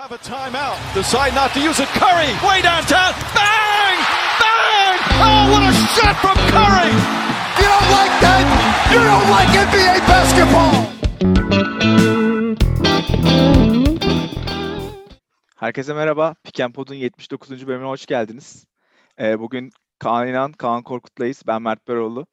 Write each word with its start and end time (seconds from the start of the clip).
have 0.00 0.12
a 0.12 0.18
timeout. 0.18 0.78
Decide 0.94 1.34
not 1.34 1.52
to 1.52 1.60
use 1.60 1.78
it. 1.78 1.88
Curry, 2.00 2.32
way 2.48 2.62
downtown. 2.62 3.12
Bang! 3.36 3.96
Bang! 4.40 4.96
Oh, 5.20 5.42
what 5.52 5.62
a 5.68 5.72
shot 5.94 6.16
from 6.24 6.36
Curry! 6.54 6.92
You 7.60 7.66
don't 7.72 7.90
like 7.98 8.14
that? 8.24 8.42
You 8.92 9.00
don't 9.10 9.28
like 9.36 9.50
NBA 9.68 9.94
basketball! 10.08 10.72
Herkese 15.56 15.94
merhaba. 15.94 16.34
Pick 16.44 16.60
and 16.60 16.74
Pod'un 16.74 16.94
79. 16.94 17.66
bölümüne 17.66 17.88
hoş 17.88 18.06
geldiniz. 18.06 18.66
Ee, 19.18 19.38
bugün 19.38 19.70
Kaan 19.98 20.28
İnan, 20.28 20.52
Kaan 20.52 20.82
Korkut'layız. 20.82 21.42
Ben 21.46 21.62
Mert 21.62 21.88
Beroğlu. 21.88 22.26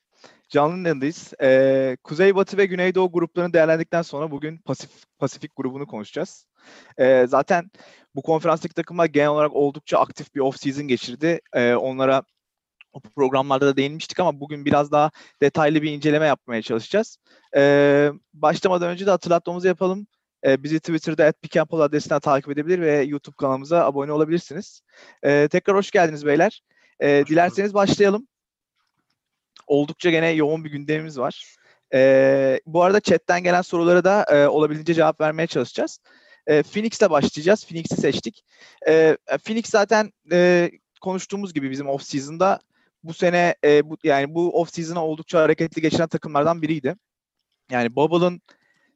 Canlı'nın 0.50 0.86
yanındayız. 0.86 1.34
Ee, 1.42 1.98
Kuzey, 2.04 2.36
Batı 2.36 2.58
ve 2.58 2.66
Güneydoğu 2.66 3.12
gruplarını 3.12 3.54
değerlendikten 3.54 4.02
sonra 4.02 4.32
bugün 4.32 4.58
Pasif, 4.58 4.90
Pasifik 5.20 5.56
grubunu 5.56 5.88
konuşacağız. 5.88 6.46
Ee, 7.00 7.26
zaten 7.30 7.72
bu 8.16 8.22
konferanstaki 8.22 8.74
takımlar 8.74 9.06
genel 9.06 9.30
olarak 9.30 9.56
oldukça 9.56 10.00
aktif 10.00 10.36
bir 10.36 10.40
off-season 10.40 10.88
geçirdi. 10.88 11.40
Ee, 11.54 11.74
onlara 11.74 12.24
o 12.94 13.00
programlarda 13.00 13.68
da 13.68 13.78
değinmiştik 13.78 14.20
ama 14.20 14.40
bugün 14.40 14.66
biraz 14.66 14.92
daha 14.92 15.12
detaylı 15.42 15.82
bir 15.82 15.92
inceleme 15.92 16.26
yapmaya 16.26 16.62
çalışacağız. 16.62 17.18
Ee, 17.56 18.12
başlamadan 18.34 18.90
önce 18.90 19.06
de 19.06 19.12
hatırlatmamızı 19.12 19.68
yapalım. 19.68 20.08
Ee, 20.46 20.64
bizi 20.64 20.80
Twitter'da 20.80 21.32
@pickandpol 21.32 21.80
adresinden 21.80 22.20
takip 22.20 22.52
edebilir 22.52 22.82
ve 22.82 23.02
YouTube 23.02 23.36
kanalımıza 23.36 23.86
abone 23.86 24.12
olabilirsiniz. 24.12 24.82
Ee, 25.24 25.48
tekrar 25.52 25.76
hoş 25.76 25.92
geldiniz 25.92 26.26
beyler. 26.26 26.64
Ee, 27.00 27.24
dilerseniz 27.28 27.74
başlayalım. 27.74 28.28
Oldukça 29.68 30.10
gene 30.10 30.30
yoğun 30.30 30.64
bir 30.64 30.72
gündemimiz 30.72 31.20
var. 31.20 31.56
Ee, 31.94 32.60
bu 32.66 32.84
arada 32.84 33.00
chatten 33.00 33.44
gelen 33.44 33.62
sorulara 33.62 34.04
da 34.04 34.24
e, 34.24 34.48
olabildiğince 34.48 34.94
cevap 34.94 35.22
vermeye 35.22 35.48
çalışacağız. 35.48 36.00
E, 36.48 36.64
Phoenix'le 36.64 37.10
başlayacağız. 37.10 37.66
Phoenix'i 37.66 37.96
seçtik. 37.96 38.44
E, 38.88 39.18
Phoenix 39.46 39.66
zaten 39.66 40.12
e, 40.32 40.72
konuştuğumuz 41.02 41.54
gibi 41.54 41.72
bizim 41.72 41.88
off-season'da 41.88 42.60
bu 43.04 43.14
sene 43.14 43.56
e, 43.64 43.90
bu, 43.90 43.98
yani 44.04 44.36
bu 44.36 44.62
off-season'a 44.62 45.06
oldukça 45.06 45.42
hareketli 45.42 45.82
geçiren 45.82 46.08
takımlardan 46.08 46.62
biriydi. 46.62 46.96
Yani 47.72 47.96
Bubble'ın 47.96 48.42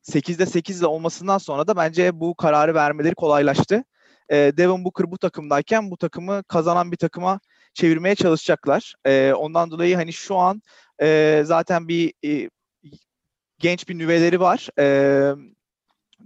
8'de 0.04 0.44
8'de 0.44 0.88
olmasından 0.88 1.38
sonra 1.38 1.68
da 1.68 1.76
bence 1.76 2.20
bu 2.20 2.36
kararı 2.36 2.74
vermeleri 2.74 3.16
kolaylaştı. 3.16 3.84
E, 4.30 4.36
Devin 4.36 4.86
Booker 4.86 5.12
bu 5.12 5.18
takımdayken 5.18 5.92
bu 5.92 5.98
takımı 5.98 6.44
kazanan 6.44 6.92
bir 6.92 6.98
takıma 6.98 7.40
çevirmeye 7.74 8.16
çalışacaklar. 8.16 8.94
E, 9.06 9.34
ondan 9.34 9.72
dolayı 9.72 9.96
hani 9.96 10.14
şu 10.14 10.36
an 10.36 10.62
e, 11.02 11.42
zaten 11.46 11.88
bir 11.88 12.14
e, 12.26 12.50
genç 13.60 13.90
bir 13.90 13.98
nüveleri 13.98 14.40
var. 14.40 14.70
E, 14.80 14.86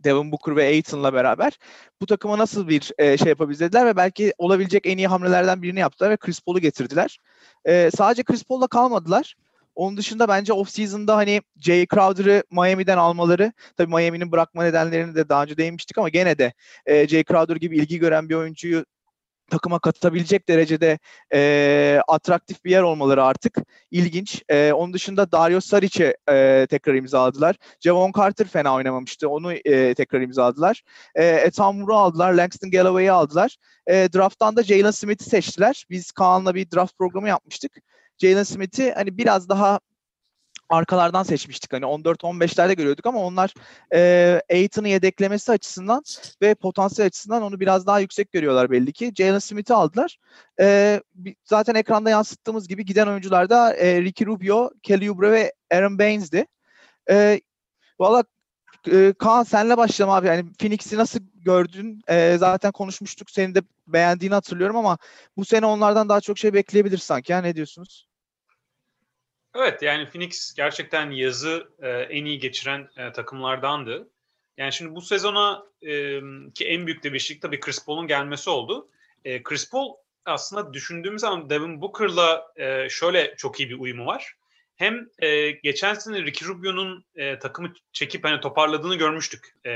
Devin 0.03 0.31
Booker 0.31 0.55
ve 0.55 0.67
Aiton'la 0.67 1.13
beraber 1.13 1.59
bu 2.01 2.05
takıma 2.05 2.37
nasıl 2.37 2.67
bir 2.67 2.91
e, 2.97 3.17
şey 3.17 3.27
yapabiliriz 3.27 3.59
dediler 3.59 3.85
ve 3.85 3.97
belki 3.97 4.33
olabilecek 4.37 4.85
en 4.85 4.97
iyi 4.97 5.07
hamlelerden 5.07 5.61
birini 5.61 5.79
yaptılar 5.79 6.09
ve 6.11 6.17
Chris 6.17 6.41
Paul'u 6.41 6.59
getirdiler. 6.59 7.19
E, 7.65 7.89
sadece 7.97 8.23
Chris 8.23 8.43
Paul'la 8.43 8.67
kalmadılar. 8.67 9.35
Onun 9.75 9.97
dışında 9.97 10.27
bence 10.27 10.53
off-season'da 10.53 11.15
hani 11.15 11.41
Jay 11.59 11.87
Crowder'ı 11.93 12.43
Miami'den 12.51 12.97
almaları, 12.97 13.53
tabii 13.77 13.95
Miami'nin 13.95 14.31
bırakma 14.31 14.63
nedenlerini 14.63 15.15
de 15.15 15.29
daha 15.29 15.43
önce 15.43 15.57
değinmiştik 15.57 15.97
ama 15.97 16.09
gene 16.09 16.37
de 16.37 16.53
e, 16.85 17.07
Jay 17.07 17.23
Crowder 17.23 17.55
gibi 17.55 17.77
ilgi 17.77 17.99
gören 17.99 18.29
bir 18.29 18.35
oyuncuyu 18.35 18.85
takıma 19.51 19.79
katabilecek 19.79 20.49
derecede 20.49 20.99
e, 21.33 22.01
atraktif 22.07 22.65
bir 22.65 22.71
yer 22.71 22.81
olmaları 22.81 23.23
artık 23.23 23.57
ilginç. 23.91 24.43
E, 24.49 24.73
onun 24.73 24.93
dışında 24.93 25.31
Dario 25.31 25.59
Saric'e 25.59 26.17
e, 26.29 26.67
tekrar 26.69 26.93
imzaladılar. 26.93 27.55
Javon 27.79 28.11
Carter 28.17 28.47
fena 28.47 28.75
oynamamıştı. 28.75 29.29
Onu 29.29 29.53
e, 29.53 29.93
tekrar 29.93 30.21
imzaladılar. 30.21 30.83
E, 31.15 31.25
Etan 31.25 31.75
Moore'u 31.75 31.95
aldılar. 31.95 32.33
Langston 32.33 32.71
Galloway'i 32.71 33.11
aldılar. 33.11 33.57
E, 33.87 34.09
draft'tan 34.13 34.55
da 34.55 34.63
Jalen 34.63 34.91
Smith'i 34.91 35.23
seçtiler. 35.23 35.85
Biz 35.89 36.11
Kaan'la 36.11 36.55
bir 36.55 36.71
draft 36.71 36.97
programı 36.97 37.27
yapmıştık. 37.27 37.71
Jalen 38.17 38.43
Smith'i 38.43 38.93
hani 38.93 39.17
biraz 39.17 39.49
daha 39.49 39.79
arkalardan 40.69 41.23
seçmiştik. 41.23 41.73
Hani 41.73 41.85
14-15'lerde 41.85 42.75
görüyorduk 42.75 43.05
ama 43.05 43.19
onlar 43.19 43.53
e, 43.93 44.41
Aiton'u 44.51 44.87
yedeklemesi 44.87 45.51
açısından 45.51 46.03
ve 46.41 46.55
potansiyel 46.55 47.07
açısından 47.07 47.41
onu 47.41 47.59
biraz 47.59 47.87
daha 47.87 47.99
yüksek 47.99 48.31
görüyorlar 48.31 48.71
belli 48.71 48.93
ki. 48.93 49.11
Jalen 49.17 49.39
Smith'i 49.39 49.73
aldılar. 49.73 50.17
E, 50.59 51.01
zaten 51.45 51.75
ekranda 51.75 52.09
yansıttığımız 52.09 52.67
gibi 52.67 52.85
giden 52.85 53.07
oyuncular 53.07 53.49
da 53.49 53.75
e, 53.75 54.01
Ricky 54.01 54.27
Rubio, 54.27 54.71
Kelly 54.83 55.11
Oubre 55.11 55.31
ve 55.31 55.53
Aaron 55.71 55.99
Baines'di. 55.99 56.45
E, 57.09 57.41
Valla 57.99 58.23
e, 58.91 59.13
Kaan 59.19 59.43
senle 59.43 59.77
başlayalım 59.77 60.15
abi. 60.15 60.27
Yani 60.27 60.53
Phoenix'i 60.59 60.97
nasıl 60.97 61.19
gördün? 61.35 62.01
E, 62.07 62.37
zaten 62.39 62.71
konuşmuştuk. 62.71 63.31
Senin 63.31 63.55
de 63.55 63.61
beğendiğini 63.87 64.33
hatırlıyorum 64.33 64.77
ama 64.77 64.97
bu 65.37 65.45
sene 65.45 65.65
onlardan 65.65 66.09
daha 66.09 66.21
çok 66.21 66.37
şey 66.37 66.53
bekleyebilir 66.53 66.97
sanki. 66.97 67.31
Ya 67.31 67.41
ne 67.41 67.55
diyorsunuz? 67.55 68.07
Evet 69.55 69.81
yani 69.81 70.09
Phoenix 70.09 70.53
gerçekten 70.53 71.11
yazı 71.11 71.69
e, 71.81 71.89
en 71.89 72.25
iyi 72.25 72.39
geçiren 72.39 72.89
e, 72.97 73.11
takımlardandı. 73.11 74.09
Yani 74.57 74.73
şimdi 74.73 74.95
bu 74.95 75.01
sezona 75.01 75.65
e, 75.81 76.19
ki 76.55 76.65
en 76.65 76.87
büyük 76.87 77.03
değişiklik 77.03 77.41
tabii 77.41 77.59
Chris 77.59 77.85
Paul'un 77.85 78.07
gelmesi 78.07 78.49
oldu. 78.49 78.89
E, 79.25 79.43
Chris 79.43 79.69
Paul 79.69 79.93
aslında 80.25 80.73
düşündüğümüz 80.73 81.21
zaman 81.21 81.49
Devin 81.49 81.81
Booker'la 81.81 82.47
e, 82.55 82.89
şöyle 82.89 83.35
çok 83.37 83.59
iyi 83.59 83.69
bir 83.69 83.79
uyumu 83.79 84.05
var. 84.05 84.33
Hem 84.75 85.07
e, 85.19 85.51
geçen 85.51 85.93
sene 85.93 86.21
Ricky 86.21 86.49
Rubio'nun 86.49 87.05
e, 87.15 87.39
takımı 87.39 87.73
çekip 87.93 88.23
hani 88.23 88.41
toparladığını 88.41 88.95
görmüştük. 88.95 89.55
E, 89.65 89.71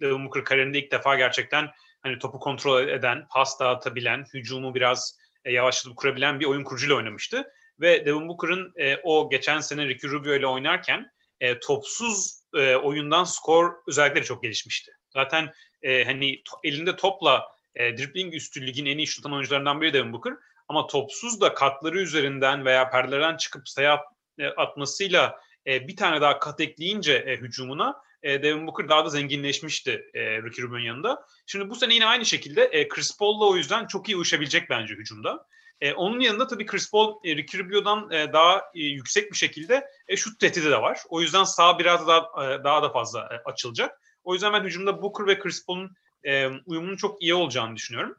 Devin 0.00 0.24
Booker 0.24 0.44
kariyerinde 0.44 0.78
ilk 0.78 0.92
defa 0.92 1.16
gerçekten 1.16 1.70
hani 2.02 2.18
topu 2.18 2.38
kontrol 2.38 2.88
eden, 2.88 3.26
pas 3.30 3.60
dağıtabilen, 3.60 4.24
hücumu 4.34 4.74
biraz 4.74 5.18
e, 5.44 5.52
yavaşlatıp 5.52 5.96
kurabilen 5.96 6.40
bir 6.40 6.46
oyun 6.46 6.64
kurucuyla 6.64 6.96
oynamıştı 6.96 7.52
ve 7.80 8.06
Devin 8.06 8.28
Booker'ın 8.28 8.72
e, 8.76 8.96
o 9.04 9.30
geçen 9.30 9.60
sene 9.60 9.88
Ricky 9.88 10.12
Rubio 10.12 10.34
ile 10.34 10.46
oynarken 10.46 11.10
e, 11.40 11.60
topsuz 11.60 12.42
e, 12.54 12.76
oyundan 12.76 13.24
skor 13.24 13.72
özellikleri 13.86 14.24
çok 14.24 14.42
gelişmişti. 14.42 14.92
Zaten 15.10 15.52
e, 15.82 16.04
hani 16.04 16.42
to, 16.44 16.56
elinde 16.64 16.96
topla 16.96 17.44
e, 17.74 17.96
dribbling 17.96 18.34
üstü 18.34 18.66
ligin 18.66 18.86
en 18.86 18.98
iyi 18.98 19.06
şut 19.06 19.26
oyuncularından 19.26 19.80
biri 19.80 19.92
Devin 19.92 20.12
Booker. 20.12 20.34
Ama 20.68 20.86
topsuz 20.86 21.40
da 21.40 21.54
katları 21.54 22.00
üzerinden 22.00 22.64
veya 22.64 22.90
perdelerden 22.90 23.36
çıkıp 23.36 23.68
sayı 23.68 23.98
e, 24.38 24.46
atmasıyla 24.46 25.40
e, 25.66 25.88
bir 25.88 25.96
tane 25.96 26.20
daha 26.20 26.38
kat 26.38 26.60
ekleyince 26.60 27.14
e, 27.14 27.36
hücumuna 27.36 28.02
e, 28.22 28.42
Devin 28.42 28.66
Booker 28.66 28.88
daha 28.88 29.04
da 29.04 29.08
zenginleşmişti 29.08 30.10
e, 30.14 30.20
Ricky 30.42 30.66
Rubio'nun 30.66 30.84
yanında. 30.84 31.26
Şimdi 31.46 31.70
bu 31.70 31.74
sene 31.74 31.94
yine 31.94 32.06
aynı 32.06 32.26
şekilde 32.26 32.64
e, 32.64 32.88
Chris 32.88 33.18
Paul'la 33.18 33.46
o 33.46 33.56
yüzden 33.56 33.86
çok 33.86 34.08
iyi 34.08 34.16
uyuşabilecek 34.16 34.70
bence 34.70 34.94
hücumda. 34.94 35.46
E, 35.80 35.92
onun 35.92 36.20
yanında 36.20 36.46
tabii 36.46 36.66
Chris 36.66 36.90
Paul, 36.90 37.20
e, 37.24 37.36
Ricky 37.36 37.62
Rubio'dan 37.62 38.10
e, 38.10 38.32
daha 38.32 38.58
e, 38.58 38.80
yüksek 38.80 39.32
bir 39.32 39.36
şekilde 39.36 39.86
e, 40.08 40.16
şut 40.16 40.40
tehdidi 40.40 40.70
de 40.70 40.82
var. 40.82 41.00
O 41.08 41.20
yüzden 41.20 41.44
sağ 41.44 41.78
biraz 41.78 42.06
daha 42.06 42.18
e, 42.18 42.64
daha 42.64 42.82
da 42.82 42.90
fazla 42.90 43.20
e, 43.20 43.50
açılacak. 43.50 44.00
O 44.24 44.34
yüzden 44.34 44.52
ben 44.52 44.64
hücumda 44.64 45.02
Booker 45.02 45.26
ve 45.26 45.38
Chris 45.38 45.66
Paul'un 45.66 45.96
e, 46.24 46.46
uyumunun 46.66 46.96
çok 46.96 47.22
iyi 47.22 47.34
olacağını 47.34 47.76
düşünüyorum. 47.76 48.16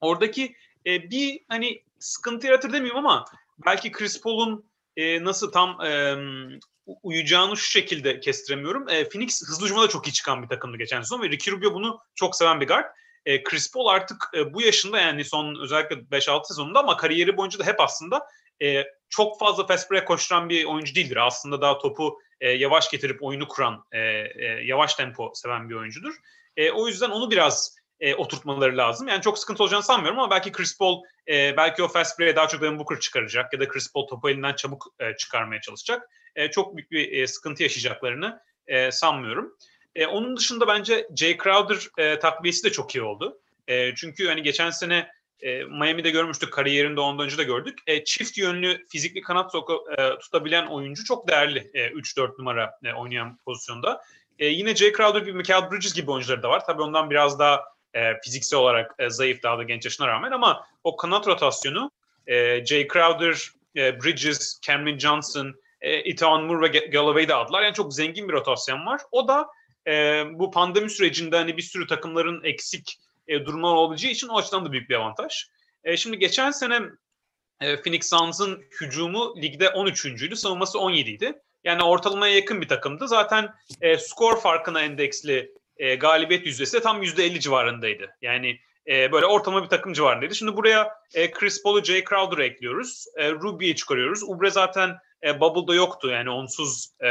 Oradaki 0.00 0.56
e, 0.86 1.10
bir 1.10 1.40
hani 1.48 1.82
sıkıntı 1.98 2.46
yaratır 2.46 2.72
demiyorum 2.72 3.06
ama 3.06 3.24
belki 3.66 3.92
Chris 3.92 4.20
Paul'un 4.20 4.64
e, 4.96 5.24
nasıl 5.24 5.52
tam 5.52 5.80
e, 5.80 6.16
uyacağını 7.02 7.56
şu 7.56 7.70
şekilde 7.70 8.20
kestiremiyorum. 8.20 8.88
E, 8.88 9.08
Phoenix 9.08 9.42
hızlı 9.48 9.64
hücumda 9.64 9.82
da 9.82 9.88
çok 9.88 10.08
iyi 10.08 10.12
çıkan 10.12 10.42
bir 10.42 10.48
takımdı 10.48 10.76
geçen 10.76 11.00
sezon 11.00 11.22
ve 11.22 11.30
Ricky 11.30 11.56
Rubio 11.56 11.74
bunu 11.74 12.00
çok 12.14 12.36
seven 12.36 12.60
bir 12.60 12.66
guard. 12.68 12.84
E, 13.26 13.42
Chris 13.42 13.72
Paul 13.72 13.86
artık 13.86 14.30
e, 14.34 14.54
bu 14.54 14.62
yaşında 14.62 15.00
yani 15.00 15.24
son 15.24 15.62
özellikle 15.62 15.96
5-6 15.96 16.48
sezonunda 16.48 16.80
ama 16.80 16.96
kariyeri 16.96 17.36
boyunca 17.36 17.58
da 17.58 17.64
hep 17.64 17.80
aslında 17.80 18.26
e, 18.62 18.84
çok 19.08 19.38
fazla 19.38 19.66
fast 19.66 19.90
break 19.90 20.08
koşturan 20.08 20.48
bir 20.48 20.64
oyuncu 20.64 20.94
değildir. 20.94 21.26
Aslında 21.26 21.60
daha 21.60 21.78
topu 21.78 22.18
e, 22.40 22.50
yavaş 22.50 22.90
getirip 22.90 23.22
oyunu 23.22 23.48
kuran, 23.48 23.84
e, 23.92 23.98
e, 23.98 24.44
yavaş 24.64 24.94
tempo 24.94 25.32
seven 25.34 25.70
bir 25.70 25.74
oyuncudur. 25.74 26.14
E, 26.56 26.70
o 26.70 26.88
yüzden 26.88 27.10
onu 27.10 27.30
biraz 27.30 27.76
e, 28.00 28.14
oturtmaları 28.14 28.76
lazım. 28.76 29.08
Yani 29.08 29.22
çok 29.22 29.38
sıkıntı 29.38 29.62
olacağını 29.62 29.82
sanmıyorum 29.82 30.18
ama 30.18 30.30
belki 30.30 30.52
Chris 30.52 30.78
Paul 30.78 31.02
e, 31.28 31.56
belki 31.56 31.82
o 31.82 31.88
fast 31.88 32.18
break'e 32.18 32.36
daha 32.36 32.48
çok 32.48 32.62
Devin 32.62 32.78
Booker 32.78 33.00
çıkaracak 33.00 33.52
ya 33.52 33.60
da 33.60 33.68
Chris 33.68 33.92
Paul 33.92 34.06
topu 34.06 34.30
elinden 34.30 34.54
çabuk 34.54 34.86
e, 35.00 35.16
çıkarmaya 35.16 35.60
çalışacak. 35.60 36.10
E, 36.36 36.50
çok 36.50 36.76
büyük 36.76 36.90
bir 36.90 37.12
e, 37.12 37.26
sıkıntı 37.26 37.62
yaşayacaklarını 37.62 38.40
e, 38.66 38.90
sanmıyorum. 38.90 39.56
E, 39.94 40.06
onun 40.06 40.36
dışında 40.36 40.66
bence 40.66 41.08
Jay 41.16 41.38
Crowder 41.38 41.88
e, 41.98 42.18
takviyesi 42.18 42.64
de 42.64 42.72
çok 42.72 42.94
iyi 42.94 43.02
oldu. 43.02 43.38
E, 43.68 43.94
çünkü 43.94 44.28
hani 44.28 44.42
geçen 44.42 44.70
sene 44.70 45.08
e, 45.40 45.64
Miami'de 45.64 46.10
görmüştük, 46.10 46.52
kariyerinde 46.52 47.00
ondan 47.00 47.24
önce 47.24 47.38
de 47.38 47.44
gördük. 47.44 47.78
E, 47.86 48.04
çift 48.04 48.38
yönlü 48.38 48.86
fizikli 48.88 49.20
kanat 49.20 49.52
soku, 49.52 49.84
e, 49.98 50.18
tutabilen 50.18 50.66
oyuncu 50.66 51.04
çok 51.04 51.28
değerli 51.28 51.70
e, 51.74 51.88
3-4 51.88 52.38
numara 52.38 52.78
e, 52.84 52.92
oynayan 52.92 53.38
pozisyonda. 53.44 54.02
E, 54.38 54.46
yine 54.46 54.74
Jay 54.74 54.92
Crowder 54.92 55.20
gibi 55.20 55.32
Michael 55.32 55.70
Bridges 55.70 55.94
gibi 55.94 56.10
oyuncuları 56.10 56.42
da 56.42 56.48
var. 56.48 56.66
Tabii 56.66 56.82
ondan 56.82 57.10
biraz 57.10 57.38
daha 57.38 57.64
e, 57.94 58.20
fiziksel 58.24 58.60
olarak 58.60 58.94
e, 58.98 59.10
zayıf 59.10 59.42
daha 59.42 59.58
da 59.58 59.62
genç 59.62 59.84
yaşına 59.84 60.06
rağmen 60.06 60.30
ama 60.30 60.66
o 60.84 60.96
kanat 60.96 61.26
rotasyonu 61.26 61.90
e, 62.26 62.66
Jay 62.66 62.88
Crowder, 62.88 63.50
e, 63.76 64.00
Bridges, 64.00 64.60
Cameron 64.66 64.98
Johnson, 64.98 65.54
e, 65.80 65.92
Ethan 65.92 66.44
Moore 66.44 66.72
ve 66.72 66.78
Galloway'i 66.78 67.28
de 67.28 67.34
aldılar. 67.34 67.62
Yani 67.62 67.74
çok 67.74 67.94
zengin 67.94 68.28
bir 68.28 68.32
rotasyon 68.32 68.86
var. 68.86 69.00
O 69.12 69.28
da 69.28 69.46
e, 69.86 70.24
bu 70.32 70.50
pandemi 70.50 70.90
sürecinde 70.90 71.36
hani 71.36 71.56
bir 71.56 71.62
sürü 71.62 71.86
takımların 71.86 72.44
eksik 72.44 72.98
e, 73.28 73.46
durumlar 73.46 73.74
olacağı 73.74 74.10
için 74.10 74.28
o 74.28 74.38
açıdan 74.38 74.64
da 74.64 74.72
büyük 74.72 74.90
bir 74.90 74.94
avantaj. 74.94 75.44
E, 75.84 75.96
şimdi 75.96 76.18
geçen 76.18 76.50
sene 76.50 76.80
e, 77.60 77.82
Phoenix 77.82 78.10
Suns'ın 78.10 78.62
hücumu 78.80 79.42
ligde 79.42 79.66
13.'üydü, 79.66 80.36
savunması 80.36 80.78
17'ydi. 80.78 81.40
Yani 81.64 81.82
ortalamaya 81.82 82.34
yakın 82.34 82.60
bir 82.60 82.68
takımdı. 82.68 83.08
Zaten 83.08 83.54
e, 83.80 83.98
skor 83.98 84.40
farkına 84.40 84.80
endeksli 84.82 85.52
e, 85.76 85.94
galibiyet 85.94 86.46
yüzdesi 86.46 86.76
de 86.76 86.80
tam 86.80 87.02
%50 87.02 87.40
civarındaydı. 87.40 88.16
Yani 88.22 88.58
e, 88.86 89.12
böyle 89.12 89.26
ortalama 89.26 89.64
bir 89.64 89.68
takım 89.68 89.92
civarındaydı. 89.92 90.34
Şimdi 90.34 90.56
buraya 90.56 90.92
e, 91.14 91.30
Chris 91.30 91.62
Paul'u, 91.62 91.84
Jay 91.84 92.04
Crowder'ı 92.04 92.44
ekliyoruz. 92.44 93.06
E, 93.16 93.32
Ruby'yi 93.32 93.76
çıkarıyoruz. 93.76 94.22
Ubre 94.22 94.50
zaten 94.50 94.98
e, 95.22 95.40
Bubble'da 95.40 95.74
yoktu. 95.74 96.08
Yani 96.08 96.30
onsuz 96.30 96.88
e, 97.00 97.08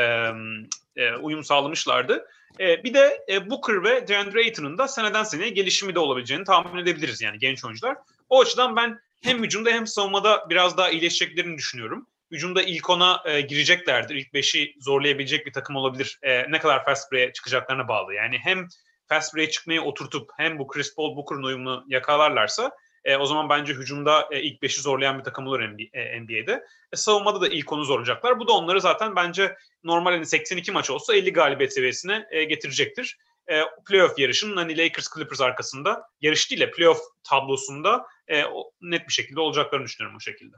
e, 0.95 1.15
uyum 1.21 1.43
sağlamışlardı. 1.43 2.27
E, 2.59 2.83
bir 2.83 2.93
de 2.93 3.25
e, 3.29 3.49
Booker 3.49 3.83
ve 3.83 4.07
DeAndre 4.07 4.39
Ayton'un 4.39 4.77
da 4.77 4.87
seneden 4.87 5.23
seneye 5.23 5.49
gelişimi 5.49 5.95
de 5.95 5.99
olabileceğini 5.99 6.43
tahmin 6.43 6.81
edebiliriz 6.81 7.21
yani 7.21 7.39
genç 7.39 7.65
oyuncular. 7.65 7.97
O 8.29 8.41
açıdan 8.41 8.75
ben 8.75 8.99
hem 9.21 9.43
hücumda 9.43 9.69
hem 9.69 9.87
savunmada 9.87 10.49
biraz 10.49 10.77
daha 10.77 10.89
iyileşeceklerini 10.89 11.57
düşünüyorum. 11.57 12.07
Hücumda 12.31 12.63
ilk 12.63 12.89
ona 12.89 13.23
e, 13.25 13.41
gireceklerdir. 13.41 14.15
İlk 14.15 14.33
beşi 14.33 14.75
zorlayabilecek 14.79 15.45
bir 15.45 15.53
takım 15.53 15.75
olabilir. 15.75 16.19
E, 16.21 16.51
ne 16.51 16.59
kadar 16.59 16.85
fast 16.85 17.11
break'e 17.11 17.33
çıkacaklarına 17.33 17.87
bağlı. 17.87 18.13
Yani 18.13 18.37
hem 18.37 18.67
fast 19.07 19.35
break'e 19.35 19.51
çıkmayı 19.51 19.81
oturtup 19.81 20.29
hem 20.37 20.59
bu 20.59 20.67
Chris 20.67 20.95
Paul 20.95 21.15
Booker'ın 21.15 21.43
uyumunu 21.43 21.85
yakalarlarsa 21.87 22.71
e, 23.05 23.17
o 23.17 23.25
zaman 23.25 23.49
bence 23.49 23.73
hücumda 23.73 24.27
e, 24.31 24.41
ilk 24.41 24.61
beşi 24.61 24.81
zorlayan 24.81 25.19
bir 25.19 25.23
takım 25.23 25.47
olur 25.47 25.59
NBA'de. 25.59 26.51
E, 26.51 26.63
e, 26.93 26.95
savunmada 26.95 27.41
da 27.41 27.47
ilk 27.47 27.73
onu 27.73 27.83
zorlayacaklar. 27.83 28.39
Bu 28.39 28.47
da 28.47 28.53
onları 28.53 28.81
zaten 28.81 29.15
bence 29.15 29.55
normal 29.83 30.11
hani 30.11 30.25
82 30.25 30.71
maç 30.71 30.89
olsa 30.89 31.15
50 31.15 31.33
galibiyet 31.33 31.73
seviyesine 31.73 32.27
e, 32.31 32.43
getirecektir. 32.43 33.17
E, 33.47 33.61
playoff 33.87 34.19
yarışının 34.19 34.57
hani 34.57 34.77
Lakers 34.77 35.07
Clippers 35.15 35.41
arkasında 35.41 36.03
yarış 36.21 36.51
değil 36.51 36.61
de 36.61 36.71
playoff 36.71 36.99
tablosunda 37.23 38.05
e, 38.27 38.45
o, 38.45 38.71
net 38.81 39.07
bir 39.07 39.13
şekilde 39.13 39.39
olacaklarını 39.39 39.85
düşünüyorum 39.85 40.17
o 40.17 40.19
şekilde. 40.19 40.55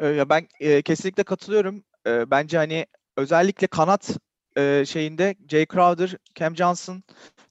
E, 0.00 0.06
ya 0.06 0.28
ben 0.28 0.48
e, 0.60 0.82
kesinlikle 0.82 1.22
katılıyorum. 1.22 1.84
E, 2.06 2.30
bence 2.30 2.56
hani 2.56 2.86
özellikle 3.16 3.66
kanat 3.66 4.16
e, 4.56 4.84
şeyinde 4.86 5.34
Jay 5.48 5.66
Crowder, 5.66 6.16
Cam 6.34 6.56
Johnson 6.56 7.02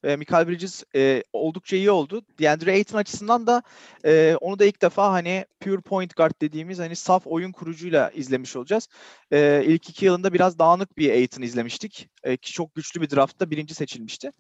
ve 0.04 0.16
Michael 0.16 0.48
Bridges 0.48 0.84
e, 0.96 1.24
oldukça 1.34 1.76
iyi 1.76 1.92
oldu. 1.92 2.22
DeAndre 2.40 2.72
Ayton 2.72 2.98
açısından 2.98 3.48
da 3.48 3.64
e, 4.06 4.36
onu 4.42 4.60
da 4.60 4.66
ilk 4.66 4.82
defa 4.82 5.12
hani 5.12 5.46
pure 5.60 5.82
point 5.82 6.16
guard 6.16 6.32
dediğimiz 6.42 6.80
hani 6.80 6.96
saf 6.96 7.28
oyun 7.28 7.52
kurucuyla 7.52 8.10
izlemiş 8.10 8.56
olacağız. 8.56 8.88
E, 9.32 9.64
ilk 9.66 9.90
iki 9.90 10.06
yılında 10.06 10.34
biraz 10.34 10.60
dağınık 10.60 10.98
bir 10.98 11.12
Ayton 11.12 11.42
izlemiştik. 11.42 12.10
E, 12.24 12.38
ki 12.38 12.54
çok 12.54 12.76
güçlü 12.76 13.02
bir 13.02 13.10
draftta 13.10 13.52
birinci 13.52 13.74
seçilmişti. 13.74 14.32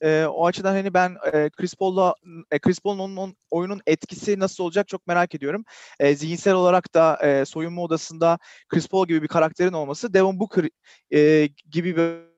E, 0.00 0.24
o 0.24 0.46
açıdan 0.46 0.72
hani 0.72 0.94
ben 0.94 1.16
e, 1.32 1.50
Chris 1.50 1.74
Paul'la 1.74 2.14
e, 2.50 2.58
Chris 2.58 2.80
Paul'un 2.80 2.98
onun, 2.98 3.36
oyunun 3.50 3.80
etkisi 3.86 4.38
nasıl 4.38 4.64
olacak 4.64 4.88
çok 4.88 5.06
merak 5.06 5.34
ediyorum. 5.34 5.64
E, 6.00 6.16
zihinsel 6.16 6.54
olarak 6.54 6.94
da 6.94 7.18
e, 7.22 7.44
soyunma 7.44 7.82
odasında 7.82 8.38
Chris 8.68 8.88
Paul 8.88 9.06
gibi 9.06 9.22
bir 9.22 9.28
karakterin 9.28 9.72
olması 9.72 10.14
Devin 10.14 10.40
Booker 10.40 10.68
e, 11.14 11.48
gibi 11.70 11.96
bir 11.96 12.33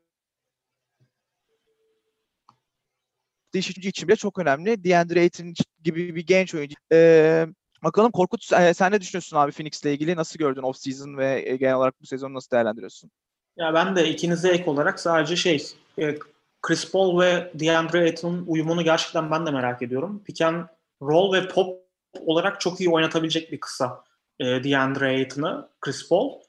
değişikliği 3.55 3.89
için 3.89 4.09
bile 4.09 4.17
çok 4.17 4.39
önemli. 4.39 4.85
DeAndre 4.85 5.21
Ayton 5.21 5.55
gibi 5.85 6.15
bir 6.15 6.27
genç 6.27 6.55
oyuncu. 6.55 6.75
Ee, 6.93 7.47
bakalım 7.85 8.13
Korkut 8.13 8.45
sen 8.75 8.93
ne 8.93 9.01
düşünüyorsun 9.01 9.37
abi 9.37 9.53
Phoenix'le 9.53 9.85
ilgili? 9.85 10.17
Nasıl 10.17 10.39
gördün 10.39 10.63
off 10.63 10.77
season 10.77 11.17
ve 11.19 11.57
genel 11.61 11.75
olarak 11.75 12.01
bu 12.01 12.07
sezonu 12.07 12.35
nasıl 12.35 12.51
değerlendiriyorsun? 12.51 13.11
Ya 13.57 13.75
ben 13.75 13.97
de 13.97 14.09
ikinize 14.09 14.49
ek 14.49 14.71
olarak 14.71 15.01
sadece 15.01 15.37
şey 15.37 15.67
Chris 16.63 16.93
Paul 16.93 17.21
ve 17.21 17.53
DeAndre 17.55 18.01
Ayton'un 18.01 18.45
uyumunu 18.47 18.85
gerçekten 18.85 19.31
ben 19.31 19.47
de 19.47 19.51
merak 19.51 19.83
ediyorum. 19.83 20.23
Pick 20.25 20.41
and 20.43 20.65
roll 21.03 21.33
ve 21.33 21.49
pop 21.49 21.87
olarak 22.21 22.61
çok 22.61 22.81
iyi 22.81 22.91
oynatabilecek 22.91 23.53
bir 23.53 23.61
kısa 23.61 24.05
e, 24.41 24.45
DeAndre 24.45 25.07
Ayton'ı 25.07 25.69
Chris 25.81 26.09
Paul. 26.09 26.41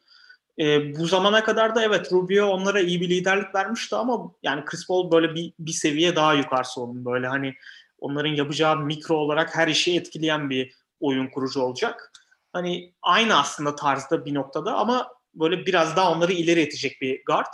E, 0.60 0.96
bu 0.98 1.06
zamana 1.06 1.44
kadar 1.44 1.76
da 1.76 1.84
evet 1.84 2.12
Rubio 2.12 2.46
onlara 2.46 2.80
iyi 2.80 3.02
bir 3.02 3.10
liderlik 3.10 3.56
vermişti 3.56 3.96
ama 3.96 4.32
yani 4.44 4.66
Chris 4.66 4.88
Paul 4.88 5.12
böyle 5.12 5.36
bir, 5.36 5.54
bir 5.60 5.72
seviye 5.72 6.16
daha 6.16 6.34
yukarısı 6.34 6.82
onun 6.82 7.06
böyle 7.06 7.28
hani 7.28 7.54
onların 8.00 8.30
yapacağı 8.30 8.78
mikro 8.78 9.16
olarak 9.16 9.56
her 9.56 9.68
işi 9.68 9.96
etkileyen 9.96 10.50
bir 10.50 10.74
oyun 11.00 11.28
kurucu 11.28 11.62
olacak. 11.62 12.12
Hani 12.54 12.94
aynı 13.02 13.40
aslında 13.40 13.76
tarzda 13.76 14.26
bir 14.26 14.34
noktada 14.34 14.76
ama 14.76 15.08
böyle 15.34 15.66
biraz 15.66 15.96
daha 15.96 16.12
onları 16.12 16.34
ileri 16.34 16.62
itecek 16.62 17.02
bir 17.02 17.26
guard. 17.26 17.54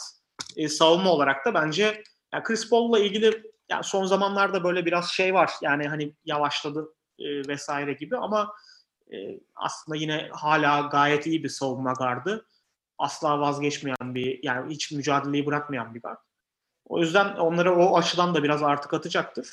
E, 0.55 0.67
savunma 0.67 1.11
olarak 1.11 1.45
da 1.45 1.53
bence 1.53 2.03
yani 2.33 2.43
Chris 2.43 2.69
Paul'la 2.69 2.99
ilgili 2.99 3.43
yani 3.69 3.83
son 3.83 4.05
zamanlarda 4.05 4.63
böyle 4.63 4.85
biraz 4.85 5.09
şey 5.09 5.33
var. 5.33 5.51
Yani 5.61 5.87
hani 5.87 6.13
yavaşladı 6.25 6.93
e, 7.19 7.47
vesaire 7.47 7.93
gibi 7.93 8.17
ama 8.17 8.53
e, 9.13 9.15
aslında 9.55 9.97
yine 9.97 10.29
hala 10.31 10.81
gayet 10.81 11.27
iyi 11.27 11.43
bir 11.43 11.49
savunma 11.49 11.93
gardı 11.93 12.45
asla 13.03 13.39
vazgeçmeyen 13.39 14.15
bir 14.15 14.39
yani 14.43 14.73
hiç 14.73 14.91
mücadeleyi 14.91 15.45
bırakmayan 15.45 15.95
bir 15.95 16.01
guard. 16.01 16.17
O 16.85 16.99
yüzden 16.99 17.35
onları 17.35 17.75
o 17.75 17.97
açıdan 17.97 18.35
da 18.35 18.43
biraz 18.43 18.63
artık 18.63 18.93
atacaktır. 18.93 19.47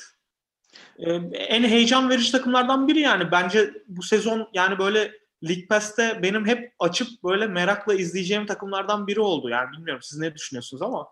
Ee, 0.99 1.13
en 1.33 1.63
heyecan 1.63 2.09
verici 2.09 2.31
takımlardan 2.31 2.87
biri 2.87 2.99
yani. 2.99 3.31
Bence 3.31 3.73
bu 3.87 4.03
sezon 4.03 4.49
yani 4.53 4.79
böyle 4.79 5.11
League 5.43 5.67
Pass'te 5.67 6.19
benim 6.23 6.47
hep 6.47 6.73
açıp 6.79 7.23
böyle 7.23 7.47
merakla 7.47 7.93
izleyeceğim 7.93 8.45
takımlardan 8.45 9.07
biri 9.07 9.19
oldu. 9.19 9.49
Yani 9.49 9.71
bilmiyorum 9.71 10.01
siz 10.03 10.19
ne 10.19 10.35
düşünüyorsunuz 10.35 10.81
ama. 10.81 11.07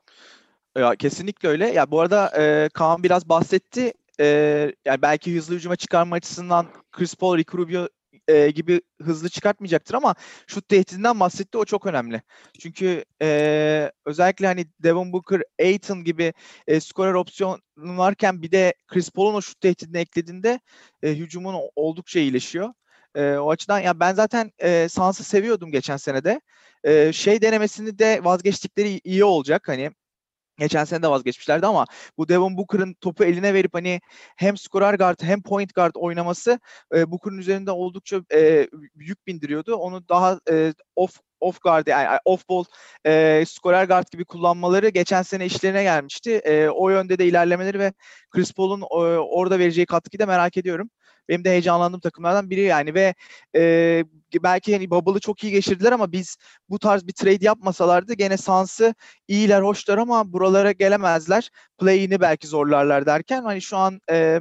Ya 0.78 0.96
kesinlikle 0.96 1.50
öyle. 1.50 1.68
Ya 1.68 1.92
bu 1.92 2.02
arada 2.02 2.32
e, 2.38 2.70
Kaan 2.74 3.04
biraz 3.04 3.30
bahsetti. 3.30 3.94
E, 4.20 4.26
yani 4.86 5.02
belki 5.02 5.36
hızlı 5.36 5.56
hücuma 5.56 5.76
çıkarma 5.76 6.16
açısından 6.16 6.68
Chris 6.92 7.16
Paul, 7.16 7.38
Ricky 7.38 7.64
Rubio 7.64 7.88
e, 8.30 8.52
gibi 8.52 8.82
hızlı 9.02 9.30
çıkartmayacaktır 9.30 9.94
ama 9.94 10.16
şut 10.48 10.70
tehdidinden 10.70 11.20
bahsetti 11.20 11.58
o 11.58 11.66
çok 11.66 11.86
önemli. 11.86 12.22
Çünkü 12.60 13.06
e, 13.22 13.92
özellikle 14.06 14.48
hani 14.48 14.66
Devon 14.80 15.14
Booker, 15.14 15.42
Aiton 15.60 16.04
gibi 16.04 16.34
e, 16.68 16.80
skorer 16.80 17.14
opsiyon 17.14 17.62
varken 17.78 18.42
bir 18.42 18.52
de 18.52 18.74
Chris 18.88 19.10
Paul'un 19.10 19.34
o 19.34 19.42
şut 19.42 19.62
tehdidini 19.62 19.98
eklediğinde 19.98 20.60
e, 21.04 21.10
hücumun 21.16 21.56
oldukça 21.76 22.20
iyileşiyor. 22.20 22.74
E, 23.16 23.34
o 23.34 23.52
açıdan 23.52 23.80
ya 23.80 24.00
ben 24.00 24.14
zaten 24.14 24.52
e, 24.60 24.88
Suns'ı 24.90 25.24
seviyordum 25.24 25.72
geçen 25.72 25.98
senede. 25.98 26.42
E, 26.84 27.14
şey 27.14 27.42
denemesini 27.42 28.00
de 28.00 28.24
vazgeçtikleri 28.24 29.02
iyi 29.04 29.24
olacak. 29.24 29.68
Hani 29.68 29.92
Geçen 30.60 30.84
sene 30.86 31.04
de 31.04 31.08
vazgeçmişlerdi 31.08 31.66
ama 31.68 31.86
bu 32.18 32.30
Devon 32.30 32.58
Booker'ın 32.58 32.94
topu 32.94 33.24
eline 33.24 33.54
verip 33.54 33.74
hani 33.74 34.02
hem 34.36 34.58
skorer 34.58 34.94
guard 34.94 35.22
hem 35.22 35.42
point 35.42 35.76
guard 35.76 35.96
oynaması 35.96 36.60
e, 36.96 37.12
Booker'ın 37.12 37.38
üzerinde 37.38 37.72
oldukça 37.72 38.22
e, 38.34 38.68
yük 38.96 39.28
bindiriyordu. 39.28 39.76
Onu 39.76 40.10
daha 40.10 40.40
e, 40.52 40.74
off 40.96 41.20
off 41.40 41.62
guard 41.62 41.88
yani 41.88 42.20
off 42.26 42.50
ball 42.50 42.64
e, 43.06 43.44
skorer 43.48 43.86
guard 43.86 44.06
gibi 44.12 44.26
kullanmaları 44.26 44.90
geçen 44.90 45.22
sene 45.22 45.46
işlerine 45.46 45.84
gelmişti. 45.84 46.32
E, 46.32 46.70
o 46.70 46.90
yönde 46.90 47.20
de 47.20 47.28
ilerlemeleri 47.28 47.80
ve 47.80 47.94
Chris 48.32 48.54
Paul'un 48.54 48.82
e, 48.82 48.86
orada 49.18 49.60
vereceği 49.60 49.86
katkıyı 49.86 50.20
da 50.20 50.26
merak 50.26 50.58
ediyorum. 50.58 50.90
Benim 51.30 51.44
de 51.44 51.50
heyecanlandığım 51.50 52.00
takımlardan 52.00 52.50
biri 52.50 52.62
yani 52.62 52.94
ve 52.94 53.14
e, 53.56 54.04
belki 54.44 54.74
hani 54.74 54.90
Bubble'ı 54.90 55.20
çok 55.20 55.44
iyi 55.44 55.52
geçirdiler 55.52 55.92
ama 55.92 56.12
biz 56.12 56.38
bu 56.70 56.80
tarz 56.80 57.08
bir 57.08 57.14
trade 57.14 57.46
yapmasalardı 57.46 58.14
gene 58.14 58.38
Suns'ı 58.38 58.94
iyiler, 59.28 59.62
hoşlar 59.62 59.98
ama 59.98 60.34
buralara 60.34 60.72
gelemezler. 60.72 61.50
Play'ini 61.80 62.22
belki 62.22 62.48
zorlarlar 62.48 63.06
derken 63.06 63.44
hani 63.44 63.62
şu 63.62 63.78
an 63.78 64.00
e, 64.12 64.40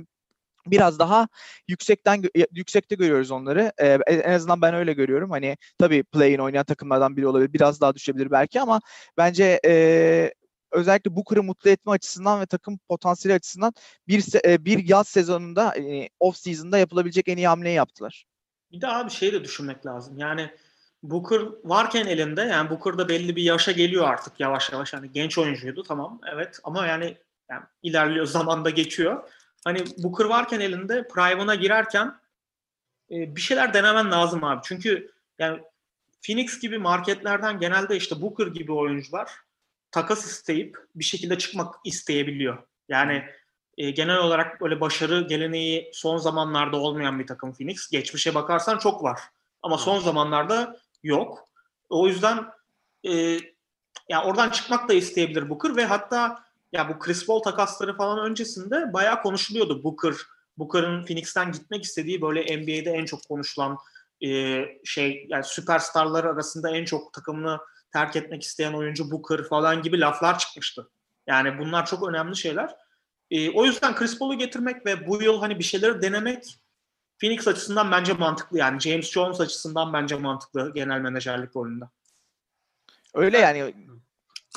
biraz 0.70 0.98
daha 0.98 1.28
yüksekten 1.68 2.22
yüksekte 2.52 2.94
görüyoruz 2.94 3.30
onları. 3.30 3.72
Ee, 3.78 3.98
en 4.06 4.32
azından 4.32 4.62
ben 4.62 4.74
öyle 4.74 4.92
görüyorum. 4.92 5.30
Hani 5.30 5.56
tabii 5.78 6.02
play'in 6.02 6.38
oynayan 6.38 6.64
takımlardan 6.64 7.16
biri 7.16 7.26
olabilir. 7.26 7.52
Biraz 7.52 7.80
daha 7.80 7.94
düşebilir 7.94 8.30
belki 8.30 8.60
ama 8.60 8.80
bence 9.16 9.60
e, 9.64 10.32
özellikle 10.72 11.16
bu 11.16 11.24
kırı 11.24 11.42
mutlu 11.42 11.70
etme 11.70 11.92
açısından 11.92 12.40
ve 12.40 12.46
takım 12.46 12.78
potansiyeli 12.78 13.36
açısından 13.36 13.72
bir 14.08 14.24
bir 14.64 14.88
yaz 14.88 15.08
sezonunda 15.08 15.74
e, 15.78 16.08
off 16.20 16.36
season'da 16.36 16.78
yapılabilecek 16.78 17.28
en 17.28 17.36
iyi 17.36 17.48
hamleyi 17.48 17.76
yaptılar. 17.76 18.24
Bir 18.72 18.80
daha 18.80 19.06
bir 19.06 19.10
şey 19.10 19.32
de 19.32 19.44
düşünmek 19.44 19.86
lazım. 19.86 20.18
Yani 20.18 20.50
Booker 21.02 21.40
varken 21.64 22.06
elinde 22.06 22.42
yani 22.42 22.70
Booker 22.70 22.98
da 22.98 23.08
belli 23.08 23.36
bir 23.36 23.42
yaşa 23.42 23.72
geliyor 23.72 24.08
artık 24.08 24.40
yavaş 24.40 24.72
yavaş. 24.72 24.94
Hani 24.94 25.12
genç 25.12 25.38
oyuncuydu 25.38 25.82
tamam 25.82 26.20
evet 26.32 26.60
ama 26.64 26.86
yani, 26.86 27.16
yani 27.50 27.62
ilerliyor 27.82 28.26
zamanda 28.36 28.70
geçiyor. 28.70 29.30
Hani 29.64 29.84
Booker 29.98 30.24
varken 30.24 30.60
elinde 30.60 31.08
prime'ına 31.08 31.54
girerken 31.54 32.14
e, 33.10 33.36
bir 33.36 33.40
şeyler 33.40 33.74
denemen 33.74 34.10
lazım 34.10 34.44
abi. 34.44 34.60
Çünkü 34.64 35.12
yani 35.38 35.62
Phoenix 36.26 36.60
gibi 36.60 36.78
marketlerden 36.78 37.60
genelde 37.60 37.96
işte 37.96 38.22
Booker 38.22 38.46
gibi 38.46 38.72
oyuncular 38.72 39.30
takas 39.90 40.26
isteyip 40.26 40.78
bir 40.94 41.04
şekilde 41.04 41.38
çıkmak 41.38 41.74
isteyebiliyor. 41.84 42.62
Yani 42.88 43.24
e, 43.78 43.90
genel 43.90 44.18
olarak 44.18 44.60
böyle 44.60 44.80
başarı 44.80 45.26
geleneği 45.28 45.90
son 45.92 46.16
zamanlarda 46.16 46.76
olmayan 46.76 47.18
bir 47.18 47.26
takım 47.26 47.52
Phoenix. 47.52 47.90
Geçmişe 47.90 48.34
bakarsan 48.34 48.78
çok 48.78 49.02
var. 49.02 49.20
Ama 49.62 49.78
son 49.78 49.98
zamanlarda 50.00 50.76
yok. 51.02 51.48
O 51.90 52.06
yüzden 52.08 52.46
e, 53.08 53.38
ya 54.08 54.24
oradan 54.24 54.50
çıkmak 54.50 54.88
da 54.88 54.94
isteyebilir 54.94 55.48
Booker 55.48 55.76
ve 55.76 55.84
hatta 55.84 56.44
ya 56.72 56.88
bu 56.88 56.98
Chris 56.98 57.26
Paul 57.26 57.42
takasları 57.42 57.96
falan 57.96 58.30
öncesinde 58.30 58.92
bayağı 58.92 59.22
konuşuluyordu 59.22 59.84
Booker 59.84 60.14
Booker'ın 60.58 61.04
Phoenix'ten 61.04 61.52
gitmek 61.52 61.84
istediği 61.84 62.22
böyle 62.22 62.56
NBA'de 62.56 62.90
en 62.90 63.04
çok 63.04 63.28
konuşulan 63.28 63.78
e, 64.24 64.60
şey 64.84 65.26
yani 65.28 65.44
süperstarlar 65.44 66.24
arasında 66.24 66.70
en 66.70 66.84
çok 66.84 67.12
takımını 67.12 67.58
terk 67.92 68.16
etmek 68.16 68.42
isteyen 68.42 68.72
oyuncu 68.72 69.10
Booker 69.10 69.44
falan 69.44 69.82
gibi 69.82 70.00
laflar 70.00 70.38
çıkmıştı. 70.38 70.90
Yani 71.26 71.58
bunlar 71.58 71.86
çok 71.86 72.08
önemli 72.08 72.36
şeyler. 72.36 72.76
E, 73.30 73.50
o 73.50 73.64
yüzden 73.64 73.94
Chris 73.94 74.18
Paul'u 74.18 74.38
getirmek 74.38 74.86
ve 74.86 75.06
bu 75.06 75.22
yıl 75.22 75.40
hani 75.40 75.58
bir 75.58 75.64
şeyleri 75.64 76.02
denemek 76.02 76.58
Phoenix 77.20 77.48
açısından 77.48 77.90
bence 77.90 78.12
mantıklı. 78.12 78.58
Yani 78.58 78.80
James 78.80 79.10
Jones 79.10 79.40
açısından 79.40 79.92
bence 79.92 80.16
mantıklı 80.16 80.72
genel 80.74 81.00
menajerlik 81.00 81.56
rolünde. 81.56 81.84
Öyle 83.14 83.38
yani. 83.38 83.74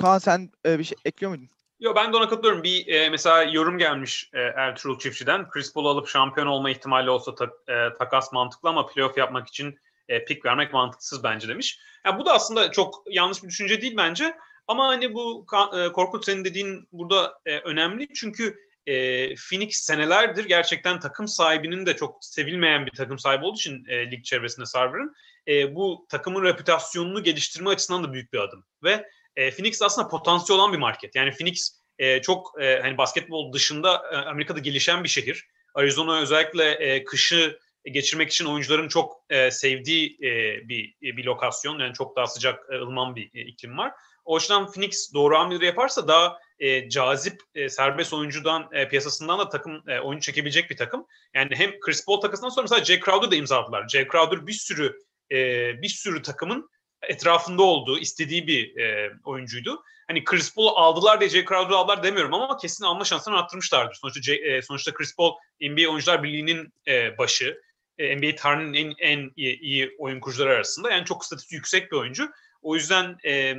Kaan 0.02 0.18
sen 0.18 0.50
e, 0.66 0.80
bir 0.80 0.84
şey 0.84 0.98
ekliyor 1.06 1.32
muydun? 1.32 1.50
Yo 1.80 1.96
ben 1.96 2.14
de 2.14 2.18
ona 2.18 2.30
katılıyorum. 2.30 2.64
Bir 2.64 2.88
e, 2.88 3.10
mesela 3.10 3.44
yorum 3.44 3.78
gelmiş 3.78 4.30
e, 4.34 4.40
Ertuğrul 4.40 5.00
Çiftçi'den. 5.00 5.50
Chris 5.50 5.74
Paul'u 5.74 5.90
alıp 5.90 6.08
şampiyon 6.08 6.48
olma 6.48 6.70
ihtimali 6.70 7.10
olsa 7.10 7.36
ta, 7.36 7.46
e, 7.46 7.94
takas 8.00 8.34
mantıklı 8.34 8.70
ama 8.70 8.88
playoff 8.88 9.18
yapmak 9.18 9.48
için 9.48 9.80
e, 10.12 10.26
pick 10.26 10.46
vermek 10.46 10.74
mantıksız 10.74 11.24
bence 11.24 11.48
demiş. 11.48 11.80
Yani 12.06 12.20
bu 12.20 12.26
da 12.26 12.34
aslında 12.34 12.72
çok 12.72 13.04
yanlış 13.10 13.44
bir 13.44 13.48
düşünce 13.48 13.82
değil 13.82 13.98
bence. 13.98 14.36
Ama 14.68 14.88
hani 14.88 15.14
bu 15.14 15.46
e, 15.78 15.92
Korkut 15.92 16.26
senin 16.26 16.46
dediğin 16.46 16.88
burada 16.92 17.40
e, 17.46 17.60
önemli. 17.60 18.14
Çünkü 18.14 18.56
e, 18.86 18.96
Phoenix 19.36 19.78
senelerdir 19.78 20.46
gerçekten 20.46 21.00
takım 21.00 21.28
sahibinin 21.28 21.86
de 21.86 21.96
çok 21.96 22.18
sevilmeyen 22.22 22.86
bir 22.86 22.92
takım 22.92 23.20
sahibi 23.20 23.46
olduğu 23.46 23.58
için 23.58 23.86
e, 23.88 24.12
lig 24.12 24.24
çevresinde 24.24 24.66
Sarver'ın 24.66 25.16
e, 25.48 25.76
bu 25.76 26.06
takımın 26.10 26.44
reputasyonunu 26.44 27.24
geliştirme 27.24 27.70
açısından 27.70 28.04
da 28.04 28.14
büyük 28.14 28.34
bir 28.34 28.40
adım. 28.40 28.66
Ve 28.84 29.06
e, 29.36 29.52
Phoenix 29.52 29.82
aslında 29.82 30.08
potansiyel 30.08 30.60
olan 30.60 30.74
bir 30.74 30.78
market. 30.78 31.16
Yani 31.16 31.32
Phoenix 31.32 31.82
e, 32.00 32.22
çok 32.22 32.62
e, 32.62 32.80
hani 32.82 32.98
basketbol 32.98 33.54
dışında 33.54 34.04
e, 34.12 34.16
Amerika'da 34.16 34.60
gelişen 34.60 35.04
bir 35.04 35.10
şehir. 35.10 35.46
Arizona 35.74 36.22
özellikle 36.22 36.72
e, 36.72 37.04
kışı 37.04 37.60
geçirmek 37.86 38.32
için 38.32 38.46
oyuncuların 38.46 38.88
çok 38.88 39.24
e, 39.30 39.52
sevdiği 39.52 40.18
e, 40.22 40.30
bir 40.70 40.96
bir 41.02 41.26
lokasyon. 41.26 41.80
Yani 41.80 41.94
çok 41.94 42.16
daha 42.16 42.28
sıcak, 42.28 42.66
e, 42.72 42.76
ılıman 42.76 43.16
bir 43.16 43.32
e, 43.34 43.42
iklim 43.42 43.78
var. 43.78 43.92
O 44.26 44.38
yüzden 44.38 44.66
Phoenix 44.66 45.14
doğru 45.14 45.38
hamleleri 45.38 45.66
yaparsa 45.66 46.08
daha 46.08 46.38
e, 46.60 46.90
cazip 46.90 47.42
e, 47.56 47.70
serbest 47.70 48.14
oyuncudan 48.14 48.70
e, 48.72 48.88
piyasasından 48.88 49.40
da 49.40 49.50
takım 49.50 49.84
e, 49.88 50.00
oyuncu 50.00 50.26
çekebilecek 50.26 50.70
bir 50.70 50.78
takım. 50.78 51.06
Yani 51.34 51.50
hem 51.56 51.80
Chris 51.80 52.06
Paul 52.06 52.22
takasından 52.22 52.50
sonra 52.50 52.64
mesela 52.64 52.84
Jay 52.84 53.00
Crowder 53.00 53.32
da 53.32 53.36
imzaladılar. 53.36 53.88
Jay 53.88 54.08
Crowder 54.08 54.48
bir 54.48 54.54
sürü 54.54 54.98
e, 55.32 55.38
bir 55.82 55.90
sürü 55.90 56.22
takımın 56.22 56.70
etrafında 57.02 57.64
olduğu, 57.64 58.00
istediği 58.00 58.48
bir 58.48 58.78
e, 58.78 59.12
oyuncuydu. 59.24 59.84
Hani 60.08 60.24
Chris 60.24 60.56
Paul 60.56 60.68
aldılar 60.76 61.20
diye 61.20 61.30
Jay 61.30 61.46
Crowder'ı 61.46 61.78
aldılar 61.78 62.04
demiyorum 62.04 62.34
ama 62.34 62.58
kesin 62.58 62.86
alma 62.86 63.04
şansını 63.04 63.38
arttırmışlardır. 63.38 63.96
Sonuçta, 63.96 64.34
e, 64.34 64.62
sonuçta 64.62 64.94
Chris 64.94 65.16
Paul 65.16 65.36
NBA 65.62 65.90
Oyuncular 65.90 66.24
Birliği'nin 66.24 66.74
e, 66.88 67.18
başı. 67.18 67.62
E, 67.98 68.18
NBA 68.18 68.36
tarihinin 68.36 68.74
en, 68.74 68.96
en 69.00 69.32
iyi, 69.36 69.60
iyi 69.60 69.96
oyun 70.00 70.20
kurucuları 70.20 70.56
arasında. 70.56 70.92
Yani 70.92 71.06
çok 71.06 71.26
statüsü 71.26 71.56
yüksek 71.56 71.92
bir 71.92 71.98
oyuncu. 71.98 72.32
O 72.62 72.76
yüzden 72.76 73.18
e, 73.26 73.56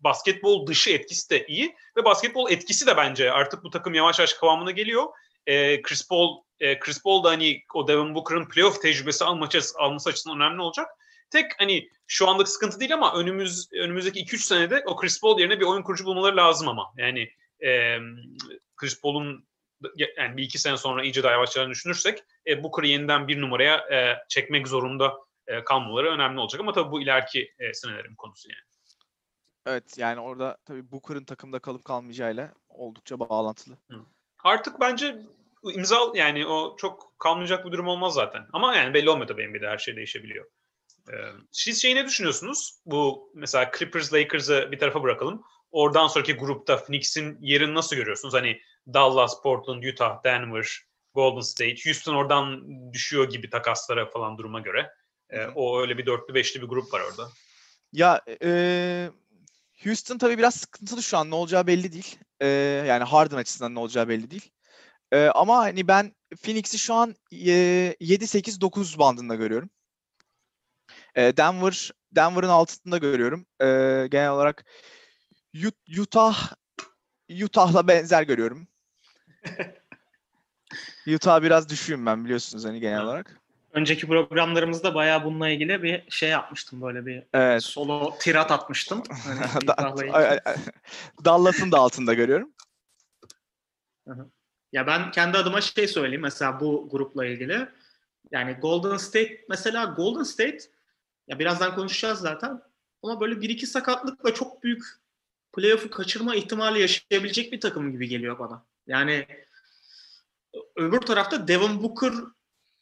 basketbol 0.00 0.66
dışı 0.66 0.90
etkisi 0.90 1.30
de 1.30 1.46
iyi 1.46 1.76
ve 1.96 2.04
basketbol 2.04 2.50
etkisi 2.50 2.86
de 2.86 2.96
bence 2.96 3.32
artık 3.32 3.64
bu 3.64 3.70
takım 3.70 3.94
yavaş 3.94 4.18
yavaş 4.18 4.32
kıvamına 4.32 4.70
geliyor. 4.70 5.04
E, 5.46 5.82
Chris 5.82 6.08
Paul 6.08 6.42
e, 6.60 6.78
Chris 6.78 7.02
Paul 7.02 7.24
da 7.24 7.28
hani 7.28 7.62
o 7.74 7.88
Devin 7.88 8.14
Booker'ın 8.14 8.48
playoff 8.48 8.82
tecrübesi 8.82 9.24
alması, 9.24 9.78
alması 9.78 10.10
açısından 10.10 10.40
önemli 10.40 10.62
olacak. 10.62 10.86
Tek 11.30 11.46
hani 11.58 11.88
şu 12.06 12.28
anlık 12.28 12.48
sıkıntı 12.48 12.80
değil 12.80 12.94
ama 12.94 13.14
önümüz 13.14 13.68
önümüzdeki 13.72 14.24
2-3 14.24 14.36
senede 14.36 14.82
o 14.86 14.96
Chris 14.96 15.20
Paul 15.20 15.40
yerine 15.40 15.60
bir 15.60 15.64
oyun 15.64 15.82
kurucu 15.82 16.04
bulmaları 16.04 16.36
lazım 16.36 16.68
ama. 16.68 16.92
Yani 16.96 17.30
e, 17.64 17.98
Chris 18.76 19.00
Paul'un 19.00 19.48
yani 20.18 20.36
bir 20.36 20.42
iki 20.42 20.58
sene 20.58 20.76
sonra 20.76 21.04
iyice 21.04 21.22
daha 21.22 21.32
yavaşlarını 21.32 21.70
düşünürsek 21.70 22.24
e, 22.46 22.62
Booker'ı 22.62 22.86
yeniden 22.86 23.28
bir 23.28 23.40
numaraya 23.40 23.76
e, 23.76 24.18
çekmek 24.28 24.68
zorunda 24.68 25.14
e, 25.46 25.64
kalmaları 25.64 26.10
önemli 26.10 26.40
olacak. 26.40 26.60
Ama 26.60 26.72
tabii 26.72 26.90
bu 26.90 27.02
ileriki 27.02 27.54
e, 27.58 27.74
senelerin 27.74 28.14
konusu 28.14 28.48
yani. 28.50 28.70
Evet 29.66 29.98
yani 29.98 30.20
orada 30.20 30.58
tabii 30.64 30.90
Booker'ın 30.90 31.24
takımda 31.24 31.58
kalıp 31.58 31.84
kalmayacağıyla 31.84 32.54
oldukça 32.68 33.20
bağlantılı. 33.20 33.76
Artık 34.44 34.80
bence 34.80 35.16
imza 35.74 35.98
yani 36.14 36.46
o 36.46 36.76
çok 36.76 37.18
kalmayacak 37.18 37.66
bir 37.66 37.72
durum 37.72 37.88
olmaz 37.88 38.14
zaten. 38.14 38.46
Ama 38.52 38.76
yani 38.76 38.94
belli 38.94 39.10
olmuyor 39.10 39.28
tabii 39.28 39.48
NBA'de 39.48 39.68
her 39.68 39.78
şey 39.78 39.96
değişebiliyor. 39.96 40.46
Ee, 41.12 41.14
siz 41.52 41.82
şeyi 41.82 41.94
ne 41.94 42.06
düşünüyorsunuz? 42.06 42.80
Bu 42.86 43.32
mesela 43.34 43.70
Clippers 43.78 44.12
Lakers'ı 44.12 44.68
bir 44.72 44.78
tarafa 44.78 45.02
bırakalım. 45.02 45.42
Oradan 45.70 46.06
sonraki 46.06 46.32
grupta 46.32 46.76
Phoenix'in 46.76 47.38
yerini 47.40 47.74
nasıl 47.74 47.96
görüyorsunuz? 47.96 48.34
Hani 48.34 48.60
Dallas, 48.86 49.42
Portland, 49.42 49.82
Utah, 49.82 50.24
Denver, 50.24 50.66
Golden 51.14 51.40
State, 51.40 51.76
Houston 51.84 52.14
oradan 52.14 52.62
düşüyor 52.92 53.30
gibi 53.30 53.50
takaslara 53.50 54.06
falan 54.06 54.38
duruma 54.38 54.60
göre. 54.60 54.90
Ee, 55.30 55.46
o 55.46 55.80
öyle 55.80 55.98
bir 55.98 56.06
dörtlü 56.06 56.34
beşli 56.34 56.62
bir 56.62 56.66
grup 56.66 56.92
var 56.92 57.00
orada. 57.10 57.28
Ya 57.92 58.20
e, 58.42 59.10
Houston 59.84 60.18
tabii 60.18 60.38
biraz 60.38 60.54
sıkıntılı 60.54 61.02
şu 61.02 61.18
an. 61.18 61.30
Ne 61.30 61.34
olacağı 61.34 61.66
belli 61.66 61.92
değil. 61.92 62.18
E, 62.40 62.46
yani 62.88 63.04
Harden 63.04 63.36
açısından 63.36 63.74
ne 63.74 63.78
olacağı 63.78 64.08
belli 64.08 64.30
değil. 64.30 64.50
E, 65.12 65.26
ama 65.26 65.58
hani 65.58 65.88
ben 65.88 66.14
Phoenix'i 66.42 66.78
şu 66.78 66.94
an 66.94 67.14
e, 67.32 67.96
7-8-9 68.00 68.98
bandında 68.98 69.34
görüyorum. 69.34 69.70
E, 71.14 71.36
Denver 71.36 71.90
Denver'ın 72.12 72.48
altında 72.48 72.98
görüyorum. 72.98 73.46
E, 73.60 73.66
genel 74.10 74.30
olarak 74.30 74.64
Utah 75.98 76.52
Utah'la 77.44 77.88
benzer 77.88 78.22
görüyorum. 78.22 78.68
Utah 81.14 81.42
biraz 81.42 81.68
düşüğüm 81.68 82.06
ben 82.06 82.24
biliyorsunuz 82.24 82.64
hani 82.64 82.80
genel 82.80 83.02
olarak. 83.02 83.40
Önceki 83.72 84.06
programlarımızda 84.06 84.94
bayağı 84.94 85.24
bununla 85.24 85.48
ilgili 85.48 85.82
bir 85.82 86.10
şey 86.10 86.28
yapmıştım 86.28 86.82
böyle 86.82 87.06
bir 87.06 87.22
evet. 87.32 87.62
solo 87.62 88.14
tirat 88.20 88.50
atmıştım. 88.50 89.02
Hani 89.66 90.40
Dallas'ın 91.24 91.72
da 91.72 91.78
altında 91.78 92.14
görüyorum. 92.14 92.52
Ya 94.72 94.86
ben 94.86 95.10
kendi 95.10 95.38
adıma 95.38 95.60
şey 95.60 95.88
söyleyeyim 95.88 96.22
mesela 96.22 96.60
bu 96.60 96.88
grupla 96.90 97.26
ilgili. 97.26 97.68
Yani 98.30 98.52
Golden 98.52 98.96
State 98.96 99.44
mesela 99.48 99.84
Golden 99.84 100.22
State 100.22 100.58
ya 101.28 101.38
birazdan 101.38 101.74
konuşacağız 101.74 102.18
zaten. 102.18 102.62
Ama 103.02 103.20
böyle 103.20 103.40
bir 103.40 103.48
iki 103.48 103.66
sakatlıkla 103.66 104.34
çok 104.34 104.62
büyük 104.62 104.99
playoff'u 105.52 105.90
kaçırma 105.90 106.34
ihtimali 106.34 106.80
yaşayabilecek 106.80 107.52
bir 107.52 107.60
takım 107.60 107.92
gibi 107.92 108.08
geliyor 108.08 108.38
bana. 108.38 108.64
Yani 108.86 109.26
öbür 110.76 111.00
tarafta 111.00 111.48
Devin 111.48 111.82
Booker 111.82 112.12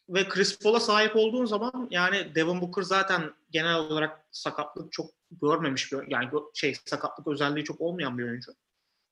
ve 0.09 0.27
Chris 0.27 0.59
Paul'a 0.59 0.79
sahip 0.79 1.15
olduğun 1.15 1.45
zaman 1.45 1.87
yani 1.91 2.35
Devin 2.35 2.61
Booker 2.61 2.81
zaten 2.81 3.33
genel 3.51 3.75
olarak 3.75 4.25
sakatlık 4.31 4.91
çok 4.91 5.11
görmemiş 5.31 5.91
bir 5.91 6.07
yani 6.07 6.29
şey 6.53 6.75
sakatlık 6.85 7.27
özelliği 7.27 7.65
çok 7.65 7.81
olmayan 7.81 8.17
bir 8.17 8.23
oyuncu. 8.23 8.51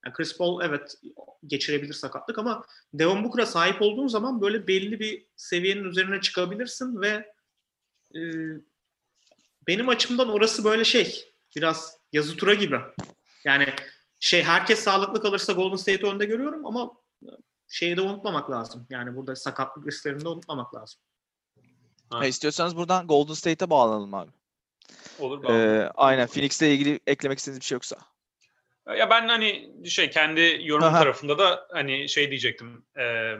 Yani 0.06 0.14
Chris 0.14 0.38
Paul 0.38 0.62
evet 0.62 0.96
geçirebilir 1.48 1.94
sakatlık 1.94 2.40
ama 2.40 2.66
Devin 2.94 3.24
Booker'a 3.24 3.46
sahip 3.46 3.82
olduğun 3.82 4.08
zaman 4.08 4.42
böyle 4.42 4.68
belli 4.68 5.00
bir 5.00 5.26
seviyenin 5.36 5.84
üzerine 5.84 6.22
çıkabilirsin 6.22 7.02
ve 7.02 7.34
e, 8.16 8.22
benim 9.68 9.90
açımdan 9.90 10.30
orası 10.30 10.64
böyle 10.64 10.84
şey 10.84 11.34
biraz 11.56 11.98
yazı 12.14 12.38
tura 12.38 12.54
gibi. 12.54 12.80
Yani 13.44 13.65
şey 14.20 14.44
herkes 14.44 14.79
sağlıklı 14.79 15.22
kalırsa 15.22 15.53
Golden 15.53 15.75
State'i 15.75 16.10
önde 16.10 16.25
görüyorum 16.25 16.65
ama 16.65 16.91
şeyi 17.67 17.98
de 17.98 18.01
unutmamak 18.01 18.51
lazım. 18.51 18.88
Yani 18.89 19.15
burada 19.15 19.36
sakatlık 19.36 19.88
risklerini 19.88 20.24
de 20.24 20.29
unutmamak 20.29 20.75
lazım. 20.75 21.00
Ha. 22.10 22.25
istiyorsanız 22.25 22.77
buradan 22.77 23.08
Golden 23.08 23.34
State'e 23.34 23.70
bağlanalım 23.70 24.13
abi. 24.13 24.32
Olur. 25.20 25.44
Ee, 25.50 25.91
aynen. 25.96 26.27
Phoenix'le 26.27 26.62
ilgili 26.62 27.00
eklemek 27.08 27.39
istediğiniz 27.39 27.60
bir 27.60 27.65
şey 27.65 27.75
yoksa. 27.75 27.98
Ya 28.98 29.10
ben 29.10 29.27
hani 29.27 29.74
şey 29.89 30.10
kendi 30.10 30.60
yorum 30.62 30.91
tarafında 30.91 31.39
da 31.39 31.67
hani 31.72 32.10
şey 32.10 32.29
diyecektim. 32.29 32.86
E, 33.00 33.36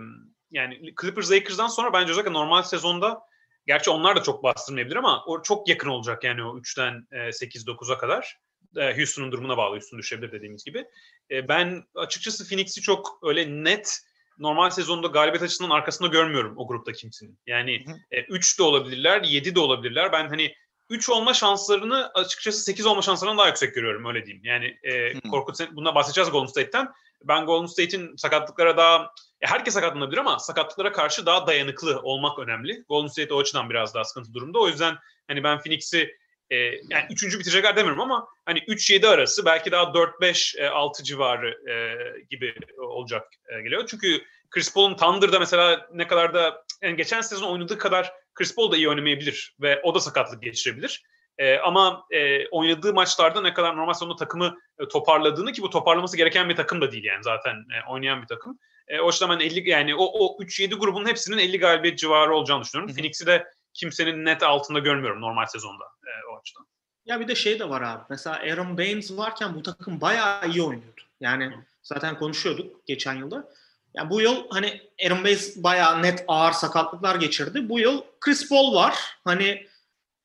yani 0.51 0.94
Clippers 1.01 1.32
Lakers'dan 1.32 1.68
sonra 1.68 1.94
bence 1.94 2.12
özellikle 2.12 2.34
normal 2.34 2.63
sezonda 2.63 3.22
gerçi 3.68 3.89
onlar 3.89 4.16
da 4.16 4.24
çok 4.24 4.44
bastırmayabilir 4.44 4.96
ama 4.96 5.24
o 5.25 5.42
çok 5.42 5.70
yakın 5.70 5.89
olacak 5.89 6.24
yani 6.24 6.44
o 6.44 6.58
3'ten 6.58 7.08
e, 7.12 7.18
8-9'a 7.18 7.98
kadar. 7.98 8.39
E, 8.76 8.98
Houston'un 8.98 9.32
durumuna 9.32 9.58
bağlı. 9.58 9.76
Houston 9.76 10.00
düşebilir 10.00 10.32
dediğimiz 10.32 10.64
gibi. 10.64 10.86
E, 11.32 11.48
ben 11.48 11.84
açıkçası 11.96 12.50
Phoenix'i 12.50 12.82
çok 12.82 13.20
öyle 13.24 13.64
net 13.64 14.00
normal 14.40 14.70
sezonda 14.70 15.08
galibiyet 15.08 15.44
açısından 15.44 15.70
arkasında 15.70 16.08
görmüyorum 16.08 16.54
o 16.58 16.68
grupta 16.68 16.92
kimsenin. 16.92 17.40
Yani 17.48 17.86
3 18.30 18.56
e, 18.56 18.58
de 18.58 18.64
olabilirler, 18.64 19.22
7 19.22 19.56
de 19.56 19.60
olabilirler. 19.60 20.12
Ben 20.12 20.28
hani 20.28 20.54
3 20.90 21.10
olma 21.10 21.34
şanslarını 21.34 22.12
açıkçası 22.14 22.64
8 22.64 22.86
olma 22.86 23.02
şanslarından 23.02 23.38
daha 23.38 23.48
yüksek 23.48 23.76
görüyorum 23.76 24.06
öyle 24.06 24.26
diyeyim. 24.26 24.46
Yani 24.46 24.78
e, 24.84 25.20
Korkut 25.20 25.76
bundan 25.76 25.96
bahsedeceğiz 25.96 26.32
Golden 26.32 26.48
State'ten. 26.48 26.90
Ben 27.24 27.46
Golden 27.46 27.66
State'in 27.66 28.16
sakatlıklara 28.16 28.78
daha 28.78 28.98
ya 29.42 29.50
herkes 29.50 29.74
sakatlanabilir 29.74 30.18
ama 30.18 30.40
sakatlıklara 30.40 30.92
karşı 30.92 31.26
daha 31.26 31.48
dayanıklı 31.48 32.00
olmak 32.00 32.40
önemli. 32.40 32.84
Golden 32.90 33.08
State 33.08 33.34
o 33.34 33.40
açıdan 33.40 33.70
biraz 33.70 33.96
daha 33.96 34.04
sıkıntı 34.04 34.34
durumda. 34.34 34.60
O 34.60 34.68
yüzden 34.68 34.96
hani 35.28 35.44
ben 35.44 35.60
Phoenix'i 35.60 36.18
e, 36.50 36.56
yani 36.66 37.06
üçüncü 37.12 37.39
bitirecekler 37.39 37.75
demiyorum 37.75 38.01
ama 38.01 38.27
hani 38.46 38.60
3-7 38.60 39.08
arası 39.08 39.46
belki 39.46 39.72
daha 39.72 39.84
4-5-6 39.84 41.04
civarı 41.04 41.72
e, 41.72 41.96
gibi 42.30 42.56
olacak 42.77 43.24
e, 43.50 43.62
geliyor. 43.62 43.88
Çünkü 43.88 44.22
Chris 44.50 44.74
Paul'un 44.74 44.96
Thunder'da 44.96 45.39
mesela 45.39 45.88
ne 45.94 46.08
kadar 46.08 46.34
da 46.34 46.63
yani 46.82 46.96
geçen 46.96 47.22
sezon 47.22 47.51
oynadığı 47.51 47.77
kadar 47.77 48.12
Chris 48.34 48.56
Paul 48.56 48.72
da 48.72 48.77
iyi 48.77 48.89
oynamayabilir 48.89 49.56
ve 49.62 49.82
o 49.84 49.96
da 49.96 50.00
sakatlık 50.00 50.44
geçirebilir. 50.44 51.04
E, 51.38 51.58
ama 51.58 52.06
e, 52.12 52.48
oynadığı 52.48 52.94
maçlarda 52.94 53.42
ne 53.42 53.54
kadar 53.54 53.77
normal 53.77 53.94
sonunda 53.94 54.16
takımı 54.16 54.58
e, 54.80 54.88
toparladığını 54.88 55.51
ki 55.51 55.62
bu 55.62 55.70
toparlaması 55.70 56.18
gereken 56.18 56.50
bir 56.50 56.56
takım 56.56 56.82
da 56.82 56.92
değil 56.92 57.04
yani 57.04 57.24
zaten 57.24 57.54
e, 57.54 57.92
oynayan 57.92 58.22
bir 58.22 58.27
takım. 58.27 58.60
E, 58.88 59.00
o 59.00 59.08
yüzden 59.08 59.30
ben 59.30 59.39
50 59.39 59.70
yani 59.70 59.96
o, 59.96 60.06
o 60.06 60.44
3-7 60.44 60.75
grubun 60.75 61.06
hepsinin 61.06 61.38
50 61.38 61.60
galibiyet 61.60 61.98
civarı 61.98 62.36
olacağını 62.36 62.63
düşünüyorum. 62.63 62.96
Phoenix'i 62.96 63.25
de 63.25 63.48
kimsenin 63.78 64.26
net 64.26 64.44
altında 64.44 64.80
görmüyorum 64.80 65.22
normal 65.22 65.46
sezonda 65.46 65.84
e, 65.84 66.12
o 66.32 66.40
açıdan. 66.40 66.68
Ya 67.06 67.20
bir 67.20 67.28
de 67.28 67.36
şey 67.36 67.60
de 67.60 67.70
var 67.70 67.82
abi. 67.82 68.04
Mesela 68.10 68.36
Aaron 68.36 68.78
Baines 68.78 69.18
varken 69.18 69.56
bu 69.56 69.64
takım 69.64 70.02
bayağı 70.02 70.50
iyi 70.50 70.62
oynuyordu. 70.62 71.02
Yani 71.20 71.54
zaten 71.84 72.18
konuşuyorduk 72.18 72.88
geçen 72.88 73.14
yılda. 73.14 73.50
Yani 73.94 74.10
bu 74.10 74.22
yıl 74.22 74.50
hani 74.50 74.82
Aaron 75.06 75.24
Baines 75.24 75.64
bayağı 75.64 76.04
net 76.04 76.26
ağır 76.28 76.52
sakatlıklar 76.52 77.16
geçirdi. 77.16 77.70
Bu 77.70 77.80
yıl 77.80 78.02
Chris 78.20 78.50
Paul 78.50 78.76
var. 78.76 78.96
Hani 79.24 79.68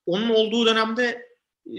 onun 0.07 0.31
olduğu 0.31 0.67
dönemde 0.67 1.29
e, 1.67 1.77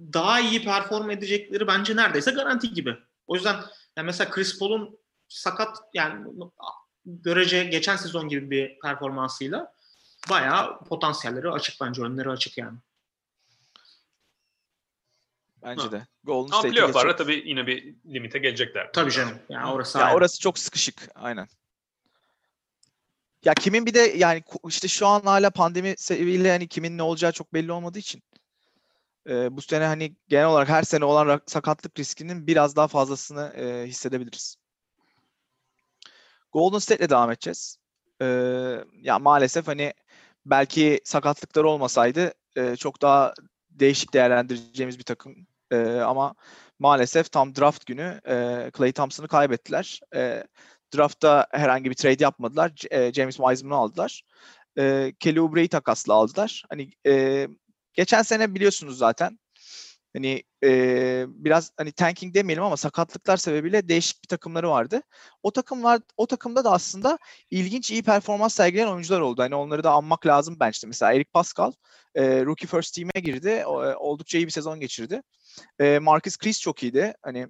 daha 0.00 0.40
iyi 0.40 0.64
perform 0.64 1.10
edecekleri 1.10 1.66
bence 1.66 1.96
neredeyse 1.96 2.30
garanti 2.30 2.74
gibi. 2.74 2.96
O 3.26 3.34
yüzden 3.34 3.56
yani 3.96 4.06
mesela 4.06 4.30
Chris 4.30 4.58
Paul'un 4.58 4.98
sakat 5.28 5.78
yani 5.94 6.26
görece 7.04 7.64
geçen 7.64 7.96
sezon 7.96 8.28
gibi 8.28 8.50
bir 8.50 8.78
performansıyla 8.80 9.72
bayağı 10.30 10.84
potansiyelleri 10.84 11.50
açık 11.50 11.80
bence 11.80 12.02
önleri 12.02 12.30
açık 12.30 12.58
yani. 12.58 12.78
Bence 15.62 15.82
Ha. 15.82 15.92
de. 15.92 16.06
Golden 16.24 16.52
Ama 16.52 16.62
playoff'larda 16.62 17.16
tabii 17.16 17.42
yine 17.46 17.66
bir 17.66 17.94
limite 18.06 18.38
gelecekler. 18.38 18.90
Tabii 18.92 19.10
canım. 19.10 19.38
Yani 19.48 19.72
orası 19.72 19.98
Ya 19.98 20.14
orası 20.14 20.40
çok 20.40 20.58
sıkışık. 20.58 21.08
Aynen. 21.14 21.48
Ya 23.44 23.54
kimin 23.54 23.86
bir 23.86 23.94
de 23.94 24.00
yani 24.00 24.42
işte 24.68 24.88
şu 24.88 25.06
an 25.06 25.20
hala 25.20 25.50
pandemi 25.50 25.94
sebebiyle 25.98 26.50
hani 26.50 26.68
kimin 26.68 26.98
ne 26.98 27.02
olacağı 27.02 27.32
çok 27.32 27.54
belli 27.54 27.72
olmadığı 27.72 27.98
için 27.98 28.22
e, 29.28 29.56
bu 29.56 29.62
sene 29.62 29.84
hani 29.84 30.16
genel 30.28 30.46
olarak 30.46 30.68
her 30.68 30.82
sene 30.82 31.04
olan 31.04 31.40
sakatlık 31.46 31.98
riskinin 31.98 32.46
biraz 32.46 32.76
daha 32.76 32.88
fazlasını 32.88 33.52
e, 33.56 33.86
hissedebiliriz. 33.86 34.56
Golden 36.52 36.78
State'le 36.78 37.10
devam 37.10 37.30
edeceğiz. 37.30 37.76
E, 38.22 38.26
ya 39.02 39.18
maalesef 39.18 39.66
hani 39.66 39.94
belki 40.46 41.00
sakatlıkları 41.04 41.68
olmasaydı 41.68 42.32
e, 42.56 42.76
çok 42.76 43.02
daha 43.02 43.34
değişik 43.70 44.14
değerlendireceğimiz 44.14 44.98
bir 44.98 45.04
takım. 45.04 45.46
E, 45.72 45.76
ama 45.86 46.34
maalesef 46.78 47.32
tam 47.32 47.56
draft 47.56 47.86
günü 47.86 48.20
e, 48.28 48.70
Klay 48.72 48.92
Thompson'ı 48.92 49.28
kaybettiler. 49.28 50.00
E, 50.14 50.44
draftta 50.96 51.46
herhangi 51.50 51.90
bir 51.90 51.94
trade 51.94 52.24
yapmadılar. 52.24 52.72
E, 52.90 53.12
James 53.12 53.36
Wiseman'ı 53.36 53.78
aldılar. 53.78 54.22
E, 54.78 55.12
Kelly 55.20 55.40
Oubre'yi 55.40 55.68
takasla 55.68 56.14
aldılar. 56.14 56.64
Hani 56.70 56.90
e, 57.06 57.48
geçen 57.94 58.22
sene 58.22 58.54
biliyorsunuz 58.54 58.98
zaten. 58.98 59.38
Hani 60.16 60.42
e, 60.64 61.24
biraz 61.28 61.72
hani 61.76 61.92
tanking 61.92 62.34
demeyelim 62.34 62.64
ama 62.64 62.76
sakatlıklar 62.76 63.36
sebebiyle 63.36 63.88
değişik 63.88 64.22
bir 64.22 64.28
takımları 64.28 64.70
vardı. 64.70 65.02
O 65.42 65.50
takımlar 65.50 66.00
o 66.16 66.26
takımda 66.26 66.64
da 66.64 66.72
aslında 66.72 67.18
ilginç 67.50 67.90
iyi 67.90 68.02
performans 68.02 68.54
sergileyen 68.54 68.88
oyuncular 68.88 69.20
oldu. 69.20 69.42
Hani 69.42 69.54
onları 69.54 69.84
da 69.84 69.90
anmak 69.90 70.26
lazım 70.26 70.60
bench'te. 70.60 70.86
Mesela 70.86 71.12
Eric 71.12 71.30
Pascal 71.32 71.72
e, 72.14 72.44
rookie 72.44 72.66
first 72.66 72.94
team'e 72.94 73.20
girdi. 73.20 73.62
O, 73.66 73.94
oldukça 73.94 74.38
iyi 74.38 74.46
bir 74.46 74.52
sezon 74.52 74.80
geçirdi. 74.80 75.22
E, 75.80 75.98
Marcus 75.98 76.38
Chris 76.38 76.60
çok 76.60 76.82
iyiydi. 76.82 77.14
Hani 77.22 77.48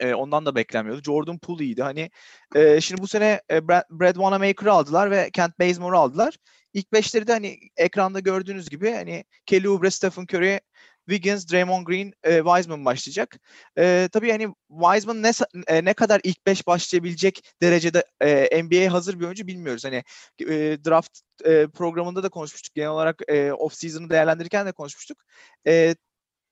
e, 0.00 0.14
ondan 0.14 0.46
da 0.46 0.54
beklenmiyordu. 0.54 1.02
Jordan 1.02 1.38
Poole 1.38 1.64
iyiydi. 1.64 1.82
Hani 1.82 2.10
e, 2.54 2.80
şimdi 2.80 3.02
bu 3.02 3.06
sene 3.06 3.40
e, 3.50 3.68
Brad, 3.68 3.82
Brad 3.90 4.14
Wanamaker'ı 4.14 4.72
aldılar 4.72 5.10
ve 5.10 5.30
Kent 5.30 5.58
Bazemore'u 5.60 5.98
aldılar. 5.98 6.38
İlk 6.74 6.92
beşleri 6.92 7.26
de 7.26 7.32
hani 7.32 7.58
ekranda 7.76 8.20
gördüğünüz 8.20 8.68
gibi 8.68 8.92
hani 8.92 9.24
Kelly 9.46 9.68
Oubre, 9.68 9.90
Stephen 9.90 10.22
Curry, 10.22 10.60
Wiggins, 11.08 11.52
Draymond 11.52 11.86
Green, 11.86 12.12
e, 12.24 12.36
Wiseman 12.36 12.84
başlayacak. 12.84 13.40
E, 13.78 14.08
tabii 14.12 14.30
hani 14.30 14.48
Wiseman 14.68 15.22
ne 15.22 15.32
e, 15.66 15.84
ne 15.84 15.94
kadar 15.94 16.20
ilk 16.24 16.46
beş 16.46 16.66
başlayabilecek 16.66 17.54
derecede 17.62 18.04
e, 18.20 18.62
NBA'ye 18.62 18.88
hazır 18.88 19.20
bir 19.20 19.24
oyuncu 19.24 19.46
bilmiyoruz. 19.46 19.84
Hani 19.84 20.04
e, 20.40 20.78
draft 20.84 21.20
e, 21.44 21.66
programında 21.66 22.22
da 22.22 22.28
konuşmuştuk. 22.28 22.74
Genel 22.74 22.90
olarak 22.90 23.22
e, 23.28 23.52
off 23.52 23.74
season'ı 23.74 24.10
değerlendirirken 24.10 24.66
de 24.66 24.72
konuşmuştuk. 24.72 25.18
E, 25.66 25.94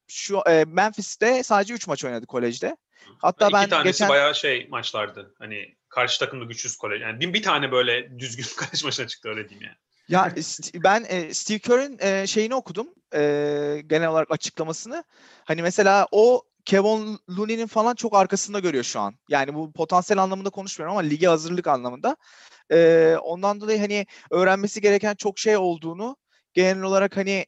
şu 0.09 0.43
e, 0.49 0.65
Memphis'te 0.65 1.43
sadece 1.43 1.75
3 1.75 1.87
maç 1.87 2.05
oynadı 2.05 2.27
kolejde. 2.27 2.77
Hatta 3.19 3.47
İki 3.47 3.55
ben 3.55 3.69
tanesi 3.69 3.85
geçen 3.85 4.09
bayağı 4.09 4.35
şey 4.35 4.67
maçlardı. 4.71 5.35
Hani 5.39 5.77
karşı 5.89 6.19
takımda 6.19 6.45
güçsüz 6.45 6.77
kolej. 6.77 7.03
Yani 7.03 7.21
bir, 7.21 7.33
bir 7.33 7.43
tane 7.43 7.73
böyle 7.73 8.19
düzgün 8.19 8.45
kolej 8.59 8.85
maçına 8.85 9.07
çıktı 9.07 9.29
öyle 9.29 9.49
diyeyim 9.49 9.67
yani. 9.67 9.77
Ya 10.09 10.35
ben 10.75 11.05
e, 11.09 11.35
Steve 11.35 11.59
Kerr'in 11.59 11.99
e, 12.01 12.27
şeyini 12.27 12.55
okudum. 12.55 12.89
e, 13.15 13.83
genel 13.87 14.09
olarak 14.09 14.31
açıklamasını. 14.31 15.05
Hani 15.45 15.63
mesela 15.63 16.09
o 16.13 16.43
Kevin 16.65 17.19
Looney'nin 17.31 17.67
falan 17.67 17.95
çok 17.95 18.17
arkasında 18.17 18.59
görüyor 18.59 18.85
şu 18.85 19.01
an. 19.01 19.15
Yani 19.29 19.55
bu 19.55 19.73
potansiyel 19.73 20.23
anlamında 20.23 20.51
konuşmuyorum 20.51 20.97
ama 20.99 21.09
lige 21.09 21.27
hazırlık 21.27 21.67
anlamında. 21.67 22.17
E, 22.73 23.17
ondan 23.23 23.61
dolayı 23.61 23.79
hani 23.79 24.07
öğrenmesi 24.31 24.81
gereken 24.81 25.15
çok 25.15 25.39
şey 25.39 25.57
olduğunu 25.57 26.17
genel 26.55 26.83
olarak 26.83 27.17
hani 27.17 27.47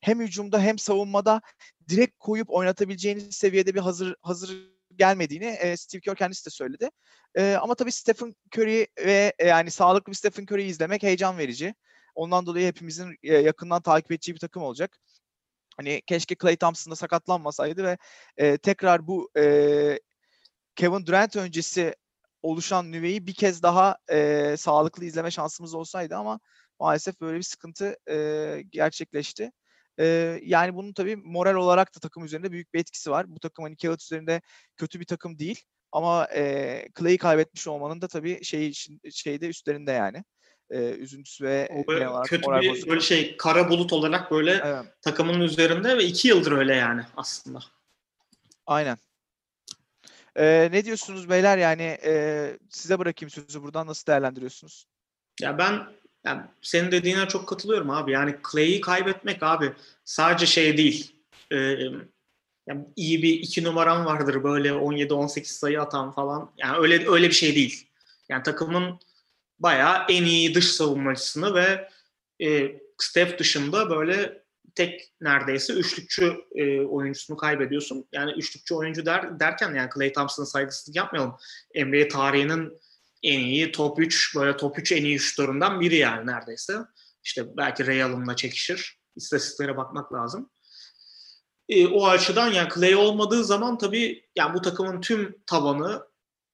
hem 0.00 0.20
hücumda 0.20 0.60
hem 0.60 0.78
savunmada 0.78 1.40
direkt 1.88 2.18
koyup 2.18 2.50
oynatabileceğiniz 2.50 3.36
seviyede 3.36 3.74
bir 3.74 3.80
hazır 3.80 4.14
hazır 4.22 4.77
gelmediğini 4.98 5.46
e, 5.46 5.76
Steve 5.76 6.00
Kerr 6.00 6.16
kendisi 6.16 6.46
de 6.46 6.50
söyledi. 6.50 6.90
E, 7.34 7.54
ama 7.54 7.74
tabii 7.74 7.92
Stephen 7.92 8.34
Curry 8.56 8.86
ve 8.98 9.32
e, 9.38 9.46
yani 9.46 9.70
sağlıklı 9.70 10.10
bir 10.10 10.16
Stephen 10.16 10.44
Curry'i 10.44 10.66
izlemek 10.66 11.02
heyecan 11.02 11.38
verici. 11.38 11.74
Ondan 12.14 12.46
dolayı 12.46 12.66
hepimizin 12.66 13.16
e, 13.22 13.34
yakından 13.34 13.82
takip 13.82 14.12
edeceği 14.12 14.34
bir 14.34 14.40
takım 14.40 14.62
olacak. 14.62 14.98
Hani 15.76 16.02
keşke 16.06 16.34
Klay 16.34 16.56
Thompson 16.56 16.90
da 16.90 16.96
sakatlanmasaydı 16.96 17.84
ve 17.84 17.98
e, 18.36 18.58
tekrar 18.58 19.06
bu 19.06 19.30
e, 19.36 19.98
Kevin 20.76 21.06
Durant 21.06 21.36
öncesi 21.36 21.94
oluşan 22.42 22.92
nüveyi 22.92 23.26
bir 23.26 23.34
kez 23.34 23.62
daha 23.62 23.98
e, 24.10 24.54
sağlıklı 24.58 25.04
izleme 25.04 25.30
şansımız 25.30 25.74
olsaydı 25.74 26.16
ama 26.16 26.40
maalesef 26.80 27.20
böyle 27.20 27.38
bir 27.38 27.42
sıkıntı 27.42 27.96
e, 28.10 28.16
gerçekleşti. 28.70 29.52
E, 30.00 30.38
yani 30.42 30.74
bunun 30.74 30.92
tabii 30.92 31.16
moral 31.16 31.54
olarak 31.54 31.96
da 31.96 32.00
takım 32.00 32.24
üzerinde 32.24 32.52
büyük 32.52 32.74
bir 32.74 32.80
etkisi 32.80 33.10
var. 33.10 33.26
Bu 33.28 33.40
takım 33.40 33.64
hani 33.64 33.76
kağıt 33.76 34.02
üzerinde 34.02 34.40
kötü 34.76 35.00
bir 35.00 35.04
takım 35.04 35.38
değil 35.38 35.62
ama 35.92 36.28
e, 36.34 36.84
Clay'i 36.98 37.18
kaybetmiş 37.18 37.66
olmanın 37.66 38.00
da 38.00 38.08
tabii 38.08 38.44
şey 38.44 38.72
şeyde 39.10 39.48
üstlerinde 39.48 39.92
yani. 39.92 40.24
E, 40.70 40.78
üzüntüsü 40.78 41.44
ve 41.44 41.68
O 41.72 41.86
böyle 41.86 42.08
olarak 42.08 42.26
kötü 42.28 42.42
bir 42.42 42.68
bozukluğu. 42.68 42.90
böyle 42.90 43.00
şey 43.00 43.36
kara 43.36 43.70
bulut 43.70 43.92
olarak 43.92 44.30
böyle 44.30 44.60
Evet, 44.64 44.84
takımın 45.02 45.40
üzerinde 45.40 45.98
ve 45.98 46.04
iki 46.04 46.28
yıldır 46.28 46.52
öyle 46.52 46.74
yani 46.74 47.02
aslında. 47.16 47.58
aynen. 48.66 48.98
E, 50.36 50.68
ne 50.72 50.84
diyorsunuz 50.84 51.30
beyler 51.30 51.58
yani 51.58 51.98
e, 52.04 52.58
size 52.70 52.98
bırakayım 52.98 53.30
sözü 53.30 53.62
buradan 53.62 53.86
nasıl 53.86 54.06
değerlendiriyorsunuz? 54.06 54.86
Ya 55.40 55.58
ben 55.58 55.86
yani 56.24 56.42
senin 56.62 56.92
dediğine 56.92 57.28
çok 57.28 57.48
katılıyorum 57.48 57.90
abi. 57.90 58.12
Yani 58.12 58.36
Clay'i 58.52 58.80
kaybetmek 58.80 59.42
abi 59.42 59.72
sadece 60.04 60.46
şey 60.46 60.76
değil. 60.76 61.12
Ee, 61.52 61.56
yani 62.68 62.84
iyi 62.96 63.22
bir 63.22 63.34
iki 63.34 63.64
numaran 63.64 64.06
vardır 64.06 64.44
böyle 64.44 64.68
17-18 64.68 65.44
sayı 65.44 65.82
atan 65.82 66.12
falan. 66.12 66.50
Yani 66.58 66.78
öyle 66.78 67.08
öyle 67.08 67.28
bir 67.28 67.34
şey 67.34 67.54
değil. 67.54 67.86
Yani 68.28 68.42
takımın 68.42 69.00
bayağı 69.58 70.04
en 70.08 70.24
iyi 70.24 70.54
dış 70.54 70.66
savunmacısını 70.66 71.54
ve 71.54 71.88
e, 72.46 72.80
Steph 72.98 73.38
dışında 73.38 73.90
böyle 73.90 74.42
tek 74.74 75.12
neredeyse 75.20 75.72
üçlükçü 75.72 76.36
e, 76.54 76.80
oyuncusunu 76.80 77.36
kaybediyorsun. 77.36 78.08
Yani 78.12 78.32
üçlükçü 78.32 78.74
oyuncu 78.74 79.06
der, 79.06 79.40
derken 79.40 79.74
yani 79.74 79.90
Klay 79.90 80.12
Thompson'a 80.12 80.46
saygısızlık 80.46 80.96
yapmayalım. 80.96 81.36
NBA 81.74 82.08
tarihinin 82.08 82.72
en 83.22 83.40
iyi 83.40 83.72
top 83.72 84.00
3 84.00 84.36
böyle 84.36 84.56
top 84.56 84.78
3 84.78 84.92
en 84.92 85.04
iyi 85.04 85.18
şutlarından 85.18 85.80
biri 85.80 85.96
yani 85.96 86.26
neredeyse. 86.26 86.78
İşte 87.24 87.56
belki 87.56 87.86
Ray 87.86 88.02
Allen'la 88.02 88.36
çekişir. 88.36 88.98
İstatistiklere 89.16 89.76
bakmak 89.76 90.12
lazım. 90.12 90.50
E, 91.68 91.86
o 91.86 92.06
açıdan 92.06 92.52
yani 92.52 92.68
Clay 92.74 92.94
olmadığı 92.94 93.44
zaman 93.44 93.78
tabii 93.78 94.24
yani 94.36 94.54
bu 94.54 94.62
takımın 94.62 95.00
tüm 95.00 95.36
tabanı 95.46 96.02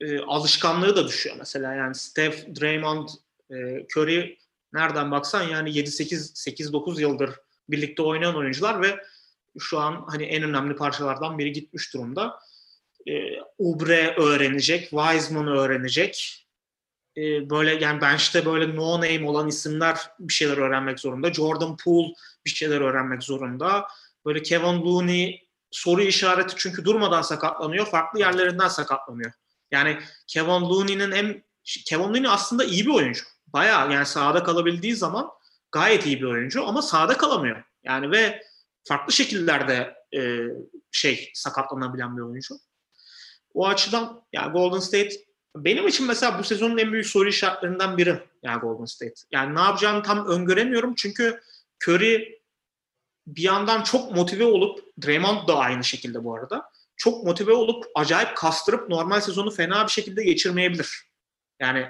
e, 0.00 0.18
alışkanlığı 0.18 0.96
da 0.96 1.08
düşüyor 1.08 1.36
mesela. 1.38 1.74
Yani 1.74 1.94
Steph, 1.94 2.36
Draymond, 2.60 3.08
e, 3.50 3.54
Curry 3.96 4.38
nereden 4.72 5.10
baksan 5.10 5.42
yani 5.42 5.70
7-8 5.70 6.50
8-9 6.50 7.00
yıldır 7.00 7.30
birlikte 7.68 8.02
oynayan 8.02 8.36
oyuncular 8.36 8.82
ve 8.82 9.00
şu 9.58 9.78
an 9.78 10.04
hani 10.08 10.24
en 10.24 10.42
önemli 10.42 10.76
parçalardan 10.76 11.38
biri 11.38 11.52
gitmiş 11.52 11.94
durumda. 11.94 12.38
E, 13.08 13.12
Ubre 13.58 14.14
öğrenecek, 14.16 14.80
Wiseman 14.90 15.46
öğrenecek 15.46 16.43
e, 17.16 17.50
böyle 17.50 17.74
yani 17.74 18.00
bench'te 18.00 18.46
böyle 18.46 18.76
no 18.76 18.96
name 18.96 19.28
olan 19.28 19.48
isimler 19.48 20.00
bir 20.20 20.32
şeyler 20.32 20.56
öğrenmek 20.56 21.00
zorunda. 21.00 21.32
Jordan 21.32 21.76
Poole 21.76 22.12
bir 22.44 22.50
şeyler 22.50 22.80
öğrenmek 22.80 23.22
zorunda. 23.22 23.88
Böyle 24.26 24.42
Kevin 24.42 24.80
Looney 24.80 25.48
soru 25.70 26.02
işareti 26.02 26.54
çünkü 26.56 26.84
durmadan 26.84 27.22
sakatlanıyor. 27.22 27.86
Farklı 27.86 28.20
yerlerinden 28.20 28.68
sakatlanıyor. 28.68 29.32
Yani 29.70 29.98
Kevin 30.26 30.48
Looney'nin 30.48 31.10
en 31.10 31.44
Kevin 31.86 32.04
Looney 32.04 32.28
aslında 32.28 32.64
iyi 32.64 32.86
bir 32.86 32.90
oyuncu. 32.90 33.24
Bayağı 33.46 33.92
yani 33.92 34.06
sahada 34.06 34.42
kalabildiği 34.42 34.96
zaman 34.96 35.30
gayet 35.72 36.06
iyi 36.06 36.20
bir 36.20 36.26
oyuncu 36.26 36.68
ama 36.68 36.82
sahada 36.82 37.16
kalamıyor. 37.16 37.64
Yani 37.84 38.10
ve 38.10 38.42
farklı 38.84 39.12
şekillerde 39.12 39.94
e, 40.16 40.38
şey 40.92 41.30
sakatlanabilen 41.34 42.16
bir 42.16 42.22
oyuncu. 42.22 42.54
O 43.54 43.66
açıdan 43.68 44.22
yani 44.32 44.52
Golden 44.52 44.78
State 44.78 45.23
benim 45.56 45.88
için 45.88 46.06
mesela 46.06 46.38
bu 46.38 46.44
sezonun 46.44 46.78
en 46.78 46.92
büyük 46.92 47.06
soru 47.06 47.28
işaretlerinden 47.28 47.98
biri 47.98 48.18
yani 48.42 48.60
Golden 48.60 48.84
State. 48.84 49.14
Yani 49.32 49.54
ne 49.54 49.60
yapacağını 49.60 50.02
tam 50.02 50.26
öngöremiyorum 50.26 50.94
çünkü 50.94 51.40
Curry 51.88 52.40
bir 53.26 53.42
yandan 53.42 53.82
çok 53.82 54.12
motive 54.12 54.44
olup 54.44 54.84
Draymond 55.06 55.48
da 55.48 55.58
aynı 55.58 55.84
şekilde 55.84 56.24
bu 56.24 56.34
arada. 56.34 56.70
Çok 56.96 57.24
motive 57.24 57.52
olup 57.52 57.84
acayip 57.94 58.36
kastırıp 58.36 58.88
normal 58.88 59.20
sezonu 59.20 59.50
fena 59.50 59.86
bir 59.86 59.92
şekilde 59.92 60.24
geçirmeyebilir. 60.24 61.02
Yani, 61.60 61.88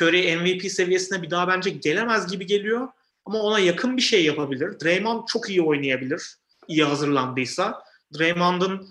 Curry 0.00 0.36
MVP 0.36 0.70
seviyesine 0.70 1.22
bir 1.22 1.30
daha 1.30 1.48
bence 1.48 1.70
gelemez 1.70 2.32
gibi 2.32 2.46
geliyor. 2.46 2.88
Ama 3.24 3.38
ona 3.38 3.58
yakın 3.58 3.96
bir 3.96 4.02
şey 4.02 4.24
yapabilir. 4.24 4.80
Draymond 4.80 5.26
çok 5.26 5.50
iyi 5.50 5.62
oynayabilir. 5.62 6.36
iyi 6.68 6.84
hazırlandıysa. 6.84 7.82
Draymond'ın 8.18 8.88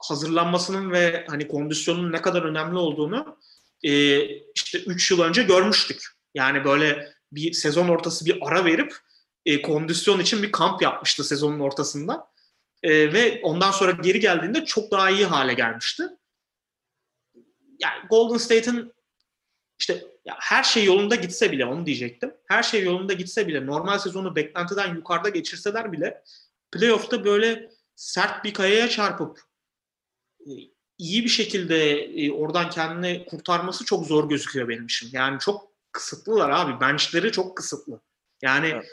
hazırlanmasının 0.00 0.90
ve 0.90 1.26
hani 1.28 1.48
kondisyonun 1.48 2.12
ne 2.12 2.22
kadar 2.22 2.42
önemli 2.42 2.78
olduğunu 2.78 3.38
e, 3.82 4.20
işte 4.54 4.78
3 4.78 5.10
yıl 5.10 5.20
önce 5.20 5.42
görmüştük. 5.42 6.04
Yani 6.34 6.64
böyle 6.64 7.12
bir 7.32 7.52
sezon 7.52 7.88
ortası 7.88 8.24
bir 8.26 8.38
ara 8.42 8.64
verip 8.64 8.96
e, 9.46 9.62
kondisyon 9.62 10.20
için 10.20 10.42
bir 10.42 10.52
kamp 10.52 10.82
yapmıştı 10.82 11.24
sezonun 11.24 11.60
ortasında. 11.60 12.30
E, 12.82 13.12
ve 13.12 13.40
ondan 13.42 13.70
sonra 13.70 13.90
geri 13.90 14.20
geldiğinde 14.20 14.64
çok 14.64 14.90
daha 14.90 15.10
iyi 15.10 15.24
hale 15.24 15.54
gelmişti. 15.54 16.02
Yani 17.80 18.06
Golden 18.10 18.36
State'in 18.36 18.92
işte 19.78 20.04
ya 20.24 20.36
her 20.40 20.62
şey 20.62 20.84
yolunda 20.84 21.14
gitse 21.14 21.52
bile 21.52 21.66
onu 21.66 21.86
diyecektim. 21.86 22.34
Her 22.48 22.62
şey 22.62 22.84
yolunda 22.84 23.12
gitse 23.12 23.46
bile 23.46 23.66
normal 23.66 23.98
sezonu 23.98 24.36
beklentiden 24.36 24.94
yukarıda 24.94 25.28
geçirseler 25.28 25.92
bile 25.92 26.22
playoff'ta 26.72 27.24
böyle 27.24 27.70
sert 27.96 28.44
bir 28.44 28.54
kayaya 28.54 28.88
çarpıp 28.88 29.49
iyi 30.98 31.24
bir 31.24 31.28
şekilde 31.28 32.04
e, 32.04 32.32
oradan 32.32 32.70
kendini 32.70 33.26
kurtarması 33.26 33.84
çok 33.84 34.06
zor 34.06 34.28
gözüküyor 34.28 34.68
benim 34.68 34.84
için. 34.84 35.08
Yani 35.12 35.38
çok 35.38 35.70
kısıtlılar 35.92 36.50
abi. 36.50 36.80
Benchleri 36.80 37.32
çok 37.32 37.56
kısıtlı. 37.56 38.00
Yani 38.42 38.66
evet. 38.66 38.86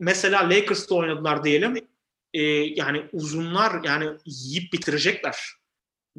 mesela 0.00 0.50
Lakers'ta 0.50 0.94
oynadılar 0.94 1.44
diyelim. 1.44 1.88
E, 2.34 2.42
yani 2.52 3.06
uzunlar 3.12 3.84
yani 3.84 4.10
yiyip 4.24 4.72
bitirecekler. 4.72 5.38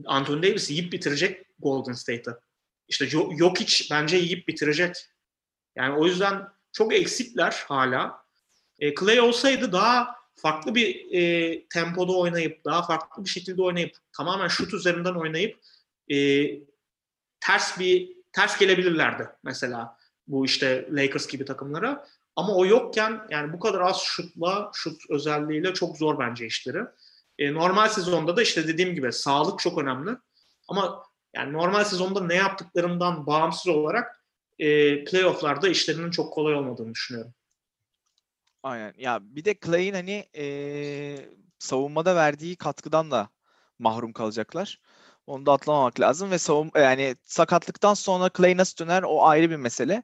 Anthony 0.05 0.43
Davis 0.43 0.71
yiyip 0.71 0.93
bitirecek 0.93 1.45
Golden 1.59 1.93
State'ı. 1.93 2.39
İşte 2.87 3.07
Jokic 3.07 3.87
bence 3.91 4.17
yiyip 4.17 4.47
bitirecek. 4.47 4.95
Yani 5.75 5.93
o 5.93 6.05
yüzden 6.05 6.47
çok 6.71 6.93
eksikler 6.93 7.63
hala. 7.67 8.25
E, 8.79 8.95
Clay 8.95 9.21
olsaydı 9.21 9.71
daha 9.71 10.20
farklı 10.41 10.75
bir 10.75 11.11
e, 11.11 11.65
tempoda 11.67 12.11
oynayıp, 12.11 12.65
daha 12.65 12.83
farklı 12.83 13.25
bir 13.25 13.29
şekilde 13.29 13.61
oynayıp, 13.61 13.95
tamamen 14.17 14.47
şut 14.47 14.73
üzerinden 14.73 15.13
oynayıp 15.13 15.59
e, 16.11 16.47
ters 17.39 17.79
bir 17.79 18.17
ters 18.31 18.59
gelebilirlerdi 18.59 19.29
mesela 19.43 19.97
bu 20.27 20.45
işte 20.45 20.87
Lakers 20.91 21.27
gibi 21.27 21.45
takımlara. 21.45 22.07
Ama 22.35 22.55
o 22.55 22.65
yokken 22.65 23.21
yani 23.29 23.53
bu 23.53 23.59
kadar 23.59 23.81
az 23.81 24.01
şutla, 24.01 24.71
şut 24.73 25.01
özelliğiyle 25.09 25.73
çok 25.73 25.97
zor 25.97 26.19
bence 26.19 26.45
işleri. 26.45 26.83
E, 27.39 27.53
normal 27.53 27.89
sezonda 27.89 28.37
da 28.37 28.41
işte 28.41 28.67
dediğim 28.67 28.95
gibi 28.95 29.13
sağlık 29.13 29.59
çok 29.59 29.77
önemli. 29.77 30.11
Ama 30.67 31.03
yani 31.35 31.53
normal 31.53 31.83
sezonda 31.83 32.23
ne 32.23 32.35
yaptıklarından 32.35 33.25
bağımsız 33.25 33.67
olarak 33.67 34.25
e, 34.59 35.03
playofflarda 35.03 35.69
işlerinin 35.69 36.11
çok 36.11 36.33
kolay 36.33 36.55
olmadığını 36.55 36.93
düşünüyorum. 36.93 37.33
Aynen. 38.63 38.93
Ya 38.97 39.19
bir 39.21 39.45
de 39.45 39.55
Clay'in 39.65 39.93
hani 39.93 40.25
e, 40.37 40.45
savunmada 41.59 42.15
verdiği 42.15 42.55
katkıdan 42.55 43.11
da 43.11 43.29
mahrum 43.79 44.13
kalacaklar. 44.13 44.79
Onu 45.27 45.45
da 45.45 45.53
atlamamak 45.53 45.99
lazım 45.99 46.31
ve 46.31 46.37
savun 46.37 46.71
yani 46.75 47.15
sakatlıktan 47.23 47.93
sonra 47.93 48.29
Clay 48.37 48.57
nasıl 48.57 48.77
döner 48.85 49.03
o 49.03 49.25
ayrı 49.25 49.49
bir 49.49 49.55
mesele. 49.55 50.03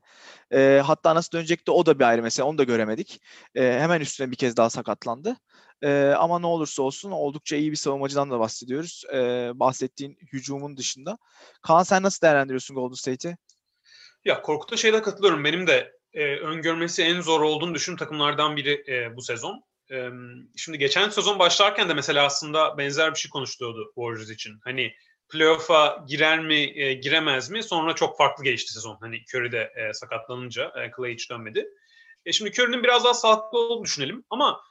E, 0.54 0.82
hatta 0.86 1.16
nasıl 1.16 1.32
dönecek 1.32 1.68
de 1.68 1.72
o 1.72 1.86
da 1.86 2.00
bir 2.00 2.04
ayrı 2.06 2.24
mesele. 2.24 2.44
Onu 2.46 2.58
da 2.58 2.64
göremedik. 2.64 3.22
E, 3.56 3.80
hemen 3.80 4.02
üstüne 4.02 4.32
bir 4.32 4.36
kez 4.36 4.58
daha 4.58 4.70
sakatlandı. 4.70 5.38
E, 5.82 6.14
ama 6.18 6.40
ne 6.40 6.48
olursa 6.48 6.84
olsun 6.84 7.12
oldukça 7.12 7.56
iyi 7.56 7.72
bir 7.72 7.78
savunmacıdan 7.78 8.32
da 8.32 8.40
bahsediyoruz. 8.40 9.04
E, 9.14 9.52
bahsettiğin 9.56 10.18
hücumun 10.34 10.78
dışında. 10.78 11.18
Kaan 11.62 11.84
sen 11.84 12.04
nasıl 12.04 12.22
değerlendiriyorsun 12.22 12.76
Golden 12.76 12.96
State'i? 12.96 13.38
Ya 14.26 14.42
Korkut'a 14.42 14.78
şeyde 14.78 15.02
katılıyorum. 15.02 15.44
Benim 15.44 15.68
de 15.68 15.97
e, 16.18 16.36
öngörmesi 16.40 17.04
en 17.04 17.22
zor 17.22 17.42
olduğunu 17.42 17.76
düşündüğüm 17.76 17.98
takımlardan 17.98 18.56
biri 18.56 18.84
e, 18.88 19.16
bu 19.16 19.22
sezon. 19.22 19.64
E, 19.92 20.10
şimdi 20.56 20.78
geçen 20.78 21.10
sezon 21.10 21.40
başlarken 21.40 21.90
de 21.90 21.94
mesela 21.94 22.26
aslında 22.26 22.78
benzer 22.78 23.14
bir 23.14 23.20
şey 23.20 23.30
konuşuluyordu 23.30 23.92
Warriors 23.96 24.30
için. 24.30 24.60
Hani 24.64 24.94
playoff'a 25.30 26.06
girer 26.08 26.40
mi, 26.40 26.82
e, 26.82 26.94
giremez 26.94 27.50
mi? 27.50 27.64
Sonra 27.64 27.96
çok 27.96 28.18
farklı 28.18 28.44
geçti 28.44 28.74
sezon. 28.74 28.98
Hani 29.02 29.22
Curry 29.34 29.52
de 29.52 29.74
e, 29.76 29.94
sakatlanınca 29.94 30.64
e, 30.66 30.92
Clay 30.98 31.14
hiç 31.14 31.30
dönmedi. 31.30 31.68
E, 32.26 32.32
şimdi 32.32 32.52
Curry'nin 32.52 32.84
biraz 32.84 33.04
daha 33.04 33.14
sağlıklı 33.14 33.60
olduğunu 33.60 33.84
düşünelim. 33.86 34.24
Ama 34.30 34.62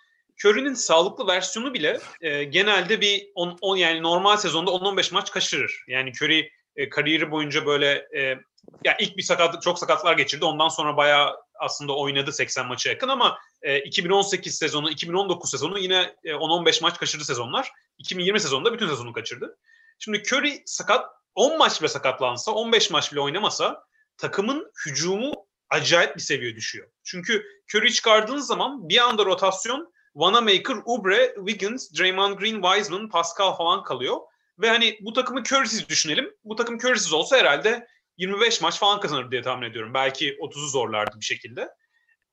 Curry'nin 0.45 0.75
sağlıklı 0.75 1.27
versiyonu 1.27 1.75
bile 1.75 2.01
e, 2.21 2.45
genelde 2.45 3.01
bir 3.01 3.29
10 3.35 3.77
yani 3.77 4.03
normal 4.03 4.37
sezonda 4.37 4.71
10-15 4.71 5.15
maç 5.15 5.31
kaçırır. 5.31 5.85
Yani 5.89 6.13
Curry 6.23 6.51
e, 6.77 6.89
kariyeri 6.89 7.31
boyunca 7.31 7.67
böyle 7.67 8.09
e, 8.17 8.39
ya 8.85 8.97
ilk 9.01 9.17
bir 9.17 9.23
sakatlık 9.23 9.63
çok 9.63 9.79
sakatlar 9.79 10.17
geçirdi. 10.17 10.45
Ondan 10.45 10.69
sonra 10.69 10.97
bayağı 10.97 11.37
aslında 11.55 11.97
oynadı 11.97 12.33
80 12.33 12.67
maça 12.67 12.91
yakın 12.91 13.09
ama 13.09 13.39
e, 13.63 13.79
2018 13.79 14.59
sezonu, 14.59 14.91
2019 14.91 15.51
sezonu 15.51 15.79
yine 15.79 16.15
e, 16.25 16.31
10-15 16.31 16.83
maç 16.83 16.99
kaçırdı 16.99 17.25
sezonlar. 17.25 17.73
2020 17.99 18.41
sezonunda 18.41 18.73
bütün 18.73 18.89
sezonu 18.89 19.13
kaçırdı. 19.13 19.59
Şimdi 19.99 20.19
Curry 20.19 20.63
sakat 20.67 21.07
10 21.35 21.59
maç 21.59 21.81
bile 21.81 21.89
sakatlansa, 21.89 22.53
15 22.53 22.91
maç 22.91 23.13
bile 23.13 23.21
oynamasa 23.21 23.85
takımın 24.19 24.73
hücumu 24.87 25.33
acayip 25.71 26.17
bir 26.17 26.21
seviye 26.21 26.57
düşüyor. 26.57 26.89
Çünkü 27.05 27.47
Curry 27.75 27.93
çıkardığınız 27.93 28.47
zaman 28.47 28.89
bir 28.89 28.99
anda 28.99 29.25
rotasyon 29.25 29.93
Wanamaker, 30.13 30.77
Ubre, 30.85 31.35
Wiggins, 31.37 31.93
Draymond 31.99 32.39
Green, 32.39 32.63
Wiseman, 32.63 33.09
Pascal 33.09 33.57
falan 33.57 33.85
kalıyor. 33.85 34.17
Ve 34.59 34.69
hani 34.69 34.99
bu 35.01 35.13
takımı 35.13 35.41
Curry'siz 35.41 35.89
düşünelim. 35.89 36.35
Bu 36.45 36.57
takım 36.57 36.77
Curry'siz 36.77 37.13
olsa 37.13 37.37
herhalde 37.37 37.89
25 38.19 38.61
maç 38.61 38.79
falan 38.79 39.01
kazanır 39.01 39.31
diye 39.31 39.43
tahmin 39.43 39.71
ediyorum. 39.71 39.95
Belki 39.95 40.37
30'u 40.37 40.69
zorlardı 40.69 41.21
bir 41.21 41.25
şekilde. 41.25 41.69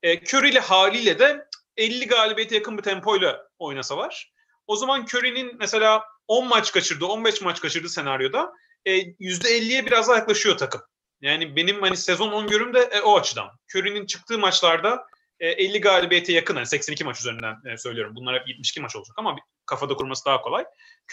E, 0.02 0.20
Curry 0.24 0.50
ile 0.50 0.60
haliyle 0.60 1.18
de 1.18 1.46
50 1.76 2.06
galibiyete 2.06 2.54
yakın 2.54 2.78
bir 2.78 2.82
tempoyla 2.82 3.48
oynasa 3.58 3.96
var. 3.96 4.32
O 4.66 4.76
zaman 4.76 5.06
Curry'nin 5.06 5.56
mesela 5.58 6.04
10 6.28 6.48
maç 6.48 6.72
kaçırdı, 6.72 7.06
15 7.06 7.40
maç 7.40 7.60
kaçırdı 7.60 7.88
senaryoda 7.88 8.52
e, 8.84 8.98
%50'ye 8.98 9.86
biraz 9.86 10.08
daha 10.08 10.16
yaklaşıyor 10.16 10.58
takım. 10.58 10.80
Yani 11.20 11.56
benim 11.56 11.82
hani 11.82 11.96
sezon 11.96 12.32
10 12.32 12.46
görüm 12.46 12.74
de 12.74 12.78
e, 12.78 13.00
o 13.00 13.18
açıdan. 13.18 13.50
Curry'nin 13.74 14.06
çıktığı 14.06 14.38
maçlarda 14.38 15.06
e, 15.40 15.48
50 15.48 15.80
galibiyete 15.80 16.32
yakın. 16.32 16.56
Yani 16.56 16.66
82 16.66 17.04
maç 17.04 17.20
üzerinden 17.20 17.56
e, 17.66 17.78
söylüyorum. 17.78 18.12
Bunlar 18.16 18.40
hep 18.40 18.48
72 18.48 18.80
maç 18.80 18.96
olacak 18.96 19.14
ama 19.18 19.36
kafada 19.66 19.94
kurması 19.94 20.24
daha 20.24 20.40
kolay. 20.40 20.64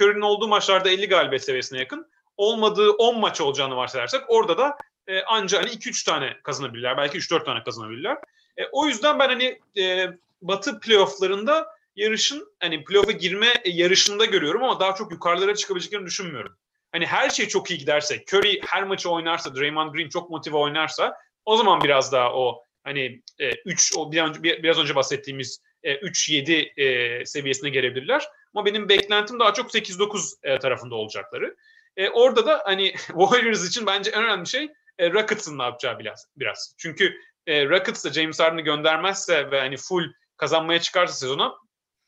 Curry'nin 0.01 0.21
olduğu 0.21 0.47
maçlarda 0.47 0.89
50 0.89 1.07
galibiyet 1.07 1.43
seviyesine 1.43 1.79
yakın. 1.79 2.11
Olmadığı 2.41 2.91
10 2.91 3.19
maç 3.19 3.41
olacağını 3.41 3.75
varsayarsak 3.75 4.25
orada 4.27 4.57
da 4.57 4.77
e, 5.07 5.21
anca 5.23 5.61
hani 5.61 5.69
2-3 5.69 6.05
tane 6.05 6.37
kazanabilirler. 6.43 6.97
Belki 6.97 7.17
3-4 7.17 7.45
tane 7.45 7.63
kazanabilirler. 7.63 8.17
E, 8.57 8.61
o 8.71 8.87
yüzden 8.87 9.19
ben 9.19 9.29
hani 9.29 9.59
e, 9.77 10.07
Batı 10.41 10.79
playofflarında 10.79 11.67
yarışın 11.95 12.53
hani 12.59 12.83
playoff'a 12.83 13.11
girme 13.11 13.53
yarışında 13.65 14.25
görüyorum 14.25 14.63
ama 14.63 14.79
daha 14.79 14.95
çok 14.95 15.11
yukarılara 15.11 15.55
çıkabileceklerini 15.55 16.05
düşünmüyorum. 16.05 16.57
Hani 16.91 17.05
her 17.05 17.29
şey 17.29 17.47
çok 17.47 17.71
iyi 17.71 17.79
giderse, 17.79 18.23
Curry 18.33 18.61
her 18.65 18.83
maçı 18.83 19.09
oynarsa, 19.09 19.55
Draymond 19.55 19.93
Green 19.93 20.09
çok 20.09 20.29
motive 20.29 20.57
oynarsa 20.57 21.17
o 21.45 21.57
zaman 21.57 21.81
biraz 21.83 22.11
daha 22.11 22.33
o 22.33 22.63
hani 22.83 23.21
3 23.65 23.91
e, 23.91 23.99
o 23.99 24.11
bir 24.11 24.21
önce, 24.21 24.43
biraz 24.43 24.79
önce 24.79 24.95
bahsettiğimiz 24.95 25.61
e, 25.83 25.95
3-7 25.95 26.81
e, 26.81 27.25
seviyesine 27.25 27.69
gelebilirler. 27.69 28.27
Ama 28.53 28.65
benim 28.65 28.89
beklentim 28.89 29.39
daha 29.39 29.53
çok 29.53 29.71
8-9 29.73 30.33
e, 30.43 30.59
tarafında 30.59 30.95
olacakları. 30.95 31.55
E, 31.97 32.09
orada 32.09 32.45
da 32.45 32.61
hani 32.65 32.93
Warriors 33.07 33.69
için 33.69 33.85
bence 33.85 34.11
en 34.11 34.23
önemli 34.23 34.47
şey 34.47 34.71
e, 34.97 35.11
Rockets'ın 35.11 35.57
ne 35.57 35.63
yapacağı 35.63 35.99
biraz. 35.99 36.27
biraz. 36.37 36.75
Çünkü 36.77 37.13
e, 37.47 37.69
Rockets 37.69 38.05
da 38.05 38.13
James 38.13 38.39
Harden'ı 38.39 38.61
göndermezse 38.61 39.51
ve 39.51 39.59
hani 39.59 39.77
full 39.77 40.13
kazanmaya 40.37 40.81
çıkarsa 40.81 41.13
sezona 41.13 41.53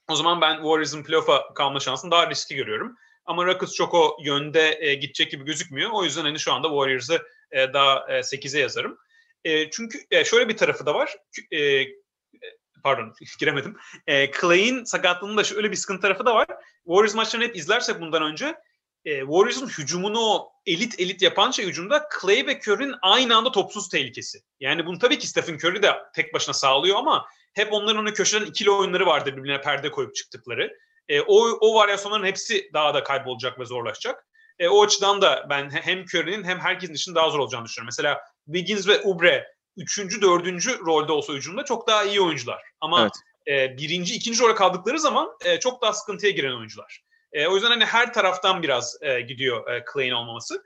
o 0.09 0.15
zaman 0.15 0.41
ben 0.41 0.55
Warriors'ın 0.55 1.03
playoff'a 1.03 1.53
kalma 1.53 1.79
şansını 1.79 2.11
daha 2.11 2.29
riskli 2.29 2.55
görüyorum. 2.55 2.95
Ama 3.25 3.45
Rockets 3.45 3.73
çok 3.73 3.93
o 3.93 4.17
yönde 4.23 4.77
e, 4.81 4.93
gidecek 4.93 5.31
gibi 5.31 5.45
gözükmüyor. 5.45 5.91
O 5.93 6.03
yüzden 6.03 6.21
hani 6.21 6.39
şu 6.39 6.53
anda 6.53 6.67
Warriors'ı 6.67 7.21
e, 7.51 7.73
daha 7.73 8.05
e, 8.09 8.19
8'e 8.19 8.59
yazarım. 8.59 8.97
E, 9.43 9.69
çünkü 9.69 9.99
e, 10.11 10.25
şöyle 10.25 10.49
bir 10.49 10.57
tarafı 10.57 10.85
da 10.85 10.93
var. 10.93 11.15
E, 11.53 11.85
pardon 12.83 13.13
giremedim. 13.39 13.77
E, 14.07 14.31
Clay'in 14.31 14.83
sakatlığının 14.83 15.37
da 15.37 15.43
şöyle 15.43 15.71
bir 15.71 15.75
sıkıntı 15.75 16.01
tarafı 16.01 16.25
da 16.25 16.35
var. 16.35 16.47
Warriors 16.85 17.15
maçlarını 17.15 17.47
hep 17.47 17.55
izlersek 17.55 18.01
bundan 18.01 18.23
önce 18.23 18.55
e, 19.05 19.19
Warriors'ın 19.19 19.67
hücumunu 19.67 20.19
o 20.19 20.53
elit 20.65 20.99
elit 20.99 21.21
yapan 21.21 21.51
şey 21.51 21.65
hücumda 21.65 22.07
Clay 22.21 22.47
ve 22.47 22.59
Curry'nin 22.59 22.95
aynı 23.01 23.37
anda 23.37 23.51
topsuz 23.51 23.89
tehlikesi. 23.89 24.39
Yani 24.59 24.85
bunu 24.85 24.99
tabii 24.99 25.19
ki 25.19 25.27
Stephen 25.27 25.55
Curry 25.55 25.83
de 25.83 25.91
tek 26.15 26.33
başına 26.33 26.53
sağlıyor 26.53 26.97
ama 26.97 27.25
hep 27.53 27.73
onların 27.73 28.01
onu 28.01 28.13
köşeden 28.13 28.45
ikili 28.45 28.71
oyunları 28.71 29.05
vardır 29.05 29.37
birbirine 29.37 29.61
perde 29.61 29.91
koyup 29.91 30.15
çıktıkları. 30.15 30.77
E, 31.09 31.21
o, 31.21 31.49
o 31.61 31.75
varyasyonların 31.75 32.25
hepsi 32.25 32.69
daha 32.73 32.93
da 32.93 33.03
kaybolacak 33.03 33.59
ve 33.59 33.65
zorlaşacak. 33.65 34.27
E, 34.59 34.67
o 34.67 34.83
açıdan 34.83 35.21
da 35.21 35.45
ben 35.49 35.69
hem 35.69 36.03
Curry'nin 36.03 36.43
hem 36.43 36.59
herkesin 36.59 36.93
için 36.93 37.15
daha 37.15 37.29
zor 37.29 37.39
olacağını 37.39 37.65
düşünüyorum. 37.65 37.87
Mesela 37.97 38.21
Wiggins 38.45 38.87
ve 38.87 39.01
Ubre 39.03 39.47
üçüncü, 39.77 40.21
dördüncü 40.21 40.79
rolde 40.79 41.11
olsa 41.11 41.33
hücumda 41.33 41.65
çok 41.65 41.87
daha 41.87 42.03
iyi 42.03 42.21
oyuncular. 42.21 42.61
Ama 42.81 43.01
Evet. 43.01 43.13
e, 43.47 43.77
birinci, 43.77 44.15
ikinci 44.15 44.43
role 44.43 44.55
kaldıkları 44.55 44.99
zaman 44.99 45.29
e, 45.45 45.59
çok 45.59 45.81
daha 45.81 45.93
sıkıntıya 45.93 46.31
giren 46.31 46.57
oyuncular. 46.57 47.03
E, 47.33 47.47
o 47.47 47.55
yüzden 47.55 47.69
hani 47.69 47.85
her 47.85 48.13
taraftan 48.13 48.63
biraz 48.63 48.97
e, 49.01 49.21
gidiyor 49.21 49.71
e, 49.71 49.83
Clay'in 49.93 50.11
olmaması. 50.11 50.63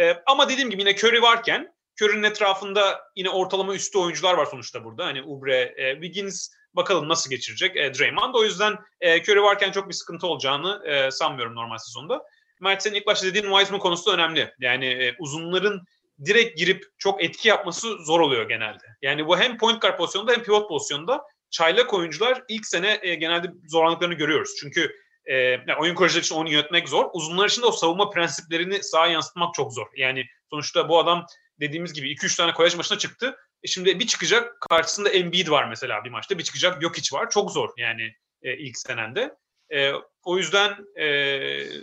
E, 0.00 0.16
ama 0.26 0.48
dediğim 0.48 0.70
gibi 0.70 0.82
yine 0.82 0.94
Curry 0.94 1.22
varken 1.22 1.74
Curry'nin 2.02 2.22
etrafında 2.22 3.00
yine 3.16 3.30
ortalama 3.30 3.74
üstü 3.74 3.98
oyuncular 3.98 4.34
var 4.34 4.46
sonuçta 4.46 4.84
burada. 4.84 5.06
Hani 5.06 5.22
Ubre, 5.22 5.74
e, 5.76 5.92
Wiggins 5.92 6.48
bakalım 6.74 7.08
nasıl 7.08 7.30
geçirecek 7.30 7.76
e, 7.76 7.94
Draymond. 7.94 8.34
O 8.34 8.44
yüzden 8.44 8.76
e, 9.00 9.22
Curry 9.22 9.42
varken 9.42 9.72
çok 9.72 9.88
bir 9.88 9.94
sıkıntı 9.94 10.26
olacağını 10.26 10.82
e, 10.86 11.10
sanmıyorum 11.10 11.54
normal 11.54 11.78
sezonda. 11.78 12.22
Mert 12.60 12.82
senin 12.82 12.94
ilk 12.94 13.06
başta 13.06 13.26
dediğin 13.26 13.44
Wiseman 13.44 13.80
konusu 13.80 14.10
da 14.10 14.14
önemli. 14.14 14.54
Yani 14.60 14.86
e, 14.86 15.16
uzunların 15.18 15.84
direkt 16.24 16.58
girip 16.58 16.84
çok 16.98 17.24
etki 17.24 17.48
yapması 17.48 18.04
zor 18.04 18.20
oluyor 18.20 18.48
genelde. 18.48 18.84
Yani 19.02 19.26
bu 19.26 19.38
hem 19.38 19.58
point 19.58 19.82
guard 19.82 19.96
pozisyonunda 19.96 20.32
hem 20.32 20.42
pivot 20.42 20.68
pozisyonunda 20.68 21.22
çaylak 21.50 21.94
oyuncular 21.94 22.42
ilk 22.48 22.66
sene 22.66 22.98
e, 23.02 23.14
genelde 23.14 23.48
zorlandıklarını 23.68 24.14
görüyoruz. 24.14 24.50
Çünkü 24.60 24.96
e, 25.26 25.34
yani 25.34 25.74
oyun 25.80 25.94
kurucular 25.94 26.22
için 26.22 26.34
onu 26.34 26.50
yönetmek 26.50 26.88
zor. 26.88 27.10
Uzunlar 27.12 27.48
için 27.48 27.62
de 27.62 27.66
o 27.66 27.72
savunma 27.72 28.10
prensiplerini 28.10 28.82
sahaya 28.82 29.12
yansıtmak 29.12 29.54
çok 29.54 29.72
zor. 29.72 29.86
Yani 29.96 30.24
sonuçta 30.50 30.88
bu 30.88 30.98
adam 30.98 31.26
dediğimiz 31.60 31.92
gibi 31.92 32.12
2-3 32.12 32.36
tane 32.36 32.52
kolej 32.52 32.74
maçına 32.74 32.98
çıktı. 32.98 33.36
E 33.62 33.68
şimdi 33.68 33.98
bir 33.98 34.06
çıkacak 34.06 34.60
karşısında 34.60 35.08
Embiid 35.08 35.48
var 35.48 35.68
mesela 35.68 36.04
bir 36.04 36.10
maçta. 36.10 36.38
Bir 36.38 36.44
çıkacak 36.44 36.82
Jokic 36.82 37.16
var. 37.16 37.30
Çok 37.30 37.52
zor 37.52 37.68
yani 37.76 38.14
e, 38.42 38.56
ilk 38.56 38.78
senende. 38.78 39.34
E, 39.72 39.92
o 40.24 40.36
yüzden 40.36 40.70
e, 40.96 41.06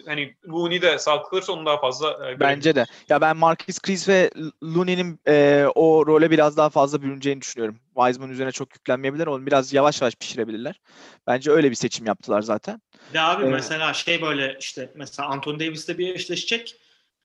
hani 0.05 0.35
Looney 0.47 0.81
de 0.81 0.99
sağlıklı 0.99 1.29
kalırsa 1.29 1.53
onu 1.53 1.65
daha 1.65 1.79
fazla 1.79 2.29
e, 2.31 2.39
Bence 2.39 2.75
de. 2.75 2.85
Ya 3.09 3.21
ben 3.21 3.37
Marcus 3.37 3.79
Chris 3.79 4.09
ve 4.09 4.31
Looney'nin 4.63 5.19
e, 5.27 5.65
o 5.75 6.05
role 6.07 6.31
biraz 6.31 6.57
daha 6.57 6.69
fazla 6.69 7.01
bürüneceğini 7.01 7.41
düşünüyorum. 7.41 7.79
Wiseman 7.95 8.29
üzerine 8.29 8.51
çok 8.51 8.75
yüklenmeyebilirler. 8.75 9.27
Onu 9.27 9.45
biraz 9.45 9.73
yavaş 9.73 10.01
yavaş 10.01 10.15
pişirebilirler. 10.15 10.81
Bence 11.27 11.51
öyle 11.51 11.69
bir 11.69 11.75
seçim 11.75 12.05
yaptılar 12.05 12.41
zaten. 12.41 12.81
De 13.13 13.21
abi 13.21 13.43
Evet. 13.43 13.53
mesela 13.53 13.93
şey 13.93 14.21
böyle 14.21 14.57
işte 14.59 14.91
mesela 14.95 15.29
Anthony 15.29 15.59
Davis'le 15.59 15.97
bir 15.97 16.15
eşleşecek. 16.15 16.75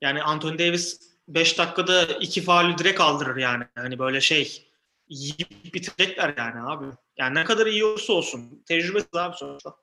Yani 0.01 0.23
Anthony 0.23 0.59
Davis 0.59 1.01
5 1.29 1.59
dakikada 1.59 2.03
iki 2.03 2.43
faulü 2.43 2.79
direkt 2.79 3.01
aldırır 3.01 3.37
yani. 3.37 3.65
Hani 3.75 3.99
böyle 3.99 4.21
şey 4.21 4.69
yiyip 5.09 5.75
bitirecekler 5.75 6.35
yani 6.39 6.71
abi. 6.71 6.85
Yani 7.19 7.35
ne 7.35 7.45
kadar 7.45 7.67
iyi 7.67 7.85
olursa 7.85 8.13
olsun. 8.13 8.63
Tecrübesiz 8.67 9.15
abi 9.15 9.37
sonuçta. 9.37 9.75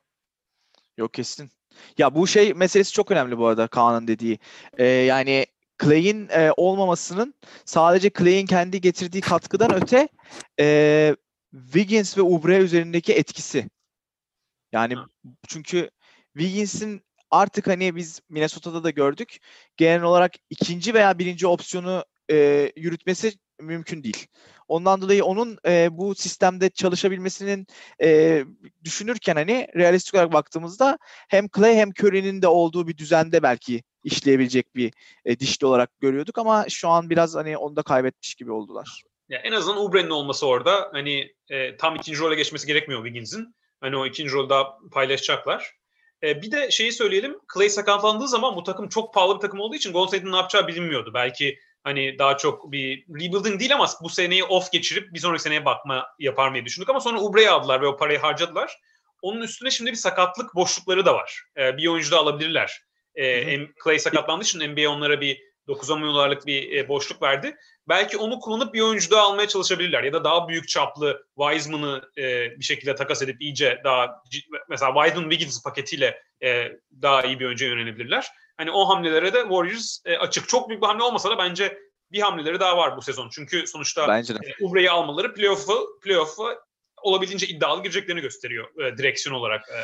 Yok 0.99 1.13
kesin. 1.13 1.49
Ya 1.97 2.15
bu 2.15 2.27
şey 2.27 2.53
meselesi 2.53 2.91
çok 2.93 3.11
önemli 3.11 3.37
bu 3.37 3.47
arada 3.47 3.67
Kaan'ın 3.67 4.07
dediği. 4.07 4.39
Ee, 4.77 4.85
yani 4.85 5.45
Clay'in 5.83 6.29
e, 6.29 6.51
olmamasının 6.57 7.33
sadece 7.65 8.09
Clay'in 8.17 8.45
kendi 8.45 8.81
getirdiği 8.81 9.21
katkıdan 9.21 9.73
öte 9.75 10.07
e, 10.59 11.15
Wiggins 11.51 12.17
ve 12.17 12.21
Oubre 12.21 12.57
üzerindeki 12.57 13.13
etkisi. 13.13 13.69
Yani 14.71 14.95
çünkü 15.47 15.89
Wiggins'in 16.37 17.01
artık 17.31 17.67
hani 17.67 17.95
biz 17.95 18.21
Minnesota'da 18.29 18.83
da 18.83 18.89
gördük. 18.89 19.37
Genel 19.77 20.01
olarak 20.01 20.33
ikinci 20.49 20.93
veya 20.93 21.19
birinci 21.19 21.47
opsiyonu 21.47 22.05
e, 22.31 22.71
yürütmesi 22.75 23.33
mümkün 23.59 24.03
değil. 24.03 24.27
Ondan 24.67 25.01
dolayı 25.01 25.25
onun 25.25 25.57
e, 25.65 25.87
bu 25.91 26.15
sistemde 26.15 26.69
çalışabilmesinin 26.69 27.67
e, 28.01 28.43
düşünürken 28.83 29.35
hani 29.35 29.67
realistik 29.75 30.15
olarak 30.15 30.33
baktığımızda 30.33 30.97
hem 31.29 31.47
Clay 31.55 31.75
hem 31.75 31.89
Curry'nin 31.89 32.41
de 32.41 32.47
olduğu 32.47 32.87
bir 32.87 32.97
düzende 32.97 33.43
belki 33.43 33.83
işleyebilecek 34.03 34.75
bir 34.75 34.93
e, 35.25 35.39
dişli 35.39 35.67
olarak 35.67 35.99
görüyorduk 35.99 36.37
ama 36.37 36.65
şu 36.69 36.89
an 36.89 37.09
biraz 37.09 37.35
hani 37.35 37.57
onu 37.57 37.75
da 37.75 37.81
kaybetmiş 37.81 38.35
gibi 38.35 38.51
oldular. 38.51 39.03
Ya 39.29 39.39
en 39.39 39.51
azından 39.51 39.85
Ubre'nin 39.85 40.09
olması 40.09 40.47
orada 40.47 40.89
hani 40.91 41.33
e, 41.49 41.77
tam 41.77 41.95
ikinci 41.95 42.19
role 42.19 42.35
geçmesi 42.35 42.67
gerekmiyor 42.67 43.05
Wiggins'in. 43.05 43.55
Hani 43.81 43.97
o 43.97 44.05
ikinci 44.05 44.33
rolü 44.33 44.49
daha 44.49 44.77
paylaşacaklar. 44.91 45.71
E, 46.23 46.41
bir 46.41 46.51
de 46.51 46.71
şeyi 46.71 46.91
söyleyelim. 46.91 47.39
Clay 47.53 47.69
sakatlandığı 47.69 48.27
zaman 48.27 48.55
bu 48.55 48.63
takım 48.63 48.89
çok 48.89 49.13
pahalı 49.13 49.35
bir 49.35 49.41
takım 49.41 49.59
olduğu 49.59 49.75
için 49.75 49.93
Golden 49.93 50.07
State'in 50.07 50.31
ne 50.31 50.35
yapacağı 50.35 50.67
bilinmiyordu. 50.67 51.11
Belki 51.13 51.59
hani 51.83 52.19
daha 52.19 52.37
çok 52.37 52.71
bir 52.71 53.05
rebuilding 53.07 53.59
değil 53.59 53.75
ama 53.75 53.87
bu 54.01 54.09
seneyi 54.09 54.43
off 54.43 54.71
geçirip 54.71 55.13
bir 55.13 55.19
sonraki 55.19 55.43
seneye 55.43 55.65
bakma 55.65 56.07
yapar 56.19 56.47
mı 56.47 56.53
diye 56.53 56.65
düşündük 56.65 56.89
ama 56.89 56.99
sonra 56.99 57.21
Ubre'yi 57.21 57.49
aldılar 57.49 57.81
ve 57.81 57.87
o 57.87 57.97
parayı 57.97 58.19
harcadılar. 58.19 58.77
Onun 59.21 59.41
üstüne 59.41 59.71
şimdi 59.71 59.91
bir 59.91 59.95
sakatlık 59.95 60.55
boşlukları 60.55 61.05
da 61.05 61.13
var. 61.15 61.43
E, 61.57 61.77
bir 61.77 61.87
oyuncu 61.87 62.11
da 62.11 62.17
alabilirler. 62.17 62.81
E, 63.15 63.41
Hı 63.41 63.45
hı. 63.45 63.49
em- 63.49 63.73
Clay 63.83 63.99
sakatlandığı 63.99 64.43
için 64.43 64.59
NBA 64.59 64.89
onlara 64.89 65.21
bir 65.21 65.41
9 65.67 65.89
milyon 65.89 66.13
dolarlık 66.13 66.45
bir 66.45 66.77
e, 66.77 66.87
boşluk 66.87 67.21
verdi. 67.21 67.55
Belki 67.89 68.17
onu 68.17 68.39
kullanıp 68.39 68.73
bir 68.73 68.81
oyuncu 68.81 69.11
daha 69.11 69.21
almaya 69.21 69.47
çalışabilirler. 69.47 70.03
Ya 70.03 70.13
da 70.13 70.23
daha 70.23 70.47
büyük 70.47 70.67
çaplı 70.69 71.25
Wiseman'ı 71.39 72.09
e, 72.17 72.51
bir 72.59 72.63
şekilde 72.63 72.95
takas 72.95 73.21
edip 73.21 73.41
iyice 73.41 73.81
daha 73.83 74.23
mesela 74.69 74.93
Wiseman 74.93 75.29
Wiggins 75.29 75.63
paketiyle 75.63 76.21
e, 76.43 76.71
daha 77.01 77.23
iyi 77.23 77.39
bir 77.39 77.45
oyuncuya 77.45 77.71
yönelebilirler. 77.71 78.27
Hani 78.59 78.71
o 78.71 78.89
hamlelere 78.89 79.33
de 79.33 79.41
Warriors 79.41 79.99
e, 80.05 80.17
açık. 80.17 80.49
Çok 80.49 80.69
büyük 80.69 80.81
bir 80.81 80.87
hamle 80.87 81.03
olmasa 81.03 81.29
da 81.29 81.37
bence 81.37 81.79
bir 82.11 82.19
hamleleri 82.19 82.59
daha 82.59 82.77
var 82.77 82.97
bu 82.97 83.01
sezon. 83.01 83.29
Çünkü 83.31 83.67
sonuçta 83.67 84.07
Bence 84.07 84.33
e, 84.33 84.65
Ubre'yi 84.65 84.91
almaları 84.91 85.33
playoff'u 85.33 85.99
playoff'a 86.03 86.43
olabildiğince 87.01 87.47
iddialı 87.47 87.83
gireceklerini 87.83 88.21
gösteriyor 88.21 88.67
e, 88.79 88.97
direksiyon 88.97 89.35
olarak 89.35 89.69
e, 89.69 89.79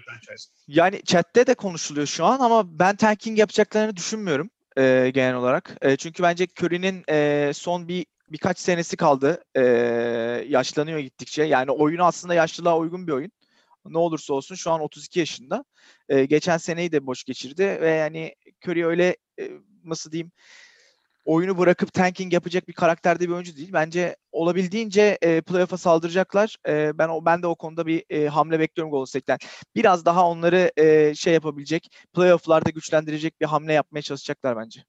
franchise. 0.00 0.50
Yani 0.68 1.02
chatte 1.04 1.46
de 1.46 1.54
konuşuluyor 1.54 2.06
şu 2.06 2.24
an 2.24 2.38
ama 2.40 2.78
ben 2.78 2.96
tanking 2.96 3.38
yapacaklarını 3.38 3.96
düşünmüyorum 3.96 4.50
e, 4.78 5.10
genel 5.14 5.34
olarak. 5.34 5.76
E, 5.82 5.96
çünkü 5.96 6.22
bence 6.22 6.46
Curry'nin 6.60 7.04
e, 7.08 7.50
son 7.54 7.88
bir 7.88 8.06
birkaç 8.28 8.58
senesi 8.58 8.96
kaldı. 8.96 9.44
E, 9.54 9.62
yaşlanıyor 10.48 10.98
gittikçe. 10.98 11.42
Yani 11.42 11.70
oyunu 11.70 12.04
aslında 12.04 12.34
yaşlılığa 12.34 12.78
uygun 12.78 13.06
bir 13.06 13.12
oyun. 13.12 13.32
Ne 13.84 13.98
olursa 13.98 14.34
olsun 14.34 14.54
şu 14.54 14.70
an 14.70 14.80
32 14.80 15.18
yaşında. 15.18 15.64
E, 16.08 16.24
geçen 16.24 16.56
seneyi 16.56 16.92
de 16.92 17.06
boş 17.06 17.24
geçirdi 17.24 17.78
ve 17.80 17.90
yani 17.90 18.34
Curry 18.66 18.86
öyle 18.86 19.16
e, 19.40 19.50
nasıl 19.84 20.12
diyeyim 20.12 20.32
oyunu 21.24 21.58
bırakıp 21.58 21.92
tanking 21.92 22.32
yapacak 22.32 22.68
bir 22.68 22.72
karakterde 22.72 23.28
bir 23.28 23.34
oyuncu 23.34 23.56
değil. 23.56 23.70
Bence 23.72 24.16
olabildiğince 24.32 25.18
e, 25.22 25.40
playoff'a 25.40 25.76
saldıracaklar. 25.76 26.56
E, 26.68 26.98
ben 26.98 27.08
o 27.08 27.24
ben 27.24 27.42
de 27.42 27.46
o 27.46 27.54
konuda 27.54 27.86
bir 27.86 28.04
e, 28.10 28.26
hamle 28.26 28.60
bekliyorum 28.60 28.90
Golden 28.90 29.04
State'ten 29.04 29.38
biraz 29.74 30.04
daha 30.04 30.28
onları 30.28 30.72
e, 30.76 31.14
şey 31.14 31.34
yapabilecek, 31.34 31.88
playoff'larda 32.14 32.70
güçlendirecek 32.70 33.40
bir 33.40 33.46
hamle 33.46 33.72
yapmaya 33.72 34.02
çalışacaklar 34.02 34.56
bence. 34.56 34.84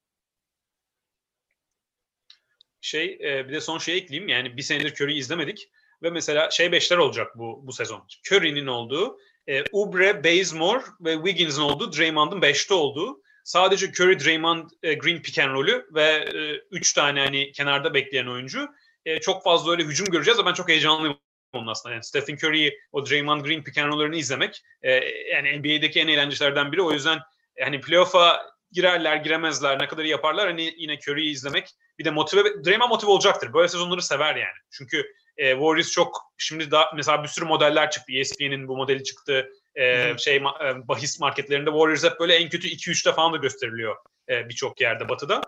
şey 2.82 3.20
e, 3.22 3.48
bir 3.48 3.54
de 3.54 3.62
son 3.62 3.78
şey 3.78 3.98
ekleyeyim. 3.98 4.30
Yani 4.30 4.58
bir 4.58 4.62
senedir 4.62 4.94
Curry'i 4.96 5.18
izlemedik. 5.18 5.70
Ve 6.04 6.10
mesela 6.10 6.50
şey 6.50 6.72
beşler 6.72 6.98
olacak 6.98 7.32
bu 7.36 7.68
bu 7.68 7.74
sezon. 7.74 8.08
Curry'nin 8.32 8.68
olduğu, 8.68 9.20
e, 9.48 9.64
Ubre, 9.72 10.24
Bazemore 10.24 10.84
ve 11.02 11.14
Wiggins'in 11.14 11.62
olduğu, 11.62 11.98
Draymond'un 11.98 12.42
beşte 12.42 12.74
olduğu. 12.74 13.22
Sadece 13.44 13.86
Curry, 13.86 14.20
Draymond, 14.20 14.70
e, 14.84 14.94
Green 14.94 15.22
pick 15.22 15.40
and 15.40 15.54
roll'ü 15.54 15.88
ve 15.94 16.04
e, 16.04 16.62
üç 16.72 16.94
tane 16.94 17.20
hani 17.20 17.52
kenarda 17.52 17.94
bekleyen 17.94 18.28
oyuncu. 18.28 18.70
E, 19.06 19.20
çok 19.20 19.44
fazla 19.44 19.72
öyle 19.72 19.84
hücum 19.84 20.08
göreceğiz 20.08 20.40
ve 20.40 20.46
ben 20.46 20.54
çok 20.54 20.70
heyecanlıyım 20.70 21.18
onun 21.54 21.68
aslında. 21.68 21.94
Yani 21.94 22.04
Stephen 22.04 22.36
Curry'i, 22.36 22.80
o 22.92 23.06
Draymond 23.06 23.46
Green 23.46 23.64
pick 23.64 23.78
and 23.78 23.92
roll'larını 23.92 24.16
izlemek 24.16 24.62
e, 24.82 24.92
yani 25.34 25.60
NBA'deki 25.60 26.00
en 26.00 26.08
eğlencelerden 26.08 26.72
biri. 26.72 26.82
O 26.82 26.92
yüzden 26.92 27.20
yani 27.58 27.82
playoff'a 27.82 28.52
girerler, 28.72 29.16
giremezler, 29.16 29.82
ne 29.82 29.88
kadar 29.88 30.04
yaparlar. 30.04 30.48
Hani 30.48 30.74
yine 30.78 30.98
Curry'i 31.08 31.32
izlemek 31.32 31.70
bir 32.00 32.06
de 32.06 32.12
motive 32.12 32.64
Draymond 32.66 32.90
motive 32.90 33.12
olacaktır. 33.12 33.54
Böyle 33.54 33.68
sezonları 33.68 34.02
sever 34.02 34.36
yani. 34.36 34.58
Çünkü 34.72 35.06
e, 35.38 35.52
Warriors 35.52 35.92
çok 35.92 36.22
şimdi 36.38 36.72
daha 36.72 36.92
mesela 36.96 37.24
bir 37.24 37.28
sürü 37.28 37.46
modeller 37.46 37.92
çıktı. 37.92 38.14
ESPN'in 38.14 38.68
bu 38.68 38.78
modeli 38.78 39.04
çıktı. 39.04 39.50
E, 39.76 40.18
şey 40.18 40.38
ma- 40.38 40.84
e, 40.84 40.88
bahis 40.88 41.20
marketlerinde 41.20 41.70
Warriors 41.70 42.04
hep 42.04 42.20
böyle 42.20 42.36
en 42.36 42.50
kötü 42.50 42.68
2-3'te 42.68 43.12
falan 43.12 43.34
da 43.34 43.38
gösteriliyor 43.38 43.96
e, 44.30 44.50
birçok 44.50 44.82
yerde 44.82 45.10
batıda. 45.10 45.42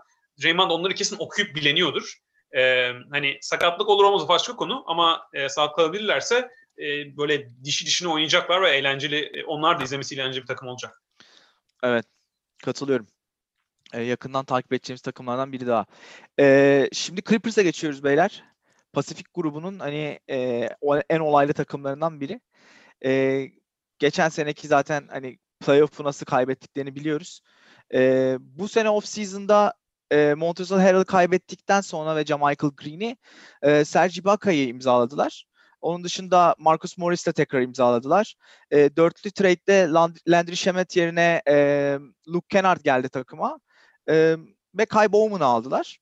Draymond 0.43 0.71
onları 0.71 0.93
kesin 0.93 1.17
okuyup 1.19 1.55
bileniyordur. 1.55 2.17
E, 2.55 2.91
hani 3.11 3.37
sakatlık 3.41 3.89
olur 3.89 4.03
olmaz 4.03 4.27
başka 4.27 4.55
konu 4.55 4.83
ama 4.87 5.27
e, 5.33 5.49
sağlıklı 5.49 5.75
kalabilirlerse 5.75 6.49
e, 6.77 7.17
böyle 7.17 7.49
dişi 7.63 7.85
dişine 7.85 8.09
oynayacaklar 8.09 8.61
ve 8.61 8.69
eğlenceli 8.69 9.31
e, 9.33 9.43
onlar 9.43 9.79
da 9.79 9.83
izlemesi 9.83 10.15
eğlenceli 10.15 10.41
bir 10.41 10.47
takım 10.47 10.67
olacak. 10.67 11.01
Evet, 11.83 12.05
katılıyorum. 12.63 13.07
E, 13.93 14.01
yakından 14.01 14.45
takip 14.45 14.73
edeceğimiz 14.73 15.01
takımlardan 15.01 15.51
biri 15.51 15.67
daha. 15.67 15.85
E, 16.39 16.89
şimdi 16.93 17.21
Clippers'a 17.23 17.61
geçiyoruz 17.61 18.03
beyler. 18.03 18.43
Pasifik 18.93 19.33
grubunun 19.33 19.79
hani 19.79 20.19
e, 20.29 20.69
en 21.09 21.19
olaylı 21.19 21.53
takımlarından 21.53 22.19
biri. 22.21 22.41
E, 23.05 23.43
geçen 23.99 24.29
seneki 24.29 24.67
zaten 24.67 25.07
hani 25.11 25.37
playoff'u 25.59 26.03
nasıl 26.03 26.25
kaybettiklerini 26.25 26.95
biliyoruz. 26.95 27.41
E, 27.93 28.37
bu 28.39 28.67
sene 28.67 28.89
off-season'da 28.89 29.73
e, 30.11 30.33
Montrezl 30.33 30.73
Harrell 30.73 31.03
kaybettikten 31.03 31.81
sonra 31.81 32.15
ve 32.15 32.25
Jamichael 32.25 32.73
Green'i 32.77 33.17
e, 33.61 33.85
Serge 33.85 34.19
Ibaka'yı 34.19 34.67
imzaladılar. 34.67 35.45
Onun 35.81 36.03
dışında 36.03 36.55
Marcus 36.57 36.97
Morris'le 36.97 37.33
tekrar 37.35 37.61
imzaladılar. 37.61 38.35
E, 38.71 38.95
dörtlü 38.95 39.31
trade'de 39.31 39.87
Landry 40.27 40.55
Shamet 40.55 40.95
yerine 40.95 41.41
e, 41.47 41.97
Luke 42.27 42.47
Kennard 42.49 42.81
geldi 42.83 43.09
takıma. 43.09 43.59
E, 44.09 44.35
ve 44.75 44.85
Kai 44.85 45.11
Bowman'ı 45.11 45.45
aldılar. 45.45 45.99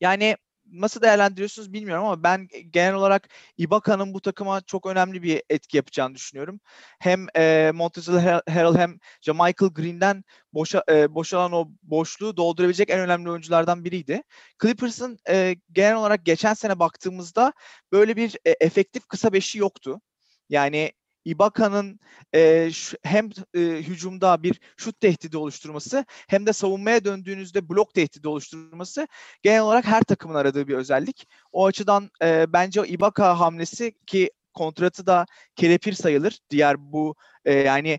Yani 0.00 0.36
nasıl 0.80 1.02
değerlendiriyorsunuz 1.02 1.72
bilmiyorum 1.72 2.04
ama 2.04 2.22
ben 2.22 2.48
genel 2.70 2.94
olarak 2.94 3.28
Ibaka'nın 3.58 4.14
bu 4.14 4.20
takıma 4.20 4.60
çok 4.60 4.86
önemli 4.86 5.22
bir 5.22 5.42
etki 5.50 5.76
yapacağını 5.76 6.14
düşünüyorum. 6.14 6.60
Hem 7.00 7.26
e, 7.36 7.72
Montezl 7.74 8.12
Harrell 8.12 8.76
hem 8.76 8.98
Michael 9.26 9.72
Green'den 9.74 10.24
boşa, 10.52 10.84
e, 10.90 11.14
boşalan 11.14 11.52
o 11.52 11.68
boşluğu 11.82 12.36
doldurabilecek 12.36 12.90
en 12.90 13.00
önemli 13.00 13.30
oyunculardan 13.30 13.84
biriydi. 13.84 14.22
Clippers'ın 14.62 15.18
e, 15.28 15.56
genel 15.72 15.96
olarak 15.96 16.24
geçen 16.26 16.54
sene 16.54 16.78
baktığımızda 16.78 17.52
böyle 17.92 18.16
bir 18.16 18.36
e, 18.44 18.50
efektif 18.60 19.06
kısa 19.08 19.32
beşi 19.32 19.58
yoktu. 19.58 20.00
Yani 20.48 20.92
Ibaka'nın 21.24 22.00
e, 22.34 22.70
hem 23.02 23.30
e, 23.54 23.60
hücumda 23.60 24.42
bir 24.42 24.60
şut 24.76 25.00
tehdidi 25.00 25.36
oluşturması 25.36 26.04
hem 26.08 26.46
de 26.46 26.52
savunmaya 26.52 27.04
döndüğünüzde 27.04 27.68
blok 27.68 27.94
tehdidi 27.94 28.28
oluşturması 28.28 29.08
genel 29.42 29.62
olarak 29.62 29.86
her 29.86 30.02
takımın 30.02 30.34
aradığı 30.34 30.68
bir 30.68 30.74
özellik. 30.74 31.28
O 31.52 31.66
açıdan 31.66 32.10
e, 32.22 32.52
bence 32.52 32.86
Ibaka 32.86 33.40
hamlesi 33.40 33.94
ki 34.06 34.30
kontratı 34.54 35.06
da 35.06 35.26
kelepir 35.56 35.92
sayılır. 35.92 36.38
Diğer 36.50 36.92
bu 36.92 37.14
e, 37.44 37.52
yani 37.52 37.98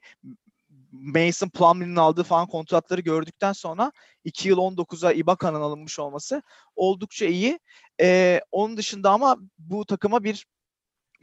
Mason 0.91 1.49
Plumlee'nin 1.49 1.95
aldığı 1.95 2.23
falan 2.23 2.47
kontratları 2.47 3.01
gördükten 3.01 3.53
sonra 3.53 3.91
2 4.23 4.49
yıl 4.49 4.57
19'a 4.57 5.11
Ibaka'nın 5.11 5.61
alınmış 5.61 5.99
olması 5.99 6.41
oldukça 6.75 7.25
iyi. 7.25 7.59
E, 8.01 8.41
onun 8.51 8.77
dışında 8.77 9.11
ama 9.11 9.37
bu 9.59 9.85
takıma 9.85 10.23
bir 10.23 10.45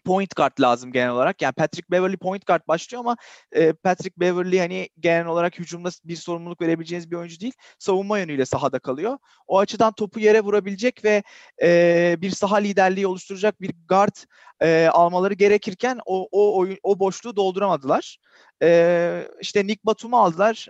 point 0.04 0.36
guard 0.36 0.60
lazım 0.60 0.92
genel 0.92 1.10
olarak. 1.10 1.42
Yani 1.42 1.52
Patrick 1.52 1.90
Beverly 1.90 2.16
point 2.16 2.46
guard 2.46 2.68
başlıyor 2.68 3.00
ama 3.00 3.16
e, 3.52 3.72
Patrick 3.72 4.20
Beverly 4.20 4.58
hani 4.58 4.88
genel 5.00 5.26
olarak 5.26 5.58
hücumda 5.58 5.88
bir 6.04 6.16
sorumluluk 6.16 6.60
verebileceğiniz 6.60 7.10
bir 7.10 7.16
oyuncu 7.16 7.40
değil. 7.40 7.52
Savunma 7.78 8.18
yönüyle 8.18 8.46
sahada 8.46 8.78
kalıyor. 8.78 9.18
O 9.46 9.58
açıdan 9.58 9.92
topu 9.92 10.20
yere 10.20 10.40
vurabilecek 10.40 11.04
ve 11.04 11.22
e, 11.62 12.16
bir 12.18 12.30
saha 12.30 12.56
liderliği 12.56 13.06
oluşturacak 13.06 13.60
bir 13.60 13.72
guard 13.88 14.16
e, 14.60 14.88
almaları 14.92 15.34
gerekirken 15.34 16.00
o 16.06 16.28
o 16.32 16.58
oyun 16.58 16.78
o 16.82 16.98
boşluğu 16.98 17.36
dolduramadılar. 17.36 18.18
E, 18.62 19.28
işte 19.40 19.66
Nick 19.66 19.80
Batum'u 19.84 20.18
aldılar. 20.18 20.68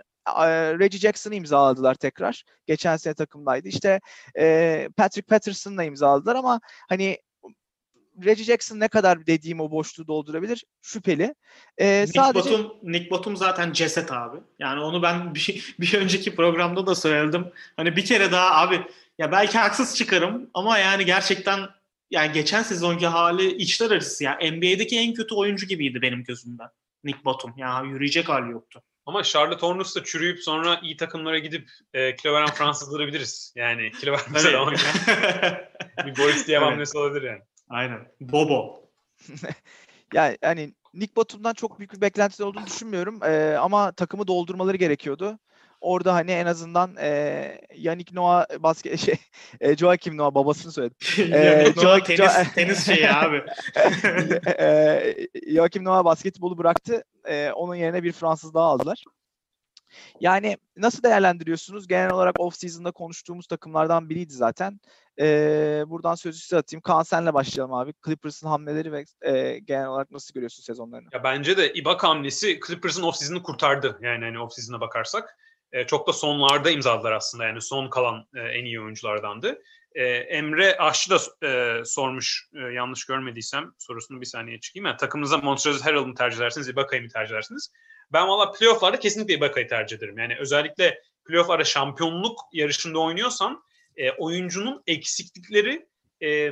Reggie 0.79 0.99
Jackson'ı 0.99 1.35
imzaladılar 1.35 1.95
tekrar. 1.95 2.43
Geçen 2.67 2.97
sene 2.97 3.13
takımdaydı. 3.13 3.67
İşte 3.67 4.01
e, 4.39 4.89
Patrick 4.97 5.27
Patterson'la 5.27 5.83
imzaladılar 5.83 6.35
ama 6.35 6.61
hani 6.89 7.17
Reggie 8.25 8.45
Jackson 8.45 8.79
ne 8.79 8.87
kadar 8.87 9.27
dediğim 9.27 9.59
o 9.59 9.71
boşluğu 9.71 10.07
doldurabilir 10.07 10.65
şüpheli. 10.81 11.35
Ee, 11.77 12.01
Nick, 12.01 12.19
sadece... 12.19 12.51
Batum, 12.51 12.73
Nick 12.83 13.11
Batum 13.11 13.37
zaten 13.37 13.73
ceset 13.73 14.11
abi. 14.11 14.37
Yani 14.59 14.81
onu 14.81 15.01
ben 15.01 15.35
bir, 15.35 15.75
bir 15.79 15.93
önceki 15.93 16.35
programda 16.35 16.87
da 16.87 16.95
söyledim. 16.95 17.45
Hani 17.77 17.95
bir 17.95 18.05
kere 18.05 18.31
daha 18.31 18.61
abi 18.61 18.81
ya 19.17 19.31
belki 19.31 19.57
haksız 19.57 19.95
çıkarım 19.95 20.49
ama 20.53 20.77
yani 20.77 21.05
gerçekten 21.05 21.59
yani 22.11 22.31
geçen 22.31 22.63
sezonki 22.63 23.07
hali 23.07 23.55
içler 23.55 23.91
arası 23.91 24.23
ya. 24.23 24.39
NBA'deki 24.41 24.99
en 24.99 25.13
kötü 25.13 25.35
oyuncu 25.35 25.67
gibiydi 25.67 26.01
benim 26.01 26.23
gözümden. 26.23 26.67
Nick 27.03 27.25
Batum. 27.25 27.53
Ya 27.57 27.81
yürüyecek 27.81 28.29
hali 28.29 28.51
yoktu. 28.51 28.83
Ama 29.05 29.23
Charlotte 29.23 29.67
Hornets 29.67 29.95
da 29.95 30.03
çürüyüp 30.03 30.39
sonra 30.39 30.79
iyi 30.83 30.97
takımlara 30.97 31.39
gidip 31.39 31.69
e, 31.93 32.15
kilo 32.15 32.33
veren 32.33 32.47
Fransızları 32.47 33.07
biliriz. 33.07 33.53
Yani 33.55 33.91
kilo 33.91 34.11
vermese 34.11 34.51
Bir 36.05 36.17
Boris 36.17 36.47
diye 36.47 36.57
hamlesi 36.57 36.97
evet. 36.97 37.05
olabilir 37.05 37.27
yani. 37.27 37.41
Aynen. 37.69 38.07
Bobo. 38.21 38.89
yani 40.13 40.37
hani 40.43 40.73
Nick 40.93 41.15
Batum'dan 41.15 41.53
çok 41.53 41.79
büyük 41.79 41.93
bir 41.93 42.01
beklentisi 42.01 42.43
olduğunu 42.43 42.65
düşünmüyorum. 42.65 43.19
Ee, 43.23 43.55
ama 43.59 43.91
takımı 43.91 44.27
doldurmaları 44.27 44.77
gerekiyordu. 44.77 45.39
Orada 45.81 46.13
hani 46.13 46.31
en 46.31 46.45
azından 46.45 46.95
e, 46.99 47.61
Yannick 47.75 48.15
Noah 48.15 48.45
basket 48.59 48.99
şey 49.05 49.15
e, 49.61 49.75
Joakim 49.77 50.17
Noah 50.17 50.35
babasını 50.35 50.71
söyledim. 50.71 50.97
e, 51.33 51.63
Noah 51.75 51.99
tenis, 51.99 52.19
jo- 52.19 52.53
tenis 52.53 52.85
şeyi 52.85 53.09
abi. 53.09 53.43
e, 54.59 55.13
Joakim 55.47 55.83
Noah 55.83 56.05
basketbolu 56.05 56.57
bıraktı. 56.57 57.03
E, 57.25 57.51
onun 57.51 57.75
yerine 57.75 58.03
bir 58.03 58.11
Fransız 58.11 58.53
daha 58.53 58.65
aldılar. 58.65 59.03
Yani 60.19 60.57
nasıl 60.77 61.03
değerlendiriyorsunuz? 61.03 61.87
Genel 61.87 62.11
olarak 62.11 62.39
off-season'da 62.39 62.91
konuştuğumuz 62.91 63.47
takımlardan 63.47 64.09
biriydi 64.09 64.33
zaten. 64.33 64.79
Ee, 65.19 65.83
buradan 65.87 66.15
sözü 66.15 66.39
size 66.39 66.57
atayım. 66.57 66.81
Kaan 66.81 67.03
senle 67.03 67.33
başlayalım 67.33 67.73
abi. 67.73 67.93
Clippers'ın 68.05 68.47
hamleleri 68.47 68.91
ve 68.91 69.05
e, 69.21 69.59
genel 69.59 69.87
olarak 69.87 70.11
nasıl 70.11 70.33
görüyorsun 70.33 70.63
sezonlarını? 70.63 71.09
Ya 71.13 71.23
bence 71.23 71.57
de 71.57 71.73
Ibaka 71.73 72.09
hamlesi 72.09 72.59
Clippers'ın 72.67 73.03
off-season'ı 73.03 73.43
kurtardı. 73.43 73.99
Yani 74.01 74.25
hani 74.25 74.37
off-season'a 74.37 74.81
bakarsak. 74.81 75.37
E, 75.71 75.85
çok 75.85 76.07
da 76.07 76.13
sonlarda 76.13 76.69
imzaladılar 76.69 77.11
aslında. 77.11 77.45
Yani 77.45 77.61
son 77.61 77.89
kalan 77.89 78.25
e, 78.35 78.39
en 78.39 78.65
iyi 78.65 78.81
oyunculardandı. 78.81 79.61
E, 79.95 80.03
Emre 80.05 80.77
Aşçı 80.77 81.09
da 81.09 81.47
e, 81.47 81.81
sormuş 81.85 82.49
e, 82.55 82.59
yanlış 82.59 83.05
görmediysem 83.05 83.71
sorusunu 83.77 84.21
bir 84.21 84.25
saniye 84.25 84.59
çıkayım. 84.59 84.85
Yani 84.85 84.97
takımınıza 84.97 85.37
Montrezl 85.37 85.83
Harrell 85.83 86.05
mı 86.05 86.15
tercih 86.15 86.37
edersiniz, 86.37 86.69
Ibaka'yı 86.69 87.01
mı 87.01 87.09
tercih 87.09 87.33
edersiniz? 87.33 87.71
Ben 88.13 88.27
valla 88.27 88.51
playofflarda 88.51 88.99
kesinlikle 88.99 89.33
Ibaka'yı 89.33 89.67
tercih 89.67 89.97
ederim. 89.97 90.17
Yani 90.17 90.35
özellikle 90.39 91.01
playofflarda 91.25 91.63
şampiyonluk 91.63 92.39
yarışında 92.53 92.99
oynuyorsan 92.99 93.63
e, 93.97 94.11
oyuncunun 94.11 94.83
eksiklikleri 94.87 95.87
e, 96.21 96.51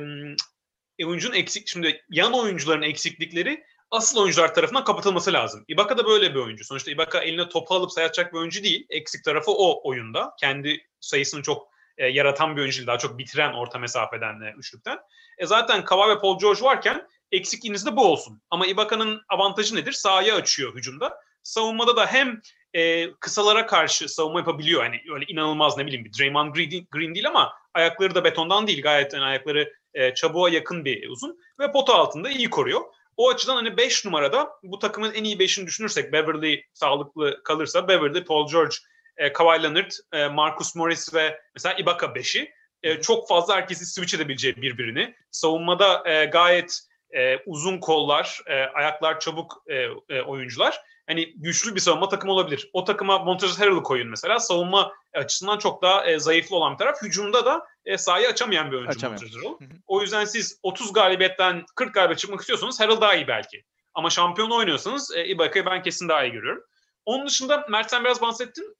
oyuncunun 1.04 1.34
eksik 1.34 1.68
şimdi 1.68 2.04
yan 2.10 2.32
oyuncuların 2.32 2.82
eksiklikleri 2.82 3.64
asıl 3.90 4.20
oyuncular 4.20 4.54
tarafından 4.54 4.84
kapatılması 4.84 5.32
lazım. 5.32 5.64
Ibaka 5.68 5.98
da 5.98 6.06
böyle 6.06 6.34
bir 6.34 6.40
oyuncu. 6.40 6.64
Sonuçta 6.64 6.90
Ibaka 6.90 7.18
eline 7.20 7.48
topu 7.48 7.74
alıp 7.74 7.92
sayacak 7.92 8.32
bir 8.32 8.38
oyuncu 8.38 8.62
değil. 8.62 8.86
Eksik 8.90 9.24
tarafı 9.24 9.50
o 9.50 9.88
oyunda. 9.88 10.34
Kendi 10.40 10.86
sayısını 11.00 11.42
çok 11.42 11.68
e, 12.02 12.06
yaratan 12.06 12.56
bir 12.56 12.60
oyuncu. 12.60 12.86
Daha 12.86 12.98
çok 12.98 13.18
bitiren 13.18 13.52
orta 13.52 13.78
mesafeden 13.78 14.40
e, 14.40 14.54
üçlükten. 14.58 14.98
E, 15.38 15.46
zaten 15.46 15.84
Kawhi 15.84 16.08
ve 16.08 16.20
Paul 16.20 16.38
George 16.38 16.62
varken 16.62 17.08
eksikliğiniz 17.32 17.86
de 17.86 17.96
bu 17.96 18.04
olsun. 18.04 18.42
Ama 18.50 18.66
Ibaka'nın 18.66 19.22
avantajı 19.28 19.76
nedir? 19.76 19.92
Sahaya 19.92 20.36
açıyor 20.36 20.74
hücumda. 20.74 21.16
Savunmada 21.42 21.96
da 21.96 22.06
hem 22.06 22.40
e, 22.74 23.12
kısalara 23.12 23.66
karşı 23.66 24.08
savunma 24.08 24.38
yapabiliyor. 24.38 24.82
Hani 24.82 25.00
öyle 25.14 25.24
inanılmaz 25.28 25.78
ne 25.78 25.86
bileyim 25.86 26.04
bir 26.04 26.12
Draymond 26.18 26.54
Green, 26.54 26.86
Green 26.90 27.14
değil 27.14 27.28
ama 27.28 27.52
ayakları 27.74 28.14
da 28.14 28.24
betondan 28.24 28.66
değil. 28.66 28.82
Gayet 28.82 29.12
yani 29.12 29.24
ayakları 29.24 29.72
e, 29.94 30.14
çabuğa 30.14 30.48
yakın 30.48 30.84
bir 30.84 31.08
uzun 31.08 31.38
ve 31.60 31.72
pota 31.72 31.94
altında 31.94 32.30
iyi 32.30 32.50
koruyor. 32.50 32.80
O 33.16 33.30
açıdan 33.30 33.54
hani 33.54 33.76
5 33.76 34.04
numarada 34.04 34.50
bu 34.62 34.78
takımın 34.78 35.12
en 35.12 35.24
iyi 35.24 35.36
5'ini 35.36 35.66
düşünürsek 35.66 36.12
Beverly 36.12 36.64
sağlıklı 36.72 37.42
kalırsa 37.44 37.88
Beverly, 37.88 38.24
Paul 38.24 38.48
George, 38.48 38.76
e, 39.22 39.32
Kawhi 39.32 39.62
Leonard, 39.62 39.90
e, 40.12 40.28
Marcus 40.28 40.74
Morris 40.74 41.14
ve 41.14 41.40
mesela 41.54 41.74
Ibaka 41.74 42.06
5'i 42.06 42.52
e, 42.82 43.00
çok 43.00 43.28
fazla 43.28 43.56
herkesi 43.56 43.86
switch 43.86 44.14
edebileceği 44.14 44.56
birbirini. 44.56 45.14
Savunmada 45.30 46.10
e, 46.10 46.24
gayet 46.24 46.80
e, 47.10 47.38
uzun 47.46 47.78
kollar, 47.78 48.40
e, 48.46 48.54
ayaklar 48.54 49.20
çabuk 49.20 49.62
e, 49.66 49.74
e, 50.08 50.22
oyuncular 50.22 50.80
hani 51.06 51.34
güçlü 51.36 51.74
bir 51.74 51.80
savunma 51.80 52.08
takımı 52.08 52.32
olabilir. 52.32 52.70
O 52.72 52.84
takıma 52.84 53.18
Montrezl 53.18 53.58
Harrell'ı 53.58 53.82
koyun 53.82 54.08
mesela. 54.08 54.40
Savunma 54.40 54.92
açısından 55.14 55.58
çok 55.58 55.82
daha 55.82 56.06
e, 56.06 56.18
zayıflı 56.18 56.56
olan 56.56 56.72
bir 56.72 56.78
taraf. 56.78 57.02
Hücumda 57.02 57.46
da 57.46 57.66
e, 57.84 57.98
sahayı 57.98 58.28
açamayan 58.28 58.70
bir 58.70 58.76
oyuncu 58.76 59.08
Montrezl 59.08 59.36
Harrell. 59.36 59.68
O 59.86 60.00
yüzden 60.00 60.24
siz 60.24 60.58
30 60.62 60.92
galibiyetten 60.92 61.64
40 61.76 61.94
galibiyet 61.94 62.18
çıkmak 62.18 62.40
istiyorsanız 62.40 62.80
Harrell 62.80 63.00
daha 63.00 63.14
iyi 63.14 63.28
belki. 63.28 63.64
Ama 63.94 64.10
şampiyon 64.10 64.50
oynuyorsanız 64.50 65.16
e, 65.16 65.24
Ibaka'yı 65.24 65.66
ben 65.66 65.82
kesin 65.82 66.08
daha 66.08 66.24
iyi 66.24 66.32
görüyorum. 66.32 66.64
Onun 67.04 67.26
dışında 67.26 67.66
Mert 67.68 67.90
sen 67.90 68.04
biraz 68.04 68.22
bahsettin. 68.22 68.76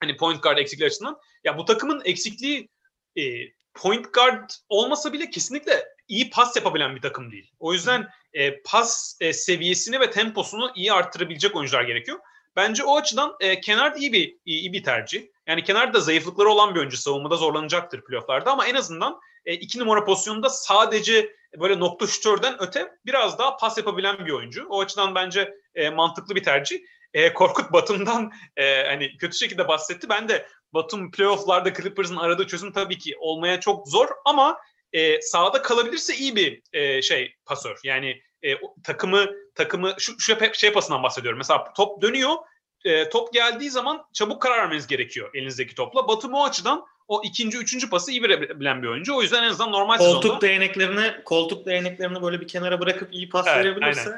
Hani 0.00 0.16
point 0.16 0.42
guard 0.42 0.58
eksikliği 0.58 0.86
açısından. 0.86 1.18
Ya 1.44 1.58
bu 1.58 1.64
takımın 1.64 2.02
eksikliği 2.04 2.68
e, 3.16 3.22
point 3.74 4.14
guard 4.14 4.50
olmasa 4.68 5.12
bile 5.12 5.30
kesinlikle 5.30 5.84
iyi 6.08 6.30
pas 6.30 6.56
yapabilen 6.56 6.96
bir 6.96 7.00
takım 7.00 7.32
değil. 7.32 7.52
O 7.58 7.72
yüzden 7.72 8.08
e, 8.32 8.62
pas 8.62 9.16
e, 9.20 9.32
seviyesini 9.32 10.00
ve 10.00 10.10
temposunu 10.10 10.72
iyi 10.74 10.92
arttırabilecek 10.92 11.56
oyuncular 11.56 11.82
gerekiyor. 11.82 12.18
Bence 12.56 12.84
o 12.84 12.96
açıdan 12.96 13.36
e, 13.40 13.60
Kenar 13.60 13.96
iyi 13.96 14.12
bir 14.12 14.36
iyi, 14.44 14.72
bir 14.72 14.82
tercih. 14.82 15.26
Yani 15.46 15.64
Kenar 15.64 15.94
da 15.94 16.00
zayıflıkları 16.00 16.48
olan 16.48 16.74
bir 16.74 16.80
oyuncu 16.80 16.96
savunmada 16.96 17.36
zorlanacaktır 17.36 18.04
playofflarda 18.04 18.52
ama 18.52 18.66
en 18.66 18.74
azından 18.74 19.20
e, 19.46 19.54
iki 19.54 19.78
numara 19.78 20.04
pozisyonunda 20.04 20.48
sadece 20.48 21.36
böyle 21.60 21.80
nokta 21.80 22.06
şütörden 22.06 22.56
öte 22.62 22.92
biraz 23.06 23.38
daha 23.38 23.56
pas 23.56 23.78
yapabilen 23.78 24.26
bir 24.26 24.30
oyuncu. 24.30 24.66
O 24.68 24.80
açıdan 24.80 25.14
bence 25.14 25.54
e, 25.74 25.90
mantıklı 25.90 26.34
bir 26.34 26.42
tercih. 26.42 26.80
E, 27.16 27.32
Korkut 27.32 27.72
Batum'dan 27.72 28.32
e, 28.56 28.84
hani 28.84 29.16
kötü 29.16 29.36
şekilde 29.36 29.68
bahsetti. 29.68 30.08
Ben 30.08 30.28
de 30.28 30.46
Batum 30.74 31.10
playofflarda 31.10 31.74
Clippers'ın 31.74 32.16
aradığı 32.16 32.46
çözüm 32.46 32.72
tabii 32.72 32.98
ki 32.98 33.16
olmaya 33.18 33.60
çok 33.60 33.88
zor 33.88 34.08
ama 34.24 34.58
e, 34.92 35.20
sahada 35.20 35.62
kalabilirse 35.62 36.16
iyi 36.16 36.36
bir 36.36 36.62
e, 36.72 37.02
şey 37.02 37.34
pasör. 37.44 37.80
Yani 37.84 38.22
e, 38.44 38.54
takımı 38.84 39.26
takımı 39.54 39.94
şu, 39.98 40.20
şu 40.20 40.36
şey 40.54 40.72
pasından 40.72 41.02
bahsediyorum. 41.02 41.38
Mesela 41.38 41.72
top 41.72 42.02
dönüyor 42.02 42.34
e, 42.84 43.08
top 43.08 43.32
geldiği 43.32 43.70
zaman 43.70 44.04
çabuk 44.12 44.42
karar 44.42 44.58
vermeniz 44.58 44.86
gerekiyor 44.86 45.30
elinizdeki 45.34 45.74
topla. 45.74 46.08
Batum 46.08 46.34
o 46.34 46.44
açıdan 46.44 46.86
o 47.08 47.22
ikinci, 47.24 47.58
üçüncü 47.58 47.90
pası 47.90 48.10
iyi 48.10 48.22
verebilen 48.22 48.82
bir 48.82 48.88
oyuncu. 48.88 49.16
O 49.16 49.22
yüzden 49.22 49.42
en 49.42 49.48
azından 49.48 49.72
normal 49.72 49.98
koltuk 49.98 50.22
sezonda... 50.22 50.40
değneklerini 50.40 51.24
koltuk 51.24 51.66
değneklerini 51.66 52.22
böyle 52.22 52.40
bir 52.40 52.48
kenara 52.48 52.80
bırakıp 52.80 53.14
iyi 53.14 53.28
pas 53.28 53.46
Evet, 53.46 53.64
verebilirse 53.64 54.10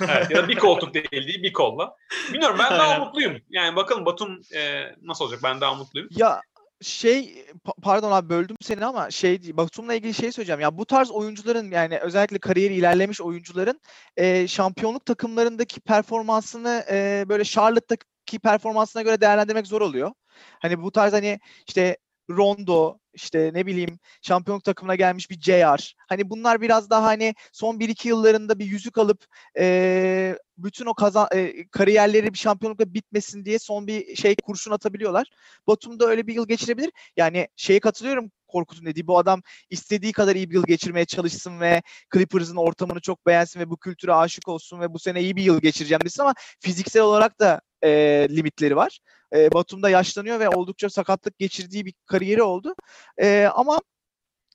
evet, 0.00 0.30
ya 0.30 0.42
da 0.42 0.48
bir 0.48 0.56
koltuk 0.56 0.94
değil 0.94 1.10
değil 1.10 1.42
bir 1.42 1.52
kolla. 1.52 1.96
Bilmiyorum 2.32 2.56
ben 2.58 2.70
daha 2.70 2.98
mutluyum. 2.98 3.36
Yani 3.50 3.76
bakalım 3.76 4.06
Batum 4.06 4.40
e, 4.54 4.82
nasıl 5.02 5.24
olacak 5.24 5.40
ben 5.42 5.60
daha 5.60 5.74
mutluyum. 5.74 6.08
Ya 6.10 6.40
şey 6.82 7.44
pa- 7.64 7.80
pardon 7.82 8.12
abi 8.12 8.28
böldüm 8.28 8.56
seni 8.60 8.84
ama 8.84 9.10
şey 9.10 9.56
Batum'la 9.56 9.94
ilgili 9.94 10.14
şey 10.14 10.32
söyleyeceğim. 10.32 10.60
Ya 10.60 10.78
bu 10.78 10.86
tarz 10.86 11.10
oyuncuların 11.10 11.70
yani 11.70 11.98
özellikle 11.98 12.38
kariyeri 12.38 12.74
ilerlemiş 12.74 13.20
oyuncuların 13.20 13.80
e, 14.16 14.48
şampiyonluk 14.48 15.06
takımlarındaki 15.06 15.80
performansını 15.80 16.84
e, 16.90 17.24
böyle 17.28 17.44
Charlotte'daki 17.44 18.38
performansına 18.38 19.02
göre 19.02 19.20
değerlendirmek 19.20 19.66
zor 19.66 19.80
oluyor. 19.80 20.12
Hani 20.60 20.82
bu 20.82 20.92
tarz 20.92 21.12
hani 21.12 21.40
işte 21.66 21.96
Rondo 22.36 22.98
işte 23.14 23.50
ne 23.54 23.66
bileyim 23.66 23.98
şampiyonluk 24.22 24.64
takımına 24.64 24.94
gelmiş 24.94 25.30
bir 25.30 25.40
JR. 25.40 25.94
Hani 26.08 26.30
bunlar 26.30 26.60
biraz 26.60 26.90
daha 26.90 27.02
hani 27.02 27.34
son 27.52 27.78
1-2 27.78 28.08
yıllarında 28.08 28.58
bir 28.58 28.64
yüzük 28.64 28.98
alıp 28.98 29.24
e, 29.58 30.36
bütün 30.58 30.86
o 30.86 30.94
kazan 30.94 31.28
e, 31.34 31.68
kariyerleri 31.68 32.32
bir 32.32 32.38
şampiyonlukla 32.38 32.94
bitmesin 32.94 33.44
diye 33.44 33.58
son 33.58 33.86
bir 33.86 34.16
şey 34.16 34.36
kurşun 34.36 34.70
atabiliyorlar. 34.72 35.30
Batum'da 35.66 36.06
öyle 36.06 36.26
bir 36.26 36.34
yıl 36.34 36.48
geçirebilir. 36.48 36.90
Yani 37.16 37.48
şeye 37.56 37.80
katılıyorum 37.80 38.30
Korkut'un 38.48 38.86
dediği 38.86 39.06
bu 39.06 39.18
adam 39.18 39.42
istediği 39.70 40.12
kadar 40.12 40.36
iyi 40.36 40.50
bir 40.50 40.54
yıl 40.54 40.66
geçirmeye 40.66 41.04
çalışsın 41.04 41.60
ve 41.60 41.82
Clippers'ın 42.14 42.56
ortamını 42.56 43.00
çok 43.00 43.26
beğensin 43.26 43.60
ve 43.60 43.70
bu 43.70 43.76
kültüre 43.76 44.12
aşık 44.14 44.48
olsun 44.48 44.80
ve 44.80 44.94
bu 44.94 44.98
sene 44.98 45.20
iyi 45.22 45.36
bir 45.36 45.42
yıl 45.42 45.60
geçireceğim 45.60 46.00
desin 46.04 46.22
ama 46.22 46.34
fiziksel 46.60 47.02
olarak 47.02 47.40
da 47.40 47.60
e, 47.84 47.88
limitleri 48.30 48.76
var. 48.76 48.98
E, 49.34 49.52
Batum'da 49.52 49.90
yaşlanıyor 49.90 50.40
ve 50.40 50.48
oldukça 50.48 50.90
sakatlık 50.90 51.38
geçirdiği 51.38 51.86
bir 51.86 51.94
kariyeri 52.06 52.42
oldu. 52.42 52.74
E, 53.18 53.48
ama 53.54 53.80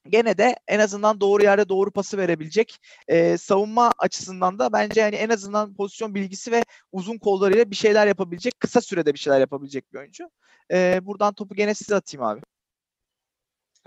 gene 0.09 0.37
de 0.37 0.55
en 0.67 0.79
azından 0.79 1.21
doğru 1.21 1.43
yerde 1.43 1.69
doğru 1.69 1.91
pası 1.91 2.17
verebilecek 2.17 2.77
e, 3.07 3.37
savunma 3.37 3.93
açısından 3.97 4.59
da 4.59 4.73
bence 4.73 5.01
yani 5.01 5.15
en 5.15 5.29
azından 5.29 5.73
pozisyon 5.73 6.15
bilgisi 6.15 6.51
ve 6.51 6.63
uzun 6.91 7.17
kollarıyla 7.17 7.71
bir 7.71 7.75
şeyler 7.75 8.07
yapabilecek 8.07 8.59
kısa 8.59 8.81
sürede 8.81 9.13
bir 9.13 9.19
şeyler 9.19 9.39
yapabilecek 9.39 9.93
bir 9.93 9.99
oyuncu. 9.99 10.29
E, 10.71 10.99
buradan 11.05 11.33
topu 11.33 11.55
gene 11.55 11.73
size 11.73 11.95
atayım 11.95 12.25
abi. 12.25 12.41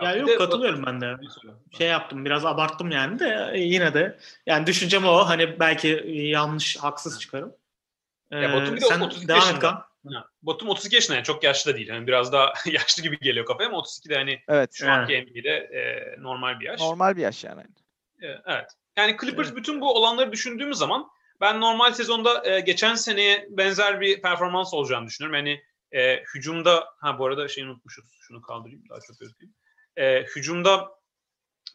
ya 0.03 0.17
yok 0.17 0.29
de- 0.29 0.37
katılıyorum 0.37 0.87
ben 0.87 1.01
de. 1.01 1.17
Şey 1.79 1.89
yaptım 1.89 2.25
biraz 2.25 2.47
abarttım 2.47 2.91
yani 2.91 3.19
de 3.19 3.53
yine 3.57 3.95
de 3.95 4.19
yani 4.47 4.67
düşüncem 4.67 5.05
o 5.05 5.29
hani 5.29 5.61
belki 5.61 5.89
yanlış 6.07 6.77
haksız 6.77 7.21
çıkarım. 7.21 7.60
Ya 8.31 8.53
Batum 8.53 8.77
bir 8.77 8.81
de 8.81 8.87
sen 8.87 9.01
32 9.01 9.29
devam 9.29 9.39
et 9.39 9.45
yaşında. 9.45 9.61
Kaan. 9.61 9.85
Ha, 10.15 10.27
Batum 10.43 10.69
32 10.69 10.95
yaşında 10.95 11.17
yani 11.17 11.25
çok 11.25 11.45
yaşlı 11.45 11.73
da 11.73 11.77
değil. 11.77 11.89
Yani 11.89 12.07
biraz 12.07 12.33
daha 12.33 12.53
yaşlı 12.67 13.03
gibi 13.03 13.19
geliyor 13.19 13.47
kafaya 13.47 13.69
ama 13.69 13.79
32 13.79 14.09
de 14.09 14.15
hani 14.15 14.41
Evet. 14.49 14.71
şu 14.75 14.91
anki 14.91 15.23
NBA'de 15.23 15.51
e, 15.51 16.15
normal 16.23 16.61
bir 16.61 16.67
yaş. 16.67 16.81
Normal 16.81 17.17
bir 17.17 17.23
yaş 17.23 17.45
yani. 17.45 17.61
E, 18.23 18.27
Evet. 18.47 18.71
Yani 18.97 19.17
Clippers 19.21 19.57
bütün 19.57 19.81
bu 19.81 19.95
olanları 19.95 20.33
düşündüğümüz 20.33 20.79
zaman 20.79 21.09
ben 21.41 21.61
normal 21.61 21.93
sezonda 21.93 22.51
e, 22.51 22.61
geçen 22.61 22.95
seneye 22.95 23.47
benzer 23.51 24.01
bir 24.01 24.23
performans 24.23 24.75
olacağını 24.75 25.07
düşünüyorum. 25.07 25.47
Yani 25.47 25.63
e, 25.93 26.23
hücumda 26.35 26.85
ha 27.01 27.19
bu 27.19 27.27
arada 27.27 27.49
şeyi 27.49 27.67
unutmuşuz. 27.67 28.05
Şunu 28.21 28.43
kaldırayım 28.43 28.83
daha 28.89 29.01
çok 29.01 29.21
gözükeyim. 29.21 29.55
E, 29.97 30.23
hücumda 30.23 30.89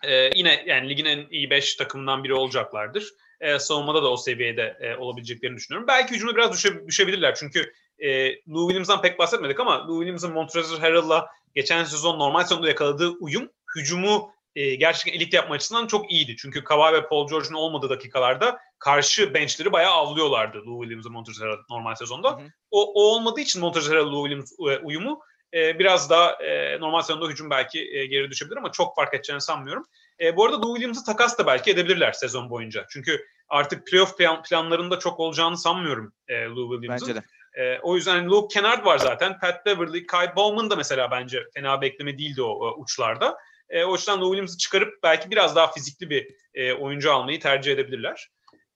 e, 0.04 0.30
yine 0.36 0.64
yani 0.66 0.90
ligin 0.90 1.06
en 1.06 1.28
iyi 1.30 1.50
5 1.50 1.76
takımından 1.76 2.24
biri 2.24 2.34
olacaklardır. 2.34 3.14
E, 3.42 3.60
savunmada 3.60 4.04
da 4.04 4.12
o 4.12 4.18
seviyede 4.18 4.78
e, 4.80 4.96
olabileceklerini 4.96 5.58
düşünüyorum. 5.58 5.88
Belki 5.88 6.16
hücumda 6.16 6.36
biraz 6.36 6.54
düşe, 6.54 6.88
düşebilirler. 6.88 7.36
Çünkü 7.36 7.74
e, 8.00 8.30
Lou 8.36 8.68
Williams'dan 8.68 9.02
pek 9.02 9.20
bahsetmedik 9.20 9.60
ama 9.60 9.88
Lou 9.88 10.00
Williams'ın 10.00 10.34
Montrezl 10.34 10.80
Harrell'la 10.80 11.28
geçen 11.56 11.84
sezon 11.84 12.20
normal 12.20 12.44
sezonda 12.44 12.68
yakaladığı 12.68 13.10
uyum 13.10 13.50
hücumu 13.76 14.36
e, 14.56 14.76
gerçekten 14.76 15.20
elit 15.20 15.34
yapma 15.34 15.56
açısından 15.56 15.88
çok 15.88 16.12
iyiydi. 16.12 16.36
Çünkü 16.38 16.64
Kawhi 16.64 16.94
ve 16.94 17.08
Paul 17.08 17.30
George'un 17.30 17.54
olmadığı 17.54 17.90
dakikalarda 17.90 18.60
karşı 18.80 19.34
benchleri 19.34 19.72
bayağı 19.72 19.94
avlıyorlardı 19.94 20.58
Lou 20.58 20.82
Williams 20.82 21.06
ve 21.06 21.10
Montrezl 21.10 21.42
Harrell 21.42 21.58
normal 21.70 21.96
sezonda. 21.96 22.32
Hı 22.32 22.36
hı. 22.36 22.48
O, 22.72 22.94
o 22.94 23.16
olmadığı 23.16 23.40
için 23.40 23.62
Montrezl 23.62 23.90
Harrell 23.90 24.06
Lou 24.06 24.28
Williams 24.28 24.52
e, 24.60 24.84
uyumu 24.84 25.22
e, 25.54 25.80
biraz 25.80 26.10
daha 26.10 26.32
e, 26.32 26.80
normal 26.80 27.02
sezonda 27.02 27.28
hücum 27.28 27.50
belki 27.50 27.80
e, 27.80 28.06
geri 28.06 28.32
düşebilir 28.32 28.58
ama 28.58 28.72
çok 28.72 28.96
fark 28.96 29.14
edeceğini 29.14 29.42
sanmıyorum. 29.42 29.86
E, 30.22 30.36
bu 30.36 30.46
arada 30.46 30.62
Lou 30.62 30.76
Williams'ı 30.76 31.06
takas 31.06 31.38
da 31.38 31.48
belki 31.48 31.72
edebilirler 31.72 32.12
sezon 32.12 32.50
boyunca. 32.50 32.86
Çünkü 32.90 33.26
artık 33.50 33.88
playoff 33.88 34.18
plan, 34.18 34.44
planlarında 34.44 35.00
çok 35.00 35.20
olacağını 35.20 35.58
sanmıyorum 35.58 36.14
e, 36.28 36.46
Lou 36.46 36.74
Williams'ın. 36.74 37.08
Bence 37.08 37.22
de. 37.22 37.26
E, 37.56 37.80
o 37.80 37.96
yüzden 37.96 38.30
Luke 38.30 38.54
Kennard 38.54 38.86
var 38.86 38.98
zaten. 38.98 39.40
Pat 39.40 39.66
Beverly, 39.66 40.08
Kyle 40.08 40.36
Bowman 40.36 40.70
da 40.70 40.76
mesela 40.76 41.12
bence 41.12 41.44
fena 41.54 41.82
bekleme 41.82 42.18
değildi 42.18 42.42
o, 42.42 42.48
o 42.48 42.76
uçlarda. 42.78 43.38
E, 43.70 43.84
o 43.84 43.96
yüzden 43.96 44.22
Lou 44.22 44.26
Williams'ı 44.26 44.58
çıkarıp 44.58 45.04
belki 45.04 45.32
biraz 45.32 45.56
daha 45.56 45.72
fizikli 45.72 46.10
bir 46.10 46.28
e, 46.54 46.74
oyuncu 46.74 47.14
almayı 47.14 47.40
tercih 47.40 47.72
edebilirler. 47.72 48.30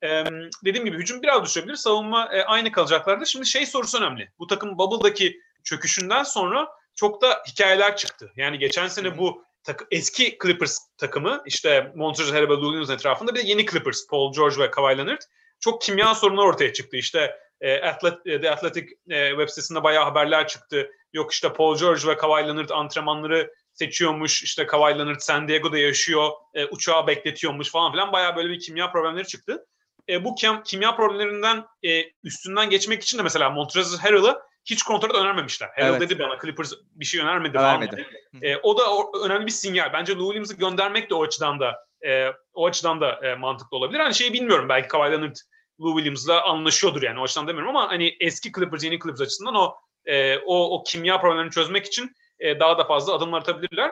E, 0.04 0.24
dediğim 0.66 0.86
gibi 0.86 0.98
hücum 0.98 1.22
biraz 1.22 1.44
düşebilir. 1.44 1.76
Savunma 1.76 2.30
e, 2.34 2.44
aynı 2.44 2.72
kalacaklardı. 2.72 3.28
Şimdi 3.28 3.46
şey 3.46 3.66
sorusu 3.66 3.98
önemli. 3.98 4.32
Bu 4.40 4.48
takım 4.48 4.78
Bubble'daki 4.78 5.40
çöküşünden 5.64 6.24
sonra 6.24 6.68
çok 6.96 7.22
da 7.22 7.44
hikayeler 7.48 7.98
çıktı. 7.98 8.32
Yani 8.36 8.60
geçen 8.60 8.88
sene 8.88 9.18
bu 9.18 9.44
takı, 9.64 9.86
eski 9.92 10.38
Clippers 10.44 10.78
takımı 10.98 11.42
işte 11.46 11.92
Montrezl 11.96 12.34
Harrell 12.34 12.50
ve 12.50 12.94
etrafında 12.94 13.36
bir 13.36 13.40
de 13.40 13.48
yeni 13.48 13.66
Clippers 13.66 14.08
Paul 14.08 14.34
George 14.34 14.58
ve 14.58 14.72
Kawhi 14.72 14.98
Leonard 14.98 15.22
çok 15.60 15.82
kimya 15.82 16.16
sorunları 16.16 16.48
ortaya 16.48 16.74
çıktı. 16.74 16.98
İşte 16.98 17.40
e, 17.62 17.82
Atlet, 17.82 18.14
e, 18.26 18.42
The 18.42 18.52
Athletic 18.52 18.88
e, 19.10 19.30
web 19.30 19.50
sitesinde 19.50 19.84
bayağı 19.84 20.04
haberler 20.04 20.48
çıktı. 20.48 20.92
Yok 21.14 21.34
işte 21.34 21.54
Paul 21.54 21.78
George 21.78 22.08
ve 22.08 22.18
Kawhi 22.18 22.48
Leonard 22.48 22.70
antrenmanları 22.70 23.54
seçiyormuş. 23.74 24.44
İşte 24.44 24.66
Kawhi 24.66 24.98
Leonard 24.98 25.20
San 25.20 25.48
Diego'da 25.48 25.78
yaşıyor. 25.78 26.32
E, 26.54 26.66
uçağı 26.66 27.08
bekletiyormuş 27.08 27.72
falan 27.72 27.92
filan. 27.92 28.12
Bayağı 28.12 28.36
böyle 28.36 28.50
bir 28.50 28.60
kimya 28.60 28.92
problemleri 28.92 29.28
çıktı. 29.28 29.66
E, 30.10 30.26
bu 30.26 30.36
kim, 30.36 30.64
kimya 30.64 30.96
problemlerinden 30.96 31.66
e, 31.84 32.04
üstünden 32.24 32.70
geçmek 32.70 33.04
için 33.04 33.18
de 33.18 33.24
mesela 33.24 33.50
Montrezl 33.50 33.98
Harrell'ı 33.98 34.42
hiç 34.66 34.84
kontrat 34.84 35.16
önermemişler. 35.16 35.70
Harrell 35.76 35.90
Evet. 35.90 36.02
dedi 36.02 36.20
bana 36.20 36.40
Clippers 36.42 36.74
bir 36.92 37.06
şey 37.06 37.22
önermedi. 37.22 37.58
dedi. 37.92 38.08
E, 38.42 38.58
o 38.58 38.78
da 38.78 38.96
o, 38.96 39.12
önemli 39.26 39.46
bir 39.46 39.52
sinyal. 39.52 39.94
Bence 39.94 40.16
Lou 40.16 40.26
Williams'ı 40.26 40.56
göndermek 40.56 41.10
de 41.10 41.16
o 41.16 41.24
açıdan 41.24 41.60
da 41.60 41.76
e, 42.08 42.28
o 42.54 42.66
açıdan 42.66 43.02
da 43.02 43.28
e, 43.28 43.36
mantıklı 43.36 43.78
olabilir. 43.78 44.00
Hani 44.00 44.16
şeyi 44.16 44.34
bilmiyorum 44.34 44.70
belki 44.70 44.88
Kawhi 44.88 45.12
Leonard 45.12 45.36
Lou 45.82 45.96
Williams'la 45.96 46.44
anlaşıyordur 46.44 47.02
yani 47.02 47.20
o 47.20 47.24
açıdan 47.24 47.48
demiyorum 47.48 47.76
ama 47.76 47.90
hani 47.90 48.18
eski 48.20 48.52
Clippers 48.52 48.84
yeni 48.84 49.00
Clippers 49.00 49.22
açısından 49.22 49.56
o 49.56 49.76
e, 50.06 50.38
o, 50.38 50.80
o 50.80 50.84
kimya 50.84 51.22
problemlerini 51.22 51.52
çözmek 51.52 51.86
için 51.86 52.16
e, 52.40 52.60
daha 52.60 52.78
da 52.78 52.84
fazla 52.84 53.14
adımlar 53.14 53.42
atabilirler. 53.42 53.92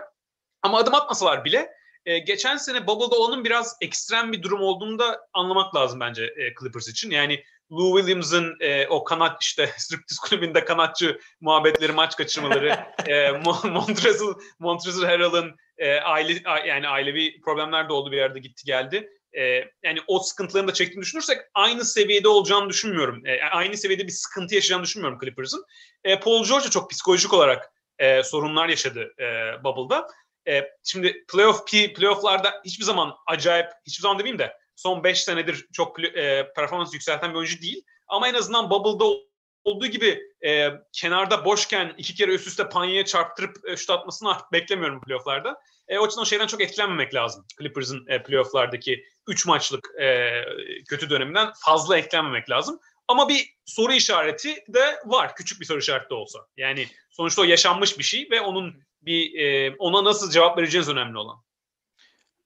Ama 0.62 0.78
adım 0.78 0.96
atmasalar 0.96 1.46
bile 1.46 1.70
e, 2.06 2.20
geçen 2.20 2.58
sene 2.58 2.88
Bubble'da 2.88 3.16
olanın 3.16 3.44
biraz 3.44 3.78
ekstrem 3.82 4.32
bir 4.32 4.44
durum 4.44 4.62
olduğunu 4.62 5.00
da 5.00 5.28
anlamak 5.34 5.76
lazım 5.76 6.00
bence 6.00 6.24
e, 6.24 6.54
Clippers 6.60 6.88
için. 6.88 7.12
Yani 7.12 7.44
Lou 7.72 7.98
Williams'ın 7.98 8.58
e, 8.60 8.88
o 8.88 9.04
kanat 9.04 9.44
işte 9.44 9.70
striptiz 9.78 10.20
kulübünde 10.20 10.66
kanatçı 10.66 11.20
muhabbetleri, 11.42 11.92
maç 11.92 12.16
kaçırmaları, 12.16 12.80
e, 13.08 13.14
Mon- 13.14 13.70
Montrezl, 13.72 14.34
Montrezl 14.60 15.04
Harrell'ın 15.06 15.56
e, 15.78 16.00
aile 16.00 16.42
a- 16.46 16.60
yani 16.60 16.88
ailevi 16.88 17.42
problemler 17.42 17.90
de 17.90 17.94
oldu 17.94 18.12
bir 18.12 18.18
yerde 18.18 18.40
gitti 18.40 18.66
geldi. 18.66 19.10
E, 19.38 19.42
yani 19.84 20.00
o 20.08 20.20
sıkıntılarını 20.20 20.68
da 20.68 20.74
çektiğini 20.74 21.02
düşünürsek 21.02 21.38
aynı 21.54 21.86
seviyede 21.86 22.28
olacağını 22.28 22.70
düşünmüyorum. 22.70 23.26
E, 23.26 23.42
aynı 23.52 23.78
seviyede 23.78 24.04
bir 24.08 24.12
sıkıntı 24.12 24.56
yaşayacağını 24.56 24.84
düşünmüyorum 24.84 25.20
Clippers'ın. 25.24 25.66
E, 26.04 26.20
Paul 26.20 26.46
George 26.46 26.66
de 26.66 26.70
çok 26.70 26.90
psikolojik 26.90 27.34
olarak 27.34 27.72
e, 28.00 28.24
sorunlar 28.24 28.70
yaşadı 28.70 29.14
e, 29.20 29.24
Bubble'da. 29.64 30.08
E, 30.48 30.64
şimdi 30.84 31.26
playoff 31.34 31.66
playoff'larda 31.96 32.62
hiçbir 32.66 32.86
zaman 32.86 33.16
acayip, 33.28 33.68
hiçbir 33.88 34.02
zaman 34.02 34.20
demeyeyim 34.20 34.40
de 34.40 34.54
son 34.78 35.04
5 35.04 35.24
senedir 35.24 35.68
çok 35.74 36.04
e, 36.04 36.48
performans 36.56 36.94
yükselten 36.94 37.30
bir 37.30 37.36
oyuncu 37.36 37.62
değil. 37.62 37.84
Ama 38.08 38.28
en 38.28 38.34
azından 38.34 38.70
Bubble'da 38.70 39.06
olduğu 39.64 39.88
gibi 39.88 40.22
e, 40.46 40.70
kenarda 40.94 41.46
boşken 41.46 41.94
iki 41.98 42.16
kere 42.16 42.32
üst 42.32 42.48
üste 42.48 42.70
panyaya 42.70 43.06
çarptırıp 43.06 43.70
e, 43.70 43.78
şut 43.78 43.90
atmasını 43.90 44.30
artık 44.30 44.52
beklemiyorum 44.52 45.02
playoff'larda. 45.02 45.62
E, 45.88 46.00
o 46.00 46.06
açıdan 46.06 46.22
o 46.22 46.26
şeyden 46.26 46.48
çok 46.48 46.62
etkilenmemek 46.62 47.14
lazım. 47.14 47.46
Clippers'ın 47.60 48.06
e, 48.08 48.24
playoff'lardaki 48.24 49.04
3 49.28 49.46
maçlık 49.46 49.90
e, 50.02 50.32
kötü 50.90 51.10
döneminden 51.10 51.52
fazla 51.66 51.98
etkilenmemek 51.98 52.50
lazım. 52.50 52.80
Ama 53.08 53.30
bir 53.30 53.56
soru 53.66 53.94
işareti 53.94 54.64
de 54.68 55.00
var. 55.06 55.36
Küçük 55.36 55.62
bir 55.62 55.66
soru 55.66 55.80
işareti 55.80 56.10
de 56.10 56.14
olsa. 56.14 56.40
Yani 56.58 56.88
sonuçta 57.12 57.42
o 57.42 57.46
yaşanmış 57.46 58.00
bir 58.00 58.04
şey 58.04 58.28
ve 58.32 58.42
onun 58.42 58.84
bir 59.02 59.40
e, 59.40 59.76
ona 59.80 60.04
nasıl 60.04 60.32
cevap 60.32 60.58
vereceğiniz 60.58 60.90
önemli 60.90 61.18
olan. 61.18 61.44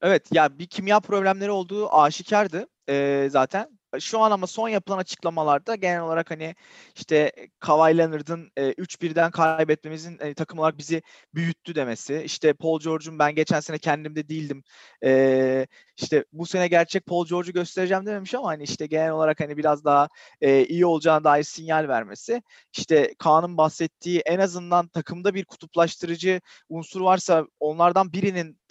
Evet 0.02 0.28
ya 0.32 0.58
bir 0.58 0.66
kimya 0.66 1.00
problemleri 1.00 1.50
olduğu 1.50 1.94
aşikardı 1.94 2.66
e, 2.88 3.28
zaten. 3.30 3.78
şu 4.00 4.20
an 4.20 4.30
ama 4.30 4.46
son 4.46 4.68
yapılan 4.68 4.98
açıklamalarda 4.98 5.74
genel 5.74 6.00
olarak 6.02 6.30
hani 6.30 6.54
işte 6.96 7.32
Kawhi 7.60 7.98
Leonard'ın 7.98 8.50
e, 8.56 8.72
3-1'den 8.72 9.30
kaybetmemizin 9.30 10.18
e, 10.20 10.34
takım 10.34 10.58
olarak 10.58 10.78
bizi 10.78 11.02
büyüttü 11.34 11.74
demesi. 11.74 12.22
İşte 12.24 12.52
Paul 12.52 12.80
George'un 12.80 13.18
ben 13.18 13.34
geçen 13.34 13.60
sene 13.60 13.78
kendimde 13.78 14.28
değildim. 14.28 14.62
E, 15.04 15.66
işte 15.96 16.24
bu 16.32 16.46
sene 16.46 16.68
gerçek 16.68 17.06
Paul 17.06 17.26
George'u 17.26 17.52
göstereceğim 17.52 18.06
dememiş 18.06 18.34
ama 18.34 18.48
hani 18.48 18.62
işte 18.62 18.86
genel 18.86 19.10
olarak 19.10 19.40
hani 19.40 19.56
biraz 19.56 19.84
daha 19.84 20.08
e, 20.40 20.64
iyi 20.64 20.86
olacağına 20.86 21.24
dair 21.24 21.42
sinyal 21.42 21.88
vermesi. 21.88 22.42
İşte 22.72 23.14
Kaan'ın 23.18 23.56
bahsettiği 23.56 24.20
en 24.20 24.38
azından 24.38 24.88
takımda 24.88 25.34
bir 25.34 25.44
kutuplaştırıcı 25.44 26.40
unsur 26.68 27.00
varsa 27.00 27.46
onlardan 27.60 28.12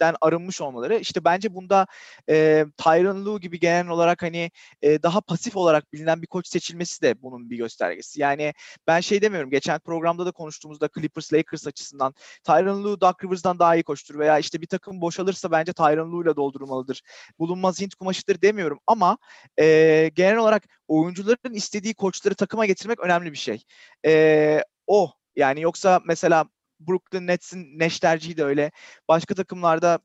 birinden 0.02 0.16
arınmış 0.20 0.60
olmaları. 0.60 0.98
İşte 0.98 1.24
bence 1.24 1.54
bunda 1.54 1.86
e, 2.28 2.66
Tyron 2.76 3.24
Lue 3.24 3.40
gibi 3.40 3.60
genel 3.60 3.88
olarak 3.88 4.22
hani 4.22 4.50
e, 4.82 5.02
daha 5.02 5.20
pasif 5.20 5.56
olarak 5.56 5.92
bilinen 5.92 6.22
bir 6.22 6.26
koç 6.26 6.48
seçilmesi 6.48 7.02
de 7.02 7.22
bunun 7.22 7.50
bir 7.50 7.56
göstergesi. 7.56 8.20
Yani 8.20 8.54
ben 8.86 9.00
şey 9.00 9.22
demiyorum. 9.22 9.50
Geçen 9.50 9.78
programda 9.78 10.26
da 10.26 10.32
konuştuğumuzda 10.32 10.88
Clippers 10.94 11.32
Lakers 11.32 11.66
açısından 11.66 12.14
Tyron 12.44 12.84
Lue 12.84 13.00
Doug 13.00 13.24
Rivers'dan 13.24 13.58
daha 13.58 13.76
iyi 13.76 13.82
koçtur 13.82 14.18
veya 14.18 14.38
işte 14.38 14.60
bir 14.60 14.66
takım 14.66 15.00
boşalırsa 15.00 15.50
bence 15.50 15.72
Tyron 15.72 16.12
Lue 16.12 16.24
ile 16.24 16.36
doldurulmalıdır. 16.36 17.02
Bulunmaz 17.38 17.80
Hint 17.80 17.94
kumaşıdır 17.94 18.42
demiyorum 18.42 18.80
ama 18.86 19.18
e, 19.60 20.10
genel 20.14 20.36
olarak 20.36 20.62
oyuncuların 20.88 21.54
istediği 21.54 21.94
koçları 21.94 22.34
takıma 22.34 22.66
getirmek 22.66 23.00
önemli 23.00 23.32
bir 23.32 23.38
şey. 23.38 23.62
E, 24.06 24.64
o 24.86 25.12
yani 25.36 25.60
yoksa 25.60 26.00
mesela 26.06 26.46
Brooklyn 26.86 27.26
Nets'in 27.26 27.78
Neş 27.78 28.00
tercihi 28.00 28.36
de 28.36 28.44
öyle. 28.44 28.72
Başka 29.08 29.34
takımlarda 29.34 29.98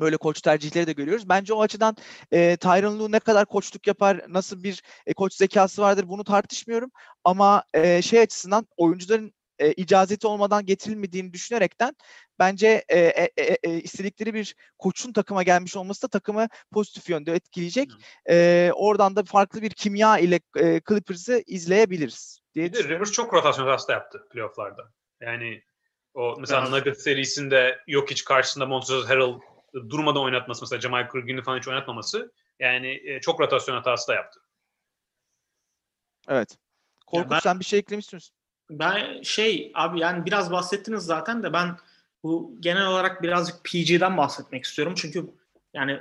böyle 0.00 0.16
koç 0.16 0.40
tercihleri 0.40 0.86
de 0.86 0.92
görüyoruz. 0.92 1.28
Bence 1.28 1.54
o 1.54 1.62
açıdan 1.62 1.96
e, 2.32 2.56
Tyron 2.56 2.98
Lue 2.98 3.12
ne 3.12 3.18
kadar 3.18 3.46
koçluk 3.46 3.86
yapar, 3.86 4.20
nasıl 4.28 4.62
bir 4.62 4.82
e, 5.06 5.14
koç 5.14 5.34
zekası 5.34 5.82
vardır 5.82 6.08
bunu 6.08 6.24
tartışmıyorum. 6.24 6.90
Ama 7.24 7.64
e, 7.74 8.02
şey 8.02 8.20
açısından 8.20 8.66
oyuncuların 8.76 9.32
e, 9.58 9.72
icazeti 9.72 10.26
olmadan 10.26 10.66
getirilmediğini 10.66 11.32
düşünerekten 11.32 11.96
bence 12.38 12.84
e, 12.88 12.98
e, 12.98 13.30
e, 13.36 13.58
e, 13.62 13.80
istedikleri 13.80 14.34
bir 14.34 14.54
koçun 14.78 15.12
takıma 15.12 15.42
gelmiş 15.42 15.76
olması 15.76 16.02
da 16.02 16.08
takımı 16.08 16.48
pozitif 16.72 17.10
yönde 17.10 17.32
etkileyecek. 17.32 17.90
E, 18.30 18.70
oradan 18.74 19.16
da 19.16 19.24
farklı 19.24 19.62
bir 19.62 19.70
kimya 19.70 20.18
ile 20.18 20.40
e, 20.56 20.80
Clippers'ı 20.88 21.42
izleyebiliriz 21.46 22.40
diye 22.54 22.72
Bir 22.72 22.84
de 22.84 22.88
Rivers 22.88 23.12
çok 23.12 23.34
rotasyon 23.34 23.66
hatası 23.66 23.88
da 23.88 23.92
yaptı 23.92 24.28
playofflarda. 24.32 24.92
Yani 25.20 25.62
o 26.18 26.36
mesela 26.40 26.60
Evet. 26.62 26.70
Nuggets 26.70 27.02
serisinde 27.02 27.80
yok 27.86 28.10
hiç 28.10 28.24
karşısında 28.24 28.66
Montrezl 28.66 29.06
Harrell 29.06 29.34
durmadan 29.74 30.22
oynatması 30.22 30.62
mesela 30.62 30.80
Jamal 30.80 31.08
Green'i 31.08 31.42
falan 31.42 31.58
hiç 31.58 31.68
oynatmaması 31.68 32.32
yani 32.60 33.00
e, 33.04 33.20
çok 33.20 33.40
rotasyon 33.40 33.74
hatası 33.74 34.08
da 34.08 34.14
yaptı. 34.14 34.40
Evet. 36.28 36.58
Korkut 37.06 37.30
ben- 37.30 37.38
sen 37.38 37.60
bir 37.60 37.64
şey 37.64 37.78
eklemiş 37.78 38.12
misin? 38.12 38.34
Ben 38.70 39.22
şey 39.22 39.72
abi 39.74 40.00
yani 40.00 40.26
biraz 40.26 40.52
bahsettiniz 40.52 41.04
zaten 41.04 41.42
de 41.42 41.52
ben 41.52 41.76
bu 42.22 42.56
genel 42.60 42.86
olarak 42.86 43.22
birazcık 43.22 43.64
PG'den 43.64 44.16
bahsetmek 44.16 44.64
istiyorum. 44.64 44.94
Çünkü 44.96 45.30
yani 45.74 46.00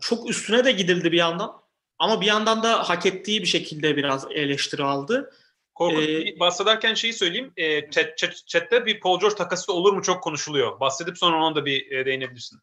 çok 0.00 0.30
üstüne 0.30 0.64
de 0.64 0.72
gidildi 0.72 1.12
bir 1.12 1.18
yandan 1.18 1.62
ama 1.98 2.20
bir 2.20 2.26
yandan 2.26 2.62
da 2.62 2.88
hak 2.88 3.06
ettiği 3.06 3.42
bir 3.42 3.46
şekilde 3.46 3.96
biraz 3.96 4.26
eleştiri 4.30 4.82
aldı. 4.82 5.32
Korkut 5.88 6.08
Ee, 6.08 6.40
bahsederken 6.40 6.94
şeyi 6.94 7.12
söyleyeyim. 7.12 7.52
E, 7.56 7.90
chat, 7.90 8.18
chat, 8.18 8.46
chatte 8.46 8.86
bir 8.86 9.00
Paul 9.00 9.20
George 9.20 9.36
takası 9.36 9.72
olur 9.72 9.92
mu 9.92 10.02
çok 10.02 10.22
konuşuluyor. 10.22 10.80
Bahsedip 10.80 11.18
sonra 11.18 11.44
ona 11.44 11.54
da 11.54 11.64
bir 11.64 11.90
e, 11.90 12.06
değinebilirsin. 12.06 12.58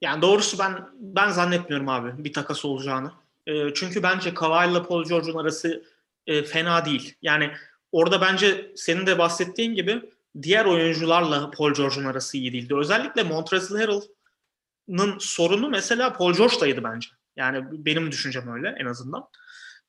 Yani 0.00 0.22
doğrusu 0.22 0.58
ben 0.58 0.88
ben 0.94 1.30
zannetmiyorum 1.30 1.88
abi 1.88 2.24
bir 2.24 2.32
takas 2.32 2.64
olacağını. 2.64 3.12
Ee, 3.46 3.74
çünkü 3.74 4.02
bence 4.02 4.34
Kawhi 4.34 4.70
ile 4.70 4.82
Paul 4.82 5.04
George'un 5.04 5.38
arası 5.38 5.84
e, 6.26 6.42
fena 6.42 6.84
değil. 6.84 7.14
Yani 7.22 7.50
orada 7.92 8.20
bence 8.20 8.72
senin 8.76 9.06
de 9.06 9.18
bahsettiğin 9.18 9.74
gibi 9.74 10.02
diğer 10.42 10.64
oyuncularla 10.64 11.50
Paul 11.50 11.74
George'un 11.74 12.04
arası 12.04 12.36
iyi 12.36 12.52
değildi. 12.52 12.76
Özellikle 12.76 13.22
Montrezl 13.22 13.76
Harrell'ın 13.76 15.18
sorunu 15.18 15.68
mesela 15.68 16.12
Paul 16.12 16.34
George'daydı 16.34 16.84
bence. 16.84 17.08
Yani 17.36 17.64
benim 17.72 18.12
düşüncem 18.12 18.52
öyle 18.54 18.74
en 18.80 18.86
azından. 18.86 19.28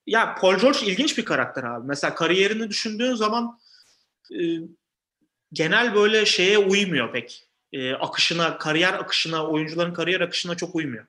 Ya 0.07 0.35
Paul 0.35 0.57
George 0.57 0.79
ilginç 0.85 1.17
bir 1.17 1.25
karakter 1.25 1.63
abi. 1.63 1.87
Mesela 1.87 2.15
kariyerini 2.15 2.69
düşündüğün 2.69 3.15
zaman 3.15 3.59
e, 4.31 4.43
genel 5.53 5.95
böyle 5.95 6.25
şeye 6.25 6.57
uymuyor 6.57 7.13
pek 7.13 7.47
e, 7.73 7.93
akışına, 7.93 8.57
kariyer 8.57 8.93
akışına, 8.93 9.47
oyuncuların 9.47 9.93
kariyer 9.93 10.21
akışına 10.21 10.55
çok 10.55 10.75
uymuyor. 10.75 11.05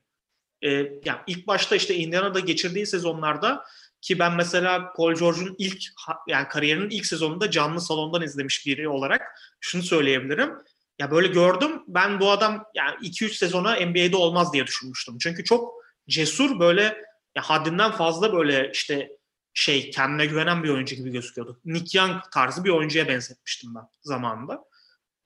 E, 0.63 0.71
yani 1.05 1.19
ilk 1.27 1.47
başta 1.47 1.77
işte 1.77 1.95
Indiana'da 1.95 2.41
geçirdiği 2.41 2.87
sezonlarda 2.87 3.65
ki 4.01 4.19
ben 4.19 4.37
mesela 4.37 4.93
Paul 4.93 5.15
George'un 5.15 5.55
ilk 5.59 5.83
yani 6.29 6.49
kariyerinin 6.49 6.91
ilk 6.91 7.07
sezonunda 7.07 7.51
canlı 7.51 7.81
salondan 7.81 8.23
izlemiş 8.23 8.67
biri 8.67 8.89
olarak 8.89 9.23
şunu 9.61 9.83
söyleyebilirim. 9.83 10.53
Ya 10.99 11.11
böyle 11.11 11.29
gördüm 11.29 11.83
ben 11.89 12.21
bu 12.21 12.31
adam 12.31 12.65
yani 12.75 12.97
2-3 12.97 13.35
sezona 13.35 13.75
NBA'de 13.75 14.17
olmaz 14.17 14.53
diye 14.53 14.67
düşünmüştüm. 14.67 15.19
Çünkü 15.21 15.45
çok 15.45 15.75
cesur 16.09 16.61
böyle 16.61 17.05
ya 17.37 17.43
haddinden 17.43 17.93
fazla 17.93 18.33
böyle 18.33 18.71
işte 18.71 19.17
şey 19.55 19.91
kendine 19.91 20.27
güvenen 20.27 20.63
bir 20.63 20.69
oyuncu 20.69 20.97
gibi 20.97 21.11
gözüküyordu. 21.11 21.61
Nick 21.65 21.99
Young 21.99 22.23
tarzı 22.33 22.65
bir 22.65 22.71
oyuncuya 22.71 23.09
benzetmiştim 23.09 23.75
ben 23.75 23.83
zamanında. 24.03 24.65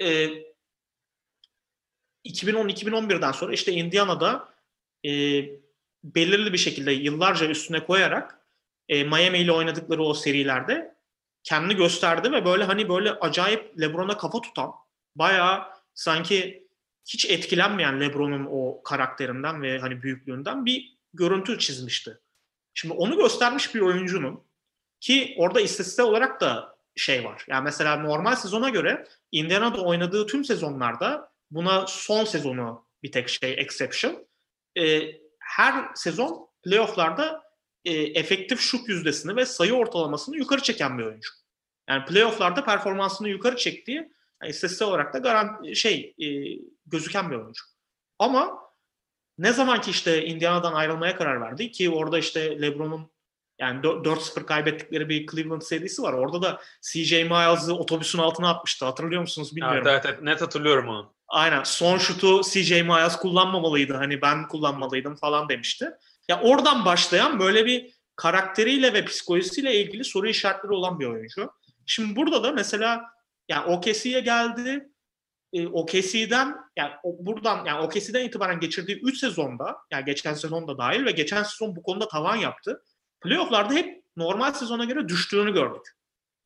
Ee, 0.02 0.28
2010-2011'den 2.24 3.32
sonra 3.32 3.52
işte 3.52 3.72
Indiana'da 3.72 4.54
e, 5.06 5.10
belirli 6.04 6.52
bir 6.52 6.58
şekilde 6.58 6.92
yıllarca 6.92 7.46
üstüne 7.46 7.84
koyarak 7.84 8.38
e, 8.88 9.04
Miami 9.04 9.38
ile 9.38 9.52
oynadıkları 9.52 10.02
o 10.02 10.14
serilerde 10.14 10.94
kendini 11.42 11.76
gösterdi 11.76 12.32
ve 12.32 12.44
böyle 12.44 12.64
hani 12.64 12.88
böyle 12.88 13.12
acayip 13.12 13.80
LeBron'a 13.80 14.16
kafa 14.16 14.40
tutan 14.40 14.72
bayağı 15.16 15.62
sanki 15.94 16.68
hiç 17.06 17.30
etkilenmeyen 17.30 18.00
LeBron'un 18.00 18.48
o 18.50 18.82
karakterinden 18.82 19.62
ve 19.62 19.78
hani 19.78 20.02
büyüklüğünden 20.02 20.66
bir 20.66 20.98
görüntü 21.14 21.58
çizmişti. 21.58 22.18
Şimdi 22.74 22.94
onu 22.94 23.16
göstermiş 23.16 23.74
bir 23.74 23.80
oyuncunun 23.80 24.44
ki 25.00 25.34
orada 25.38 25.60
istatistik 25.60 26.04
olarak 26.04 26.40
da 26.40 26.78
şey 26.96 27.24
var. 27.24 27.44
Yani 27.48 27.64
mesela 27.64 27.96
normal 27.96 28.36
sezona 28.36 28.68
göre 28.68 29.06
Indiana'da 29.32 29.82
oynadığı 29.82 30.26
tüm 30.26 30.44
sezonlarda 30.44 31.32
buna 31.50 31.86
son 31.86 32.24
sezonu 32.24 32.86
bir 33.02 33.12
tek 33.12 33.28
şey 33.28 33.54
exception. 33.58 34.26
E, 34.78 35.02
her 35.38 35.94
sezon 35.94 36.48
playofflarda 36.64 37.42
e, 37.84 37.92
efektif 37.92 38.60
şut 38.60 38.88
yüzdesini 38.88 39.36
ve 39.36 39.46
sayı 39.46 39.74
ortalamasını 39.74 40.36
yukarı 40.36 40.62
çeken 40.62 40.98
bir 40.98 41.04
oyuncu. 41.04 41.30
Yani 41.88 42.04
playofflarda 42.04 42.64
performansını 42.64 43.28
yukarı 43.28 43.56
çektiği 43.56 43.96
yani 44.42 44.50
istatistik 44.50 44.88
olarak 44.88 45.14
da 45.14 45.18
garanti 45.18 45.76
şey 45.76 46.14
e, 46.18 46.26
gözüken 46.86 47.30
bir 47.30 47.36
oyuncu. 47.36 47.64
Ama 48.18 48.63
ne 49.38 49.52
zaman 49.52 49.80
ki 49.80 49.90
işte 49.90 50.24
Indiana'dan 50.24 50.72
ayrılmaya 50.72 51.16
karar 51.16 51.40
verdi 51.40 51.70
ki 51.70 51.90
orada 51.90 52.18
işte 52.18 52.62
LeBron'un 52.62 53.10
yani 53.58 53.80
4-0 53.80 54.46
kaybettikleri 54.46 55.08
bir 55.08 55.26
Cleveland 55.26 55.62
serisi 55.62 56.02
var. 56.02 56.12
Orada 56.12 56.42
da 56.42 56.60
CJ 56.82 57.12
Miles'ı 57.12 57.74
otobüsün 57.74 58.18
altına 58.18 58.50
atmıştı. 58.50 58.84
Hatırlıyor 58.84 59.20
musunuz 59.20 59.56
bilmiyorum. 59.56 59.82
Evet, 59.86 60.04
evet, 60.04 60.04
evet, 60.06 60.22
net 60.22 60.42
hatırlıyorum 60.42 60.88
onu. 60.88 61.14
Aynen. 61.28 61.62
Son 61.62 61.98
şutu 61.98 62.42
CJ 62.42 62.70
Miles 62.70 63.16
kullanmamalıydı. 63.16 63.94
Hani 63.94 64.22
ben 64.22 64.48
kullanmalıydım 64.48 65.16
falan 65.16 65.48
demişti. 65.48 65.90
Ya 66.28 66.40
oradan 66.40 66.84
başlayan 66.84 67.40
böyle 67.40 67.66
bir 67.66 67.94
karakteriyle 68.16 68.92
ve 68.92 69.04
psikolojisiyle 69.04 69.80
ilgili 69.80 70.04
soru 70.04 70.28
işaretleri 70.28 70.72
olan 70.72 71.00
bir 71.00 71.06
oyuncu. 71.06 71.50
Şimdi 71.86 72.16
burada 72.16 72.42
da 72.42 72.52
mesela 72.52 73.04
yani 73.48 73.64
OKC'ye 73.66 74.20
geldi. 74.20 74.88
E, 75.54 75.66
OKC'den 75.66 76.56
yani 76.76 76.92
o, 77.02 77.26
buradan 77.26 77.64
yani 77.64 77.86
OKC'den 77.86 78.24
itibaren 78.24 78.60
geçirdiği 78.60 79.00
3 79.00 79.18
sezonda 79.18 79.76
yani 79.90 80.04
geçen 80.04 80.34
sezon 80.34 80.68
da 80.68 80.78
dahil 80.78 81.04
ve 81.04 81.10
geçen 81.10 81.42
sezon 81.42 81.76
bu 81.76 81.82
konuda 81.82 82.08
tavan 82.08 82.36
yaptı. 82.36 82.82
Playoff'larda 83.20 83.74
hep 83.74 84.04
normal 84.16 84.52
sezona 84.52 84.84
göre 84.84 85.08
düştüğünü 85.08 85.52
gördük. 85.52 85.82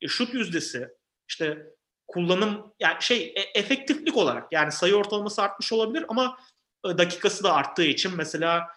E, 0.01 0.07
şut 0.07 0.33
yüzdesi, 0.33 0.89
işte 1.29 1.65
kullanım 2.07 2.73
yani 2.79 2.97
şey 2.99 3.33
e, 3.35 3.59
efektiflik 3.59 4.17
olarak 4.17 4.47
yani 4.51 4.71
sayı 4.71 4.95
ortalaması 4.95 5.41
artmış 5.41 5.73
olabilir 5.73 6.05
ama 6.07 6.37
e, 6.85 6.97
dakikası 6.97 7.43
da 7.43 7.53
arttığı 7.53 7.85
için 7.85 8.15
mesela 8.15 8.67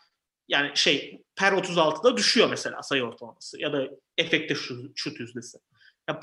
yani 0.49 0.71
şey 0.75 1.23
per 1.37 1.53
36'da 1.53 2.17
düşüyor 2.17 2.51
mesela 2.51 2.83
sayı 2.83 3.05
ortalaması 3.05 3.61
ya 3.61 3.73
da 3.73 3.89
efektif 4.19 4.61
şut, 4.61 4.93
şut 4.95 5.21
yüzdesi. 5.21 5.59
Ya, 6.09 6.21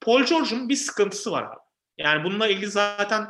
Paul 0.00 0.22
George'un 0.22 0.68
bir 0.68 0.76
sıkıntısı 0.76 1.32
var 1.32 1.42
abi. 1.42 1.60
Yani 1.98 2.24
bununla 2.24 2.48
ilgili 2.48 2.70
zaten 2.70 3.28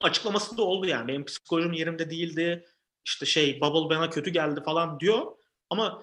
açıklaması 0.00 0.56
da 0.56 0.62
oldu 0.62 0.86
yani. 0.86 1.08
Benim 1.08 1.24
psikolojim 1.24 1.72
yerimde 1.72 2.10
değildi. 2.10 2.64
İşte 3.04 3.26
şey 3.26 3.60
bubble 3.60 3.96
bana 3.96 4.10
kötü 4.10 4.30
geldi 4.30 4.60
falan 4.64 5.00
diyor. 5.00 5.26
Ama 5.70 6.02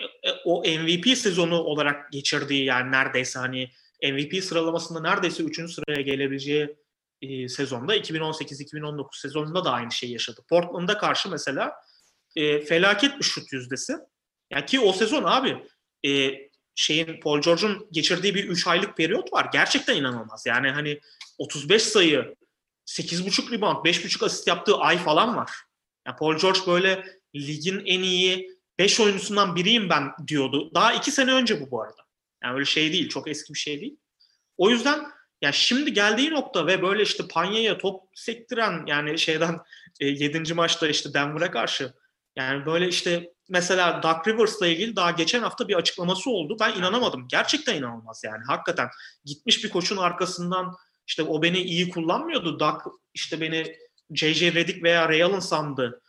e, 0.00 0.30
o 0.44 0.60
MVP 0.60 1.18
sezonu 1.18 1.58
olarak 1.58 2.12
geçirdiği 2.12 2.64
yani 2.64 2.90
neredeyse 2.90 3.38
hani 3.38 3.70
MVP 4.02 4.44
sıralamasında 4.44 5.00
neredeyse 5.00 5.42
3. 5.42 5.72
sıraya 5.74 6.00
gelebileceği 6.00 6.76
e, 7.22 7.48
sezonda 7.48 7.96
2018-2019 7.96 9.20
sezonunda 9.20 9.64
da 9.64 9.72
aynı 9.72 9.92
şeyi 9.92 10.12
yaşadı. 10.12 10.40
Portland'a 10.48 10.98
karşı 10.98 11.28
mesela 11.28 11.72
e, 12.36 12.60
felaket 12.60 13.18
bir 13.18 13.24
şut 13.24 13.52
yüzdesi. 13.52 13.96
Yani 14.50 14.66
ki 14.66 14.80
o 14.80 14.92
sezon 14.92 15.24
abi 15.24 15.66
e, 16.06 16.34
şeyin 16.74 17.20
Paul 17.20 17.40
George'un 17.40 17.88
geçirdiği 17.92 18.34
bir 18.34 18.44
3 18.44 18.66
aylık 18.66 18.96
periyot 18.96 19.32
var. 19.32 19.48
Gerçekten 19.52 19.96
inanılmaz. 19.96 20.46
Yani 20.46 20.70
hani 20.70 21.00
35 21.38 21.82
sayı, 21.82 22.34
8.5 22.86 23.50
rebound, 23.50 23.76
5.5 23.86 24.24
asist 24.24 24.48
yaptığı 24.48 24.76
ay 24.76 24.98
falan 24.98 25.36
var. 25.36 25.50
Yani 26.06 26.16
Paul 26.16 26.36
George 26.36 26.60
böyle 26.66 27.04
ligin 27.34 27.82
en 27.86 28.02
iyi 28.02 28.58
5 28.78 29.00
oyuncusundan 29.00 29.56
biriyim 29.56 29.88
ben 29.88 30.12
diyordu. 30.26 30.70
Daha 30.74 30.92
2 30.92 31.10
sene 31.10 31.32
önce 31.32 31.60
bu 31.60 31.70
bu 31.70 31.82
arada. 31.82 32.02
Yani 32.42 32.54
öyle 32.54 32.64
şey 32.64 32.92
değil. 32.92 33.08
Çok 33.08 33.28
eski 33.28 33.54
bir 33.54 33.58
şey 33.58 33.80
değil. 33.80 33.96
O 34.56 34.70
yüzden 34.70 35.06
ya 35.42 35.52
şimdi 35.52 35.92
geldiği 35.92 36.30
nokta 36.30 36.66
ve 36.66 36.82
böyle 36.82 37.02
işte 37.02 37.28
Panya'ya 37.28 37.78
top 37.78 38.02
sektiren 38.14 38.84
yani 38.86 39.18
şeyden 39.18 39.58
e, 40.00 40.06
7. 40.06 40.54
maçta 40.54 40.88
işte 40.88 41.14
Denver'a 41.14 41.50
karşı 41.50 41.94
yani 42.36 42.66
böyle 42.66 42.88
işte 42.88 43.32
mesela 43.48 44.02
Doug 44.02 44.28
Rivers'la 44.28 44.66
ilgili 44.66 44.96
daha 44.96 45.10
geçen 45.10 45.42
hafta 45.42 45.68
bir 45.68 45.74
açıklaması 45.74 46.30
oldu. 46.30 46.56
Ben 46.60 46.74
inanamadım. 46.74 47.28
Gerçekten 47.28 47.76
inanılmaz 47.76 48.22
yani. 48.24 48.44
Hakikaten 48.46 48.88
gitmiş 49.24 49.64
bir 49.64 49.70
koçun 49.70 49.96
arkasından 49.96 50.76
işte 51.06 51.22
o 51.22 51.42
beni 51.42 51.58
iyi 51.58 51.90
kullanmıyordu. 51.90 52.60
Doug 52.60 52.80
işte 53.14 53.40
beni 53.40 53.76
J.J. 54.10 54.54
Redick 54.54 54.82
veya 54.82 55.08
Ray 55.08 55.22
Allen 55.22 55.40
sandı 55.40 56.02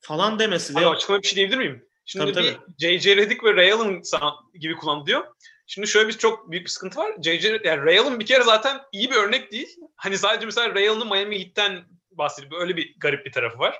falan 0.00 0.38
demesi. 0.38 0.78
Abi 0.78 0.84
ve 0.84 0.88
açıklama 0.88 1.22
bir 1.22 1.28
şey 1.28 1.36
diyebilir 1.36 1.58
miyim? 1.58 1.88
Şimdi 2.04 2.32
Tabii, 2.32 2.44
bir 2.44 2.58
J.J. 2.78 3.16
Redick 3.16 3.44
ve 3.44 3.56
Ray 3.56 3.72
Allen 3.72 4.02
gibi 4.54 4.74
kullanılıyor. 4.74 5.06
diyor. 5.06 5.34
Şimdi 5.66 5.88
şöyle 5.88 6.08
bir 6.08 6.18
çok 6.18 6.50
büyük 6.50 6.64
bir 6.64 6.70
sıkıntı 6.70 7.00
var. 7.00 7.12
J.J. 7.22 7.60
yani 7.64 7.84
Ray 7.84 7.98
Allen 7.98 8.20
bir 8.20 8.26
kere 8.26 8.42
zaten 8.42 8.80
iyi 8.92 9.10
bir 9.10 9.16
örnek 9.16 9.52
değil. 9.52 9.76
Hani 9.96 10.18
sadece 10.18 10.46
mesela 10.46 10.74
Ray 10.74 10.88
Allen'ın 10.88 11.08
Miami 11.08 11.40
Heat'ten 11.40 11.84
bahsedip 12.10 12.52
öyle 12.52 12.76
bir 12.76 12.94
garip 12.98 13.26
bir 13.26 13.32
tarafı 13.32 13.58
var. 13.58 13.76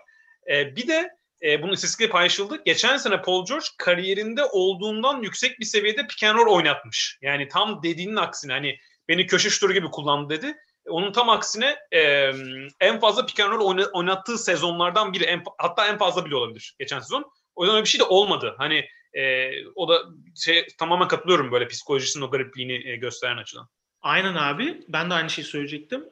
Ee, 0.50 0.76
bir 0.76 0.88
de 0.88 1.10
e, 1.42 1.62
bunun 1.62 1.72
istatistikleri 1.72 2.10
paylaşıldı. 2.10 2.62
Geçen 2.64 2.96
sene 2.96 3.22
Paul 3.22 3.46
George 3.46 3.66
kariyerinde 3.78 4.44
olduğundan 4.44 5.22
yüksek 5.22 5.60
bir 5.60 5.64
seviyede 5.64 6.06
pick 6.06 6.24
and 6.24 6.38
roll 6.38 6.56
oynatmış. 6.56 7.18
Yani 7.22 7.48
tam 7.48 7.82
dediğinin 7.82 8.16
aksine 8.16 8.52
hani 8.52 8.78
beni 9.09 9.26
köşe 9.26 9.50
şutörü 9.50 9.72
gibi 9.74 9.86
kullandı 9.86 10.30
dedi. 10.30 10.56
Onun 10.88 11.12
tam 11.12 11.30
aksine 11.30 11.76
e, 11.92 12.32
en 12.80 13.00
fazla 13.00 13.26
pick 13.26 13.40
and 13.40 13.52
roll 13.52 13.61
oyna- 13.61 13.90
oynattığı 13.92 14.38
sezonlardan 14.38 15.12
biri. 15.12 15.24
En, 15.24 15.42
hatta 15.59 15.86
en 15.86 15.98
fazla 15.98 16.24
bile 16.24 16.36
olabilir 16.36 16.74
geçen 16.78 17.00
sezon. 17.00 17.32
O 17.54 17.62
yüzden 17.62 17.76
öyle 17.76 17.84
bir 17.84 17.88
şey 17.88 18.00
de 18.00 18.04
olmadı. 18.04 18.54
Hani 18.59 18.88
e, 19.14 19.50
o 19.74 19.88
da 19.88 20.02
şey 20.36 20.66
tamamen 20.78 21.09
katılıyorum 21.09 21.52
böyle 21.52 21.68
psikolojisinin 21.68 22.24
o 22.24 22.30
garipliğini 22.30 22.88
e, 22.88 22.96
gösteren 22.96 23.36
açıdan. 23.36 23.68
Aynen 24.00 24.34
abi. 24.34 24.84
Ben 24.88 25.11
de 25.11 25.14
aynı 25.14 25.30
şeyi 25.30 25.44
söyleyecektim. 25.44 26.04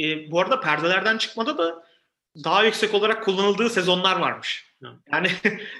E, 0.00 0.30
bu 0.30 0.40
arada 0.40 0.60
perdelerden 0.60 1.18
çıkmada 1.18 1.58
da 1.58 1.84
daha 2.44 2.64
yüksek 2.64 2.94
olarak 2.94 3.24
kullanıldığı 3.24 3.70
sezonlar 3.70 4.16
varmış. 4.16 4.74
Hı. 4.82 4.88
Yani 5.12 5.30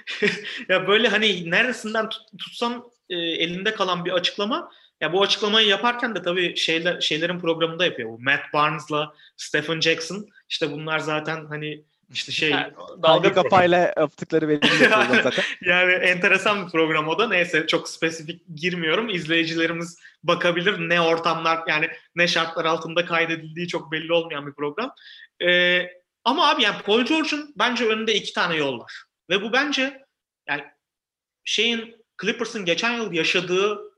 ya 0.69 0.87
böyle 0.87 1.07
hani 1.07 1.51
neresinden 1.51 2.09
tut- 2.09 2.37
tutsan 2.39 2.91
e, 3.09 3.15
elinde 3.15 3.73
kalan 3.73 4.05
bir 4.05 4.11
açıklama. 4.11 4.71
Ya 5.05 5.13
bu 5.13 5.21
açıklamayı 5.21 5.67
yaparken 5.67 6.15
de 6.15 6.21
tabii 6.21 6.55
şeyler, 6.55 7.01
şeylerin 7.01 7.39
programında 7.39 7.85
yapıyor. 7.85 8.09
Bu 8.09 8.19
Matt 8.19 8.53
Barnes'la 8.53 9.13
Stephen 9.37 9.79
Jackson. 9.79 10.27
İşte 10.49 10.71
bunlar 10.71 10.99
zaten 10.99 11.45
hani 11.45 11.83
işte 12.13 12.31
şey 12.31 12.49
Yani, 12.49 12.73
Dalga 13.03 13.33
kafayla 13.33 13.93
yaptıkları 13.97 14.49
belli 14.49 14.67
zaten. 15.23 15.43
yani 15.61 15.91
enteresan 15.91 16.65
bir 16.65 16.71
program 16.71 17.07
o 17.07 17.19
da. 17.19 17.27
Neyse 17.27 17.67
çok 17.67 17.89
spesifik 17.89 18.41
girmiyorum. 18.55 19.09
İzleyicilerimiz 19.09 19.99
bakabilir 20.23 20.89
ne 20.89 21.01
ortamlar 21.01 21.59
yani 21.67 21.89
ne 22.15 22.27
şartlar 22.27 22.65
altında 22.65 23.05
kaydedildiği 23.05 23.67
çok 23.67 23.91
belli 23.91 24.13
olmayan 24.13 24.47
bir 24.47 24.53
program. 24.53 24.91
Ee, 25.43 25.81
ama 26.23 26.49
abi 26.49 26.63
yani 26.63 26.77
Paul 26.85 27.01
George'un 27.01 27.53
bence 27.59 27.85
önünde 27.85 28.13
iki 28.13 28.33
tane 28.33 28.55
yol 28.55 28.79
var. 28.79 29.03
Ve 29.29 29.41
bu 29.41 29.53
bence 29.53 30.05
yani 30.49 30.63
şeyin 31.43 31.95
Clippers'ın 32.21 32.65
geçen 32.65 32.93
yıl 32.93 33.13
yaşadığı 33.13 33.94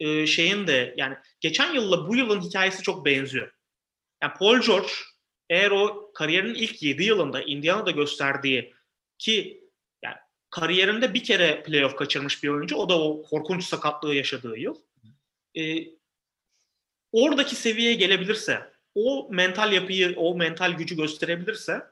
e, 0.00 0.26
şeyin 0.26 0.66
de 0.66 0.94
yani 0.96 1.16
geçen 1.40 1.74
yılla 1.74 2.08
bu 2.08 2.16
yılın 2.16 2.40
hikayesi 2.40 2.82
çok 2.82 3.06
benziyor. 3.06 3.52
Yani 4.22 4.32
Paul 4.38 4.60
George 4.60 4.88
eğer 5.50 5.70
o 5.70 6.12
kariyerinin 6.14 6.54
ilk 6.54 6.82
7 6.82 7.04
yılında 7.04 7.42
Indiana'da 7.42 7.90
gösterdiği 7.90 8.74
ki 9.18 9.64
yani 10.04 10.16
kariyerinde 10.50 11.14
bir 11.14 11.24
kere 11.24 11.62
playoff 11.62 11.96
kaçırmış 11.96 12.42
bir 12.42 12.48
oyuncu. 12.48 12.76
O 12.76 12.88
da 12.88 13.00
o 13.00 13.22
korkunç 13.22 13.64
sakatlığı 13.64 14.14
yaşadığı 14.14 14.58
yıl. 14.58 14.76
Ee, 15.56 15.86
oradaki 17.12 17.56
seviyeye 17.56 17.94
gelebilirse, 17.94 18.72
o 18.94 19.28
mental 19.30 19.72
yapıyı, 19.72 20.14
o 20.16 20.36
mental 20.36 20.72
gücü 20.72 20.96
gösterebilirse 20.96 21.82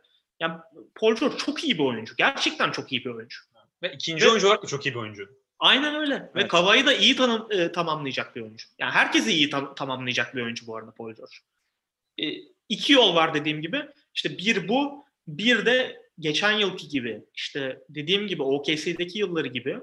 yani 0.41 0.59
Paul 0.95 1.17
George 1.17 1.37
çok 1.37 1.65
iyi 1.65 1.79
bir 1.79 1.85
oyuncu. 1.85 2.15
Gerçekten 2.17 2.71
çok 2.71 2.93
iyi 2.93 3.05
bir 3.05 3.11
oyuncu. 3.11 3.41
Ve 3.83 3.93
ikinci 3.93 4.25
Ve- 4.25 4.29
oyuncu 4.31 4.47
olarak 4.47 4.63
da 4.63 4.67
çok 4.67 4.87
iyi 4.87 4.95
bir 4.95 5.01
oyuncu. 5.01 5.39
Aynen 5.59 5.95
öyle. 5.95 6.15
Ve 6.21 6.31
Evet. 6.35 6.49
Kavai'yi 6.49 6.87
da 6.87 6.93
iyi 6.95 7.17
tanım, 7.17 7.47
e, 7.53 7.73
tamamlayacak 7.73 8.37
bir 8.37 8.41
oyuncu. 8.41 8.67
Yani 8.79 8.93
herkesi 8.93 9.33
iyi 9.33 9.51
tam- 9.51 9.75
tamamlayacak 9.75 10.35
bir 10.37 10.43
oyuncu 10.43 10.67
bu 10.67 10.77
arada 10.77 10.91
Paul 10.91 11.13
George. 11.15 11.35
E, 12.23 12.27
iki 12.69 12.93
yol 12.93 13.15
var 13.15 13.35
dediğim 13.35 13.61
gibi. 13.63 13.87
İşte 14.15 14.39
bir 14.39 14.69
bu, 14.69 15.05
bir 15.29 15.67
de 15.67 16.03
geçen 16.19 16.53
yılki 16.53 16.89
gibi. 16.89 17.23
işte 17.35 17.83
dediğim 17.89 18.27
gibi 18.27 18.43
OKC'deki 18.43 19.19
yılları 19.19 19.49
gibi. 19.49 19.81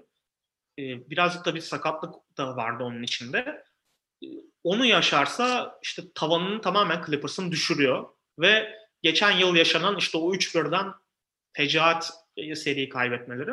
E, 0.79 1.09
birazcık 1.09 1.45
da 1.45 1.55
bir 1.55 1.59
sakatlık 1.61 2.15
da 2.37 2.55
vardı 2.55 2.83
onun 2.83 3.03
içinde. 3.03 3.63
E, 4.23 4.27
onu 4.63 4.85
yaşarsa 4.85 5.79
işte 5.83 6.01
tavanını 6.15 6.61
tamamen 6.61 7.03
Clippers'ın 7.05 7.51
düşürüyor. 7.51 8.09
Ve 8.39 8.75
geçen 9.01 9.31
yıl 9.31 9.55
yaşanan 9.55 9.97
işte 9.97 10.17
o 10.17 10.33
3-1'den 10.35 10.93
fecaat 11.53 12.11
seri 12.55 12.89
kaybetmeleri 12.89 13.51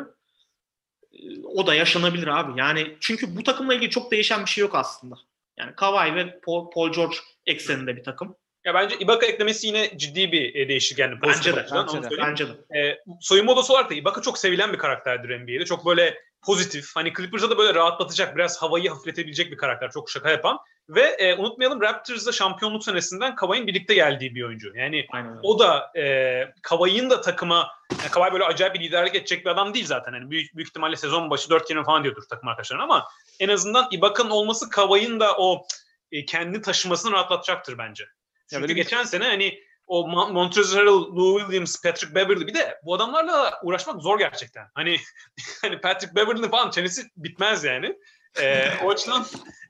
o 1.43 1.67
da 1.67 1.75
yaşanabilir 1.75 2.27
abi. 2.27 2.59
Yani 2.59 2.97
çünkü 2.99 3.35
bu 3.35 3.43
takımla 3.43 3.73
ilgili 3.73 3.89
çok 3.89 4.11
değişen 4.11 4.45
bir 4.45 4.49
şey 4.49 4.61
yok 4.61 4.75
aslında. 4.75 5.15
Yani 5.57 5.75
Kawhi 5.75 6.15
ve 6.15 6.39
Paul, 6.39 6.69
Paul 6.69 6.91
George 6.91 7.15
ekseninde 7.45 7.95
bir 7.95 8.03
takım. 8.03 8.35
Ya 8.65 8.73
bence 8.73 8.95
Ibaka 8.99 9.25
eklemesi 9.25 9.67
yine 9.67 9.97
ciddi 9.97 10.31
bir 10.31 10.55
e, 10.55 10.69
değişik 10.69 10.99
yani. 10.99 11.21
Bence 11.21 11.55
de, 11.55 11.65
bence 11.73 12.03
de. 12.03 12.09
Bence 12.17 12.47
de. 12.47 12.79
E, 12.79 12.99
soyunma 13.21 13.51
odası 13.51 13.73
olarak 13.73 13.89
da 13.89 13.93
Ibaka 13.93 14.21
çok 14.21 14.37
sevilen 14.37 14.73
bir 14.73 14.77
karakterdir 14.77 15.39
NBA'de. 15.39 15.65
Çok 15.65 15.85
böyle 15.85 16.17
pozitif. 16.41 16.95
Hani 16.95 17.13
Clippers'a 17.13 17.49
da 17.49 17.57
böyle 17.57 17.73
rahatlatacak, 17.73 18.35
biraz 18.35 18.61
havayı 18.61 18.89
hafifletebilecek 18.89 19.51
bir 19.51 19.57
karakter. 19.57 19.91
Çok 19.91 20.09
şaka 20.09 20.29
yapan. 20.29 20.59
Ve 20.89 21.01
e, 21.01 21.35
unutmayalım 21.35 21.81
Raptors'da 21.81 22.31
şampiyonluk 22.31 22.83
senesinden 22.83 23.35
Kawhi'nin 23.35 23.67
birlikte 23.67 23.93
geldiği 23.93 24.35
bir 24.35 24.43
oyuncu. 24.43 24.71
Yani 24.75 25.05
Aynen 25.11 25.39
o 25.43 25.59
da 25.59 25.91
e, 25.99 26.53
Kawhi'nin 26.61 27.09
da 27.09 27.21
takıma 27.21 27.71
yani 28.01 28.11
Kawhi 28.11 28.33
böyle 28.33 28.43
acayip 28.43 28.75
bir 28.75 28.79
liderlik 28.79 29.15
edecek 29.15 29.45
bir 29.45 29.49
adam 29.51 29.73
değil 29.73 29.85
zaten. 29.85 30.13
Yani 30.13 30.31
büyük, 30.31 30.55
büyük 30.55 30.69
ihtimalle 30.69 30.95
sezon 30.95 31.29
başı 31.29 31.49
4 31.49 31.67
kelime 31.67 31.83
falan 31.85 32.03
diyordur 32.03 32.23
takım 32.29 32.49
arkadaşlarına 32.49 32.83
ama 32.83 33.07
en 33.39 33.49
azından 33.49 33.87
Ibaka'nın 33.91 34.29
olması 34.29 34.69
Kawhi'nin 34.69 35.19
da 35.19 35.37
o 35.37 35.65
e, 36.11 36.25
kendini 36.25 36.61
taşımasını 36.61 37.11
rahatlatacaktır 37.11 37.77
bence. 37.77 38.03
Çünkü 38.49 38.61
böyle 38.61 38.75
bir- 38.75 38.83
geçen 38.83 39.03
sene 39.03 39.23
hani 39.23 39.59
o 39.87 40.01
Mon- 40.07 40.31
Montrezl 40.33 40.77
Lou 40.85 41.39
Williams, 41.39 41.81
Patrick 41.81 42.15
Beverly 42.15 42.47
bir 42.47 42.53
de 42.53 42.77
bu 42.85 42.93
adamlarla 42.95 43.59
uğraşmak 43.63 44.01
zor 44.01 44.19
gerçekten. 44.19 44.67
Hani 44.75 44.97
hani 45.61 45.81
Patrick 45.81 46.15
Beverly'nin 46.15 46.49
falan 46.49 46.69
çenesi 46.69 47.03
bitmez 47.17 47.63
yani. 47.63 47.95
Ee, 48.41 48.69
o 48.83 48.89
açıdan 48.89 49.25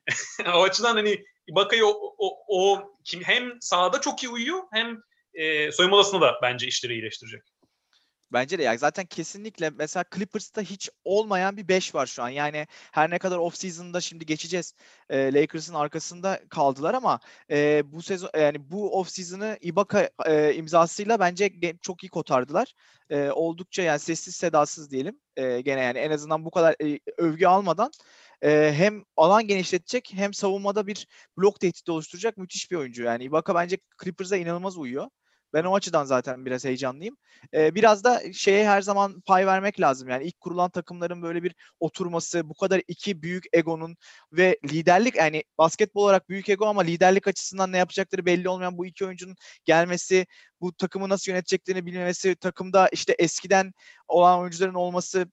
o 0.56 0.64
açıdan 0.64 0.96
hani 0.96 1.26
Ibaka'yı 1.48 1.86
o, 1.86 2.16
o, 2.18 2.38
o 2.48 2.92
kim 3.04 3.24
hem 3.24 3.62
sahada 3.62 4.02
çok 4.02 4.24
iyi 4.24 4.30
uyuyor 4.30 4.64
hem 4.72 4.98
e, 5.34 5.72
soyunma 5.72 5.98
odasında 5.98 6.22
da 6.22 6.40
bence 6.42 6.68
işleri 6.68 6.94
iyileştirecek. 6.94 7.42
Bence 8.34 8.60
de 8.60 8.64
yani 8.64 8.78
zaten 8.78 9.06
kesinlikle 9.06 9.70
mesela 9.70 10.06
Clippers'ta 10.16 10.62
hiç 10.62 10.90
olmayan 11.04 11.58
bir 11.58 11.68
5 11.68 11.96
var 11.96 12.06
şu 12.06 12.24
an. 12.24 12.30
Yani 12.30 12.68
her 12.92 13.10
ne 13.10 13.20
kadar 13.20 13.38
off 13.38 13.56
season'da 13.58 14.02
şimdi 14.02 14.26
geçeceğiz. 14.26 14.74
e, 15.10 15.34
Lakers'ın 15.34 15.74
arkasında 15.74 16.40
kaldılar 16.50 16.94
ama 16.94 17.20
e, 17.52 17.84
bu 17.92 18.02
sezon 18.02 18.30
yani 18.38 18.72
bu 18.72 19.00
off 19.00 19.10
season'ı 19.10 19.58
Ibaka 19.62 20.10
e, 20.26 20.54
imzasıyla 20.56 21.20
bence 21.20 21.52
çok 21.82 22.04
iyi 22.04 22.10
kotardılar. 22.10 22.74
E, 23.10 23.30
oldukça 23.32 23.82
yani 23.82 24.00
sessiz 24.00 24.36
sedasız 24.36 24.92
diyelim. 24.92 25.20
E, 25.36 25.62
gene 25.62 25.82
yani 25.82 25.98
en 26.00 26.12
azından 26.12 26.46
bu 26.46 26.52
kadar 26.52 26.76
e, 26.82 27.00
övgü 27.18 27.46
almadan 27.46 27.92
e, 28.42 28.74
hem 28.76 29.04
alan 29.18 29.48
genişletecek 29.48 30.12
hem 30.14 30.34
savunmada 30.34 30.88
bir 30.88 31.08
blok 31.38 31.60
tehdidi 31.60 31.92
oluşturacak 31.92 32.38
müthiş 32.38 32.72
bir 32.72 32.76
oyuncu. 32.76 33.04
Yani 33.04 33.24
Ibaka 33.24 33.56
bence 33.56 33.78
Clippers'a 34.04 34.38
inanılmaz 34.38 34.78
uyuyor. 34.78 35.08
Ben 35.54 35.64
o 35.64 35.76
açıdan 35.76 36.06
zaten 36.06 36.46
biraz 36.46 36.66
heyecanlıyım. 36.66 37.18
Ee, 37.54 37.76
biraz 37.76 38.04
da 38.04 38.34
şeye 38.34 38.70
her 38.70 38.82
zaman 38.82 39.22
pay 39.22 39.48
vermek 39.48 39.80
lazım. 39.82 40.10
Yani 40.10 40.24
ilk 40.26 40.40
kurulan 40.40 40.70
takımların 40.70 41.22
böyle 41.22 41.44
bir 41.44 41.56
oturması, 41.80 42.50
bu 42.50 42.54
kadar 42.54 42.82
iki 42.88 43.22
büyük 43.22 43.46
egonun 43.54 43.98
ve 44.32 44.60
liderlik 44.66 45.16
yani 45.16 45.44
basketbol 45.58 46.04
olarak 46.04 46.30
büyük 46.30 46.50
ego 46.50 46.66
ama 46.66 46.82
liderlik 46.82 47.28
açısından 47.28 47.72
ne 47.72 47.78
yapacakları 47.78 48.26
belli 48.26 48.50
olmayan 48.50 48.78
bu 48.78 48.86
iki 48.86 49.06
oyuncunun 49.06 49.36
gelmesi, 49.66 50.26
bu 50.62 50.74
takımı 50.74 51.10
nasıl 51.10 51.32
yöneteceklerini 51.32 51.86
bilmemesi, 51.86 52.36
takımda 52.36 52.88
işte 52.88 53.16
eskiden 53.20 53.74
olan 54.08 54.40
oyuncuların 54.40 54.74
olması 54.74 55.28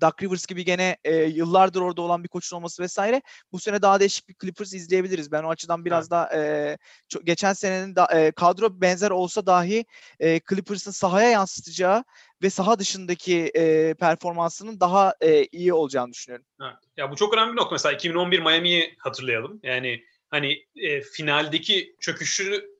Doug 0.00 0.22
Rivers 0.22 0.46
gibi 0.46 0.64
gene 0.64 0.96
e, 1.04 1.14
yıllardır 1.16 1.80
orada 1.80 2.02
olan 2.02 2.24
bir 2.24 2.28
koçun 2.28 2.56
olması 2.56 2.82
vesaire 2.82 3.22
bu 3.52 3.58
sene 3.58 3.82
daha 3.82 4.00
değişik 4.00 4.28
bir 4.28 4.34
Clippers 4.40 4.74
izleyebiliriz. 4.74 5.32
Ben 5.32 5.42
o 5.42 5.50
açıdan 5.50 5.84
biraz 5.84 6.04
Evet. 6.04 6.10
daha 6.10 6.36
e, 6.36 6.78
çok, 7.08 7.26
geçen 7.26 7.52
senenin 7.52 7.96
da, 7.96 8.06
e, 8.06 8.30
kadro 8.30 8.80
benzer 8.80 9.10
olsa 9.10 9.46
dahi 9.46 9.84
e, 10.20 10.40
Clippers'ın 10.50 10.90
sahaya 10.90 11.30
yansıtacağı 11.30 12.04
ve 12.42 12.50
saha 12.50 12.78
dışındaki 12.78 13.50
e, 13.56 13.94
performansının 13.94 14.80
daha 14.80 15.14
e, 15.20 15.44
iyi 15.44 15.72
olacağını 15.72 16.12
düşünüyorum. 16.12 16.46
Evet. 16.62 16.76
Ya 16.96 17.10
bu 17.10 17.16
çok 17.16 17.34
önemli 17.34 17.52
bir 17.52 17.56
nokta. 17.56 17.74
Mesela 17.74 17.92
2011 17.92 18.40
Miami'yi 18.40 18.96
hatırlayalım. 18.98 19.60
Yani 19.62 20.04
hani 20.30 20.64
e, 20.76 21.00
finaldeki 21.00 21.96
çöküşü 22.00 22.70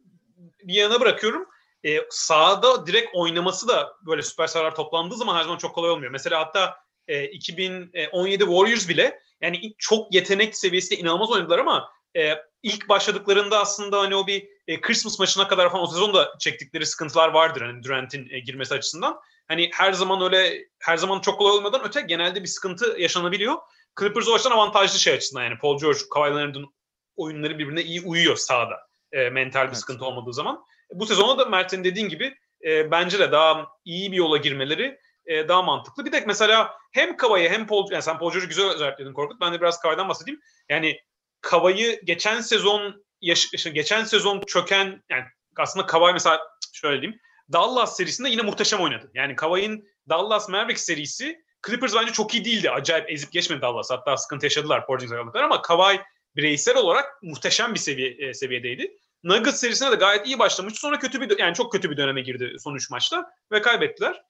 bir 0.64 0.74
yana 0.74 1.00
bırakıyorum. 1.00 1.46
E, 1.84 1.98
sahada 2.10 2.86
direkt 2.86 3.08
oynaması 3.14 3.68
da 3.68 3.92
böyle 4.06 4.22
süperstarlar 4.22 4.74
toplandığı 4.74 5.16
zaman 5.16 5.36
her 5.36 5.42
zaman 5.42 5.58
çok 5.58 5.74
kolay 5.74 5.90
olmuyor. 5.90 6.12
Mesela 6.12 6.40
hatta 6.40 6.76
e, 7.08 7.24
2017 7.24 8.44
Warriors 8.44 8.88
bile 8.88 9.20
yani 9.40 9.74
çok 9.78 10.14
yetenek 10.14 10.56
seviyesinde 10.56 11.00
inanılmaz 11.00 11.30
oynadılar 11.30 11.58
ama 11.58 11.90
e, 12.16 12.34
ilk 12.62 12.88
başladıklarında 12.88 13.60
aslında 13.60 14.00
hani 14.00 14.16
o 14.16 14.26
bir 14.26 14.48
e, 14.68 14.80
Christmas 14.80 15.18
maçına 15.18 15.48
kadar 15.48 15.70
falan 15.70 15.84
o 15.84 15.86
sezonda 15.86 16.34
çektikleri 16.38 16.86
sıkıntılar 16.86 17.28
vardır 17.28 17.60
hani 17.60 17.82
Durant'in 17.82 18.28
e, 18.30 18.40
girmesi 18.40 18.74
açısından. 18.74 19.20
Hani 19.48 19.70
her 19.72 19.92
zaman 19.92 20.22
öyle 20.22 20.68
her 20.78 20.96
zaman 20.96 21.20
çok 21.20 21.38
kolay 21.38 21.52
olmadan 21.52 21.80
öte 21.84 22.00
genelde 22.00 22.42
bir 22.42 22.48
sıkıntı 22.48 22.96
yaşanabiliyor. 22.98 23.56
Clippers 24.00 24.28
o 24.28 24.34
açıdan 24.34 24.50
avantajlı 24.50 24.98
şey 24.98 25.14
açısından 25.14 25.42
yani 25.42 25.58
Paul 25.58 25.78
George, 25.80 25.98
Kawhi 26.14 26.30
Leonard'ın 26.30 26.74
oyunları 27.16 27.58
birbirine 27.58 27.82
iyi 27.82 28.00
uyuyor 28.00 28.36
sahada. 28.36 28.76
E, 29.12 29.30
mental 29.30 29.62
bir 29.62 29.66
Evet. 29.66 29.76
sıkıntı 29.76 30.04
olmadığı 30.04 30.32
zaman. 30.32 30.64
Bu 30.94 31.06
sezonda 31.06 31.38
da 31.38 31.48
Mert'in 31.48 31.84
dediğin 31.84 32.08
gibi 32.08 32.34
e, 32.64 32.90
bence 32.90 33.18
de 33.18 33.32
daha 33.32 33.66
iyi 33.84 34.12
bir 34.12 34.16
yola 34.16 34.36
girmeleri 34.36 34.98
e, 35.26 35.48
daha 35.48 35.62
mantıklı. 35.62 36.04
Bir 36.04 36.12
de 36.12 36.24
mesela 36.26 36.74
hem 36.92 37.16
Kava'yı 37.16 37.50
hem 37.50 37.66
Paul, 37.66 37.90
yani 37.90 38.02
sen 38.02 38.18
Paul 38.18 38.32
George'u 38.32 38.48
güzel 38.48 38.70
özetledin 38.70 39.12
Korkut. 39.12 39.40
Ben 39.40 39.52
de 39.52 39.60
biraz 39.60 39.80
Kava'dan 39.80 40.08
bahsedeyim. 40.08 40.40
Yani 40.68 41.00
Kava'yı 41.40 42.00
geçen 42.04 42.40
sezon 42.40 43.04
yaş- 43.20 43.50
geçen 43.72 44.04
sezon 44.04 44.40
çöken 44.40 45.02
yani 45.10 45.24
aslında 45.56 45.86
Kavai 45.86 46.12
mesela 46.12 46.40
şöyle 46.72 47.02
diyeyim. 47.02 47.20
Dallas 47.52 47.96
serisinde 47.96 48.28
yine 48.28 48.42
muhteşem 48.42 48.80
oynadı. 48.80 49.10
Yani 49.14 49.36
Kavai'nin 49.36 49.88
Dallas 50.08 50.48
Mavericks 50.48 50.84
serisi 50.84 51.44
Clippers 51.66 51.94
bence 51.94 52.12
çok 52.12 52.34
iyi 52.34 52.44
değildi. 52.44 52.70
Acayip 52.70 53.10
ezip 53.10 53.32
geçmedi 53.32 53.62
Dallas. 53.62 53.90
Hatta 53.90 54.16
sıkıntı 54.16 54.46
yaşadılar 54.46 54.86
Porzingis 54.86 55.12
ayrıldıklar 55.12 55.42
ama 55.42 55.62
Kawhi 55.62 56.00
bireysel 56.36 56.76
olarak 56.76 57.22
muhteşem 57.22 57.74
bir 57.74 57.78
seviye, 57.78 58.10
e, 58.10 58.34
seviyedeydi. 58.34 58.96
Nuggets 59.24 59.60
serisine 59.60 59.90
de 59.90 59.94
gayet 59.94 60.26
iyi 60.26 60.38
başlamıştı. 60.38 60.80
Sonra 60.80 60.98
kötü 60.98 61.20
bir 61.20 61.38
yani 61.38 61.54
çok 61.54 61.72
kötü 61.72 61.90
bir 61.90 61.96
döneme 61.96 62.20
girdi 62.20 62.56
son 62.58 62.74
3 62.74 62.90
maçta 62.90 63.30
ve 63.52 63.62
kaybettiler. 63.62 64.22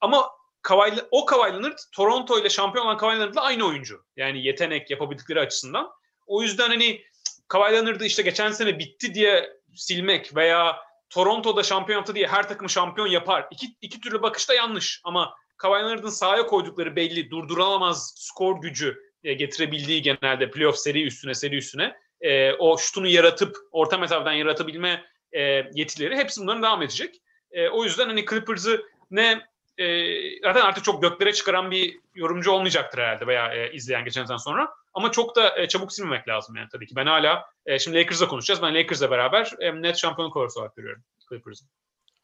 Ama 0.00 0.30
Kawhi, 0.62 1.00
o 1.10 1.24
Kawhi 1.24 1.52
Leonard 1.52 1.78
Toronto 1.92 2.38
ile 2.38 2.50
şampiyon 2.50 2.86
olan 2.86 2.96
Kawhi 2.96 3.18
Leonard'la 3.18 3.40
aynı 3.40 3.66
oyuncu. 3.66 4.04
Yani 4.16 4.46
yetenek 4.46 4.90
yapabildikleri 4.90 5.40
açısından. 5.40 5.90
O 6.26 6.42
yüzden 6.42 6.68
hani 6.68 7.02
Kawhi 7.48 7.72
Leonard'ı 7.72 8.04
işte 8.04 8.22
geçen 8.22 8.50
sene 8.50 8.78
bitti 8.78 9.14
diye 9.14 9.50
silmek 9.74 10.36
veya 10.36 10.76
Toronto'da 11.10 11.62
şampiyon 11.62 11.98
yaptı 11.98 12.14
diye 12.14 12.26
her 12.26 12.48
takımı 12.48 12.70
şampiyon 12.70 13.06
yapar. 13.06 13.46
İki, 13.50 13.66
iki 13.80 14.00
türlü 14.00 14.22
bakışta 14.22 14.54
yanlış 14.54 15.00
ama 15.04 15.34
Kawhi 15.56 15.82
Leonard'ın 15.82 16.08
sahaya 16.08 16.46
koydukları 16.46 16.96
belli. 16.96 17.30
Durdurulamaz 17.30 18.14
skor 18.16 18.60
gücü 18.60 18.98
e, 19.24 19.34
getirebildiği 19.34 20.02
genelde 20.02 20.50
playoff 20.50 20.78
seri 20.78 21.02
üstüne 21.02 21.34
seri 21.34 21.56
üstüne 21.56 21.96
e, 22.20 22.52
o 22.52 22.78
şutunu 22.78 23.06
yaratıp 23.06 23.56
orta 23.72 23.98
mesafeden 23.98 24.32
yaratabilme 24.32 25.04
e, 25.32 25.40
yetileri 25.74 26.16
hepsi 26.16 26.40
bunların 26.40 26.62
devam 26.62 26.82
edecek. 26.82 27.22
E, 27.50 27.68
o 27.68 27.84
yüzden 27.84 28.06
hani 28.06 28.26
Clippers'ı 28.26 28.86
ne 29.10 29.49
e, 29.80 30.40
zaten 30.42 30.60
artık 30.60 30.84
çok 30.84 31.02
göklere 31.02 31.32
çıkaran 31.32 31.70
bir 31.70 32.00
yorumcu 32.14 32.50
olmayacaktır 32.50 32.98
herhalde 32.98 33.26
veya 33.26 33.54
e, 33.54 33.72
izleyen 33.72 34.04
geçen 34.04 34.24
sene 34.24 34.38
sonra. 34.38 34.74
Ama 34.94 35.12
çok 35.12 35.36
da 35.36 35.58
e, 35.58 35.68
çabuk 35.68 35.92
silmemek 35.92 36.28
lazım 36.28 36.56
yani 36.56 36.68
tabii 36.72 36.86
ki. 36.86 36.96
Ben 36.96 37.06
hala 37.06 37.44
e, 37.66 37.78
şimdi 37.78 37.98
Lakers'la 37.98 38.28
konuşacağız. 38.28 38.62
Ben 38.62 38.74
Lakers'la 38.74 39.10
beraber 39.10 39.52
e, 39.60 39.82
net 39.82 39.96
şampiyonluk 39.96 40.34
favorisi 40.34 40.58
olarak 40.58 40.76
görüyorum 40.76 41.02
Clippers'ı. 41.28 41.64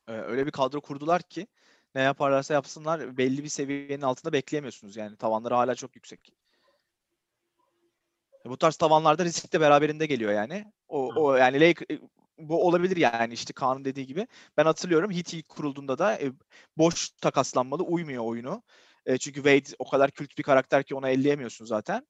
Ee, 0.09 0.13
öyle 0.13 0.47
bir 0.47 0.51
kadro 0.51 0.81
kurdular 0.81 1.23
ki 1.23 1.47
ne 1.95 2.03
yaparlarsa 2.03 2.55
yapsınlar 2.55 3.17
belli 3.17 3.45
bir 3.45 3.49
seviyenin 3.49 4.03
altında 4.03 4.33
bekleyemiyorsunuz 4.33 4.97
yani 4.97 5.17
tavanları 5.17 5.55
hala 5.55 5.75
çok 5.75 5.97
yüksek. 5.97 6.33
E, 8.47 8.51
Bu 8.51 8.57
tarz 8.57 8.77
tavanlarda 8.77 9.25
risk 9.25 9.53
de 9.53 9.61
beraberinde 9.61 10.07
geliyor 10.07 10.33
yani. 10.33 10.73
O, 10.89 11.15
Hı. 11.15 11.21
o 11.21 11.37
yani 11.37 11.61
Lake, 11.61 11.87
bu 12.39 12.67
olabilir 12.67 12.97
yani 12.97 13.35
işte 13.35 13.53
Kaan'ın 13.53 13.85
dediği 13.85 14.07
gibi. 14.07 14.27
Ben 14.57 14.65
hatırlıyorum 14.65 15.13
Heat 15.13 15.35
ilk 15.35 15.49
kurulduğunda 15.49 15.99
da 15.99 16.15
e, 16.15 16.33
boş 16.77 17.11
takaslanmalı 17.11 17.83
uymuyor 17.83 18.25
oyunu. 18.25 18.63
E, 19.07 19.19
çünkü 19.19 19.43
Wade 19.43 19.77
o 19.79 19.91
kadar 19.91 20.11
kült 20.11 20.39
bir 20.39 20.43
karakter 20.43 20.83
ki 20.83 20.95
ona 20.95 21.09
elleyemiyorsun 21.09 21.65
zaten. 21.65 22.07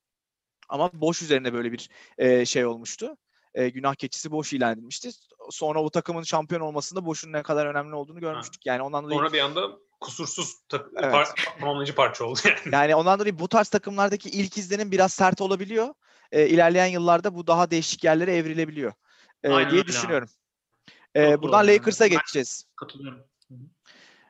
Ama 0.69 0.91
boş 0.95 1.23
üzerine 1.23 1.53
böyle 1.53 1.73
bir 1.73 1.89
e, 2.19 2.45
şey 2.45 2.67
olmuştu. 2.67 3.17
E, 3.55 3.69
günah 3.69 3.95
keçisi 3.95 4.31
boş 4.31 4.53
ilan 4.53 4.73
edilmişti. 4.73 5.11
Sonra 5.51 5.83
o 5.83 5.91
takımın 5.91 6.23
şampiyon 6.23 6.61
olmasında 6.61 7.07
boşun 7.07 7.33
ne 7.33 7.43
kadar 7.43 7.67
önemli 7.67 7.95
olduğunu 7.95 8.21
görmüştük. 8.21 8.67
Yani 8.67 8.83
ondan 8.83 9.05
dolayı 9.05 9.19
Sonra 9.19 9.33
bir 9.33 9.41
anda 9.41 9.71
kusursuz 10.01 10.55
tak- 10.69 10.91
Evet. 10.97 11.15
par- 11.15 11.59
tamamlayıcı 11.61 11.95
parça 11.95 12.25
oldu 12.25 12.39
yani. 12.45 12.59
yani 12.75 12.95
ondan 12.95 13.21
dolayı 13.21 13.39
bu 13.39 13.49
tarz 13.49 13.69
takımlardaki 13.69 14.29
ilk 14.29 14.59
izlenim 14.59 14.93
biraz 14.93 15.13
sert 15.13 15.41
olabiliyor. 15.41 15.95
E, 16.33 16.49
ilerleyen 16.49 16.87
yıllarda 16.87 17.35
bu 17.35 17.47
daha 17.47 17.71
değişik 17.71 18.05
yerlere 18.05 18.37
evrilebiliyor 18.37 18.93
e, 19.43 19.49
Aynen 19.49 19.71
diye 19.71 19.79
öyle 19.79 19.81
abi. 19.81 19.89
düşünüyorum. 19.89 20.29
E, 21.15 21.33
Çok 21.33 21.43
buradan. 21.43 21.67
Lakers'a 21.67 22.07
geçeceğiz. 22.07 22.65
Katılıyorum. 22.77 23.25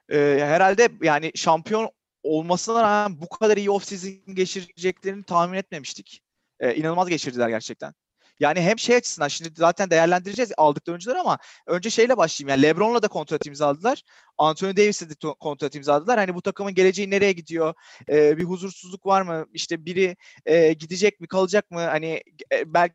E, 0.09 0.19
herhalde 0.41 0.89
yani 1.03 1.33
şampiyon 1.35 1.91
olmasına 2.23 2.83
rağmen 2.83 3.21
bu 3.21 3.29
kadar 3.29 3.57
iyi 3.57 3.69
off-season 3.69 4.35
geçireceklerini 4.35 5.25
tahmin 5.25 5.59
etmemiştik. 5.59 6.23
E, 6.61 6.75
inanılmaz 6.75 7.09
geçirdiler 7.09 7.49
gerçekten. 7.49 7.95
Yani 8.41 8.61
hem 8.61 8.79
şey 8.79 8.97
açısından 8.97 9.29
şimdi 9.29 9.51
zaten 9.57 9.91
değerlendireceğiz 9.91 10.53
aldıkları 10.57 10.95
oyuncuları 10.95 11.21
ama 11.21 11.39
önce 11.67 11.91
şeyle 11.91 12.17
başlayayım. 12.17 12.49
Yani 12.49 12.63
LeBron'la 12.63 13.03
da 13.03 13.09
kontrat 13.09 13.47
imzaladılar. 13.47 14.03
Anthony 14.39 14.77
Davis'le 14.77 15.11
de 15.11 15.15
kontrat 15.41 15.75
imzaladılar. 15.75 16.19
Hani 16.19 16.35
bu 16.35 16.43
takımın 16.43 16.75
geleceği 16.75 17.11
nereye 17.11 17.33
gidiyor? 17.33 17.75
E, 18.09 18.39
bir 18.39 18.45
huzursuzluk 18.45 19.07
var 19.07 19.23
mı? 19.23 19.47
İşte 19.53 19.85
biri 19.85 20.17
e, 20.47 20.73
gidecek 20.73 21.21
mi, 21.21 21.27
kalacak 21.29 21.71
mı? 21.71 21.81
Hani 21.81 22.23
e, 22.53 22.75
belki 22.75 22.95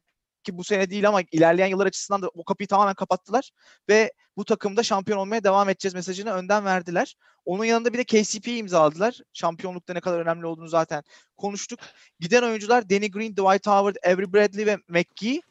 bu 0.51 0.63
sene 0.63 0.89
değil 0.89 1.07
ama 1.07 1.21
ilerleyen 1.31 1.67
yıllar 1.67 1.85
açısından 1.85 2.21
da 2.21 2.29
o 2.33 2.43
kapıyı 2.43 2.67
tamamen 2.67 2.93
kapattılar 2.93 3.51
ve 3.89 4.11
bu 4.37 4.45
takımda 4.45 4.83
şampiyon 4.83 5.19
olmaya 5.19 5.43
devam 5.43 5.69
edeceğiz 5.69 5.95
mesajını 5.95 6.31
önden 6.31 6.65
verdiler. 6.65 7.15
Onun 7.45 7.65
yanında 7.65 7.93
bir 7.93 7.97
de 7.97 8.03
KCP'yi 8.03 8.57
imzaladılar. 8.57 9.19
Şampiyonlukta 9.33 9.93
ne 9.93 9.99
kadar 9.99 10.19
önemli 10.19 10.45
olduğunu 10.45 10.67
zaten 10.67 11.03
konuştuk. 11.37 11.79
Giden 12.19 12.43
oyuncular 12.43 12.89
Danny 12.89 13.11
Green, 13.11 13.31
Dwight 13.31 13.67
Howard, 13.67 13.95
Avery 14.05 14.33
Bradley 14.33 14.65
ve 14.65 14.77
McGee. 14.87 15.41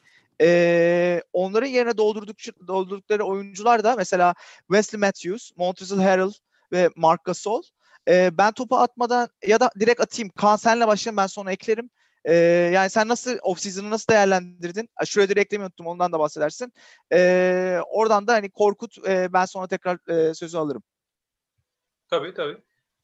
Ee, 0.42 1.22
onların 1.32 1.66
yerine 1.66 1.96
doldurduk, 1.96 2.36
doldurdukları 2.66 3.24
oyuncular 3.24 3.84
da 3.84 3.96
mesela 3.96 4.34
Wesley 4.58 5.00
Matthews, 5.00 5.50
Montrezl 5.56 5.98
Harrell 6.00 6.32
ve 6.72 6.90
Marc 6.96 7.22
Gasol. 7.24 7.62
Ee, 8.08 8.30
ben 8.38 8.52
topu 8.52 8.76
atmadan 8.76 9.28
ya 9.46 9.60
da 9.60 9.70
direkt 9.80 10.00
atayım. 10.00 10.30
Kaan 10.36 10.56
senle 10.56 10.86
başlayayım 10.86 11.16
ben 11.16 11.26
sonra 11.26 11.52
eklerim. 11.52 11.90
Ee, 12.24 12.34
yani 12.74 12.90
sen 12.90 13.08
nasıl 13.08 13.38
off-season'ı 13.42 13.90
nasıl 13.90 14.12
değerlendirdin? 14.12 14.88
Şuraya 15.06 15.28
direkt 15.28 15.54
unuttum 15.54 15.86
ondan 15.86 16.12
da 16.12 16.18
bahsedersin. 16.18 16.72
Ee, 17.12 17.78
oradan 17.90 18.26
da 18.26 18.32
hani 18.32 18.50
Korkut 18.50 19.08
e, 19.08 19.32
ben 19.32 19.44
sonra 19.44 19.66
tekrar 19.66 19.98
e, 20.08 20.34
sözü 20.34 20.58
alırım. 20.58 20.82
Tabii 22.10 22.34
tabii. 22.34 22.56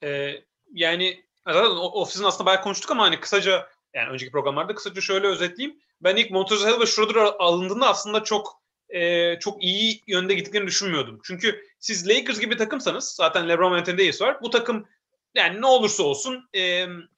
Ee, 0.02 0.32
yani 0.72 1.24
off-season 1.46 2.26
aslında 2.26 2.46
bayağı 2.46 2.62
konuştuk 2.62 2.90
ama 2.90 3.04
hani 3.04 3.20
kısaca 3.20 3.68
yani 3.94 4.10
önceki 4.10 4.32
programlarda 4.32 4.74
kısaca 4.74 5.00
şöyle 5.00 5.26
özetleyeyim. 5.26 5.80
Ben 6.00 6.16
ilk 6.16 6.30
Montrezl 6.30 6.80
ve 6.80 6.86
Schroeder 6.86 7.14
alındığında 7.38 7.88
aslında 7.88 8.24
çok 8.24 8.62
e, 8.88 9.38
çok 9.38 9.62
iyi 9.62 10.02
yönde 10.06 10.34
gittiklerini 10.34 10.66
düşünmüyordum. 10.66 11.20
Çünkü 11.24 11.64
siz 11.78 12.08
Lakers 12.08 12.40
gibi 12.40 12.56
takımsanız 12.56 13.04
zaten 13.04 13.48
LeBron 13.48 13.72
ve 13.72 13.76
Anthony 13.76 13.98
Davis 13.98 14.22
var. 14.22 14.42
Bu 14.42 14.50
takım 14.50 14.86
yani 15.34 15.60
ne 15.60 15.66
olursa 15.66 16.02
olsun 16.02 16.48
e, 16.54 16.60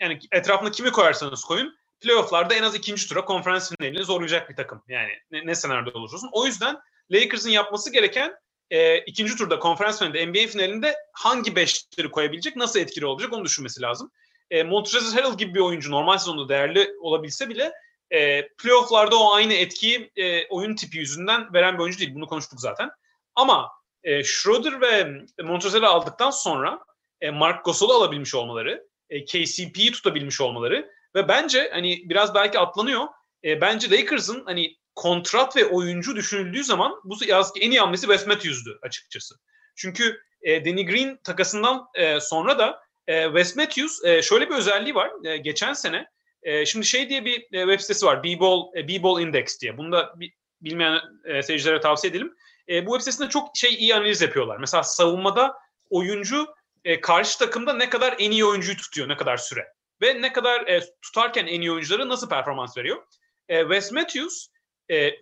yani 0.01 0.19
etrafına 0.33 0.71
kimi 0.71 0.91
koyarsanız 0.91 1.45
koyun 1.45 1.79
playofflarda 2.01 2.55
en 2.55 2.63
az 2.63 2.75
ikinci 2.75 3.09
tura 3.09 3.25
konferans 3.25 3.71
finalini 3.71 4.05
zorlayacak 4.05 4.51
bir 4.51 4.57
takım. 4.57 4.83
Yani 4.89 5.13
ne, 5.31 5.47
ne 5.47 5.55
senaryoda 5.55 5.99
olursa 5.99 6.17
olsun. 6.17 6.31
O 6.33 6.47
yüzden 6.47 6.79
Lakers'ın 7.11 7.51
yapması 7.51 7.93
gereken 7.93 8.35
e, 8.71 8.99
ikinci 8.99 9.37
turda 9.37 9.59
konferans 9.59 9.99
finalinde 9.99 10.27
NBA 10.27 10.49
finalinde 10.49 10.95
hangi 11.13 11.57
beşleri 11.57 12.11
koyabilecek, 12.11 12.57
nasıl 12.57 12.81
etkili 12.81 13.07
olacak 13.07 13.33
onu 13.33 13.45
düşünmesi 13.45 13.83
lazım. 13.83 14.11
E, 14.51 14.63
Montrezl 14.63 15.17
Harrell 15.17 15.37
gibi 15.37 15.55
bir 15.55 15.61
oyuncu 15.61 15.91
normal 15.91 16.19
sezonda 16.19 16.49
değerli 16.49 16.91
olabilse 17.01 17.49
bile 17.49 17.73
e, 18.11 18.49
playofflarda 18.49 19.17
o 19.19 19.33
aynı 19.33 19.55
etkiyi 19.55 20.11
e, 20.17 20.47
oyun 20.47 20.75
tipi 20.75 20.99
yüzünden 20.99 21.55
veren 21.55 21.75
bir 21.75 21.83
oyuncu 21.83 21.99
değil. 21.99 22.15
Bunu 22.15 22.27
konuştuk 22.27 22.61
zaten. 22.61 22.91
Ama 23.35 23.71
e, 24.05 24.25
Schroeder 24.25 24.81
ve 24.81 25.13
Montrezl'i 25.43 25.87
aldıktan 25.87 26.31
sonra 26.31 26.81
e, 27.21 27.31
Mark 27.31 27.65
Gasol'u 27.65 27.93
alabilmiş 27.93 28.35
olmaları, 28.35 28.89
e, 29.11 29.25
KCP'yi 29.25 29.93
tutabilmiş 29.93 30.41
olmaları 30.41 30.91
ve 31.15 31.29
bence 31.29 31.71
hani 31.73 32.03
biraz 32.05 32.35
belki 32.35 32.59
atlanıyor. 32.59 33.07
E, 33.45 33.61
bence 33.61 33.91
Lakers'ın 33.91 34.43
hani 34.45 34.77
kontrat 34.95 35.57
ve 35.57 35.65
oyuncu 35.65 36.17
düşünüldüğü 36.17 36.65
zaman 36.65 37.01
bu 37.05 37.25
yazki 37.27 37.61
en 37.61 37.71
iyi 37.71 37.81
hamlesi 37.81 38.07
Wes 38.07 38.27
Matthews'du 38.27 38.79
açıkçası. 38.83 39.35
Çünkü 39.77 40.21
e, 40.43 40.65
Danny 40.65 40.87
Green 40.87 41.19
takasından 41.25 41.87
e, 41.95 42.21
sonra 42.21 42.59
da 42.59 42.89
E, 43.09 43.25
Wes 43.25 43.57
Matthews 43.57 44.05
e, 44.05 44.23
şöyle 44.23 44.51
bir 44.51 44.55
özelliği 44.55 44.95
var. 44.95 45.11
E, 45.25 45.37
geçen 45.37 45.73
sene 45.73 46.07
e, 46.43 46.67
şimdi 46.67 46.87
şey 46.87 47.09
diye 47.09 47.25
bir 47.25 47.41
e, 47.53 47.61
web 47.61 47.81
sitesi 47.81 48.07
var. 48.07 48.23
B-Ball, 48.25 48.67
e, 48.77 48.89
B-Ball 48.89 49.21
Index 49.21 49.61
diye. 49.61 49.79
Bunu 49.79 49.93
da 49.93 50.15
bi- 50.21 50.35
bilmeyen 50.61 51.01
e, 51.25 51.43
seyircilere 51.43 51.81
tavsiye 51.81 52.11
edelim. 52.11 52.35
E, 52.69 52.87
bu 52.87 52.91
web 52.91 53.01
sitesinde 53.01 53.29
çok 53.29 53.57
şey 53.57 53.75
iyi 53.75 53.95
analiz 53.95 54.23
yapıyorlar. 54.23 54.57
Mesela 54.57 54.83
savunmada 54.83 55.55
oyuncu 55.91 56.47
e, 56.85 57.01
karşı 57.01 57.39
takımda 57.39 57.73
ne 57.73 57.91
kadar 57.91 58.15
en 58.19 58.31
iyi 58.31 58.45
oyuncuyu 58.45 58.77
tutuyor, 58.77 59.09
ne 59.09 59.17
kadar 59.17 59.37
süre. 59.37 59.67
Ve 60.03 60.23
ne 60.23 60.33
kadar 60.33 60.67
e, 60.67 60.81
tutarken 61.03 61.47
en 61.47 61.61
iyi 61.61 61.73
oyuncuları 61.73 62.09
nasıl 62.09 62.29
performans 62.29 62.77
veriyor. 62.77 63.03
E, 63.49 63.61
Wes 63.61 63.93
Matthews 63.93 64.49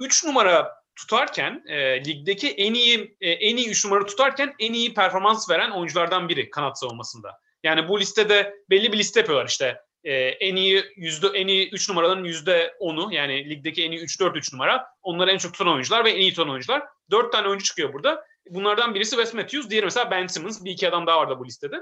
3 0.01 0.25
numara 0.25 0.73
tutarken 0.97 1.63
e, 1.67 2.05
ligdeki 2.05 2.51
en 2.51 2.75
iyi 2.75 3.17
e, 3.21 3.31
en 3.31 3.57
iyi 3.57 3.71
3 3.71 3.85
numara 3.85 4.07
tutarken 4.07 4.55
en 4.59 4.73
iyi 4.73 4.95
performans 4.95 5.51
veren 5.51 5.71
oyunculardan 5.71 6.29
biri 6.29 6.51
kanat 6.51 6.79
savunmasında. 6.79 7.41
Yani 7.63 7.89
bu 7.89 8.01
listede 8.01 8.55
belli 8.71 8.93
bir 8.93 8.99
liste 8.99 9.21
yapıyorlar 9.21 9.49
işte 9.49 9.81
e, 10.05 10.15
en 10.15 10.57
iyi 10.57 10.85
yüzde 10.97 11.27
en 11.35 11.47
iyi 11.47 11.71
3 11.71 11.89
numaraların 11.89 12.25
yüzde 12.25 12.75
10'u 12.81 13.13
yani 13.13 13.51
ligdeki 13.51 13.85
en 13.85 13.91
iyi 13.91 14.01
3 14.01 14.21
4 14.21 14.37
3 14.37 14.53
numara 14.53 14.87
onları 15.03 15.31
en 15.31 15.39
çok 15.39 15.53
tutan 15.53 15.73
oyuncular 15.73 16.05
ve 16.05 16.11
en 16.11 16.21
iyi 16.21 16.31
tutan 16.31 16.51
oyuncular. 16.51 16.83
4 17.11 17.33
tane 17.33 17.49
oyuncu 17.49 17.65
çıkıyor 17.65 17.93
burada. 17.93 18.25
Bunlardan 18.51 18.95
birisi 18.95 19.11
Wes 19.11 19.35
Matthews, 19.35 19.71
diğeri 19.71 19.85
mesela 19.85 20.11
Ben 20.11 20.27
Simmons. 20.27 20.65
Bir 20.65 20.71
iki 20.71 20.89
adam 20.89 21.07
daha 21.07 21.19
var 21.19 21.31
da 21.31 21.39
bu 21.39 21.47
listede. 21.47 21.77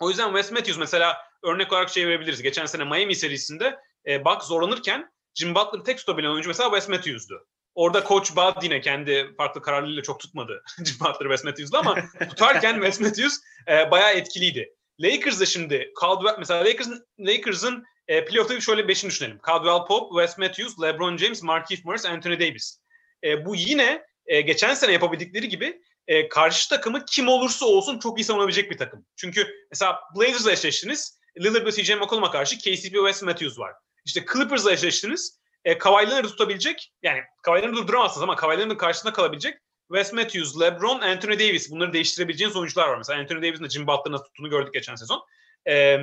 O 0.00 0.08
yüzden 0.08 0.26
Wes 0.26 0.52
Matthews 0.52 0.78
mesela 0.78 1.16
örnek 1.42 1.72
olarak 1.72 1.88
şey 1.88 2.06
verebiliriz. 2.08 2.42
Geçen 2.42 2.66
sene 2.66 2.84
Miami 2.84 3.14
serisinde 3.14 3.78
e, 4.06 4.24
Buck 4.24 4.42
zorlanırken 4.42 5.10
Jim 5.34 5.54
Butler'ı 5.54 5.84
tek 5.84 5.98
tutabilen 5.98 6.30
oyuncu 6.30 6.48
mesela 6.48 6.70
Wes 6.70 6.88
Matthews'du. 6.88 7.46
Orada 7.74 8.04
Coach 8.04 8.36
Bud 8.36 8.62
yine 8.62 8.80
kendi 8.80 9.34
farklı 9.36 9.62
kararlarıyla 9.62 10.02
çok 10.02 10.20
tutmadı 10.20 10.62
Jim 10.84 10.96
Butler 11.00 11.28
Wes 11.28 11.44
Matthews'la 11.44 11.78
ama 11.78 11.94
tutarken 12.28 12.74
Wes 12.74 13.00
Matthews 13.00 13.38
e, 13.68 13.90
bayağı 13.90 14.12
etkiliydi. 14.12 14.74
Lakers'da 15.00 15.46
şimdi 15.46 15.92
Caldwell 16.00 16.38
mesela 16.38 16.64
Lakers'ın 16.64 17.06
Lakers'ın 17.18 17.84
e, 18.08 18.24
playoff'ta 18.24 18.60
şöyle 18.60 18.88
beşini 18.88 19.10
düşünelim. 19.10 19.40
Caldwell 19.46 19.86
Pope, 19.86 20.20
Wes 20.20 20.38
Matthews, 20.38 20.82
LeBron 20.82 21.16
James, 21.16 21.42
Markieff 21.42 21.84
Morris, 21.84 22.06
Anthony 22.06 22.40
Davis. 22.40 22.80
E, 23.24 23.44
bu 23.44 23.56
yine 23.56 24.02
e, 24.26 24.40
geçen 24.40 24.74
sene 24.74 24.92
yapabildikleri 24.92 25.48
gibi 25.48 25.80
e, 26.08 26.28
karşı 26.28 26.68
takımı 26.68 27.04
kim 27.04 27.28
olursa 27.28 27.66
olsun 27.66 27.98
çok 27.98 28.20
iyi 28.20 28.24
savunabilecek 28.24 28.70
bir 28.70 28.78
takım. 28.78 29.06
Çünkü 29.16 29.66
mesela 29.70 30.00
Blazers'la 30.16 30.52
eşleştiniz. 30.52 31.18
Lillard 31.40 31.66
ve 31.66 31.72
CJ 31.72 31.90
McCollum'a 31.90 32.30
karşı 32.30 32.58
KCP 32.58 32.94
ve 32.94 32.98
Wes 32.98 33.22
Matthews 33.22 33.58
var. 33.58 33.74
İşte 34.04 34.24
Clippers'la 34.32 34.72
eşleştiniz. 34.72 35.40
E, 35.64 35.78
Kawhi 35.78 36.22
tutabilecek, 36.22 36.92
yani 37.02 37.20
Kawhi 37.42 37.62
durduramazsınız 37.62 38.22
ama 38.22 38.36
Kawhi 38.36 38.76
karşısında 38.76 39.12
kalabilecek 39.12 39.58
Wes 39.88 40.12
Matthews, 40.12 40.60
LeBron, 40.60 41.00
Anthony 41.00 41.38
Davis. 41.38 41.70
Bunları 41.70 41.92
değiştirebileceğiniz 41.92 42.56
oyuncular 42.56 42.88
var. 42.88 42.96
Mesela 42.96 43.20
Anthony 43.20 43.38
Davis'in 43.38 43.64
de 43.64 43.68
Jim 43.68 43.86
Butler'ın 43.86 44.12
nasıl 44.12 44.24
tuttuğunu 44.24 44.50
gördük 44.50 44.74
geçen 44.74 44.94
sezon. 44.94 45.22
E, 45.68 45.98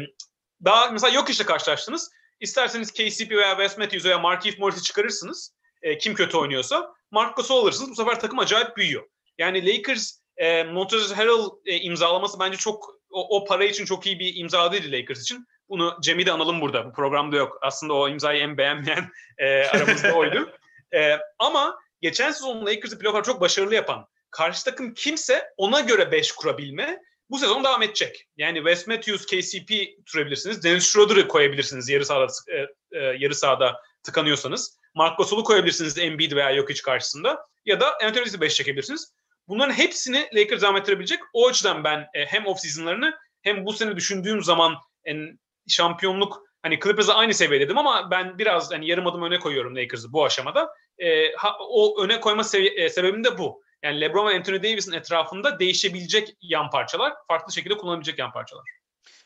daha 0.65 0.91
mesela 0.91 1.13
yok 1.13 1.29
işte 1.29 1.43
karşılaştınız. 1.43 2.11
İsterseniz 2.39 2.91
KCP 2.91 3.31
veya 3.31 3.49
Wes 3.49 3.77
Matthews 3.77 4.05
veya 4.05 4.19
Markieff 4.19 4.59
Morris'i 4.59 4.83
çıkarırsınız. 4.83 5.53
E, 5.81 5.97
kim 5.97 6.13
kötü 6.13 6.37
oynuyorsa. 6.37 6.93
Marc 7.11 7.33
Gasol 7.35 7.63
alırsınız. 7.63 7.89
Bu 7.89 7.95
sefer 7.95 8.19
takım 8.19 8.39
acayip 8.39 8.77
büyüyor. 8.77 9.03
Yani 9.37 9.73
Lakers 9.73 10.19
e, 10.37 10.63
Montrezl 10.63 11.13
Harrell 11.13 11.49
e, 11.65 11.77
imzalaması 11.77 12.39
bence 12.39 12.57
çok 12.57 12.89
o, 13.09 13.37
o 13.37 13.45
para 13.45 13.63
için 13.63 13.85
çok 13.85 14.05
iyi 14.05 14.19
bir 14.19 14.35
imza 14.35 14.71
değil 14.71 14.91
Lakers 14.91 15.21
için. 15.21 15.47
Bunu 15.69 15.97
Cem'i 16.01 16.25
de 16.25 16.31
analım 16.31 16.61
burada. 16.61 16.85
Bu 16.85 16.93
programda 16.93 17.35
yok. 17.35 17.57
Aslında 17.61 17.93
o 17.93 18.09
imzayı 18.09 18.41
en 18.41 18.57
beğenmeyen 18.57 19.09
e, 19.37 19.63
aramızda 19.63 20.13
oydu. 20.15 20.51
E, 20.95 21.19
ama 21.39 21.77
geçen 22.01 22.31
sezon 22.31 22.65
Lakers'ı 22.65 22.99
playoff'lar 22.99 23.23
çok 23.23 23.41
başarılı 23.41 23.75
yapan 23.75 24.07
karşı 24.33 24.65
takım 24.65 24.93
kimse 24.93 25.43
ona 25.57 25.79
göre 25.79 26.11
5 26.11 26.31
kurabilme 26.31 26.99
bu 27.29 27.39
sezon 27.39 27.63
devam 27.63 27.83
edecek. 27.83 28.27
Yani 28.37 28.57
Wes 28.57 28.87
Matthews, 28.87 29.25
KCP 29.25 29.71
tutabilirsiniz. 30.05 30.63
Dennis 30.63 30.93
Schroeder'ı 30.93 31.27
koyabilirsiniz 31.27 31.89
yarı 31.89 32.05
sahada, 32.05 32.27
e, 32.51 32.57
e, 32.97 33.15
yarı 33.19 33.35
sahada 33.35 33.81
tıkanıyorsanız. 34.03 34.79
Marc 34.95 35.15
Gasol'u 35.17 35.43
koyabilirsiniz 35.43 35.97
Embiid 35.97 36.31
veya 36.31 36.55
Jokic 36.55 36.81
karşısında. 36.81 37.45
Ya 37.65 37.79
da 37.79 37.93
Anthony 37.93 38.15
Davis'i 38.15 38.41
5 38.41 38.55
çekebilirsiniz. 38.55 39.13
Bunların 39.47 39.73
hepsini 39.73 40.27
Lakers 40.35 40.61
devam 40.61 40.77
ettirebilecek. 40.77 41.19
O 41.33 41.47
açıdan 41.47 41.83
ben 41.83 41.99
e, 42.13 42.25
hem 42.25 42.45
off 42.45 42.59
season'larını 42.59 43.17
hem 43.41 43.65
bu 43.65 43.73
sene 43.73 43.95
düşündüğüm 43.95 44.43
zaman 44.43 44.75
en, 45.05 45.39
şampiyonluk 45.67 46.43
hani 46.61 46.79
Clippers'a 46.79 47.13
aynı 47.15 47.33
seviyedeydim 47.33 47.77
ama 47.77 48.11
ben 48.11 48.37
biraz 48.37 48.71
hani 48.71 48.87
yarım 48.87 49.07
adım 49.07 49.23
öne 49.23 49.39
koyuyorum 49.39 49.75
Lakers'ı 49.75 50.13
bu 50.13 50.25
aşamada. 50.25 50.73
E, 50.97 51.31
ha, 51.35 51.57
o 51.59 52.03
öne 52.03 52.19
koyma 52.19 52.43
sevi- 52.43 52.79
e, 52.79 52.89
sebebim 52.89 53.23
de 53.23 53.37
bu. 53.37 53.63
Yani 53.83 54.01
LeBron 54.01 54.29
ve 54.29 54.35
Anthony 54.35 54.63
Davis'in 54.63 54.91
etrafında 54.91 55.59
değişebilecek 55.59 56.37
yan 56.41 56.69
parçalar, 56.69 57.13
farklı 57.27 57.53
şekilde 57.53 57.77
kullanabilecek 57.77 58.19
yan 58.19 58.31
parçalar. 58.31 58.63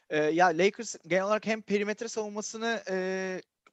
Ee, 0.10 0.18
ya 0.18 0.48
Lakers 0.48 0.96
genel 1.08 1.24
olarak 1.24 1.46
hem 1.46 1.62
perimetre 1.62 2.08
savunmasını 2.08 2.84
e, 2.90 2.96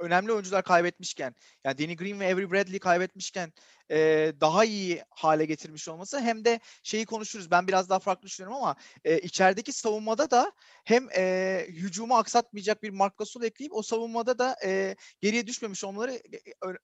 önemli 0.01 0.33
oyuncular 0.33 0.63
kaybetmişken, 0.65 1.35
yani 1.65 1.79
Danny 1.79 1.97
Green 1.97 2.21
ve 2.21 2.33
Avery 2.33 2.51
Bradley 2.51 2.79
kaybetmişken 2.79 3.53
e, 3.91 4.33
daha 4.41 4.65
iyi 4.65 5.03
hale 5.11 5.45
getirmiş 5.45 5.89
olması 5.89 6.21
hem 6.21 6.45
de 6.45 6.61
şeyi 6.83 7.07
konuşuruz. 7.07 7.51
Ben 7.51 7.69
biraz 7.69 7.89
daha 7.89 7.99
farklı 7.99 8.27
düşünüyorum 8.27 8.57
ama 8.57 8.77
e, 9.05 9.19
içerideki 9.19 9.73
savunmada 9.73 10.31
da 10.31 10.53
hem 10.85 11.09
e, 11.17 11.67
hücumu 11.69 12.17
aksatmayacak 12.17 12.83
bir 12.83 12.91
Marc 12.91 13.15
Gasol 13.19 13.43
ekleyip 13.43 13.73
o 13.73 13.83
savunmada 13.83 14.39
da 14.39 14.57
e, 14.65 14.97
geriye 15.21 15.47
düşmemiş 15.47 15.85
olmaları 15.85 16.13
e, 16.15 16.21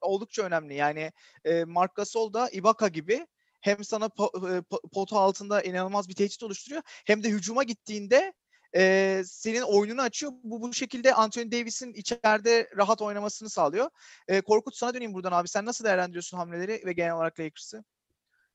oldukça 0.01 0.43
önemli. 0.43 0.75
Yani 0.75 1.13
e, 1.45 1.65
Marc 1.65 1.93
Gasol 1.95 2.33
da 2.33 2.51
Ibaka 2.51 2.89
gibi 2.89 3.27
hem 3.61 3.85
sana 3.85 4.07
po- 4.07 4.57
e, 4.57 4.59
po- 4.59 4.91
potu 4.91 5.19
altında 5.19 5.63
inanılmaz 5.63 6.09
bir 6.09 6.15
tehdit 6.15 6.43
oluşturuyor 6.43 6.83
hem 7.07 7.23
de 7.23 7.29
hücuma 7.29 7.63
gittiğinde 7.63 8.33
e, 8.77 9.23
senin 9.25 9.63
oyununu 9.63 10.03
açıyor. 10.03 10.33
Bu 10.43 10.63
bu 10.63 10.73
şekilde 10.75 11.15
Anthony 11.15 11.53
Davis'in 11.53 11.93
içeride 11.93 12.69
rahat 12.77 13.03
oynamasını 13.03 13.51
sağlıyor. 13.51 13.91
E, 14.29 14.41
Korkut 14.41 14.77
sana 14.77 14.95
döneyim 14.95 15.15
buradan 15.15 15.33
abi. 15.33 15.49
Sen 15.49 15.65
nasıl 15.65 15.85
değerlendiriyorsun 15.85 16.39
hamleleri 16.39 16.83
ve 16.87 16.93
genel 16.93 17.15
olarak 17.15 17.41
Lakers'ı? 17.41 17.85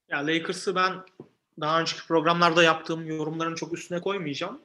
Ya 0.10 0.28
Lakers'ı 0.28 0.76
ben 0.76 0.94
daha 1.62 1.82
önceki 1.82 2.08
programlarda 2.08 2.64
yaptığım 2.64 3.08
yorumların 3.08 3.56
çok 3.56 3.74
üstüne 3.74 4.02
koymayacağım. 4.02 4.62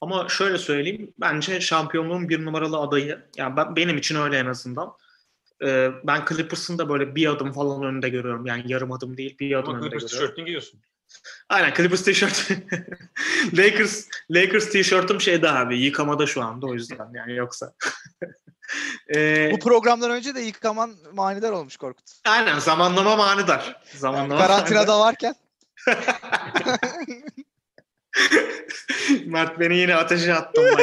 Ama 0.00 0.28
şöyle 0.28 0.58
söyleyeyim. 0.58 1.14
Bence 1.20 1.60
şampiyonluğun 1.60 2.28
bir 2.28 2.44
numaralı 2.44 2.78
adayı. 2.78 3.22
Yani 3.36 3.56
ben, 3.56 3.76
benim 3.76 3.96
için 3.96 4.16
öyle 4.16 4.38
en 4.38 4.46
azından. 4.46 4.92
Ee, 5.64 5.90
ben 6.04 6.24
Clippers'ın 6.28 6.78
da 6.78 6.88
böyle 6.88 7.14
bir 7.14 7.26
adım 7.26 7.52
falan 7.52 7.82
önünde 7.82 8.08
görüyorum. 8.08 8.46
Yani 8.46 8.62
yarım 8.66 8.92
adım 8.92 9.16
değil 9.16 9.38
bir 9.38 9.54
adım 9.54 9.68
Ama 9.68 9.78
önünde 9.78 9.90
Clippers 9.90 10.10
görüyorum. 10.10 10.26
tişörtünü 10.26 10.44
giyiyorsun. 10.44 10.80
Aynen 11.48 11.74
Clippers 11.74 12.04
tişört. 12.04 12.48
Lakers 13.54 14.06
Lakers 14.30 14.70
tişörtüm 14.70 15.20
şeyde 15.20 15.50
abi 15.50 15.78
yıkamada 15.78 16.26
şu 16.26 16.42
anda 16.42 16.66
o 16.66 16.74
yüzden 16.74 17.08
yani 17.14 17.36
yoksa. 17.36 17.72
Ee, 19.14 19.50
Bu 19.52 19.58
programdan 19.58 20.10
önce 20.10 20.34
de 20.34 20.40
yıkaman 20.40 20.96
manidar 21.12 21.52
olmuş 21.52 21.76
Korkut. 21.76 22.04
aynen 22.24 22.58
zamanlama 22.58 23.16
manidar. 23.16 23.82
Zamanlama 23.94 24.40
Karantinada 24.40 25.00
varken. 25.00 25.34
Mert 29.26 29.60
beni 29.60 29.76
yine 29.76 29.94
ateşe 29.94 30.34
attı. 30.34 30.76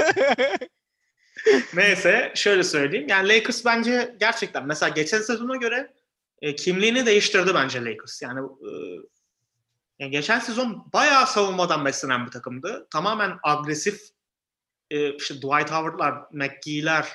Neyse 1.73 2.31
şöyle 2.35 2.63
söyleyeyim. 2.63 3.07
Yani 3.09 3.29
Lakers 3.29 3.65
bence 3.65 4.15
gerçekten 4.19 4.65
mesela 4.65 4.89
geçen 4.89 5.21
sezona 5.21 5.55
göre 5.55 5.93
e, 6.41 6.55
kimliğini 6.55 7.05
değiştirdi 7.05 7.51
bence 7.53 7.85
Lakers. 7.85 8.21
Yani, 8.21 8.39
e, 8.39 8.71
yani 9.99 10.11
geçen 10.11 10.39
sezon 10.39 10.89
bayağı 10.93 11.27
savunmadan 11.27 11.85
beslenen 11.85 12.25
bir 12.25 12.31
takımdı. 12.31 12.87
Tamamen 12.91 13.37
agresif 13.43 14.01
e, 14.89 15.15
işte 15.15 15.35
Dwight 15.35 15.71
Howard'lar, 15.71 16.23
McGee'ler, 16.31 17.07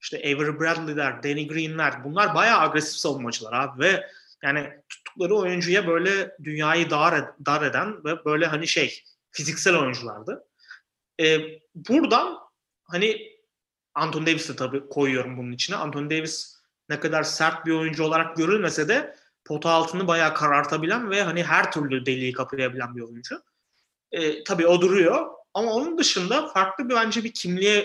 işte 0.00 0.18
Avery 0.18 0.60
Bradley'ler, 0.60 1.22
Danny 1.22 1.48
Green'ler 1.48 2.04
bunlar 2.04 2.34
bayağı 2.34 2.60
agresif 2.60 2.96
savunmacılar 2.96 3.52
abi 3.52 3.82
ve 3.82 4.06
yani 4.42 4.70
tuttukları 4.88 5.34
oyuncuya 5.34 5.86
böyle 5.86 6.36
dünyayı 6.44 6.90
dar, 6.90 7.24
dar 7.46 7.62
eden 7.62 8.04
ve 8.04 8.24
böyle 8.24 8.46
hani 8.46 8.68
şey 8.68 9.04
fiziksel 9.30 9.76
oyunculardı. 9.76 10.44
E, 11.20 11.40
buradan 11.74 12.38
hani 12.84 13.32
Anthony 13.94 14.26
Davis'i 14.26 14.56
tabii 14.56 14.88
koyuyorum 14.88 15.36
bunun 15.36 15.52
içine. 15.52 15.76
Anthony 15.76 16.10
Davis 16.10 16.62
ne 16.88 17.00
kadar 17.00 17.22
sert 17.22 17.66
bir 17.66 17.72
oyuncu 17.72 18.04
olarak 18.04 18.36
görülmese 18.36 18.88
de 18.88 19.16
pota 19.44 19.70
altını 19.70 20.08
bayağı 20.08 20.34
karartabilen 20.34 21.10
ve 21.10 21.22
hani 21.22 21.44
her 21.44 21.72
türlü 21.72 22.06
deliği 22.06 22.32
kapayabilen 22.32 22.96
bir 22.96 23.00
oyuncu. 23.00 23.42
E, 24.12 24.44
tabii 24.44 24.66
o 24.66 24.80
duruyor. 24.80 25.26
Ama 25.54 25.72
onun 25.72 25.98
dışında 25.98 26.48
farklı 26.48 26.88
bir 26.88 26.94
bence 26.94 27.24
bir 27.24 27.34
kimliğe 27.34 27.78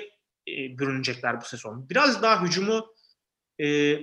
e, 0.47 0.77
bürünecekler 0.77 1.41
bu 1.41 1.45
sezon. 1.45 1.89
Biraz 1.89 2.21
daha 2.21 2.43
hücumu 2.43 2.95
e, 3.61 3.97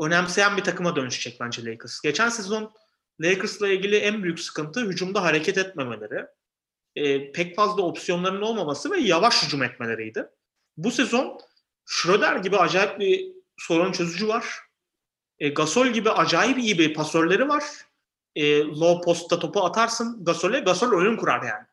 önemseyen 0.00 0.56
bir 0.56 0.64
takıma 0.64 0.96
dönüşecek 0.96 1.40
bence 1.40 1.64
Lakers. 1.64 2.00
Geçen 2.00 2.28
sezon 2.28 2.74
Lakers'la 3.20 3.68
ilgili 3.68 3.96
en 3.96 4.22
büyük 4.22 4.40
sıkıntı 4.40 4.80
hücumda 4.80 5.22
hareket 5.22 5.58
etmemeleri. 5.58 6.26
E, 6.96 7.32
pek 7.32 7.56
fazla 7.56 7.82
opsiyonlarının 7.82 8.42
olmaması 8.42 8.90
ve 8.90 8.98
yavaş 8.98 9.44
hücum 9.44 9.62
etmeleriydi. 9.62 10.26
Bu 10.76 10.90
sezon 10.90 11.38
Schroeder 11.86 12.36
gibi 12.36 12.56
acayip 12.56 12.98
bir 13.00 13.32
sorun 13.56 13.92
çözücü 13.92 14.28
var. 14.28 14.63
E, 15.44 15.48
Gasol 15.48 15.86
gibi 15.86 16.10
acayip 16.10 16.58
iyi 16.58 16.78
bir 16.78 16.94
pasörleri 16.94 17.48
var. 17.48 17.64
E, 18.34 18.58
low 18.64 19.04
postta 19.04 19.38
topu 19.38 19.64
atarsın 19.64 20.24
Gasol'e. 20.24 20.60
Gasol 20.60 20.92
oyun 20.92 21.16
kurar 21.16 21.42
yani. 21.42 21.66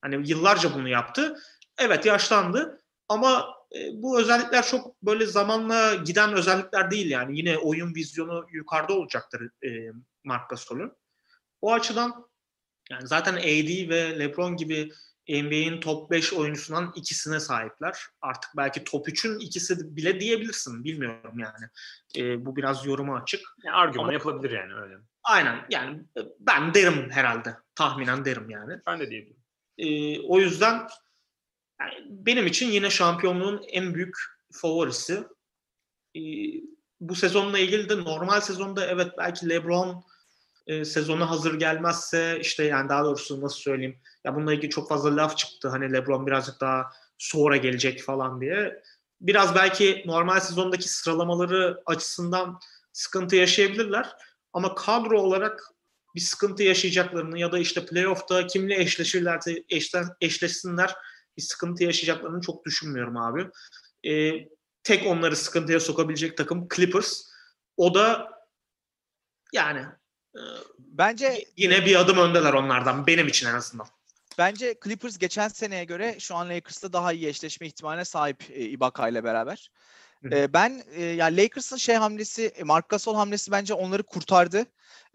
Hani 0.00 0.30
yıllarca 0.30 0.74
bunu 0.74 0.88
yaptı. 0.88 1.36
evet 1.78 2.06
yaşlandı 2.06 2.80
ama 3.08 3.46
e, 3.76 4.02
bu 4.02 4.20
özellikler 4.20 4.66
çok 4.66 5.02
böyle 5.02 5.26
zamanla 5.26 5.94
giden 5.94 6.32
özellikler 6.32 6.90
değil 6.90 7.10
yani. 7.10 7.38
Yine 7.38 7.58
oyun 7.58 7.94
vizyonu 7.94 8.46
yukarıda 8.52 8.92
olacaktır 8.92 9.50
e, 9.64 9.92
Marc 10.24 10.44
Gasol'ün. 10.50 10.92
O 11.60 11.72
açıdan 11.72 12.28
yani 12.90 13.06
zaten 13.06 13.34
AD 13.34 13.88
ve 13.88 14.18
LeBron 14.18 14.56
gibi 14.56 14.90
NBA'in 15.28 15.80
top 15.80 16.10
5 16.10 16.32
oyuncusundan 16.32 16.92
ikisine 16.96 17.40
sahipler. 17.40 17.98
Artık 18.20 18.50
belki 18.56 18.84
top 18.84 19.08
3'ün 19.08 19.38
ikisi 19.38 19.96
bile 19.96 20.20
diyebilirsin. 20.20 20.84
Bilmiyorum 20.84 21.38
yani. 21.38 21.66
E, 22.16 22.46
bu 22.46 22.56
biraz 22.56 22.86
yoruma 22.86 23.16
açık. 23.16 23.40
Yani 23.64 23.76
argüman 23.76 24.04
Ama- 24.04 24.12
yapılabilir 24.12 24.50
yani 24.50 24.74
öyle. 24.74 24.94
Aynen 25.24 25.66
yani 25.70 26.02
e, 26.16 26.20
ben 26.40 26.74
derim 26.74 27.10
herhalde. 27.10 27.56
Tahminen 27.74 28.24
derim 28.24 28.50
yani. 28.50 28.80
Ben 28.86 29.00
de 29.00 29.10
diyebilirim. 29.10 29.42
E, 29.78 30.20
o 30.20 30.40
yüzden 30.40 30.86
yani 31.80 31.94
benim 32.08 32.46
için 32.46 32.70
yine 32.70 32.90
şampiyonluğun 32.90 33.62
en 33.68 33.94
büyük 33.94 34.16
favorisi. 34.52 35.24
E, 36.16 36.20
bu 37.00 37.14
sezonla 37.14 37.58
ilgili 37.58 37.88
de 37.88 38.04
normal 38.04 38.40
sezonda 38.40 38.86
evet 38.86 39.12
belki 39.18 39.48
LeBron 39.48 40.04
e, 40.66 40.84
sezona 40.84 41.30
hazır 41.30 41.58
gelmezse 41.58 42.38
işte 42.40 42.64
yani 42.64 42.88
daha 42.88 43.04
doğrusu 43.04 43.40
nasıl 43.40 43.56
söyleyeyim 43.56 44.00
ya 44.24 44.34
bununla 44.34 44.54
ilgili 44.54 44.70
çok 44.70 44.88
fazla 44.88 45.16
laf 45.16 45.36
çıktı 45.36 45.68
hani 45.68 45.92
LeBron 45.92 46.26
birazcık 46.26 46.60
daha 46.60 46.90
sonra 47.18 47.56
gelecek 47.56 48.02
falan 48.02 48.40
diye. 48.40 48.82
Biraz 49.20 49.54
belki 49.54 50.02
normal 50.06 50.40
sezondaki 50.40 50.88
sıralamaları 50.88 51.82
açısından 51.86 52.58
sıkıntı 52.92 53.36
yaşayabilirler 53.36 54.16
ama 54.52 54.74
kadro 54.74 55.20
olarak 55.20 55.74
bir 56.14 56.20
sıkıntı 56.20 56.62
yaşayacaklarını 56.62 57.38
ya 57.38 57.52
da 57.52 57.58
işte 57.58 57.86
playoff'ta 57.86 58.46
kimle 58.46 58.80
eşleşirlerse 58.80 59.64
eşlen, 59.68 60.06
eşleşsinler 60.20 60.94
bir 61.36 61.42
sıkıntı 61.42 61.84
yaşayacaklarını 61.84 62.40
çok 62.40 62.64
düşünmüyorum 62.64 63.16
abi. 63.16 63.50
Ee, 64.06 64.48
tek 64.82 65.06
onları 65.06 65.36
sıkıntıya 65.36 65.80
sokabilecek 65.80 66.36
takım 66.36 66.68
Clippers. 66.76 67.22
O 67.76 67.94
da 67.94 68.30
yani 69.52 69.86
Bence 70.78 71.44
yine 71.56 71.86
bir 71.86 71.96
adım 71.96 72.18
öndeler 72.18 72.52
onlardan 72.52 73.06
benim 73.06 73.28
için 73.28 73.46
en 73.48 73.54
azından. 73.54 73.86
bence 74.38 74.74
Clippers 74.84 75.18
geçen 75.18 75.48
seneye 75.48 75.84
göre 75.84 76.16
şu 76.18 76.34
an 76.34 76.48
Lakers'la 76.48 76.92
daha 76.92 77.12
iyi 77.12 77.28
eşleşme 77.28 77.66
ihtimaline 77.66 78.04
sahip 78.04 78.50
e, 78.50 78.60
Ibaka 78.60 79.08
ile 79.08 79.24
beraber. 79.24 79.70
E, 80.32 80.52
ben 80.52 80.82
e, 80.92 81.02
yani 81.04 81.36
Lakers'ın 81.36 81.76
şey 81.76 81.94
hamlesi, 81.94 82.52
Marc 82.64 82.86
Gasol 82.88 83.14
hamlesi 83.14 83.50
bence 83.50 83.74
onları 83.74 84.02
kurtardı. 84.02 84.66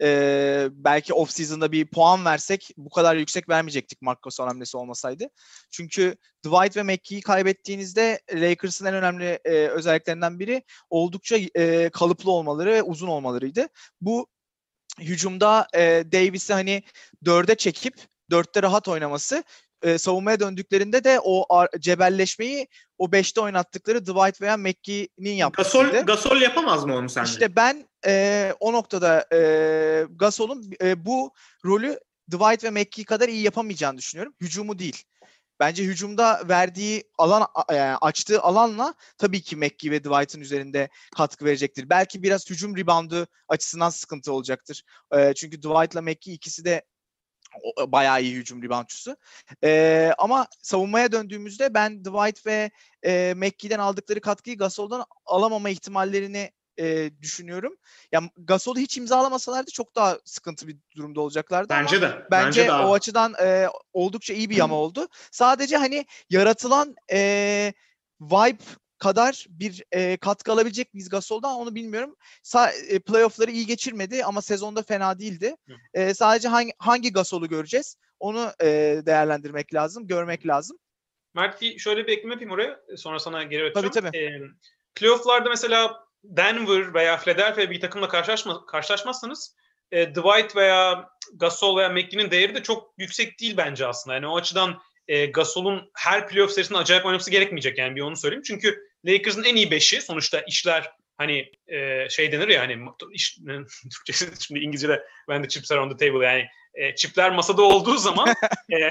E, 0.02 0.68
belki 0.72 1.14
off 1.14 1.30
season'da 1.30 1.72
bir 1.72 1.86
puan 1.86 2.24
versek 2.24 2.70
bu 2.76 2.90
kadar 2.90 3.16
yüksek 3.16 3.48
vermeyecektik 3.48 4.02
Marc 4.02 4.20
Gasol 4.22 4.46
hamlesi 4.46 4.76
olmasaydı. 4.76 5.28
Çünkü 5.70 6.16
Dwight 6.46 6.76
ve 6.76 6.82
McGee'yi 6.82 7.22
kaybettiğinizde 7.22 8.20
Lakers'ın 8.34 8.86
en 8.86 8.94
önemli 8.94 9.38
e, 9.44 9.50
özelliklerinden 9.50 10.38
biri 10.38 10.62
oldukça 10.90 11.36
e, 11.54 11.90
kalıplı 11.90 12.30
olmaları 12.30 12.70
ve 12.70 12.82
uzun 12.82 13.08
olmalarıydı. 13.08 13.68
Bu 14.00 14.26
hücumda 15.00 15.66
e, 15.74 16.04
Davis'i 16.12 16.52
hani 16.52 16.82
dörde 17.24 17.54
çekip 17.54 17.94
dörtte 18.30 18.62
rahat 18.62 18.88
oynaması 18.88 19.44
e, 19.82 19.98
savunmaya 19.98 20.40
döndüklerinde 20.40 21.04
de 21.04 21.20
o 21.24 21.54
ar- 21.56 21.68
cebelleşmeyi 21.78 22.68
o 22.98 23.12
beşte 23.12 23.40
oynattıkları 23.40 24.06
Dwight 24.06 24.40
veya 24.40 24.56
McGee'nin 24.56 25.32
yapmasıydı. 25.32 25.92
Gasol, 25.92 26.06
Gasol 26.06 26.40
yapamaz 26.40 26.84
mı 26.84 26.96
onu 26.96 27.08
sence? 27.08 27.30
İşte 27.30 27.56
ben 27.56 27.88
e, 28.06 28.54
o 28.60 28.72
noktada 28.72 29.26
e, 29.32 30.06
Gasol'un 30.10 30.72
e, 30.82 31.04
bu 31.04 31.32
rolü 31.64 31.98
Dwight 32.30 32.64
ve 32.64 32.70
McGee 32.70 33.04
kadar 33.04 33.28
iyi 33.28 33.42
yapamayacağını 33.42 33.98
düşünüyorum. 33.98 34.34
Hücumu 34.40 34.78
değil. 34.78 35.02
Bence 35.60 35.84
hücumda 35.84 36.48
verdiği 36.48 37.04
alan 37.18 37.46
yani 37.70 37.96
açtığı 38.00 38.42
alanla 38.42 38.94
tabii 39.18 39.42
ki 39.42 39.56
McGee 39.56 39.90
ve 39.90 40.04
Dwight'ın 40.04 40.40
üzerinde 40.40 40.88
katkı 41.16 41.44
verecektir. 41.44 41.90
Belki 41.90 42.22
biraz 42.22 42.50
hücum 42.50 42.76
reboundu 42.76 43.26
açısından 43.48 43.90
sıkıntı 43.90 44.32
olacaktır. 44.32 44.82
E, 45.12 45.34
çünkü 45.34 45.58
Dwight'la 45.62 46.02
McGee 46.02 46.34
ikisi 46.34 46.64
de 46.64 46.84
o- 47.62 47.92
bayağı 47.92 48.22
iyi 48.22 48.34
hücum 48.34 48.62
reboundçusu. 48.62 49.16
E, 49.64 50.12
ama 50.18 50.46
savunmaya 50.62 51.12
döndüğümüzde 51.12 51.74
ben 51.74 52.04
Dwight 52.04 52.46
ve 52.46 52.70
e, 53.04 53.34
McGee'den 53.36 53.78
aldıkları 53.78 54.20
katkıyı 54.20 54.58
Gasol'dan 54.58 55.04
alamama 55.26 55.70
ihtimallerini 55.70 56.50
e, 56.80 57.10
düşünüyorum. 57.22 57.76
Ya 58.12 58.20
Gasol'u 58.36 58.78
hiç 58.78 58.96
imzalamasalardı 58.96 59.70
çok 59.70 59.94
daha 59.94 60.18
sıkıntı 60.24 60.68
bir 60.68 60.76
durumda 60.96 61.20
olacaklardı 61.20 61.74
ama 61.74 61.82
bence 61.82 62.02
de. 62.02 62.26
bence, 62.30 62.66
de 62.66 62.72
abi. 62.72 62.86
o 62.86 62.94
açıdan 62.94 63.34
e, 63.42 63.68
oldukça 63.92 64.34
iyi 64.34 64.50
bir 64.50 64.56
yama 64.56 64.74
oldu. 64.74 65.08
Sadece 65.30 65.76
hani 65.76 66.06
yaratılan 66.30 66.94
e, 67.12 67.72
vibe 68.20 68.62
kadar 68.98 69.46
bir 69.48 69.84
e, 69.92 70.16
katkı 70.16 70.52
alabilecek 70.52 70.94
miyiz 70.94 71.08
Gasol'dan 71.08 71.54
onu 71.54 71.74
bilmiyorum. 71.74 72.16
Sa- 72.44 72.86
e, 72.88 72.98
playoff'ları 72.98 73.50
iyi 73.50 73.66
geçirmedi 73.66 74.24
ama 74.24 74.42
sezonda 74.42 74.82
fena 74.82 75.18
değildi. 75.18 75.56
E, 75.94 76.14
sadece 76.14 76.48
hangi 76.48 76.72
hangi 76.78 77.12
Gasol'u 77.12 77.48
göreceğiz? 77.48 77.96
Onu 78.20 78.52
e, 78.62 78.66
değerlendirmek 79.06 79.74
lazım, 79.74 80.06
görmek 80.06 80.46
lazım. 80.46 80.78
Mert 81.34 81.62
şöyle 81.78 82.06
bir 82.06 82.12
ekleme 82.12 82.34
yapayım 82.34 82.52
oraya. 82.52 82.80
Sonra 82.96 83.18
sana 83.18 83.42
geri 83.42 83.64
öteceğim. 83.64 83.90
Tabii, 83.90 84.10
tabii. 84.10 84.18
Ee, 84.18 84.40
playoff'larda 84.94 85.48
mesela 85.48 86.09
Denver 86.24 86.94
veya 86.94 87.16
Philadelphia 87.16 87.70
bir 87.70 87.80
takımla 87.80 88.08
karşılaşma, 88.08 88.66
karşılaşmazsanız 88.66 89.56
e, 89.92 90.10
Dwight 90.10 90.56
veya 90.56 91.08
Gasol 91.34 91.76
veya 91.76 91.88
McGee'nin 91.88 92.30
değeri 92.30 92.54
de 92.54 92.62
çok 92.62 92.94
yüksek 92.98 93.40
değil 93.40 93.56
bence 93.56 93.86
aslında. 93.86 94.14
Yani 94.14 94.26
o 94.26 94.36
açıdan 94.36 94.80
e, 95.08 95.26
Gasol'un 95.26 95.90
her 95.94 96.28
playoff 96.28 96.52
serisinde 96.52 96.78
acayip 96.78 97.06
oynaması 97.06 97.30
gerekmeyecek 97.30 97.78
yani 97.78 97.96
bir 97.96 98.00
onu 98.00 98.16
söyleyeyim. 98.16 98.42
Çünkü 98.46 98.90
Lakers'ın 99.04 99.44
en 99.44 99.56
iyi 99.56 99.70
beşi 99.70 100.00
sonuçta 100.00 100.40
işler 100.40 100.90
hani 101.16 101.52
e, 101.68 102.08
şey 102.08 102.32
denir 102.32 102.48
ya 102.48 102.60
hani 102.60 102.78
iş, 103.12 103.38
Türkçesi 103.90 104.26
şimdi 104.40 104.60
İngilizce'de 104.60 105.04
ben 105.28 105.44
de 105.44 105.48
chips 105.48 105.72
are 105.72 105.80
on 105.80 105.96
the 105.96 106.06
table 106.06 106.26
yani 106.26 106.46
e, 106.74 106.94
çipler 106.94 107.30
masada 107.30 107.62
olduğu 107.62 107.96
zaman 107.96 108.34
e, 108.70 108.76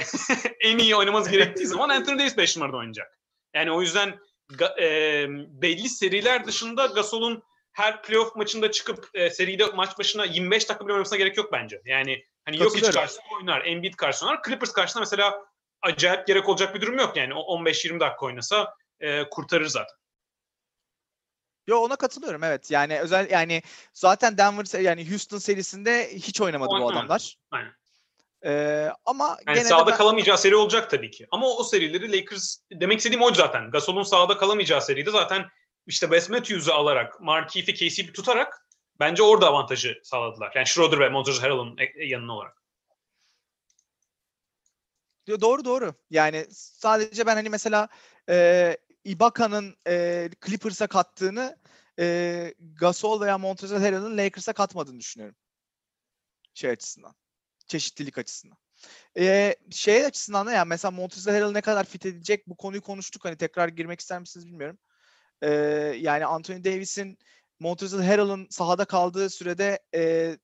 en 0.62 0.78
iyi 0.78 0.96
oynaması 0.96 1.32
gerektiği 1.32 1.66
zaman 1.66 1.90
Anthony 1.90 2.20
Davis 2.20 2.38
5 2.38 2.58
numarada 2.58 2.78
oynayacak. 2.78 3.20
Yani 3.54 3.72
o 3.72 3.82
yüzden 3.82 4.20
e, 4.80 5.26
belli 5.62 5.90
seriler 5.90 6.46
dışında 6.48 6.86
Gasol'un 6.86 7.44
her 7.72 8.02
playoff 8.04 8.36
maçında 8.36 8.72
çıkıp 8.72 9.10
e, 9.14 9.30
seride 9.30 9.66
maç 9.66 10.00
başına 10.00 10.26
25 10.26 10.70
dakika 10.70 10.86
bile 10.86 10.94
oynamasına 10.94 11.18
gerek 11.18 11.38
yok 11.38 11.52
bence. 11.52 11.82
Yani 11.86 12.24
hani 12.46 12.58
yok 12.58 12.66
hiç 12.66 12.74
Katılıyorum. 12.74 13.00
karşısında 13.00 13.26
oynar, 13.40 13.66
Embiid 13.66 13.94
karşısında 13.94 14.30
oynar. 14.30 14.44
Clippers 14.44 14.74
karşısında 14.74 15.02
mesela 15.02 15.46
acayip 15.82 16.28
gerek 16.28 16.50
olacak 16.50 16.76
bir 16.76 16.82
durum 16.82 16.98
yok 16.98 17.18
yani. 17.18 17.34
O 17.34 17.40
15-20 17.60 18.00
dakika 18.00 18.26
oynasa 18.26 18.74
e, 19.00 19.30
kurtarır 19.30 19.68
zaten. 19.68 19.96
Yo 21.68 21.78
ona 21.80 21.96
katılıyorum 21.96 22.44
evet. 22.44 22.72
Yani 22.72 23.00
özel 23.00 23.30
yani 23.32 23.62
zaten 23.94 24.38
Denver 24.38 24.80
yani 24.82 25.10
Houston 25.12 25.38
serisinde 25.38 26.10
hiç 26.14 26.42
oynamadı 26.42 26.70
bu 26.70 26.74
Oynamadı. 26.74 26.98
adamlar. 26.98 27.36
Aynen. 27.52 27.74
Ee, 28.46 28.90
ama 29.06 29.38
Yani 29.48 29.56
gene 29.56 29.68
sahada 29.68 29.92
ben- 29.92 29.98
kalamayacağı 29.98 30.38
seri 30.38 30.56
olacak 30.56 30.90
tabii 30.90 31.12
ki. 31.12 31.28
Ama 31.32 31.48
o 31.48 31.64
serileri 31.64 32.18
Lakers 32.18 32.58
demek 32.72 32.98
istediğim 32.98 33.24
oydu 33.24 33.36
zaten. 33.38 33.72
Gasol'un 33.72 34.04
sahada 34.04 34.38
kalamayacağı 34.38 34.82
seriydi 34.82 35.12
zaten 35.12 35.46
işte 35.88 36.06
Wes 36.06 36.30
Matthews'u 36.30 36.74
alarak, 36.74 37.22
Markieff'i, 37.22 37.74
KCP'i 37.74 38.14
tutarak 38.14 38.68
bence 39.00 39.24
orada 39.24 39.48
avantajı 39.48 40.02
sağladılar. 40.04 40.52
Yani 40.56 40.68
Schroeder 40.68 41.00
ve 41.00 41.10
Montrezl 41.10 41.42
Harrell'ın 41.42 41.78
e- 41.78 42.06
yanına 42.06 42.34
olarak. 42.36 42.64
Doğru 45.42 45.66
doğru. 45.66 45.94
Yani 46.10 46.46
sadece 46.52 47.26
ben 47.26 47.36
hani 47.36 47.50
mesela 47.50 47.88
e, 48.30 48.78
Ibaka'nın 49.04 49.78
e, 49.88 50.30
Clippers'a 50.46 50.88
kattığını 50.88 51.58
e, 52.00 52.54
Gasol 52.60 53.22
veya 53.22 53.38
Montrezl 53.38 53.76
Harrell'ın 53.76 54.18
Lakers'a 54.18 54.54
katmadığını 54.54 55.00
düşünüyorum. 55.00 55.36
Şey 56.54 56.70
açısından. 56.70 57.16
Çeşitlilik 57.70 58.18
açısından. 58.18 58.58
E, 59.18 59.56
şey 59.72 60.06
açısından 60.06 60.48
da 60.48 60.52
yani 60.52 60.68
mesela 60.68 60.92
Montrezl 60.92 61.30
Harrell 61.30 61.52
ne 61.52 61.62
kadar 61.62 61.84
fit 61.86 62.06
edecek 62.06 62.48
bu 62.48 62.58
konuyu 62.58 62.82
konuştuk. 62.82 63.26
Hani 63.26 63.38
tekrar 63.38 63.68
girmek 63.68 64.00
ister 64.00 64.20
misiniz 64.20 64.48
bilmiyorum. 64.48 64.78
E, 65.42 65.50
yani 66.00 66.26
Anthony 66.26 66.64
Davis'in 66.64 67.18
Montrezl 67.60 68.02
Harrell'ın 68.02 68.48
sahada 68.50 68.86
kaldığı 68.86 69.30
sürede 69.30 69.80
e, 69.96 70.38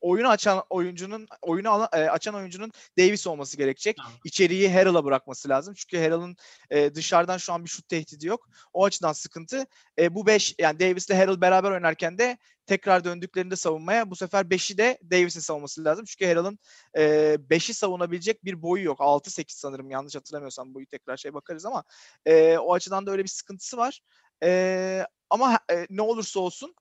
oyunu 0.00 0.28
açan 0.28 0.64
oyuncunun 0.70 1.26
oyunu 1.42 1.68
alan- 1.68 1.88
e, 1.92 1.96
açan 1.96 2.34
oyuncunun 2.34 2.72
Davis 2.98 3.26
olması 3.26 3.56
gerekecek. 3.56 3.96
İçeriği 4.24 4.72
Harrell'a 4.72 5.04
bırakması 5.04 5.48
lazım. 5.48 5.74
Çünkü 5.76 5.98
Harrell'ın 5.98 6.36
e, 6.70 6.94
dışarıdan 6.94 7.36
şu 7.36 7.52
an 7.52 7.64
bir 7.64 7.70
şut 7.70 7.88
tehdidi 7.88 8.26
yok. 8.26 8.48
O 8.72 8.84
açıdan 8.84 9.12
sıkıntı. 9.12 9.66
E, 9.98 10.14
bu 10.14 10.26
5 10.26 10.54
yani 10.58 10.80
Davis'le 10.80 11.10
Harrell 11.10 11.40
beraber 11.40 11.70
oynarken 11.70 12.18
de 12.18 12.38
tekrar 12.66 13.04
döndüklerinde 13.04 13.56
savunmaya 13.56 14.10
bu 14.10 14.16
sefer 14.16 14.44
5'i 14.44 14.78
de 14.78 14.98
Davis'in 15.10 15.40
savunması 15.40 15.84
lazım. 15.84 16.04
Çünkü 16.04 16.26
Harrell'ın 16.26 16.58
5'i 16.94 17.74
savunabilecek 17.74 18.44
bir 18.44 18.62
boyu 18.62 18.84
yok. 18.84 19.00
6-8 19.00 19.58
sanırım 19.58 19.90
yanlış 19.90 20.14
hatırlamıyorsam 20.14 20.74
boyu 20.74 20.86
tekrar 20.86 21.16
şey 21.16 21.34
bakarız 21.34 21.66
ama 21.66 21.84
e, 22.26 22.58
o 22.58 22.74
açıdan 22.74 23.06
da 23.06 23.10
öyle 23.10 23.22
bir 23.22 23.28
sıkıntısı 23.28 23.76
var. 23.76 24.00
E, 24.42 25.06
ama 25.30 25.58
e, 25.72 25.86
ne 25.90 26.02
olursa 26.02 26.40
olsun 26.40 26.74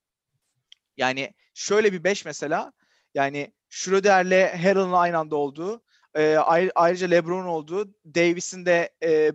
yani 0.98 1.34
şöyle 1.54 1.94
bir 1.94 2.04
5 2.04 2.26
mesela 2.26 2.74
yani 3.14 3.54
Schroeder'le 3.70 4.58
Harrell'ın 4.58 4.92
aynı 4.92 5.18
anda 5.18 5.36
olduğu 5.36 5.84
E, 6.16 6.36
ayrı- 6.38 6.72
ayrıca 6.76 7.08
LeBron 7.08 7.46
olduğu, 7.46 7.94
Davis'in 8.06 8.66
de 8.66 8.90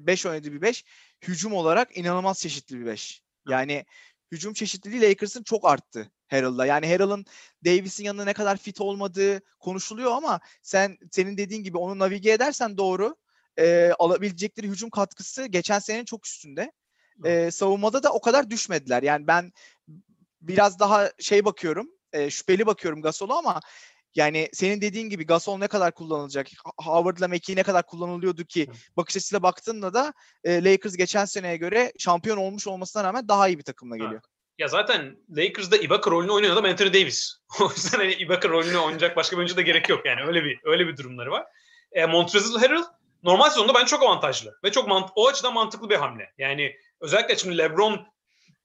5 0.07 0.27
oynadığı 0.27 0.53
bir 0.53 0.63
5. 0.63 0.85
Hücum 1.23 1.53
olarak 1.53 1.97
inanılmaz 1.97 2.41
çeşitli 2.41 2.81
bir 2.81 2.87
5. 2.87 3.23
Yani 3.49 3.85
hücum 4.33 4.53
çeşitliliği 4.53 5.03
Lakers'ın 5.03 5.43
çok 5.43 5.69
arttı 5.69 6.11
Harrell'da. 6.29 6.67
Yani 6.67 6.93
Harrell'ın 6.93 7.25
Davis'in 7.65 8.05
yanında 8.05 8.25
ne 8.25 8.33
kadar 8.33 8.57
fit 8.57 8.81
olmadığı 8.81 9.41
konuşuluyor 9.59 10.13
ama 10.13 10.41
sen 10.63 10.97
senin 11.11 11.37
dediğin 11.37 11.63
gibi 11.63 11.79
onu 11.79 11.99
navige 11.99 12.33
edersen 12.33 12.77
doğru 12.77 13.17
e, 13.59 13.93
alabilecekleri 13.99 14.69
hücum 14.69 14.91
katkısı 14.91 15.47
geçen 15.47 15.79
senenin 15.79 16.05
çok 16.05 16.27
üstünde. 16.27 16.73
E, 17.25 17.51
savunmada 17.51 18.03
da 18.03 18.13
o 18.13 18.21
kadar 18.21 18.51
düşmediler. 18.51 19.03
Yani 19.03 19.27
ben 19.27 19.53
biraz 20.41 20.79
daha 20.79 21.11
şey 21.19 21.45
bakıyorum, 21.45 21.91
e, 22.13 22.31
şüpheli 22.31 22.67
bakıyorum 22.67 23.03
Gasol'a 23.03 23.39
ama 23.39 23.61
yani 24.15 24.49
senin 24.53 24.81
dediğin 24.81 25.11
gibi 25.11 25.27
Gasol 25.27 25.59
ne 25.59 25.69
kadar 25.69 25.95
kullanılacak? 25.95 26.47
Ha- 26.65 26.93
Howard'la 26.93 27.29
McKee 27.29 27.57
ne 27.57 27.63
kadar 27.63 27.87
kullanılıyordu 27.87 28.45
ki 28.45 28.67
bakış 28.97 29.17
açısıyla 29.17 29.43
baktığında 29.43 29.95
da 29.95 30.13
e, 30.45 30.65
Lakers 30.65 30.97
geçen 30.97 31.25
seneye 31.25 31.57
göre 31.57 31.93
şampiyon 31.99 32.37
olmuş 32.37 32.67
olmasına 32.67 33.05
rağmen 33.05 33.29
daha 33.29 33.49
iyi 33.49 33.59
bir 33.59 33.65
takımla 33.65 33.97
geliyor. 33.97 34.21
Ya 34.59 34.69
zaten 34.69 35.17
Lakers'da 35.31 35.77
Ibaka 35.77 36.11
rolünü 36.11 36.31
oynayan 36.31 36.53
adam 36.53 36.65
Anthony 36.65 36.93
Davis. 36.93 37.33
o 37.61 37.65
yüzden 37.65 37.99
hani 37.99 38.13
Ibaka 38.13 38.49
rolünü 38.49 38.77
oynayacak 38.77 39.17
başka 39.17 39.37
bir 39.37 39.39
oyuncu 39.39 39.57
da 39.57 39.63
gerek 39.63 39.89
yok 39.89 40.07
yani. 40.07 40.23
Öyle 40.27 40.45
bir 40.45 40.61
öyle 40.65 40.87
bir 40.87 40.97
durumları 40.97 41.31
var. 41.31 41.45
E, 41.93 42.07
Montrezl 42.07 42.59
Harrell 42.59 42.85
normal 43.23 43.51
sezonda 43.51 43.75
ben 43.75 43.85
çok 43.85 44.03
avantajlı 44.03 44.59
ve 44.65 44.73
çok 44.73 44.89
mant 44.89 45.11
o 45.17 45.29
açıdan 45.29 45.55
mantıklı 45.55 45.91
bir 45.91 45.97
hamle. 45.97 46.33
Yani 46.39 46.77
özellikle 47.01 47.37
şimdi 47.37 47.59
LeBron 47.59 48.07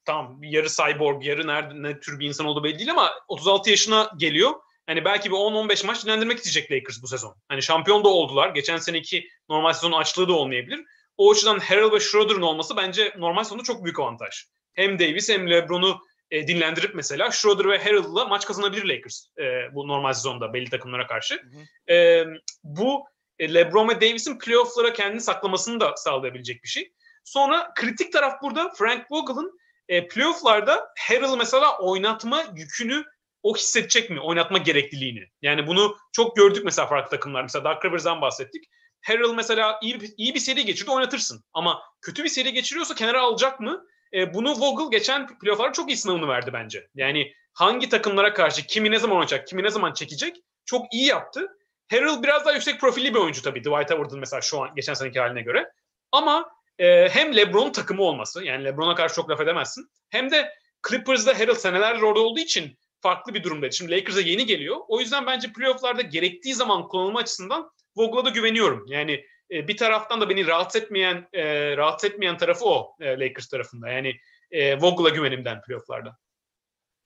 tam 0.06 0.44
yarı 0.44 0.68
cyborg, 0.70 1.26
yarı 1.26 1.48
nerede 1.48 1.74
ne 1.76 2.00
tür 2.00 2.20
bir 2.20 2.28
insan 2.28 2.46
olduğu 2.46 2.64
belli 2.64 2.80
değil 2.80 2.92
ama 2.92 3.12
36 3.28 3.70
yaşına 3.70 4.12
geliyor. 4.18 4.52
Hani 4.88 5.06
belki 5.06 5.32
bir 5.32 5.36
10-15 5.36 5.86
maç 5.86 6.04
dinlendirmek 6.04 6.38
isteyecek 6.38 6.72
Lakers 6.72 7.04
bu 7.04 7.08
sezon. 7.08 7.36
Hani 7.48 7.64
şampiyon 7.64 8.04
da 8.04 8.10
oldular. 8.10 8.50
Geçen 8.50 8.78
seneki 8.78 9.28
normal 9.50 9.74
sezonun 9.74 9.98
açlığı 9.98 10.28
da 10.28 10.34
olmayabilir. 10.34 10.84
O 11.18 11.32
açıdan 11.32 11.60
Harrell 11.60 11.92
ve 11.92 12.00
Schroeder'ın 12.00 12.42
olması 12.42 12.78
bence 12.78 13.14
normal 13.18 13.44
sezonda 13.44 13.64
çok 13.64 13.84
büyük 13.84 14.00
avantaj. 14.00 14.46
Hem 14.74 15.00
Davis 15.00 15.30
hem 15.30 15.50
LeBron'u 15.50 16.02
e, 16.32 16.48
dinlendirip 16.48 16.96
mesela 16.96 17.32
Schroeder 17.32 17.70
ve 17.70 17.78
Harrell'la 17.78 18.26
maç 18.26 18.46
kazanabilir 18.46 18.86
Lakers 18.86 19.28
e, 19.40 19.76
bu 19.76 19.88
normal 19.88 20.14
sezonda 20.14 20.54
belli 20.54 20.70
takımlara 20.70 21.08
karşı. 21.08 21.42
E, 21.90 22.26
bu 22.64 23.06
e, 23.40 23.54
LeBron 23.54 23.90
ve 23.90 24.02
Davis'in 24.02 24.40
playoff'lara 24.40 24.94
kendini 24.94 25.22
saklamasını 25.22 25.80
da 25.80 25.96
sağlayabilecek 25.96 26.64
bir 26.64 26.70
şey. 26.70 26.94
Sonra 27.24 27.74
kritik 27.76 28.14
taraf 28.14 28.42
burada 28.42 28.70
Frank 28.78 29.12
Vogel'ın 29.12 29.60
e, 29.90 30.08
playoff'larda 30.08 30.94
Harrell'ı 31.00 31.38
mesela 31.38 31.78
oynatma 31.78 32.44
yükünü 32.56 33.06
o 33.44 33.56
hissedecek 33.56 34.10
mi? 34.10 34.20
Oynatma 34.20 34.58
gerekliliğini. 34.58 35.24
Yani 35.42 35.68
bunu 35.68 35.98
çok 36.12 36.36
gördük 36.36 36.66
mesela 36.66 36.88
farklı 36.88 37.10
takımlar. 37.10 37.42
Mesela 37.42 37.64
Dark 37.64 37.86
Rivers'dan 37.86 38.22
bahsettik. 38.22 38.64
Harrell 39.02 39.34
mesela 39.36 39.80
iyi, 39.82 40.00
iyi 40.18 40.36
bir 40.36 40.40
seri 40.40 40.66
geçirdi 40.66 40.92
oynatırsın. 40.92 41.44
Ama 41.54 41.82
kötü 42.02 42.24
bir 42.24 42.30
seri 42.30 42.54
geçiriyorsa 42.54 42.96
kenara 42.96 43.22
alacak 43.22 43.60
mı? 43.60 43.86
E, 44.14 44.34
bunu 44.34 44.52
Vogel 44.52 44.92
geçen 44.92 45.40
playoff'larda 45.40 45.72
çok 45.72 45.90
iyi 45.90 45.98
sınavını 45.98 46.28
verdi 46.28 46.54
bence. 46.54 46.88
Yani 46.96 47.34
hangi 47.54 47.90
takımlara 47.90 48.34
karşı 48.34 48.68
kimi 48.68 48.92
ne 48.92 49.00
zaman 49.00 49.16
oynayacak, 49.16 49.48
kimi 49.48 49.64
ne 49.64 49.70
zaman 49.70 49.94
çekecek 49.94 50.38
çok 50.66 50.94
iyi 50.94 51.06
yaptı. 51.06 51.48
Harrell 51.92 52.24
biraz 52.24 52.46
daha 52.46 52.54
yüksek 52.54 52.80
profilli 52.80 53.14
bir 53.14 53.20
oyuncu 53.20 53.42
tabii 53.42 53.60
Dwight 53.60 53.92
Howard'ın 53.92 54.20
mesela 54.20 54.42
şu 54.42 54.62
an 54.62 54.76
geçen 54.76 54.94
seneki 54.94 55.20
haline 55.20 55.42
göre. 55.42 55.72
Ama 56.12 56.52
e, 56.80 57.10
hem 57.10 57.36
LeBron 57.36 57.72
takımı 57.72 58.04
olması 58.04 58.44
yani 58.44 58.64
LeBron'a 58.64 58.96
karşı 58.96 59.16
çok 59.16 59.30
laf 59.30 59.42
edemezsin. 59.42 59.90
Hem 60.10 60.32
de 60.32 60.54
Clippers'da 60.90 61.40
Harrell 61.40 61.56
senelerdir 61.56 62.02
orada 62.02 62.20
olduğu 62.20 62.40
için 62.40 62.78
farklı 63.04 63.34
bir 63.34 63.44
durumda. 63.44 63.72
Şimdi 63.72 63.92
Lakers'a 63.92 64.22
yeni 64.22 64.46
geliyor. 64.46 64.78
O 64.88 65.00
yüzden 65.00 65.26
bence 65.26 65.54
playoff'larda 65.54 66.02
gerektiği 66.02 66.54
zaman 66.54 66.88
kullanılma 66.88 67.20
açısından 67.20 67.72
Vogel'a 67.96 68.26
da 68.26 68.30
güveniyorum. 68.30 68.86
Yani 68.88 69.26
e, 69.52 69.68
bir 69.68 69.78
taraftan 69.78 70.22
da 70.22 70.30
beni 70.30 70.48
rahatsız 70.48 70.82
etmeyen 70.82 71.28
e, 71.34 71.78
rahatsız 71.78 72.10
etmeyen 72.10 72.38
tarafı 72.38 72.66
o 72.66 72.96
e, 73.00 73.20
Lakers 73.20 73.48
tarafında. 73.48 73.90
Yani 73.90 74.16
e, 74.52 74.82
Vogel'a 74.82 75.10
güvenimden 75.10 75.62
playoff'larda. 75.62 76.18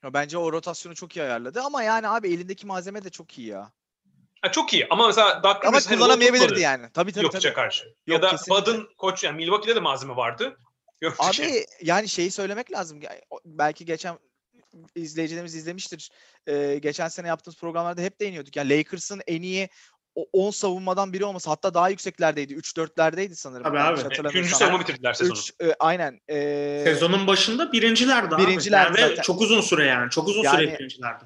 Ya 0.04 0.14
bence 0.14 0.38
o 0.38 0.52
rotasyonu 0.52 0.94
çok 0.94 1.16
iyi 1.16 1.22
ayarladı 1.22 1.60
ama 1.60 1.82
yani 1.82 2.08
abi 2.08 2.28
elindeki 2.28 2.66
malzeme 2.66 3.04
de 3.04 3.10
çok 3.10 3.38
iyi 3.38 3.48
ya. 3.48 3.72
Ha, 4.42 4.52
çok 4.52 4.72
iyi 4.74 4.86
ama 4.90 5.06
mesela 5.06 5.42
Doug 5.42 5.56
Ama 5.56 5.70
Rivers 5.70 5.86
Harrell'ı 5.86 6.00
kullanamayabilirdi 6.00 6.60
yani. 6.60 6.86
Tabii 6.94 7.12
tabii 7.12 7.24
Jokic'e 7.24 7.40
tabii. 7.40 7.54
karşı. 7.54 7.84
Yok, 7.84 7.96
ya 8.06 8.22
da 8.22 8.30
kesinlikle. 8.30 8.62
Bud'ın 8.62 8.88
koç 8.98 9.24
yani 9.24 9.36
Milwaukee'de 9.36 9.76
de 9.76 9.80
malzeme 9.80 10.16
vardı. 10.16 10.58
Jokic'e. 11.02 11.46
Abi 11.46 11.66
yani 11.82 12.08
şeyi 12.08 12.30
söylemek 12.30 12.72
lazım. 12.72 13.00
Belki 13.44 13.84
geçen 13.84 14.18
izleyicilerimiz 14.94 15.54
izlemiştir. 15.54 16.10
Ee, 16.48 16.78
geçen 16.82 17.08
sene 17.08 17.28
yaptığımız 17.28 17.58
programlarda 17.58 18.00
hep 18.02 18.20
değiniyorduk. 18.20 18.56
Yani 18.56 18.78
Lakers'ın 18.78 19.20
en 19.26 19.42
iyi 19.42 19.68
o 20.14 20.26
10 20.32 20.50
savunmadan 20.50 21.12
biri 21.12 21.24
olması 21.24 21.50
hatta 21.50 21.74
daha 21.74 21.88
yükseklerdeydi. 21.88 22.54
3-4'lerdeydi 22.54 23.34
sanırım. 23.34 23.62
Tabii 23.62 23.78
abi. 23.80 24.00
Üçüncü 24.28 24.54
savunma 24.54 24.80
bitirdiler 24.80 25.12
sezonu. 25.12 25.38
Üç, 25.38 25.52
e, 25.62 25.74
aynen. 25.78 26.20
Ee, 26.30 26.80
Sezonun 26.84 27.26
başında 27.26 27.72
birincilerdi 27.72 28.34
abi. 28.34 28.42
Birincilerdi 28.46 29.00
Yani 29.00 29.16
çok 29.16 29.40
uzun 29.40 29.60
süre 29.60 29.84
yani. 29.86 30.10
Çok 30.10 30.28
uzun 30.28 30.42
Yani- 30.42 30.56
süre 30.66 30.78
birincilerdi. 30.78 31.24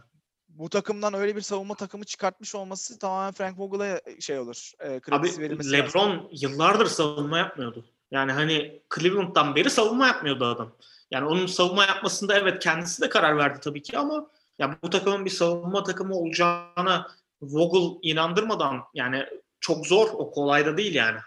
bu 0.49 0.69
takımdan 0.69 1.15
öyle 1.15 1.37
bir 1.37 1.41
savunma 1.41 1.75
takımı 1.75 2.05
çıkartmış 2.05 2.55
olması 2.55 2.99
tamamen 2.99 3.33
Frank 3.33 3.59
Vogel'a 3.59 4.01
şey 4.21 4.39
olur. 4.39 4.71
E, 4.81 5.01
Abi 5.11 5.29
verilmesi 5.39 5.73
lazım. 5.73 5.87
LeBron 5.87 6.29
yıllardır 6.33 6.87
savunma 6.87 7.39
yapmıyordu. 7.39 7.85
Yani 8.11 8.33
hani 8.33 8.83
Cleveland'dan 8.95 9.57
beri 9.57 9.71
savunma 9.71 10.07
yapmıyordu 10.07 10.45
adam. 10.45 10.77
Yani 11.13 11.27
onun 11.27 11.47
savunma 11.47 11.85
yapmasında 11.85 12.39
evet 12.39 12.63
kendisi 12.63 13.03
de 13.03 13.09
karar 13.09 13.37
verdi 13.37 13.61
tabii 13.61 13.83
ki 13.83 13.99
ama 13.99 14.31
ya 14.59 14.79
bu 14.83 14.91
takımın 14.91 15.25
bir 15.25 15.31
savunma 15.31 15.83
takımı 15.83 16.15
olacağına 16.15 17.11
Vogel 17.43 17.99
inandırmadan 18.03 18.83
yani 18.95 19.27
çok 19.61 19.87
zor. 19.87 20.09
O 20.13 20.31
kolay 20.31 20.67
da 20.67 20.77
değil 20.77 20.95
yani. 20.95 21.19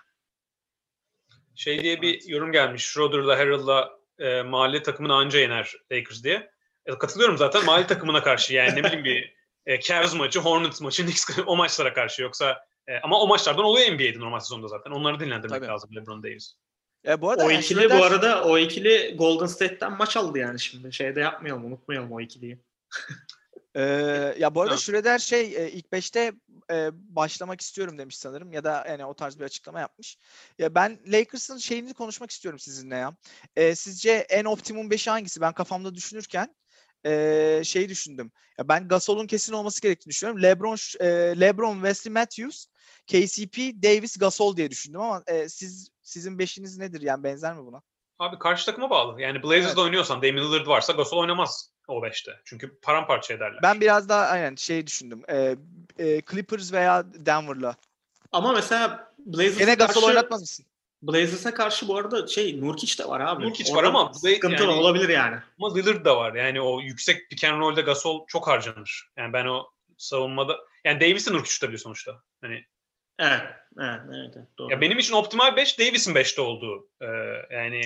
Şey 1.56 1.84
diye 1.84 2.02
bir 2.02 2.28
yorum 2.28 2.52
gelmiş. 2.52 2.86
Schroeder'la 2.86 3.40
Harrell'la 3.40 4.00
e, 4.20 4.42
mahalle 4.42 4.84
takımını 4.84 5.14
anca 5.14 5.40
yener 5.40 5.74
Lakers 5.92 6.24
diye. 6.24 6.52
E, 6.86 6.98
katılıyorum 6.98 7.38
zaten 7.38 7.66
mahalle 7.66 7.88
takımına 7.88 8.24
karşı 8.24 8.54
yani 8.54 8.76
ne 8.76 8.84
bileyim 8.84 9.06
bir 9.06 9.36
e, 9.66 9.82
Cavs 9.82 10.16
maçı, 10.16 10.40
Hornets 10.40 10.82
maçı, 10.82 11.04
Knicks 11.04 11.40
o 11.46 11.56
maçlara 11.56 11.94
karşı 11.94 12.22
yoksa 12.22 12.66
e, 12.88 13.00
ama 13.00 13.22
o 13.22 13.28
maçlardan 13.28 13.66
oluyor 13.66 13.92
NBA'de 13.92 14.20
normal 14.20 14.40
sezonda 14.40 14.68
zaten. 14.68 14.92
Onları 14.92 15.20
dinlendirmek 15.20 15.60
Tabii. 15.60 15.72
lazım 15.72 15.90
LeBron 15.96 16.24
Davis. 16.24 16.56
E, 17.08 17.22
bu 17.22 17.30
arada 17.30 17.46
O 17.46 17.50
yani 17.50 17.62
ikili 17.62 17.90
bu 17.90 18.04
arada 18.04 18.44
o 18.44 18.58
ikili 18.58 19.16
Golden 19.18 19.46
State'ten 19.46 19.92
maç 19.92 20.18
aldı 20.18 20.40
yani 20.40 20.60
şimdi. 20.60 20.94
Şeyde 20.94 21.20
yapmayalım, 21.20 21.66
unutmayalım 21.66 22.12
o 22.12 22.22
ikiliyi. 22.22 22.60
Ee, 23.76 24.36
ya 24.40 24.56
bu 24.56 24.62
arada. 24.62 24.78
Schröder 24.78 25.20
şey 25.20 25.42
e, 25.42 25.72
ilk 25.72 25.86
5'te 25.86 26.34
e, 26.72 26.90
başlamak 26.94 27.62
istiyorum 27.62 27.98
demiş 27.98 28.18
sanırım 28.18 28.54
ya 28.54 28.64
da 28.64 28.86
yani 28.90 29.06
o 29.06 29.14
tarz 29.14 29.40
bir 29.40 29.44
açıklama 29.44 29.80
yapmış. 29.80 30.18
Ya 30.60 30.76
ben 30.76 31.00
Lakers'ın 31.08 31.58
şeyini 31.58 31.94
konuşmak 31.94 32.32
istiyorum 32.32 32.60
sizinle 32.60 32.96
ya. 32.96 33.16
E, 33.56 33.76
sizce 33.76 34.12
en 34.12 34.46
optimum 34.46 34.90
5'i 34.92 35.12
hangisi? 35.12 35.42
Ben 35.42 35.54
kafamda 35.54 35.96
düşünürken 35.96 36.56
e, 37.06 37.62
şey 37.66 37.90
düşündüm. 37.90 38.32
Ya 38.58 38.68
ben 38.68 38.88
Gasol'un 38.88 39.28
kesin 39.28 39.54
olması 39.54 39.82
gerektiğini 39.82 40.12
düşünüyorum. 40.12 40.44
LeBron 40.44 40.78
e, 41.00 41.08
LeBron, 41.40 41.74
Wesley 41.74 42.14
Matthews, 42.14 42.66
KCP, 43.08 43.58
Davis, 43.84 44.18
Gasol 44.18 44.58
diye 44.58 44.72
düşündüm 44.72 45.02
ama 45.02 45.24
e, 45.28 45.50
siz 45.50 45.95
sizin 46.06 46.40
beşiniz 46.40 46.78
nedir 46.78 47.02
yani 47.02 47.24
benzer 47.24 47.54
mi 47.56 47.66
buna? 47.66 47.82
Abi 48.20 48.40
karşı 48.40 48.66
takıma 48.66 48.90
bağlı. 48.90 49.22
Yani 49.22 49.44
Blazers'da 49.44 49.68
Evet. 49.68 49.78
oynuyorsan 49.78 50.22
Damian 50.22 50.38
Lillard 50.48 50.68
varsa 50.68 50.94
Gasol 50.94 51.18
oynamaz 51.18 51.72
o 51.88 52.02
5'te. 52.06 52.32
Çünkü 52.46 52.80
paramparça 52.80 53.34
ederler. 53.34 53.60
Ben 53.64 53.82
biraz 53.82 54.10
daha 54.10 54.26
aynen 54.26 54.56
şey 54.56 54.88
düşündüm. 54.88 55.22
E, 55.30 55.56
e, 56.00 56.22
Clippers 56.32 56.74
veya 56.74 57.04
Denver'la. 57.14 57.76
Ama 58.32 58.52
mesela 58.54 59.14
Blazers'a 59.26 59.60
Gene 59.60 59.74
Gasol 59.76 59.94
karşı, 59.94 60.08
oynatmaz 60.08 60.42
mısın? 60.42 60.66
Blazers'a 61.02 61.54
karşı 61.54 61.88
bu 61.88 61.98
arada 61.98 62.28
şey 62.28 62.62
Nurkic 62.62 63.04
de 63.04 63.08
var 63.10 63.20
abi. 63.20 63.44
Nurkic 63.46 63.72
Orada 63.74 63.78
var 63.84 63.84
ama 63.90 64.12
Blaze- 64.12 64.34
sıkıntı 64.36 64.64
yani- 64.64 64.74
olabilir 64.74 65.10
yani. 65.10 65.38
Ama 65.60 65.76
Lillard 65.76 66.06
da 66.06 66.18
var. 66.18 66.34
Yani 66.34 66.62
o 66.62 66.80
yüksek 66.82 67.30
pick 67.30 67.44
and 67.44 67.60
roll'de 67.60 67.82
Gasol 67.82 68.28
çok 68.28 68.48
harcanır. 68.48 69.10
Yani 69.18 69.34
ben 69.34 69.46
o 69.46 69.64
savunmada 69.98 70.58
yani 70.86 71.00
Davis'in 71.02 71.34
Nurkic 71.34 71.54
tutabiliyor 71.54 71.80
sonuçta. 71.80 72.22
Hani 72.42 72.66
Evet, 73.20 73.42
evet, 73.80 74.00
evet, 74.08 74.34
evet, 74.38 74.48
doğru. 74.58 74.72
ya 74.72 74.82
benim 74.82 75.00
için 75.00 75.14
optimal 75.14 75.56
5 75.56 75.80
Davis'in 75.80 76.16
5'te 76.16 76.42
olduğu. 76.42 76.90
Ee, 77.02 77.06
yani 77.56 77.82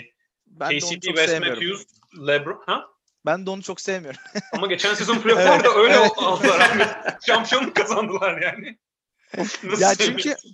Ben 0.47 0.69
de 0.69 0.77
KCP, 0.77 1.01
çok 1.01 1.03
Wes 1.03 1.29
sevmiyorum. 1.29 1.63
Matthews, 1.63 1.85
LeBron. 2.27 2.63
Ha? 2.65 2.85
Ben 3.25 3.45
de 3.45 3.49
onu 3.49 3.61
çok 3.61 3.81
sevmiyorum. 3.81 4.19
Ama 4.53 4.67
geçen 4.67 4.93
sezon 4.95 5.19
playoff'larda 5.19 5.69
öyle 5.75 5.93
Evet. 5.93 6.11
aldılar 6.17 6.59
abi. 6.59 6.83
Şampiyonluk 7.25 7.75
kazandılar 7.75 8.41
yani. 8.41 8.77
Nasıl 9.63 9.81
ya 9.81 9.95
çünkü 9.95 10.35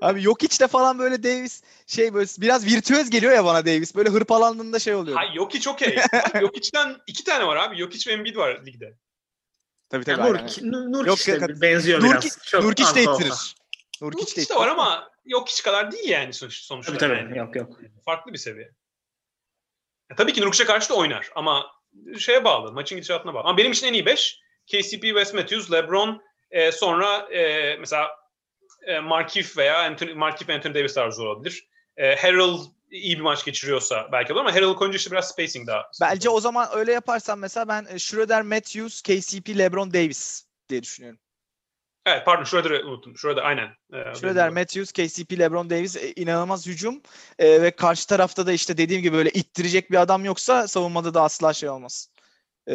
Abi 0.00 0.22
yok 0.22 0.42
içte 0.42 0.66
falan 0.66 0.98
böyle 0.98 1.22
Davis 1.22 1.62
şey 1.86 2.14
böyle 2.14 2.26
biraz 2.38 2.66
virtüöz 2.66 3.10
geliyor 3.10 3.32
ya 3.32 3.44
bana 3.44 3.66
Davis. 3.66 3.94
Böyle 3.94 4.10
hırpalandığında 4.10 4.78
şey 4.78 4.94
oluyor. 4.94 5.16
Hayır 5.16 5.34
Jokic 5.34 5.70
okey. 5.70 5.96
Jokic'ten 6.40 6.96
iki 7.06 7.24
tane 7.24 7.46
var 7.46 7.56
abi. 7.56 7.76
Jokic 7.76 8.10
ve 8.10 8.14
Embiid 8.14 8.36
var 8.36 8.66
ligde. 8.66 8.94
Tabii 9.92 10.04
Yani 10.10 10.16
tabii. 10.16 10.28
aynen. 10.28 10.42
Nurkic, 10.44 10.62
Nur- 10.62 11.06
Yok, 11.06 11.28
yok, 11.28 11.60
benziyor 11.62 12.00
Nurkic- 12.00 12.10
biraz. 12.12 12.38
Çok 12.46 12.64
Nurkic 12.64 12.94
de 12.94 13.02
ittirir. 13.02 13.54
Nurkic 14.02 14.48
de 14.50 14.54
var 14.54 14.68
ama 14.68 15.10
Jokic 15.26 15.62
kadar 15.62 15.92
değil 15.92 16.08
yani 16.08 16.32
sonuç- 16.32 16.62
sonuçta. 16.62 16.92
Tabii 16.92 16.98
tabii, 17.00 17.18
yani. 17.18 17.38
yok 17.38 17.56
yok. 17.56 17.80
Farklı 18.04 18.32
bir 18.32 18.38
seviye. 18.38 18.70
Ya, 20.10 20.16
tabii 20.16 20.32
ki 20.32 20.40
Nurkic'e 20.40 20.64
karşı 20.66 20.90
da 20.90 20.94
oynar 20.94 21.30
ama 21.34 21.66
şeye 22.18 22.44
bağlı, 22.44 22.72
maçın 22.72 22.96
gidişatına 22.96 23.34
bağlı. 23.34 23.42
Ama 23.48 23.58
benim 23.58 23.72
için 23.72 23.86
en 23.86 23.92
iyi 23.92 24.06
5 24.06 24.40
KCP, 24.66 25.02
Wes 25.02 25.34
Matthews, 25.34 25.72
LeBron, 25.72 26.22
e, 26.50 26.72
sonra 26.72 27.18
e, 27.18 27.76
mesela 27.76 28.10
e, 28.86 28.98
Markif 29.00 29.56
veya 29.58 29.78
Anthony, 29.82 30.14
Markif 30.14 30.48
ve 30.48 30.54
Anthony 30.54 30.74
Davis 30.74 30.94
tarzı 30.94 31.22
olabilir. 31.22 31.66
E, 31.96 32.16
Harrell 32.16 32.58
iyi 32.92 33.16
bir 33.16 33.22
maç 33.22 33.44
geçiriyorsa 33.44 34.08
belki 34.12 34.32
olur 34.32 34.40
ama 34.40 34.54
Harrell 34.54 34.74
koyunca 34.74 34.96
işte 34.96 35.10
biraz 35.10 35.28
spacing 35.28 35.66
daha. 35.66 35.90
Bence 36.00 36.28
o 36.28 36.40
zaman 36.40 36.68
öyle 36.74 36.92
yaparsan 36.92 37.38
mesela 37.38 37.68
ben 37.68 37.86
e, 37.90 37.98
Schroeder, 37.98 38.42
Matthews, 38.42 39.02
KCP, 39.02 39.58
LeBron 39.58 39.92
Davis 39.92 40.46
diye 40.68 40.82
düşünüyorum. 40.82 41.18
Evet 42.06 42.22
pardon 42.24 42.44
Schroeder'ı 42.44 42.86
unuttum. 42.86 43.16
Schroeder 43.16 43.42
aynen. 43.42 43.68
E, 43.92 44.14
Schroeder, 44.14 44.48
Matthews, 44.48 44.92
KCP, 44.92 45.38
LeBron 45.38 45.70
Davis 45.70 45.96
e, 45.96 46.12
inanılmaz 46.12 46.66
hücum 46.66 47.00
E, 47.38 47.62
ve 47.62 47.70
karşı 47.70 48.06
tarafta 48.06 48.46
da 48.46 48.52
işte 48.52 48.76
dediğim 48.76 49.02
gibi 49.02 49.16
böyle 49.16 49.30
ittirecek 49.30 49.90
bir 49.90 50.00
adam 50.00 50.24
yoksa 50.24 50.68
savunmada 50.68 51.14
da 51.14 51.22
asla 51.22 51.52
şey 51.52 51.68
olmaz. 51.68 52.08
E, 52.68 52.74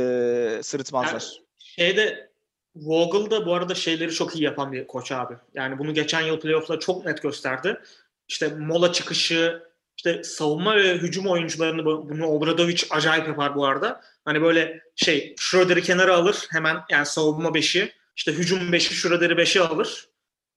sırıtmazlar. 0.63 1.11
Yani 1.21 1.43
şeyde 1.59 2.29
Vogel 2.75 3.31
da 3.31 3.45
bu 3.45 3.53
arada 3.53 3.75
şeyleri 3.75 4.13
çok 4.13 4.35
iyi 4.35 4.43
yapan 4.43 4.71
bir 4.71 4.87
koç 4.87 5.11
abi. 5.11 5.33
Yani 5.53 5.79
bunu 5.79 5.93
geçen 5.93 6.21
yıl 6.21 6.39
playoff'la 6.39 6.79
çok 6.79 7.05
net 7.05 7.21
gösterdi. 7.21 7.81
İşte 8.27 8.47
mola 8.47 8.93
çıkışı, 8.93 9.63
işte 9.97 10.23
savunma 10.23 10.75
ve 10.75 10.93
hücum 10.93 11.27
oyuncularını 11.27 11.85
bunu 11.85 12.27
Obradovic 12.27 12.83
acayip 12.89 13.27
yapar 13.27 13.55
bu 13.55 13.65
arada. 13.65 14.01
Hani 14.25 14.41
böyle 14.41 14.81
şey 14.95 15.35
Schroeder'i 15.39 15.83
kenara 15.83 16.15
alır 16.15 16.47
hemen 16.51 16.77
yani 16.89 17.05
savunma 17.05 17.53
beşi, 17.53 17.93
işte 18.15 18.31
hücum 18.31 18.71
beşi 18.71 18.95
Schroeder'i 18.95 19.37
beşe 19.37 19.61
alır. 19.61 20.09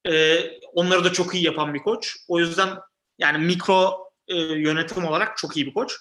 Ee, 0.09 0.41
onları 0.73 1.05
da 1.05 1.12
çok 1.12 1.35
iyi 1.35 1.45
yapan 1.45 1.75
bir 1.75 1.79
koç. 1.79 2.17
O 2.29 2.39
yüzden 2.39 2.79
yani 3.19 3.47
mikro 3.47 4.11
e, 4.29 4.37
yönetim 4.37 5.05
olarak 5.05 5.37
çok 5.37 5.57
iyi 5.57 5.67
bir 5.67 5.75
koç. 5.75 5.97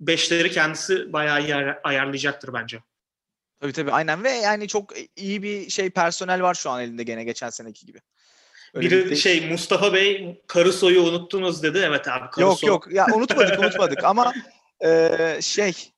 Beşleri 0.00 0.50
kendisi 0.50 1.12
bayağı 1.12 1.42
iyi 1.42 1.54
ayarlayacaktır 1.84 2.52
bence. 2.52 2.78
Tabii 3.60 3.72
tabii 3.72 3.92
aynen 3.92 4.24
ve 4.24 4.30
yani 4.30 4.68
çok 4.68 4.92
iyi 5.16 5.42
bir 5.42 5.70
şey 5.70 5.90
personel 5.90 6.42
var 6.42 6.54
şu 6.54 6.70
an 6.70 6.82
elinde 6.82 7.02
gene 7.02 7.24
geçen 7.24 7.50
seneki 7.50 7.86
gibi. 7.86 8.00
Öyle 8.74 8.90
Biri 8.90 9.10
bir 9.10 9.16
şey 9.16 9.50
Mustafa 9.50 9.92
Bey 9.92 10.40
Caruso'yu 10.54 11.02
unuttunuz 11.02 11.62
dedi. 11.62 11.78
Evet 11.84 12.08
abi 12.08 12.24
Caruso. 12.36 12.66
Yok 12.66 12.86
yok 12.86 12.94
ya 12.94 13.06
unutmadık 13.14 13.58
unutmadık 13.60 14.04
ama 14.04 14.32
e, 14.84 15.18
şey 15.40 15.92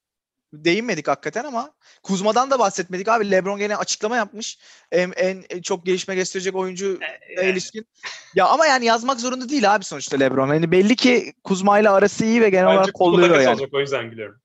değinmedik 0.53 1.09
hakikaten 1.09 1.44
ama 1.44 1.73
Kuzma'dan 2.03 2.51
da 2.51 2.59
bahsetmedik 2.59 3.09
abi. 3.09 3.31
LeBron 3.31 3.59
gene 3.59 3.77
açıklama 3.77 4.16
yapmış. 4.16 4.59
En, 4.93 5.12
en 5.16 5.62
çok 5.62 5.86
gelişme 5.86 6.15
gösterecek 6.15 6.55
oyuncu 6.55 6.98
e, 7.28 7.51
ilişkin. 7.51 7.86
Ya 8.35 8.47
ama 8.47 8.66
yani 8.66 8.85
yazmak 8.85 9.20
zorunda 9.20 9.48
değil 9.48 9.74
abi 9.74 9.85
sonuçta 9.85 10.16
LeBron. 10.16 10.55
Yani 10.55 10.70
belli 10.70 10.97
ki 10.97 11.32
Kuzma 11.44 11.78
ile 11.78 11.90
arası 11.90 12.24
iyi 12.24 12.40
ve 12.40 12.51
genel 12.51 12.66
Bence 12.66 12.78
olarak 12.78 12.94
kolluyor 12.94 13.40
yani. 13.40 13.48
Olacak, 13.48 13.69
o 13.73 13.81
yüzden 13.81 14.11
gülüyorum. 14.11 14.40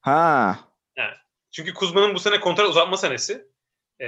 Ha. 0.00 0.58
Yani, 0.96 1.14
çünkü 1.50 1.74
Kuzma'nın 1.74 2.14
bu 2.14 2.18
sene 2.18 2.40
kontrat 2.40 2.68
uzatma 2.68 2.96
senesi. 2.96 3.46
Ee, 4.00 4.06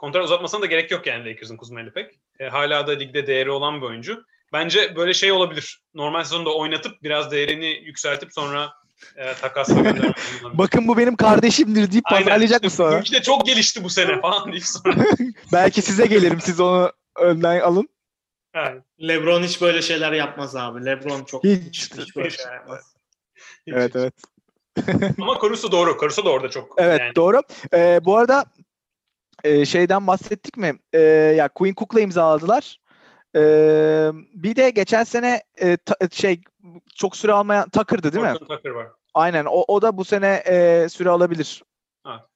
kontrat 0.00 0.24
uzatmasına 0.24 0.62
da 0.62 0.66
gerek 0.66 0.90
yok 0.90 1.06
yani 1.06 1.30
Lakers'ın 1.30 1.56
Kuzma'yla 1.56 1.92
pek. 1.92 2.20
E, 2.38 2.48
hala 2.48 2.86
da 2.86 2.92
ligde 2.92 3.26
değeri 3.26 3.50
olan 3.50 3.80
bir 3.80 3.86
oyuncu. 3.86 4.24
Bence 4.52 4.96
böyle 4.96 5.14
şey 5.14 5.32
olabilir. 5.32 5.82
Normal 5.94 6.24
sezonda 6.24 6.54
oynatıp 6.54 7.02
biraz 7.02 7.30
değerini 7.30 7.66
yükseltip 7.66 8.32
sonra 8.32 8.72
e, 9.16 9.34
takasla 9.34 9.74
göndermek. 9.82 10.16
Bakın 10.52 10.88
bu 10.88 10.98
benim 10.98 11.16
kardeşimdir 11.16 11.92
deyip 11.92 12.04
pazarlayacak 12.04 12.62
mı 12.64 12.70
sonra? 12.70 13.02
De 13.12 13.22
çok 13.22 13.46
gelişti 13.46 13.84
bu 13.84 13.90
sene 13.90 14.20
falan 14.22 14.52
deyip 14.52 14.64
sonra. 14.64 14.94
Belki 15.52 15.82
size 15.82 16.06
gelirim 16.06 16.40
siz 16.40 16.60
onu 16.60 16.92
önden 17.16 17.60
alın. 17.60 17.88
Evet. 18.54 18.82
Lebron 19.00 19.42
hiç 19.42 19.60
böyle 19.60 19.82
şeyler 19.82 20.12
yapmaz 20.12 20.56
abi. 20.56 20.84
Lebron 20.84 21.24
çok 21.24 21.44
hiç, 21.44 21.92
hiç, 21.92 21.98
hiç 21.98 22.16
böyle 22.16 22.30
şeyler 22.30 22.54
yapmaz. 22.54 22.94
Hiç, 23.66 23.74
evet 23.74 23.94
hiç. 23.94 23.96
evet. 23.96 24.14
Ama 25.20 25.38
Caruso 25.42 25.72
doğru. 25.72 25.96
Caruso 26.00 26.24
da 26.24 26.30
orada 26.30 26.50
çok. 26.50 26.74
Evet 26.78 27.00
yani. 27.00 27.14
doğru. 27.14 27.42
Ee, 27.74 28.00
bu 28.04 28.16
arada 28.16 28.44
e, 29.44 29.64
şeyden 29.64 30.06
bahsettik 30.06 30.56
mi? 30.56 30.78
E, 30.92 31.00
ya 31.36 31.48
Queen 31.48 31.74
Cook'la 31.74 32.00
imzaladılar. 32.00 32.80
E, 33.36 33.40
bir 34.34 34.56
de 34.56 34.70
geçen 34.70 35.04
sene 35.04 35.42
e, 35.56 35.76
ta, 35.76 35.94
şey 36.12 36.40
çok 36.96 37.16
süre 37.16 37.32
almayan 37.32 37.68
Tucker'dı 37.68 38.12
değil 38.12 38.24
Orton 38.24 38.42
mi? 38.42 38.48
Tucker 38.48 38.70
var. 38.70 38.88
Aynen. 39.14 39.44
O, 39.44 39.64
o 39.68 39.82
da 39.82 39.96
bu 39.96 40.04
sene 40.04 40.42
e, 40.46 40.88
süre 40.88 41.10
alabilir. 41.10 41.62
Ha. 42.04 42.28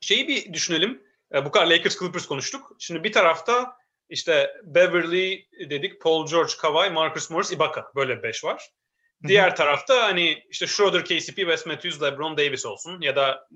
Şeyi 0.00 0.28
bir 0.28 0.52
düşünelim. 0.52 1.02
E, 1.34 1.44
bu 1.44 1.50
kadar 1.50 1.66
Lakers 1.66 1.98
Clippers 1.98 2.26
konuştuk. 2.26 2.76
Şimdi 2.78 3.04
bir 3.04 3.12
tarafta 3.12 3.76
işte 4.08 4.50
Beverly 4.64 5.48
dedik, 5.70 6.00
Paul 6.00 6.26
George, 6.26 6.52
Kawhi, 6.60 6.90
Marcus 6.90 7.30
Morris, 7.30 7.52
Ibaka. 7.52 7.92
Böyle 7.94 8.22
beş 8.22 8.44
var. 8.44 8.70
Diğer 9.28 9.56
tarafta 9.56 10.02
hani 10.02 10.42
işte 10.50 10.66
Schroeder, 10.66 11.04
KCP, 11.04 11.36
Wes 11.36 11.66
Matthews, 11.66 12.02
LeBron 12.02 12.36
Davis 12.36 12.66
olsun 12.66 13.00
ya 13.00 13.16
da 13.16 13.48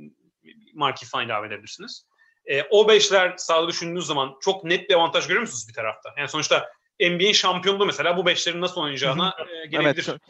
Marky 0.74 1.10
Fine 1.10 1.24
ilave 1.24 1.46
edebilirsiniz. 1.46 2.06
E, 2.46 2.62
o 2.62 2.88
beşler 2.88 3.34
sağda 3.36 3.68
düşündüğünüz 3.68 4.06
zaman 4.06 4.34
çok 4.40 4.64
net 4.64 4.90
bir 4.90 4.94
avantaj 4.94 5.26
görüyor 5.26 5.40
musunuz 5.40 5.68
bir 5.68 5.74
tarafta? 5.74 6.10
Yani 6.18 6.28
sonuçta 6.28 6.68
NBA 7.00 7.32
şampiyonluğu 7.32 7.86
mesela 7.86 8.16
bu 8.16 8.26
beşlerin 8.26 8.60
nasıl 8.60 8.80
oynayacağına 8.80 9.34
e, 9.64 9.66
gelebilir. 9.66 10.06
Evet. 10.08 10.20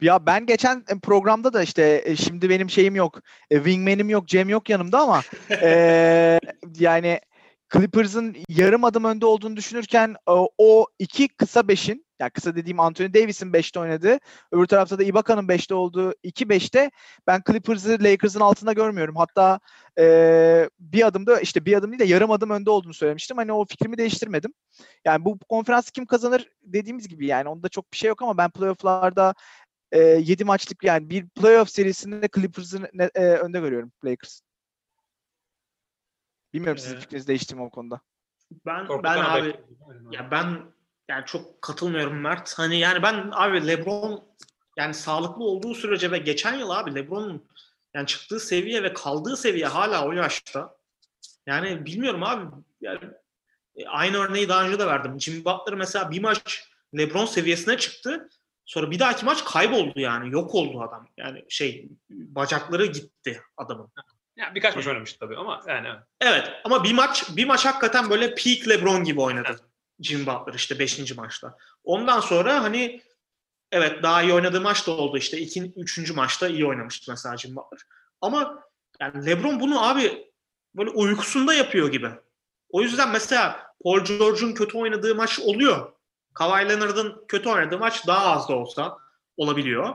Ya 0.00 0.26
ben 0.26 0.46
geçen 0.46 0.84
programda 1.02 1.52
da 1.52 1.62
işte 1.62 2.02
e, 2.04 2.16
şimdi 2.16 2.50
benim 2.50 2.70
şeyim 2.70 2.96
yok. 2.96 3.20
E, 3.50 3.56
wingman'im 3.56 4.08
yok, 4.08 4.28
Cem 4.28 4.48
yok 4.48 4.68
yanımda 4.68 5.00
ama 5.00 5.22
e, 5.50 6.40
yani 6.78 7.20
Clippers'ın 7.72 8.36
yarım 8.48 8.84
adım 8.84 9.04
önde 9.04 9.26
olduğunu 9.26 9.56
düşünürken 9.56 10.16
o 10.58 10.86
iki 10.98 11.28
kısa 11.28 11.68
beşin 11.68 12.03
yani 12.18 12.30
kısa 12.30 12.56
dediğim 12.56 12.80
Anthony 12.80 13.14
Davis'in 13.14 13.52
5'te 13.52 13.80
oynadığı, 13.80 14.18
öbür 14.52 14.66
tarafta 14.66 14.98
da 14.98 15.02
Ibaka'nın 15.02 15.48
5'te 15.48 15.74
olduğu 15.74 16.12
2-5'te 16.12 16.90
ben 17.26 17.42
Clippers'ı 17.46 17.98
Lakers'ın 18.00 18.40
altında 18.40 18.72
görmüyorum. 18.72 19.16
Hatta 19.16 19.60
e, 19.98 20.70
bir 20.78 21.06
adımda 21.06 21.40
işte 21.40 21.64
bir 21.64 21.76
adım 21.76 21.90
değil 21.90 22.00
de 22.00 22.04
yarım 22.04 22.30
adım 22.30 22.50
önde 22.50 22.70
olduğunu 22.70 22.94
söylemiştim. 22.94 23.36
Hani 23.36 23.52
o 23.52 23.64
fikrimi 23.64 23.98
değiştirmedim. 23.98 24.54
Yani 25.04 25.24
bu 25.24 25.38
konferans 25.38 25.90
kim 25.90 26.06
kazanır 26.06 26.48
dediğimiz 26.62 27.08
gibi 27.08 27.26
yani 27.26 27.48
onda 27.48 27.68
çok 27.68 27.92
bir 27.92 27.96
şey 27.96 28.08
yok 28.08 28.22
ama 28.22 28.38
ben 28.38 28.50
playoff'larda 28.50 29.34
e, 29.92 30.00
7 30.00 30.44
maçlık 30.44 30.84
yani 30.84 31.10
bir 31.10 31.28
playoff 31.28 31.70
serisinde 31.70 32.28
Clippers'ı 32.34 32.88
e, 33.14 33.24
önde 33.24 33.60
görüyorum 33.60 33.92
Lakers. 34.04 34.40
Bilmiyorum 36.54 36.78
sizin 36.78 36.96
ee, 36.96 37.00
fikriniz 37.00 37.28
değişti 37.28 37.54
mi 37.54 37.62
o 37.62 37.70
konuda? 37.70 38.00
Ben 38.66 38.88
ben 39.02 39.18
abi 39.18 39.56
ya 40.10 40.30
ben 40.30 40.62
yani 41.08 41.26
çok 41.26 41.62
katılmıyorum 41.62 42.20
Mert. 42.20 42.58
Hani 42.58 42.78
yani 42.78 43.02
ben 43.02 43.30
abi 43.32 43.66
LeBron 43.66 44.24
yani 44.78 44.94
sağlıklı 44.94 45.44
olduğu 45.44 45.74
sürece 45.74 46.10
ve 46.10 46.18
geçen 46.18 46.54
yıl 46.54 46.70
abi 46.70 46.94
LeBron'un 46.94 47.48
yani 47.94 48.06
çıktığı 48.06 48.40
seviye 48.40 48.82
ve 48.82 48.92
kaldığı 48.92 49.36
seviye 49.36 49.66
hala 49.66 50.06
o 50.06 50.12
yaşta. 50.12 50.76
Yani 51.46 51.86
bilmiyorum 51.86 52.22
abi. 52.22 52.54
Yani 52.80 53.00
e, 53.76 53.86
aynı 53.86 54.16
örneği 54.16 54.48
daha 54.48 54.66
önce 54.66 54.78
de 54.78 54.86
verdim. 54.86 55.20
Jimmy 55.20 55.44
Butler 55.44 55.74
mesela 55.74 56.10
bir 56.10 56.22
maç 56.22 56.68
LeBron 56.96 57.26
seviyesine 57.26 57.78
çıktı. 57.78 58.28
Sonra 58.66 58.90
bir 58.90 58.98
dahaki 58.98 59.24
maç 59.24 59.44
kayboldu 59.44 60.00
yani. 60.00 60.32
Yok 60.32 60.54
oldu 60.54 60.82
adam. 60.82 61.08
Yani 61.16 61.44
şey 61.48 61.88
bacakları 62.10 62.86
gitti 62.86 63.42
adamın. 63.56 63.92
Ya 64.36 64.54
birkaç 64.54 64.76
maç 64.76 64.86
oynamıştı 64.86 65.18
tabii 65.18 65.36
ama 65.36 65.62
yani. 65.68 65.88
Evet 66.20 66.52
ama 66.64 66.84
bir 66.84 66.94
maç 66.94 67.36
bir 67.36 67.44
maç 67.44 67.64
hakikaten 67.66 68.10
böyle 68.10 68.34
peak 68.34 68.68
LeBron 68.68 69.04
gibi 69.04 69.20
oynadı. 69.20 69.48
Evet. 69.50 69.60
Jim 70.04 70.26
Butler 70.26 70.54
işte 70.54 70.78
5. 70.78 71.16
maçta. 71.16 71.56
Ondan 71.84 72.20
sonra 72.20 72.62
hani 72.62 73.02
evet 73.72 74.02
daha 74.02 74.22
iyi 74.22 74.32
oynadığı 74.32 74.60
maç 74.60 74.86
da 74.86 74.90
oldu 74.90 75.16
işte. 75.16 75.38
2. 75.38 75.72
3. 75.76 76.10
maçta 76.10 76.48
iyi 76.48 76.66
oynamıştı 76.66 77.12
mesela 77.12 77.36
Jim 77.36 77.56
Butler. 77.56 77.80
Ama 78.20 78.64
yani 79.00 79.26
LeBron 79.26 79.60
bunu 79.60 79.88
abi 79.88 80.30
böyle 80.74 80.90
uykusunda 80.90 81.54
yapıyor 81.54 81.92
gibi. 81.92 82.10
O 82.68 82.82
yüzden 82.82 83.10
mesela 83.10 83.74
Paul 83.84 84.04
George'un 84.04 84.52
kötü 84.52 84.78
oynadığı 84.78 85.14
maç 85.14 85.40
oluyor. 85.40 85.92
Kawhi 86.34 86.68
Leonard'ın 86.68 87.24
kötü 87.28 87.48
oynadığı 87.48 87.78
maç 87.78 88.06
daha 88.06 88.26
az 88.26 88.48
da 88.48 88.56
olsa 88.56 88.98
olabiliyor. 89.36 89.94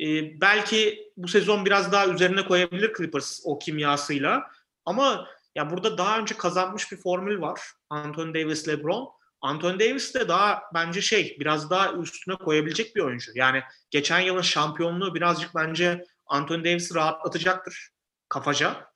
Ee, 0.00 0.40
belki 0.40 1.12
bu 1.16 1.28
sezon 1.28 1.64
biraz 1.64 1.92
daha 1.92 2.06
üzerine 2.06 2.44
koyabilir 2.44 2.94
Clippers 2.96 3.40
o 3.44 3.58
kimyasıyla. 3.58 4.50
Ama 4.84 5.28
ya 5.54 5.70
burada 5.70 5.98
daha 5.98 6.18
önce 6.18 6.36
kazanmış 6.36 6.92
bir 6.92 6.96
formül 6.96 7.40
var. 7.40 7.60
Anthony 7.90 8.34
Davis, 8.34 8.68
LeBron. 8.68 9.08
Anthony 9.44 9.80
Davis 9.80 10.14
de 10.14 10.28
daha 10.28 10.62
bence 10.74 11.00
şey 11.02 11.36
biraz 11.40 11.70
daha 11.70 11.92
üstüne 11.92 12.36
koyabilecek 12.36 12.96
bir 12.96 13.00
oyuncu. 13.00 13.32
Yani 13.34 13.62
geçen 13.90 14.20
yılın 14.20 14.42
şampiyonluğu 14.42 15.14
birazcık 15.14 15.54
bence 15.54 16.04
Anthony 16.26 16.64
Davis'i 16.64 16.94
rahatlatacaktır 16.94 17.90
kafaca. 18.28 18.86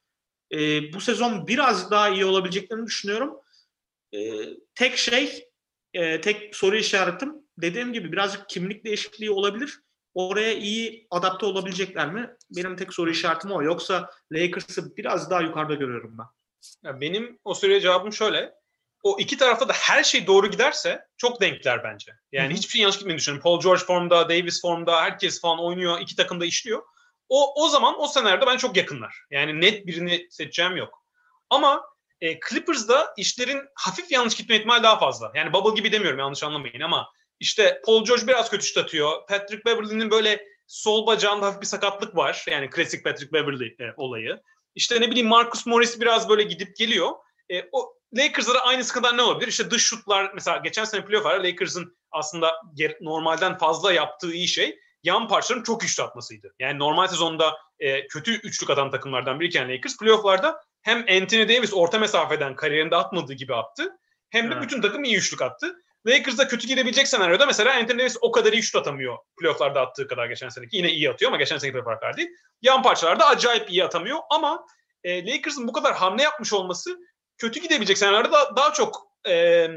E, 0.52 0.92
bu 0.92 1.00
sezon 1.00 1.46
biraz 1.46 1.90
daha 1.90 2.08
iyi 2.08 2.24
olabileceklerini 2.24 2.86
düşünüyorum. 2.86 3.40
E, 4.12 4.18
tek 4.74 4.96
şey, 4.96 5.48
e, 5.94 6.20
tek 6.20 6.56
soru 6.56 6.76
işaretim 6.76 7.34
dediğim 7.58 7.92
gibi 7.92 8.12
birazcık 8.12 8.48
kimlik 8.48 8.84
değişikliği 8.84 9.30
olabilir. 9.30 9.80
Oraya 10.14 10.52
iyi 10.52 11.06
adapte 11.10 11.46
olabilecekler 11.46 12.12
mi? 12.12 12.30
Benim 12.50 12.76
tek 12.76 12.94
soru 12.94 13.10
işaretim 13.10 13.50
o. 13.50 13.62
Yoksa 13.62 14.10
Lakers'ı 14.32 14.96
biraz 14.96 15.30
daha 15.30 15.40
yukarıda 15.40 15.74
görüyorum 15.74 16.18
ben. 16.18 16.26
Ya 16.84 17.00
benim 17.00 17.38
o 17.44 17.54
soruya 17.54 17.80
cevabım 17.80 18.12
şöyle 18.12 18.57
o 19.02 19.16
iki 19.18 19.36
tarafta 19.36 19.68
da 19.68 19.72
her 19.72 20.04
şey 20.04 20.26
doğru 20.26 20.50
giderse 20.50 21.00
çok 21.16 21.40
denkler 21.40 21.84
bence. 21.84 22.12
Yani 22.32 22.48
Hı-hı. 22.48 22.56
hiçbir 22.56 22.72
şey 22.72 22.80
yanlış 22.80 22.96
gitmediğini 22.96 23.18
düşünüyorum. 23.18 23.42
Paul 23.42 23.60
George 23.60 23.84
formda, 23.84 24.28
Davis 24.28 24.62
formda, 24.62 25.02
herkes 25.02 25.40
falan 25.40 25.60
oynuyor. 25.60 26.00
iki 26.00 26.16
takım 26.16 26.40
da 26.40 26.46
işliyor. 26.46 26.82
O, 27.28 27.64
o 27.64 27.68
zaman 27.68 28.00
o 28.00 28.06
senaryoda 28.06 28.46
ben 28.46 28.56
çok 28.56 28.76
yakınlar. 28.76 29.14
Yani 29.30 29.60
net 29.60 29.86
birini 29.86 30.26
seçeceğim 30.30 30.76
yok. 30.76 31.04
Ama 31.50 31.82
E, 32.20 32.38
Clippers'da 32.48 33.14
işlerin 33.16 33.60
hafif 33.74 34.12
yanlış 34.12 34.34
gitme 34.34 34.56
ihtimali 34.56 34.82
daha 34.82 34.98
fazla. 34.98 35.32
Yani 35.34 35.52
bubble 35.52 35.74
gibi 35.74 35.92
demiyorum 35.92 36.18
yanlış 36.18 36.42
anlamayın 36.42 36.80
ama 36.80 37.08
işte 37.40 37.80
Paul 37.86 38.04
George 38.04 38.26
biraz 38.26 38.50
kötü 38.50 38.66
şut 38.66 38.76
atıyor. 38.76 39.26
Patrick 39.28 39.64
Beverly'nin 39.64 40.10
böyle 40.10 40.44
sol 40.66 41.06
bacağında 41.06 41.46
hafif 41.46 41.60
bir 41.60 41.66
sakatlık 41.66 42.16
var. 42.16 42.44
Yani 42.50 42.70
klasik 42.70 43.04
Patrick 43.04 43.32
Beverly 43.32 43.66
e, 43.66 43.92
olayı. 43.96 44.40
İşte 44.74 45.00
ne 45.00 45.10
bileyim 45.10 45.28
Marcus 45.28 45.66
Morris 45.66 46.00
biraz 46.00 46.28
böyle 46.28 46.42
gidip 46.42 46.76
geliyor. 46.76 47.10
E, 47.50 47.62
o 47.72 47.97
Lakers'da 48.14 48.54
da 48.54 48.60
aynı 48.60 48.84
sıkıntılar 48.84 49.16
ne 49.16 49.22
olabilir? 49.22 49.48
İşte 49.48 49.70
dış 49.70 49.82
şutlar 49.82 50.30
mesela 50.34 50.56
geçen 50.56 50.84
sene 50.84 51.04
playoff'larda 51.04 51.42
Lakers'ın 51.42 51.98
aslında 52.10 52.54
normalden 53.00 53.58
fazla 53.58 53.92
yaptığı 53.92 54.32
iyi 54.32 54.48
şey 54.48 54.78
yan 55.02 55.28
parçaların 55.28 55.62
çok 55.62 55.84
üçlü 55.84 56.02
atmasıydı. 56.02 56.54
Yani 56.58 56.78
normal 56.78 57.06
sezonda 57.06 57.56
e, 57.78 58.06
kötü 58.06 58.32
üçlük 58.32 58.70
atan 58.70 58.90
takımlardan 58.90 59.40
biriyken 59.40 59.74
Lakers 59.74 59.98
playoff'larda 59.98 60.60
hem 60.82 60.98
Anthony 60.98 61.48
Davis 61.48 61.74
orta 61.74 61.98
mesafeden 61.98 62.56
kariyerinde 62.56 62.96
atmadığı 62.96 63.32
gibi 63.32 63.54
attı 63.54 63.98
hem 64.30 64.50
de 64.50 64.54
evet. 64.54 64.62
bütün 64.62 64.80
takım 64.80 65.04
iyi 65.04 65.16
üçlük 65.16 65.42
attı. 65.42 65.76
Lakers'da 66.06 66.48
kötü 66.48 66.66
girebilecek 66.66 67.08
senaryoda 67.08 67.46
mesela 67.46 67.74
Anthony 67.74 67.98
Davis 67.98 68.16
o 68.20 68.32
kadar 68.32 68.52
iyi 68.52 68.62
şut 68.62 68.76
atamıyor 68.76 69.18
playoff'larda 69.40 69.80
attığı 69.80 70.08
kadar 70.08 70.26
geçen 70.26 70.48
seneki. 70.48 70.76
Yine 70.76 70.90
iyi 70.90 71.10
atıyor 71.10 71.30
ama 71.30 71.38
geçen 71.38 71.58
seneki 71.58 71.72
playoff'lar 71.72 72.16
değil. 72.16 72.28
Yan 72.62 72.82
parçalarda 72.82 73.26
acayip 73.26 73.70
iyi 73.70 73.84
atamıyor 73.84 74.18
ama 74.30 74.66
e, 75.04 75.26
Lakers'ın 75.26 75.68
bu 75.68 75.72
kadar 75.72 75.94
hamle 75.94 76.22
yapmış 76.22 76.52
olması 76.52 76.98
kötü 77.38 77.60
gidebilecek 77.60 77.98
senaryoda 77.98 78.32
da 78.32 78.56
daha 78.56 78.72
çok 78.72 79.08
e, 79.28 79.68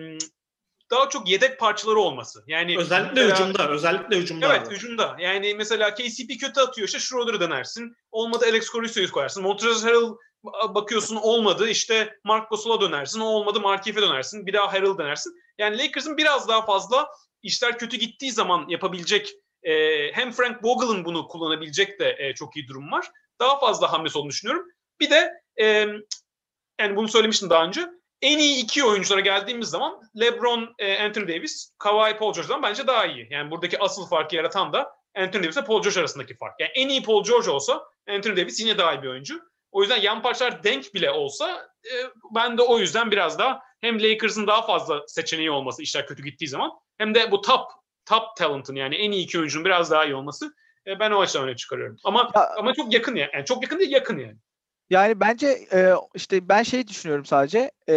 daha 0.92 1.10
çok 1.10 1.30
yedek 1.30 1.60
parçaları 1.60 2.00
olması. 2.00 2.44
Yani 2.48 2.78
özellikle 2.78 3.24
mesela, 3.24 3.34
hücumda, 3.34 3.70
özellikle 3.70 4.18
hücumda. 4.18 4.48
Evet, 4.48 4.68
abi. 4.68 4.76
hücumda. 4.76 5.16
Yani 5.20 5.54
mesela 5.54 5.94
KCP 5.94 6.40
kötü 6.40 6.62
atıyor 6.62 6.88
işte 6.88 7.00
Schroeder'ı 7.00 7.40
dönersin. 7.40 7.96
Olmadı 8.12 8.46
Alex 8.50 8.74
Caruso'yu 8.74 9.12
koyarsın. 9.12 9.44
Montrezl 9.44 9.88
Harrell 9.88 10.10
bakıyorsun 10.76 11.16
olmadı 11.16 11.70
işte 11.70 12.20
Mark 12.24 12.50
Gasol'a 12.50 12.82
dönersin. 12.82 13.20
O 13.20 13.26
olmadı 13.26 13.60
Markiefe 13.60 14.02
dönersin. 14.02 14.46
Bir 14.48 14.54
daha 14.54 14.74
Harrell 14.74 14.98
dönersin. 14.98 15.34
Yani 15.58 15.78
Lakers'ın 15.78 16.18
biraz 16.18 16.48
daha 16.48 16.66
fazla 16.66 17.10
işler 17.44 17.78
kötü 17.78 17.98
gittiği 17.98 18.32
zaman 18.32 18.66
yapabilecek 18.70 19.34
e, 19.64 19.74
hem 20.14 20.32
Frank 20.32 20.64
Vogel'ın 20.64 21.06
bunu 21.06 21.28
kullanabilecek 21.28 22.00
de 22.00 22.16
e, 22.20 22.34
çok 22.34 22.56
iyi 22.56 22.68
durum 22.68 22.92
var. 22.92 23.12
Daha 23.40 23.60
fazla 23.60 23.94
hamlesi 23.94 24.18
olduğunu 24.18 24.30
düşünüyorum. 24.30 24.66
Bir 25.00 25.10
de 25.10 25.32
e, 25.62 25.88
yani 26.82 26.96
bunu 26.96 27.08
söylemiştim 27.08 27.50
daha 27.50 27.66
önce 27.66 27.90
en 28.22 28.38
iyi 28.38 28.64
iki 28.64 28.84
oyunculara 28.84 29.22
geldiğimiz 29.22 29.70
zaman 29.70 30.02
LeBron, 30.20 30.76
e, 30.80 31.04
Anthony 31.04 31.28
Davis, 31.28 31.74
Kawhi, 31.78 32.18
Paul 32.18 32.34
George'dan 32.34 32.64
bence 32.64 32.88
daha 32.88 33.06
iyi. 33.06 33.28
Yani 33.30 33.52
buradaki 33.52 33.80
asıl 33.80 34.08
farkı 34.08 34.36
yaratan 34.36 34.74
da 34.74 34.92
Anthony 35.16 35.44
Davis 35.44 35.58
ile 35.58 35.66
Paul 35.66 35.82
George 35.82 36.00
arasındaki 36.00 36.38
fark. 36.38 36.60
Yani 36.60 36.72
en 36.76 36.90
iyi 36.90 37.04
Paul 37.04 37.24
George 37.24 37.50
olsa 37.50 37.84
Anthony 38.10 38.38
Davis 38.38 38.60
yine 38.60 38.78
daha 38.78 38.94
iyi 38.94 39.04
bir 39.04 39.08
oyuncu. 39.08 39.42
O 39.72 39.82
yüzden 39.82 40.02
yan 40.02 40.22
parçalar 40.22 40.64
denk 40.64 40.94
bile 40.94 41.12
olsa 41.12 41.68
e, 41.86 41.94
ben 42.36 42.58
de 42.58 42.62
o 42.62 42.80
yüzden 42.80 43.12
biraz 43.12 43.40
daha 43.40 43.62
hem 43.82 44.04
Lakers'ın 44.04 44.48
daha 44.48 44.62
fazla 44.62 45.08
seçeneği 45.08 45.52
olması 45.52 45.84
işler 45.84 46.08
kötü 46.08 46.24
gittiği 46.24 46.48
zaman 46.48 46.72
hem 46.98 47.16
de 47.16 47.32
bu 47.32 47.42
top 47.42 47.66
top 48.06 48.24
talent'ın 48.38 48.76
yani 48.76 48.96
en 48.96 49.12
iyi 49.12 49.24
iki 49.24 49.40
oyuncunun 49.40 49.66
biraz 49.66 49.92
daha 49.92 50.06
iyi 50.06 50.16
olması 50.16 50.54
e, 50.88 51.00
ben 51.00 51.12
o 51.12 51.22
açıdan 51.22 51.44
öne 51.44 51.56
çıkarıyorum. 51.56 51.98
Ama 52.04 52.32
ya, 52.36 52.50
ama 52.58 52.74
çok 52.74 52.94
yakın 52.94 53.16
yani. 53.16 53.30
yani 53.34 53.46
çok 53.46 53.64
yakın 53.64 53.80
değil 53.80 53.92
yakın 53.92 54.18
yani. 54.20 54.38
Yani 54.92 55.20
bence 55.20 55.48
e, 55.74 55.94
işte 56.16 56.50
ben 56.50 56.64
şey 56.64 56.88
düşünüyorum 56.88 57.26
sadece. 57.26 57.72
E, 57.90 57.94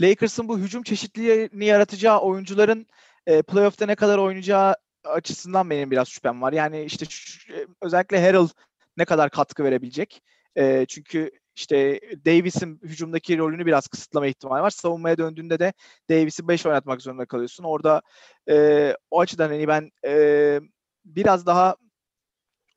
Lakers'ın 0.00 0.48
bu 0.48 0.58
hücum 0.58 0.82
çeşitliliğini 0.82 1.64
yaratacağı 1.64 2.20
oyuncuların 2.20 2.86
e, 3.26 3.42
playoff'ta 3.42 3.86
ne 3.86 3.94
kadar 3.94 4.18
oynayacağı 4.18 4.76
açısından 5.04 5.70
benim 5.70 5.90
biraz 5.90 6.08
şüphem 6.08 6.42
var. 6.42 6.52
Yani 6.52 6.84
işte 6.84 7.06
şu, 7.08 7.52
özellikle 7.82 8.26
Harrell 8.26 8.48
ne 8.96 9.04
kadar 9.04 9.30
katkı 9.30 9.64
verebilecek. 9.64 10.22
E, 10.56 10.86
çünkü 10.88 11.30
işte 11.56 12.00
Davis'in 12.26 12.80
hücumdaki 12.82 13.38
rolünü 13.38 13.66
biraz 13.66 13.88
kısıtlama 13.88 14.26
ihtimali 14.26 14.62
var. 14.62 14.70
Savunmaya 14.70 15.18
döndüğünde 15.18 15.58
de 15.58 15.72
Davis'i 16.10 16.48
5 16.48 16.66
oynatmak 16.66 17.02
zorunda 17.02 17.26
kalıyorsun. 17.26 17.64
Orada 17.64 18.02
e, 18.50 18.96
o 19.10 19.20
açıdan 19.20 19.48
hani 19.48 19.68
ben 19.68 19.90
e, 20.06 20.60
biraz 21.04 21.46
daha 21.46 21.76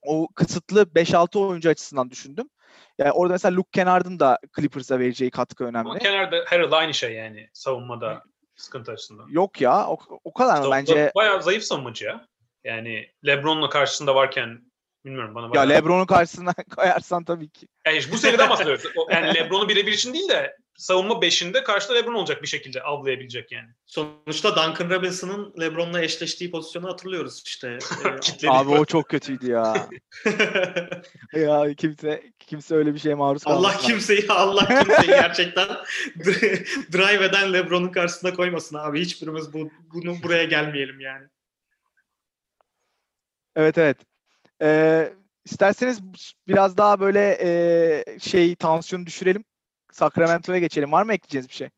o 0.05 0.27
kısıtlı 0.35 0.81
5-6 0.95 1.39
oyuncu 1.39 1.69
açısından 1.69 2.09
düşündüm. 2.11 2.49
Yani 2.97 3.11
orada 3.11 3.33
mesela 3.33 3.55
Luke 3.55 3.69
Kennard'ın 3.71 4.19
da 4.19 4.39
Clippers'a 4.55 4.99
vereceği 4.99 5.31
katkı 5.31 5.63
önemli. 5.63 5.89
Ama 5.89 5.99
Kennard 5.99 6.33
Harold 6.47 6.71
aynı 6.71 6.93
şey 6.93 7.13
yani 7.13 7.49
savunmada 7.53 8.23
sıkıntı 8.55 8.91
açısından. 8.91 9.27
Yok 9.29 9.61
ya 9.61 9.87
o, 9.87 9.97
o 10.23 10.33
kadar 10.33 10.61
mı 10.61 10.71
bence? 10.71 11.11
Bayağı 11.15 11.43
zayıf 11.43 11.63
savunmacı 11.63 12.05
ya. 12.05 12.27
Yani 12.63 13.11
LeBron'la 13.25 13.69
karşısında 13.69 14.15
varken 14.15 14.61
bilmiyorum 15.05 15.35
bana. 15.35 15.51
Ya 15.53 15.61
LeBron'un 15.61 16.05
karşısına 16.05 16.53
koyarsan 16.75 17.23
tabii 17.23 17.49
ki. 17.49 17.67
Yani 17.85 17.99
bu 18.11 18.17
seriden 18.17 18.49
bahsediyoruz. 18.49 18.83
Yani 19.09 19.33
LeBron'u 19.35 19.69
birebir 19.69 19.91
için 19.91 20.13
değil 20.13 20.29
de 20.29 20.57
savunma 20.77 21.21
beşinde 21.21 21.63
karşıda 21.63 21.93
LeBron 21.93 22.13
olacak 22.13 22.41
bir 22.43 22.47
şekilde 22.47 22.81
avlayabilecek 22.81 23.51
yani. 23.51 23.69
Sonuçta 23.85 24.55
Duncan 24.55 24.89
Robinson'ın 24.89 25.53
LeBron'la 25.59 26.01
eşleştiği 26.01 26.51
pozisyonu 26.51 26.89
hatırlıyoruz 26.89 27.43
işte. 27.45 27.77
Ee, 28.43 28.49
Abi 28.49 28.69
o 28.69 28.85
çok 28.85 29.09
kötüydü 29.09 29.51
ya. 29.51 29.87
ya 31.33 31.73
kimse 31.73 32.23
kimse 32.39 32.75
öyle 32.75 32.93
bir 32.93 32.99
şeye 32.99 33.15
maruz 33.15 33.43
kalmasın. 33.43 33.69
Allah 33.69 33.77
kimseyi 33.77 34.27
Allah 34.29 34.83
kimseyi 34.83 35.07
gerçekten 35.07 35.67
drive 36.93 37.25
eden 37.25 37.53
LeBron'un 37.53 37.89
karşısına 37.89 38.33
koymasın 38.33 38.75
abi. 38.75 39.01
Hiçbirimiz 39.01 39.53
bu, 39.53 39.69
bunu 39.93 40.23
buraya 40.23 40.43
gelmeyelim 40.43 40.99
yani. 40.99 41.27
Evet 43.55 43.77
evet. 43.77 43.97
Ee, 44.61 45.13
isterseniz 45.45 46.01
biraz 46.47 46.77
daha 46.77 46.99
böyle 46.99 47.37
e, 47.41 48.19
şey 48.19 48.55
tansiyonu 48.55 49.05
düşürelim. 49.05 49.43
Sacramento'ya 49.95 50.59
geçelim. 50.59 50.91
Var 50.91 51.03
mı 51.03 51.13
ekleyeceğiz 51.13 51.49
bir 51.49 51.53
şey? 51.53 51.69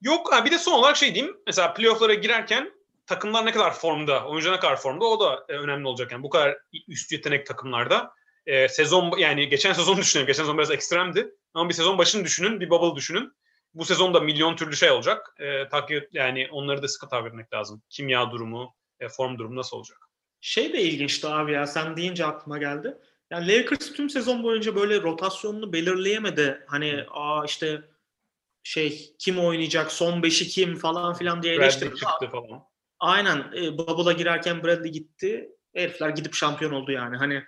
Yok. 0.00 0.32
Ha, 0.32 0.44
bir 0.44 0.50
de 0.50 0.58
son 0.58 0.72
olarak 0.72 0.96
şey 0.96 1.14
diyeyim. 1.14 1.36
Mesela 1.46 1.74
playoff'lara 1.74 2.14
girerken 2.14 2.72
takımlar 3.06 3.46
ne 3.46 3.52
kadar 3.52 3.74
formda, 3.74 4.26
oyuncu 4.26 4.52
ne 4.52 4.60
kadar 4.60 4.76
formda 4.76 5.04
o 5.04 5.20
da 5.20 5.44
e, 5.48 5.52
önemli 5.52 5.88
olacak. 5.88 6.12
Yani 6.12 6.22
bu 6.22 6.30
kadar 6.30 6.58
üst 6.88 7.12
yetenek 7.12 7.46
takımlarda 7.46 8.12
e, 8.46 8.68
sezon 8.68 9.18
yani 9.18 9.48
geçen 9.48 9.72
sezon 9.72 9.96
düşünün. 10.00 10.26
Geçen 10.26 10.42
sezon 10.42 10.58
biraz 10.58 10.70
ekstremdi. 10.70 11.34
Ama 11.54 11.68
bir 11.68 11.74
sezon 11.74 11.98
başını 11.98 12.24
düşünün, 12.24 12.60
bir 12.60 12.70
bubble 12.70 12.96
düşünün. 12.96 13.32
Bu 13.74 13.84
sezonda 13.84 14.20
milyon 14.20 14.56
türlü 14.56 14.76
şey 14.76 14.90
olacak. 14.90 15.34
E, 15.38 15.68
takip 15.68 16.08
yani 16.12 16.48
onları 16.52 16.82
da 16.82 16.88
sıkı 16.88 17.08
takip 17.08 17.26
etmek 17.26 17.52
lazım. 17.52 17.82
Kimya 17.90 18.30
durumu, 18.30 18.74
e, 19.00 19.08
form 19.08 19.38
durumu 19.38 19.56
nasıl 19.56 19.76
olacak? 19.76 19.98
Şey 20.40 20.72
de 20.72 20.82
ilginçti 20.82 21.28
abi 21.28 21.52
ya 21.52 21.66
sen 21.66 21.96
deyince 21.96 22.26
aklıma 22.26 22.58
geldi. 22.58 22.98
Yani 23.30 23.48
Lakers 23.48 23.92
tüm 23.92 24.10
sezon 24.10 24.42
boyunca 24.42 24.76
böyle 24.76 25.02
rotasyonunu 25.02 25.72
belirleyemedi. 25.72 26.64
Hani 26.66 27.04
aa 27.10 27.44
işte 27.44 27.82
şey 28.62 29.14
kim 29.18 29.38
oynayacak, 29.38 29.92
son 29.92 30.22
beşi 30.22 30.48
kim 30.48 30.76
falan 30.76 31.14
filan 31.14 31.42
diye 31.42 31.54
eleştirdi. 31.54 31.96
çıktı 31.96 32.28
falan. 32.32 32.62
Aynen. 33.00 33.52
E, 33.56 33.78
Bubble'a 33.78 34.12
girerken 34.12 34.62
Bradley 34.62 34.92
gitti. 34.92 35.52
Herifler 35.74 36.08
gidip 36.08 36.34
şampiyon 36.34 36.72
oldu 36.72 36.92
yani. 36.92 37.16
Hani 37.16 37.42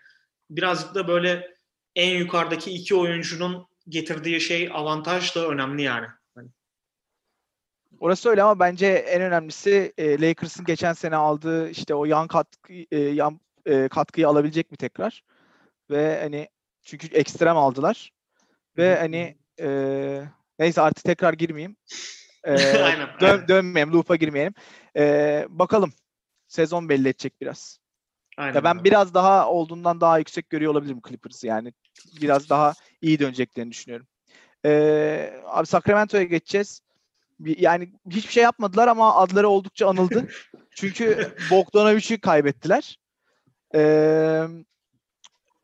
birazcık 0.51 0.95
da 0.95 1.09
böyle 1.09 1.57
en 1.97 2.19
yukarıdaki 2.19 2.71
iki 2.71 2.95
oyuncunun 2.95 3.67
getirdiği 3.89 4.41
şey 4.41 4.71
avantaj 4.73 5.37
da 5.37 5.49
önemli 5.49 5.83
yani. 5.83 6.07
Hani. 6.35 6.49
Orası 8.01 8.31
öyle 8.31 8.43
ama 8.43 8.61
bence 8.61 8.87
en 8.87 9.23
önemlisi 9.23 9.93
e, 9.99 10.21
Lakers'ın 10.21 10.65
geçen 10.65 10.93
sene 10.93 11.17
aldığı 11.17 11.71
işte 11.71 11.95
o 11.95 12.05
yan 12.05 12.29
katkı 12.29 12.73
e, 12.73 12.99
yan 12.99 13.41
e, 13.67 13.89
katkıyı 13.89 14.29
alabilecek 14.29 14.71
mi 14.71 14.77
tekrar? 14.77 15.23
Ve 15.91 16.21
hani 16.21 16.49
çünkü 16.83 17.07
ekstrem 17.07 17.57
aldılar. 17.57 18.13
Ve 18.77 18.99
hani 18.99 19.39
e, 19.61 19.69
neyse 20.59 20.81
artık 20.81 21.05
tekrar 21.05 21.33
girmeyeyim. 21.33 21.77
E, 22.45 22.53
aynen, 22.53 23.09
dön, 23.21 23.29
aynen. 23.29 23.49
Dönmeyelim, 23.49 23.93
loop'a 23.93 24.17
girmeyelim. 24.17 24.55
E, 24.97 25.47
bakalım. 25.49 25.93
Sezon 26.49 26.89
belli 26.89 27.09
edecek 27.09 27.41
biraz. 27.41 27.79
Aynen 28.37 28.55
ya 28.55 28.65
ben 28.65 28.85
biraz 28.85 29.15
daha 29.15 29.51
olduğundan 29.51 30.01
daha 30.01 30.19
yüksek 30.19 30.51
görüyor 30.51 30.73
olabilirim 30.73 31.01
Clippers'ı 31.09 31.47
yani. 31.47 31.73
Biraz 32.21 32.49
daha 32.51 32.75
iyi 33.03 33.19
döneceklerini 33.19 33.71
düşünüyorum. 33.71 34.07
Ee, 34.65 35.41
abi 35.47 35.67
Sacramento'ya 35.67 36.23
geçeceğiz. 36.23 36.81
Yani 37.41 37.93
hiçbir 38.11 38.33
şey 38.33 38.43
yapmadılar 38.43 38.89
ama 38.89 39.17
adları 39.17 39.49
oldukça 39.49 39.89
anıldı. 39.89 40.29
Çünkü 40.71 41.35
Bogdanovic'i 41.51 42.21
kaybettiler. 42.21 42.99
Ee, 43.75 44.47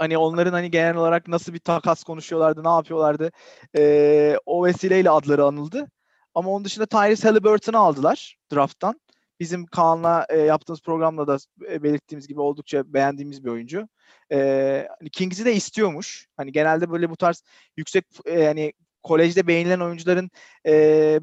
hani 0.05 0.19
onların 0.19 0.53
hani 0.53 0.71
genel 0.71 0.97
olarak 0.97 1.29
nasıl 1.29 1.53
bir 1.55 1.59
takas 1.59 2.05
konuşuyorlardı, 2.05 2.65
ne 2.65 2.69
yapıyorlardı. 2.69 3.31
Ee, 3.77 4.37
o 4.47 4.65
vesileyle 4.65 5.11
adları 5.11 5.45
anıldı. 5.45 5.91
Ama 6.35 6.51
onun 6.51 6.65
dışında 6.65 6.87
Tyrese 6.87 7.29
Halliburton'u 7.29 7.79
aldılar 7.79 8.37
draft'tan. 8.53 9.01
Bizim 9.41 9.67
Kaan'la 9.67 10.27
e, 10.29 10.39
yaptığımız 10.39 10.83
programda 10.83 11.27
da 11.27 11.39
e, 11.71 11.83
belirttiğimiz 11.83 12.29
gibi 12.29 12.41
oldukça 12.41 12.95
beğendiğimiz 12.95 13.45
bir 13.45 13.51
oyuncu. 13.51 13.89
E, 14.33 14.89
Kings'i 15.13 15.45
de 15.45 15.55
istiyormuş. 15.55 16.27
Hani 16.37 16.53
genelde 16.53 16.91
böyle 16.91 17.11
bu 17.11 17.17
tarz 17.17 17.43
yüksek 17.77 18.05
e, 18.27 18.41
yani 18.41 18.73
kolejde 19.03 19.47
beğenilen 19.47 19.81
oyuncuların 19.81 20.31
e, 20.67 20.73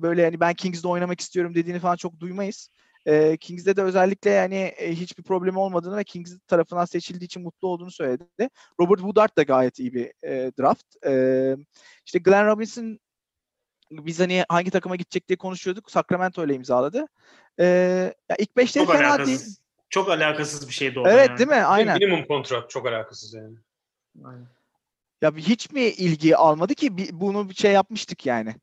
böyle 0.02 0.26
hani 0.26 0.40
ben 0.40 0.54
Kings'de 0.54 0.88
oynamak 0.88 1.22
istiyorum 1.22 1.56
dediğini 1.56 1.80
falan 1.80 1.96
çok 1.96 2.20
duymayız. 2.20 2.70
E, 3.06 3.38
Kings'de 3.38 3.76
de 3.76 3.82
özellikle 3.82 4.30
yani 4.30 4.56
e, 4.56 4.92
hiçbir 4.92 5.24
problemi 5.24 5.60
olmadığını 5.60 5.98
ve 5.98 6.04
Kings 6.04 6.38
tarafından 6.48 6.86
seçildiği 6.86 7.26
için 7.26 7.44
mutlu 7.44 7.68
olduğunu 7.68 7.92
söyledi. 7.92 8.50
Robert 8.80 9.00
Woodard 9.00 9.38
da 9.38 9.44
gayet 9.44 9.80
iyi 9.80 9.94
bir 9.94 10.12
e, 10.24 10.52
draft. 10.60 11.06
E, 11.06 11.56
işte 12.06 12.20
Glenn 12.20 12.48
Robinson 12.48 13.00
biz 13.92 14.20
hani 14.20 14.46
hangi 14.50 14.72
takıma 14.72 14.96
gidecek 14.96 15.28
diye 15.28 15.38
konuşuyorduk. 15.38 15.92
Sacramento 15.92 16.46
ile 16.46 16.54
imzaladı. 16.54 17.08
E, 17.60 17.66
ya 18.30 18.36
ilk 18.38 18.68
Çok 18.74 18.92
fena 18.92 19.08
alakasız. 19.08 19.28
değil. 19.28 19.56
Çok 19.90 20.10
alakasız 20.10 20.68
bir 20.68 20.74
şeydi 20.74 21.00
o. 21.00 21.08
Evet 21.08 21.30
yani. 21.30 21.38
değil 21.38 21.50
mi? 21.50 21.56
Aynen. 21.56 22.00
Minimum 22.00 22.26
kontrat 22.26 22.70
çok 22.70 22.88
alakasız 22.88 23.34
yani. 23.34 23.56
Aynen. 24.24 24.48
Ya 25.22 25.36
hiç 25.36 25.72
mi 25.72 25.82
ilgi 25.82 26.38
almadı 26.38 26.76
ki 26.76 27.20
bunu 27.20 27.50
bir 27.50 27.56
şey 27.56 27.72
yapmıştık 27.72 28.26
yani. 28.26 28.56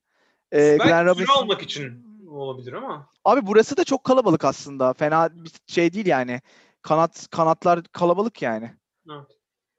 Ee, 0.52 0.58
Belki 0.58 0.84
Glenn 0.84 1.06
Robinson. 1.06 1.34
almak 1.34 1.62
için 1.62 2.07
olabilir 2.38 2.72
ama. 2.72 3.10
Abi 3.24 3.46
burası 3.46 3.76
da 3.76 3.84
çok 3.84 4.04
kalabalık 4.04 4.44
aslında. 4.44 4.92
Fena 4.92 5.30
bir 5.34 5.52
şey 5.66 5.92
değil 5.92 6.06
yani. 6.06 6.40
Kanat 6.82 7.28
kanatlar 7.30 7.82
kalabalık 7.82 8.42
yani. 8.42 8.74
Evet. 9.10 9.26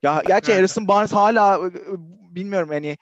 Ya 0.03 0.23
gerçi 0.27 0.51
Evet. 0.51 0.59
Harrison 0.59 0.87
Barnes 0.87 1.11
hala 1.11 1.59
ı, 1.59 1.65
ı, 1.65 1.97
bilmiyorum 2.35 2.71
yani 2.71 2.97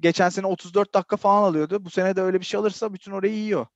geçen 0.00 0.28
sene 0.28 0.46
34 0.46 0.94
dakika 0.94 1.16
falan 1.16 1.42
alıyordu. 1.42 1.84
Bu 1.84 1.90
sene 1.90 2.16
de 2.16 2.22
öyle 2.22 2.40
bir 2.40 2.44
şey 2.44 2.60
alırsa 2.60 2.94
bütün 2.94 3.12
orayı 3.12 3.34
yiyor. 3.34 3.66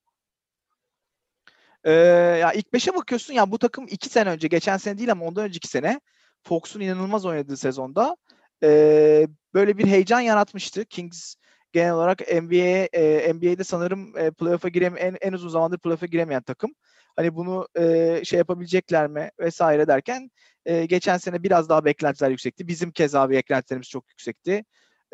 Ee, 1.85 1.93
ya 2.41 2.53
ilk 2.53 2.73
beşe 2.73 2.95
bakıyorsun 2.95 3.35
ya 3.35 3.51
bu 3.51 3.59
takım 3.59 3.87
iki 3.89 4.09
sene 4.09 4.31
önce 4.31 4.49
geçen 4.49 4.77
sene 4.77 4.99
değil 4.99 5.13
ama 5.13 5.25
ondan 5.25 5.45
önceki 5.45 5.69
sene 5.69 6.01
Fox'un 6.43 6.81
inanılmaz 6.81 7.27
oynadığı 7.27 7.57
sezonda 7.57 8.17
ee, 8.63 9.29
böyle 9.55 9.79
bir 9.79 9.87
heyecan 9.87 10.21
yaratmıştı. 10.21 10.85
Kings 10.85 11.35
genel 11.73 11.93
olarak 11.93 12.21
NBA 12.21 12.89
e, 12.93 13.33
NBA'de 13.35 13.65
sanırım 13.65 14.19
e, 14.19 14.31
playoff'a 14.31 14.69
girem 14.69 14.97
en, 14.99 15.17
en 15.21 15.33
uzun 15.33 15.49
zamandır 15.49 15.79
playoff'a 15.79 16.07
giremeyen 16.07 16.43
takım. 16.43 16.75
Hani 17.17 17.35
bunu 17.35 17.69
e, 17.79 18.21
şey 18.25 18.39
yapabilecekler 18.39 19.07
mi 19.07 19.31
vesaire 19.41 19.89
derken 19.89 20.31
e, 20.67 20.87
geçen 20.87 21.17
sene 21.17 21.43
biraz 21.43 21.69
daha 21.69 21.85
beklentiler 21.85 22.31
yüksekti. 22.31 22.69
Bizim 22.69 22.91
keza 22.91 23.31
beklentilerimiz 23.31 23.89
çok 23.89 24.09
yüksekti. 24.09 24.65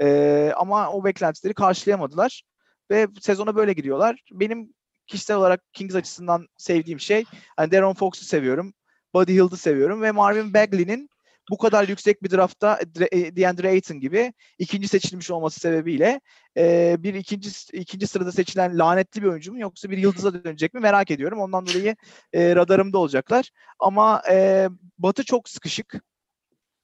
E, 0.01 0.53
ama 0.57 0.93
o 0.93 1.05
beklentileri 1.05 1.55
karşılayamadılar 1.55 2.43
ve 2.91 3.09
sezona 3.21 3.57
böyle 3.57 3.73
gidiyorlar. 3.73 4.23
Benim 4.33 4.75
kişisel 5.07 5.37
olarak 5.37 5.73
Kings 5.73 5.95
açısından 5.95 6.47
sevdiğim 6.57 7.01
şey 7.01 7.25
hani 7.57 7.71
Deron 7.71 7.95
Fox'u 7.95 8.25
seviyorum. 8.25 8.75
Buddy 9.15 9.33
Hield'ı 9.33 9.57
seviyorum 9.57 10.03
ve 10.03 10.11
Marvin 10.11 10.55
Bagley'nin 10.55 11.11
bu 11.51 11.59
kadar 11.59 11.89
yüksek 11.89 12.23
bir 12.23 12.31
draftta 12.31 12.79
e, 13.13 13.37
DeAndre 13.37 13.69
Ayton 13.69 14.01
gibi 14.01 14.33
ikinci 14.59 14.89
seçilmiş 14.89 15.31
olması 15.31 15.61
sebebiyle 15.61 16.21
e, 16.57 16.97
bir 16.99 17.15
ikinci 17.15 17.51
ikinci 17.73 18.07
sırada 18.07 18.33
seçilen 18.33 18.79
lanetli 18.79 19.23
bir 19.23 19.27
oyuncu 19.27 19.53
mu 19.53 19.61
yoksa 19.61 19.91
bir 19.91 19.99
yıldıza 19.99 20.45
dönecek 20.45 20.75
mi 20.75 20.81
merak 20.81 21.11
ediyorum. 21.11 21.41
Ondan 21.41 21.67
dolayı 21.67 21.97
e, 22.33 22.57
radarımda 22.57 22.99
olacaklar. 22.99 23.51
Ama 23.79 24.23
e, 24.31 24.69
Batı 24.99 25.25
çok 25.25 25.49
sıkışık. 25.49 26.05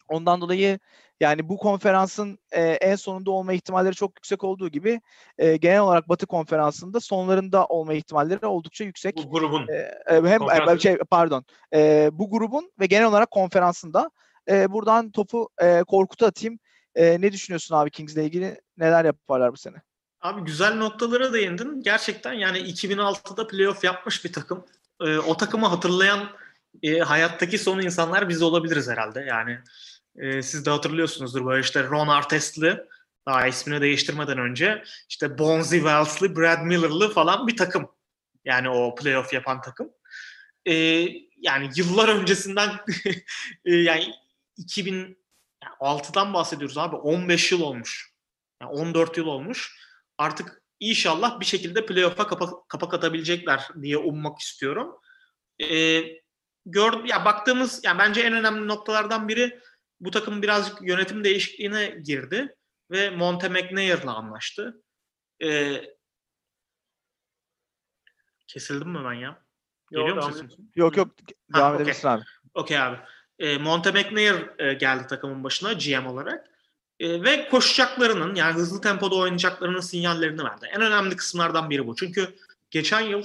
Ondan 0.08 0.40
dolayı 0.40 0.78
yani 1.20 1.48
bu 1.48 1.56
konferansın 1.56 2.38
e, 2.52 2.62
en 2.62 2.96
sonunda 2.96 3.30
olma 3.30 3.52
ihtimalleri 3.52 3.94
çok 3.94 4.10
yüksek 4.10 4.44
olduğu 4.44 4.68
gibi 4.68 5.00
e, 5.38 5.56
genel 5.56 5.80
olarak 5.80 6.08
Batı 6.08 6.26
konferansında 6.26 7.00
sonlarında 7.00 7.66
olma 7.66 7.94
ihtimalleri 7.94 8.46
oldukça 8.46 8.84
yüksek. 8.84 9.16
Bu 9.16 9.30
grubun. 9.30 9.68
E, 9.68 9.74
e, 9.74 10.14
hem 10.14 10.40
Konferans- 10.40 10.76
e, 10.76 10.78
şey 10.78 10.96
pardon 10.96 11.44
e, 11.74 12.10
bu 12.12 12.30
grubun 12.30 12.72
ve 12.80 12.86
genel 12.86 13.06
olarak 13.06 13.30
konferansında 13.30 14.10
e, 14.48 14.72
buradan 14.72 15.10
topu 15.10 15.48
e, 15.62 15.82
Korkut'a 15.82 16.26
atayım. 16.26 16.58
E, 16.94 17.20
ne 17.20 17.32
düşünüyorsun 17.32 17.74
abi 17.74 17.90
Kings'le 17.90 18.16
ilgili? 18.16 18.60
Neler 18.76 19.04
yaparlar 19.04 19.52
bu 19.52 19.56
sene? 19.56 19.76
Abi 20.20 20.40
güzel 20.44 20.74
noktalara 20.74 21.32
değindin. 21.32 21.82
Gerçekten 21.82 22.32
yani 22.32 22.58
2006'da 22.58 23.46
playoff 23.46 23.84
yapmış 23.84 24.24
bir 24.24 24.32
takım. 24.32 24.64
Ee, 25.00 25.18
o 25.18 25.36
takımı 25.36 25.66
hatırlayan 25.66 26.28
e, 26.82 26.98
hayattaki 26.98 27.58
son 27.58 27.80
insanlar 27.80 28.28
biz 28.28 28.42
olabiliriz 28.42 28.88
herhalde. 28.88 29.20
Yani 29.20 29.58
e, 30.16 30.42
siz 30.42 30.66
de 30.66 30.70
hatırlıyorsunuzdur 30.70 31.46
böyle 31.46 31.60
işte 31.60 31.84
Ron 31.84 32.08
Artest'li 32.08 32.84
daha 33.26 33.46
ismini 33.46 33.80
değiştirmeden 33.80 34.38
önce 34.38 34.82
işte 35.08 35.38
Bonzi 35.38 35.76
Wells'li, 35.76 36.36
Brad 36.36 36.62
Miller'lı 36.62 37.12
falan 37.12 37.46
bir 37.46 37.56
takım. 37.56 37.88
Yani 38.44 38.68
o 38.68 38.94
playoff 38.94 39.32
yapan 39.32 39.60
takım. 39.60 39.90
Ee, 40.66 41.06
yani 41.36 41.70
yıllar 41.76 42.08
öncesinden 42.08 42.70
e, 43.64 43.74
yani 43.74 44.14
2006'dan 44.58 46.34
bahsediyoruz 46.34 46.78
abi. 46.78 46.96
15 46.96 47.52
yıl 47.52 47.60
olmuş. 47.60 48.12
Yani 48.62 48.72
14 48.72 49.16
yıl 49.16 49.26
olmuş. 49.26 49.78
Artık 50.18 50.62
inşallah 50.80 51.40
bir 51.40 51.44
şekilde 51.44 51.86
playoff'a 51.86 52.26
kapak, 52.26 52.68
kapak 52.68 52.94
atabilecekler 52.94 53.68
diye 53.82 53.98
ummak 53.98 54.38
istiyorum. 54.38 55.00
Ee, 55.62 56.02
gör, 56.66 57.04
ya 57.04 57.24
baktığımız, 57.24 57.84
yani 57.84 57.98
bence 57.98 58.20
en 58.20 58.32
önemli 58.32 58.68
noktalardan 58.68 59.28
biri 59.28 59.60
bu 60.00 60.10
takım 60.10 60.42
birazcık 60.42 60.82
yönetim 60.82 61.24
değişikliğine 61.24 61.86
girdi 61.86 62.56
ve 62.90 63.10
Monte 63.10 63.48
McNair'la 63.48 64.14
anlaştı. 64.14 64.82
Ee, 65.42 65.82
kesildim 68.46 68.88
mi 68.88 69.04
ben 69.04 69.12
ya? 69.12 69.42
Geliyor 69.90 70.16
mu 70.16 70.22
devam 70.22 70.32
sesim? 70.32 70.70
Yok 70.74 70.96
yok 70.96 71.08
Ha, 71.52 71.58
devam 71.58 71.72
okey. 71.72 71.82
edebilirsin 71.82 72.08
abi. 72.08 72.24
Okey 72.54 72.78
abi. 72.78 72.98
E, 73.38 73.58
Monte 73.58 73.90
McNair 73.90 74.58
e, 74.58 74.74
geldi 74.74 75.06
takımın 75.08 75.44
başına 75.44 75.72
GM 75.72 76.06
olarak. 76.06 76.50
E, 77.00 77.22
ve 77.22 77.48
koşacaklarının 77.48 78.34
yani 78.34 78.54
hızlı 78.54 78.80
tempoda 78.80 79.14
oynayacaklarının 79.14 79.80
sinyallerini 79.80 80.44
verdi. 80.44 80.70
En 80.74 80.80
önemli 80.80 81.16
kısımlardan 81.16 81.70
biri 81.70 81.86
bu. 81.86 81.96
Çünkü 81.96 82.34
geçen 82.70 83.00
yıl 83.00 83.22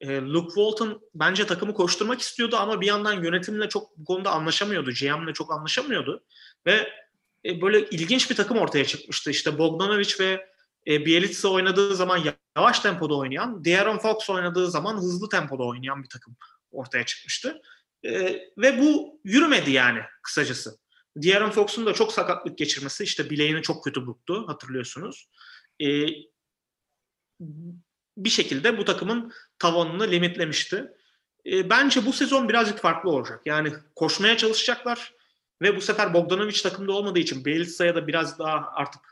e, 0.00 0.20
Luke 0.20 0.54
Walton 0.54 1.02
bence 1.14 1.46
takımı 1.46 1.74
koşturmak 1.74 2.20
istiyordu 2.20 2.56
ama 2.56 2.80
bir 2.80 2.86
yandan 2.86 3.22
yönetimle 3.22 3.68
çok 3.68 3.98
bu 3.98 4.04
konuda 4.04 4.30
anlaşamıyordu. 4.30 4.90
GM'le 4.90 5.32
çok 5.32 5.52
anlaşamıyordu. 5.52 6.24
Ve 6.66 6.88
e, 7.44 7.60
böyle 7.60 7.90
ilginç 7.90 8.30
bir 8.30 8.36
takım 8.36 8.58
ortaya 8.58 8.84
çıkmıştı. 8.84 9.30
İşte 9.30 9.58
Bogdanovic 9.58 10.14
ve 10.20 10.46
e, 10.86 11.06
Bielitsa 11.06 11.48
oynadığı 11.48 11.96
zaman 11.96 12.20
yavaş 12.56 12.80
tempoda 12.80 13.14
oynayan, 13.14 13.64
De'Aaron 13.64 13.98
Fox 13.98 14.30
oynadığı 14.30 14.70
zaman 14.70 14.96
hızlı 14.96 15.28
tempoda 15.28 15.62
oynayan 15.62 16.02
bir 16.02 16.08
takım 16.08 16.36
ortaya 16.72 17.06
çıkmıştı. 17.06 17.62
Ee, 18.06 18.50
ve 18.58 18.78
bu 18.78 19.20
yürümedi 19.24 19.70
yani 19.70 20.00
kısacası. 20.22 20.78
De'Aaron 21.16 21.50
Fox'un 21.50 21.86
da 21.86 21.92
çok 21.92 22.12
sakatlık 22.12 22.58
geçirmesi 22.58 23.04
işte 23.04 23.30
bileğini 23.30 23.62
çok 23.62 23.84
kötü 23.84 24.06
burktu 24.06 24.48
hatırlıyorsunuz. 24.48 25.28
Ee, 25.82 26.06
bir 28.16 28.30
şekilde 28.30 28.78
bu 28.78 28.84
takımın 28.84 29.32
tavanını 29.58 30.10
limitlemişti. 30.10 30.88
Ee, 31.46 31.70
bence 31.70 32.06
bu 32.06 32.12
sezon 32.12 32.48
birazcık 32.48 32.78
farklı 32.78 33.10
olacak. 33.10 33.40
Yani 33.46 33.72
koşmaya 33.96 34.36
çalışacaklar 34.36 35.14
ve 35.62 35.76
bu 35.76 35.80
sefer 35.80 36.14
Bogdanovic 36.14 36.62
takımda 36.62 36.92
olmadığı 36.92 37.18
için 37.18 37.44
Bielitsa'ya 37.44 37.94
da 37.94 38.06
biraz 38.06 38.38
daha 38.38 38.70
artık 38.74 39.02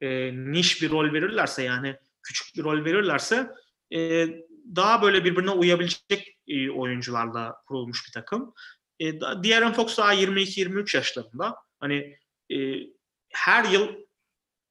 e, 0.00 0.32
niş 0.52 0.82
bir 0.82 0.90
rol 0.90 1.12
verirlerse 1.12 1.62
yani 1.62 1.96
küçük 2.22 2.56
bir 2.56 2.64
rol 2.64 2.84
verirlerse 2.84 3.50
e, 3.94 4.28
daha 4.76 5.02
böyle 5.02 5.24
birbirine 5.24 5.50
uyabilecek 5.50 6.38
e, 6.48 6.70
oyuncularla 6.70 7.56
kurulmuş 7.66 8.06
bir 8.06 8.12
takım. 8.12 8.54
E, 9.00 9.20
da- 9.20 9.44
De'Aaron 9.44 9.72
Fox 9.72 9.98
daha 9.98 10.14
22-23 10.14 10.96
yaşlarında. 10.96 11.56
Hani 11.80 12.18
e, 12.52 12.56
her 13.32 13.64
yıl 13.64 13.88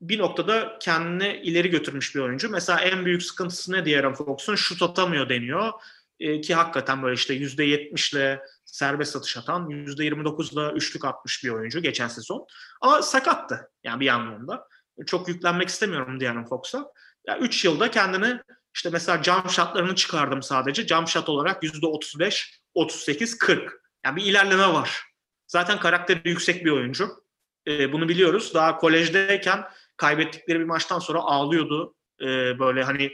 bir 0.02 0.20
noktada 0.20 0.78
kendini 0.82 1.42
ileri 1.44 1.70
götürmüş 1.70 2.16
bir 2.16 2.20
oyuncu. 2.20 2.50
Mesela 2.50 2.80
en 2.80 3.06
büyük 3.06 3.24
sıkıntısı 3.24 3.72
ne 3.72 3.86
De'Aaron 3.86 4.14
Fox'un? 4.14 4.56
Şut 4.56 4.82
atamıyor 4.82 5.30
deniyor. 5.30 5.72
E, 6.20 6.42
ki 6.42 6.56
hakikaten 6.56 7.04
böyle 7.04 7.16
işte 7.16 7.34
%70 7.34 8.14
ile 8.16 8.42
serbest 8.66 9.16
atış 9.16 9.38
atan, 9.38 9.70
%29 9.70 10.54
ile 10.54 10.78
üçlük 10.78 11.06
atmış 11.06 11.44
bir 11.44 11.50
oyuncu 11.50 11.82
geçen 11.82 12.08
sezon. 12.08 12.46
Ama 12.82 13.02
sakattı 13.02 13.72
yani 13.84 14.00
bir 14.00 14.08
anlamda. 14.08 14.68
Çok 15.06 15.28
yüklenmek 15.28 15.70
istemiyorum 15.70 16.20
De'Aaron 16.20 16.46
Fox'a. 16.46 16.86
Ya 17.28 17.38
3 17.40 17.66
yılda 17.66 17.92
kendini 17.92 18.40
işte 18.76 18.90
mesela 18.90 19.24
jump 19.24 19.50
shotlarını 19.50 19.96
çıkardım 19.96 20.44
sadece. 20.44 20.88
Jump 20.88 21.08
shot 21.08 21.30
olarak 21.30 21.64
%35, 21.64 22.60
38, 22.74 23.38
40. 23.38 23.82
Yani 24.06 24.16
bir 24.16 24.26
ilerleme 24.26 24.68
var. 24.68 25.04
Zaten 25.48 25.80
karakteri 25.80 26.30
yüksek 26.30 26.66
bir 26.66 26.72
oyuncu. 26.72 27.24
Ee, 27.68 27.94
bunu 27.94 28.10
biliyoruz. 28.10 28.54
Daha 28.54 28.78
kolejdeyken 28.78 29.64
kaybettikleri 29.98 30.60
bir 30.60 30.66
maçtan 30.66 31.00
sonra 31.00 31.20
ağlıyordu. 31.20 31.96
Ee, 32.22 32.60
böyle 32.60 32.84
hani 32.84 33.12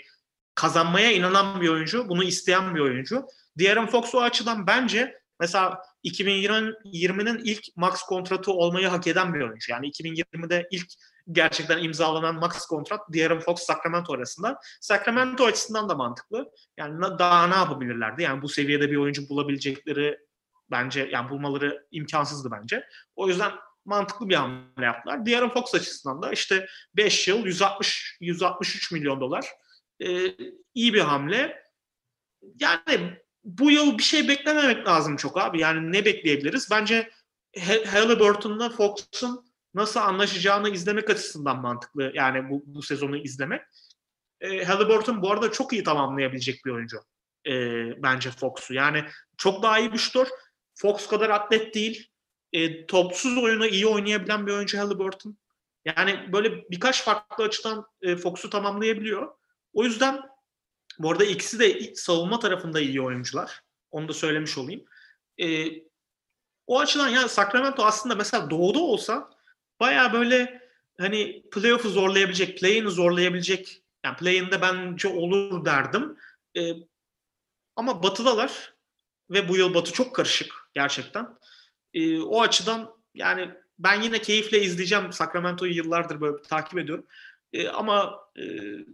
kazanmaya 0.55 1.11
inanan 1.11 1.61
bir 1.61 1.69
oyuncu, 1.69 2.09
bunu 2.09 2.23
isteyen 2.23 2.75
bir 2.75 2.79
oyuncu. 2.79 3.25
De'Aaron 3.59 3.85
Fox 3.85 4.15
o 4.15 4.21
açıdan 4.21 4.67
bence 4.67 5.21
mesela 5.39 5.81
2020'nin 6.03 7.41
ilk 7.43 7.63
max 7.75 8.01
kontratı 8.01 8.51
olmayı 8.51 8.87
hak 8.87 9.07
eden 9.07 9.33
bir 9.33 9.41
oyuncu. 9.41 9.71
Yani 9.71 9.87
2020'de 9.91 10.67
ilk 10.71 10.87
gerçekten 11.31 11.83
imzalanan 11.83 12.35
max 12.35 12.65
kontrat 12.65 13.01
De'Aaron 13.13 13.39
Fox 13.39 13.59
Sacramento 13.59 14.13
arasında. 14.13 14.59
Sacramento 14.81 15.45
açısından 15.45 15.89
da 15.89 15.95
mantıklı. 15.95 16.51
Yani 16.77 17.19
daha 17.19 17.47
ne 17.47 17.55
yapabilirlerdi? 17.55 18.23
Yani 18.23 18.41
bu 18.41 18.49
seviyede 18.49 18.91
bir 18.91 18.97
oyuncu 18.97 19.29
bulabilecekleri 19.29 20.19
bence 20.71 21.09
yani 21.11 21.29
bulmaları 21.29 21.87
imkansızdı 21.91 22.51
bence. 22.51 22.85
O 23.15 23.27
yüzden 23.27 23.51
mantıklı 23.85 24.29
bir 24.29 24.35
hamle 24.35 24.85
yaptılar. 24.85 25.25
De'Aaron 25.25 25.49
Fox 25.49 25.75
açısından 25.75 26.21
da 26.21 26.31
işte 26.31 26.67
5 26.93 27.27
yıl 27.27 27.45
160 27.45 28.17
163 28.21 28.91
milyon 28.91 29.21
dolar. 29.21 29.45
Ee, 29.99 30.35
iyi 30.73 30.93
bir 30.93 31.01
hamle. 31.01 31.63
Yani 32.59 33.17
bu 33.43 33.71
yıl 33.71 33.97
bir 33.97 34.03
şey 34.03 34.27
beklememek 34.27 34.87
lazım 34.87 35.15
çok 35.15 35.37
abi. 35.37 35.59
Yani 35.59 35.91
ne 35.91 36.05
bekleyebiliriz? 36.05 36.67
Bence 36.71 37.09
Halliburton'la 37.85 38.69
Fox'un 38.69 39.48
nasıl 39.73 39.99
anlaşacağını 39.99 40.69
izlemek 40.69 41.09
açısından 41.09 41.61
mantıklı. 41.61 42.11
Yani 42.13 42.49
bu, 42.49 42.63
bu 42.65 42.81
sezonu 42.81 43.17
izlemek. 43.17 43.61
E, 44.41 44.63
Halliburton 44.63 45.21
bu 45.21 45.31
arada 45.31 45.51
çok 45.51 45.73
iyi 45.73 45.83
tamamlayabilecek 45.83 46.65
bir 46.65 46.71
oyuncu. 46.71 46.97
E, 47.47 47.53
bence 48.03 48.31
Fox'u. 48.31 48.73
Yani 48.73 49.05
çok 49.37 49.63
daha 49.63 49.79
iyi 49.79 49.93
bir 49.93 49.97
şutör. 49.97 50.27
Fox 50.75 51.07
kadar 51.07 51.29
atlet 51.29 51.75
değil. 51.75 52.09
E, 52.53 52.85
topsuz 52.85 53.37
oyunu 53.37 53.65
iyi 53.65 53.87
oynayabilen 53.87 54.47
bir 54.47 54.51
oyuncu 54.51 54.77
Halliburton. 54.77 55.37
Yani 55.85 56.33
böyle 56.33 56.69
birkaç 56.69 57.03
farklı 57.03 57.43
açıdan 57.43 57.85
e, 58.01 58.15
Fox'u 58.15 58.49
tamamlayabiliyor. 58.49 59.35
O 59.73 59.83
yüzden 59.83 60.21
bu 60.99 61.11
arada 61.11 61.25
ikisi 61.25 61.59
de 61.59 61.95
savunma 61.95 62.39
tarafında 62.39 62.79
iyi 62.79 63.01
oyuncular. 63.01 63.61
Onu 63.91 64.07
da 64.07 64.13
söylemiş 64.13 64.57
olayım. 64.57 64.85
E, 65.41 65.67
o 66.67 66.79
açıdan 66.79 67.09
yani 67.09 67.29
Sacramento 67.29 67.85
aslında 67.85 68.15
mesela 68.15 68.49
doğuda 68.49 68.79
olsa 68.79 69.29
baya 69.79 70.13
böyle 70.13 70.61
hani 70.97 71.43
playoff'u 71.51 71.89
zorlayabilecek, 71.89 72.59
play-in'i 72.59 72.89
zorlayabilecek 72.89 73.83
yani 74.05 74.15
play-in'de 74.15 74.61
bence 74.61 75.07
olur 75.07 75.65
derdim. 75.65 76.17
E, 76.57 76.73
ama 77.75 78.03
batıdalar 78.03 78.73
ve 79.29 79.49
bu 79.49 79.57
yıl 79.57 79.73
batı 79.73 79.93
çok 79.93 80.15
karışık 80.15 80.53
gerçekten. 80.73 81.37
E, 81.93 82.19
o 82.19 82.41
açıdan 82.41 82.95
yani 83.13 83.51
ben 83.79 84.01
yine 84.01 84.21
keyifle 84.21 84.61
izleyeceğim. 84.61 85.13
Sacramento'yu 85.13 85.75
yıllardır 85.75 86.21
böyle 86.21 86.41
takip 86.41 86.79
ediyorum. 86.79 87.07
E, 87.53 87.69
ama 87.69 88.19
e, 88.37 88.43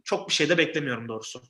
çok 0.04 0.30
bir 0.30 0.34
şey 0.34 0.50
de 0.50 0.58
beklemiyorum 0.58 1.08
doğrusu. 1.08 1.42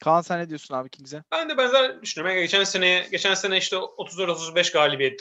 Kaan 0.00 0.20
sen 0.20 0.40
ne 0.40 0.48
diyorsun 0.48 0.74
abi 0.74 0.88
Kings'e? 0.88 1.22
Ben 1.32 1.48
de 1.48 1.58
benzer 1.58 2.02
düşünüyorum. 2.02 2.36
Yani 2.36 2.44
geçen 2.44 2.64
sene 2.64 3.06
geçen 3.10 3.34
sene 3.34 3.58
işte 3.58 3.76
34-35 3.76 4.72
galibiyet 4.72 5.20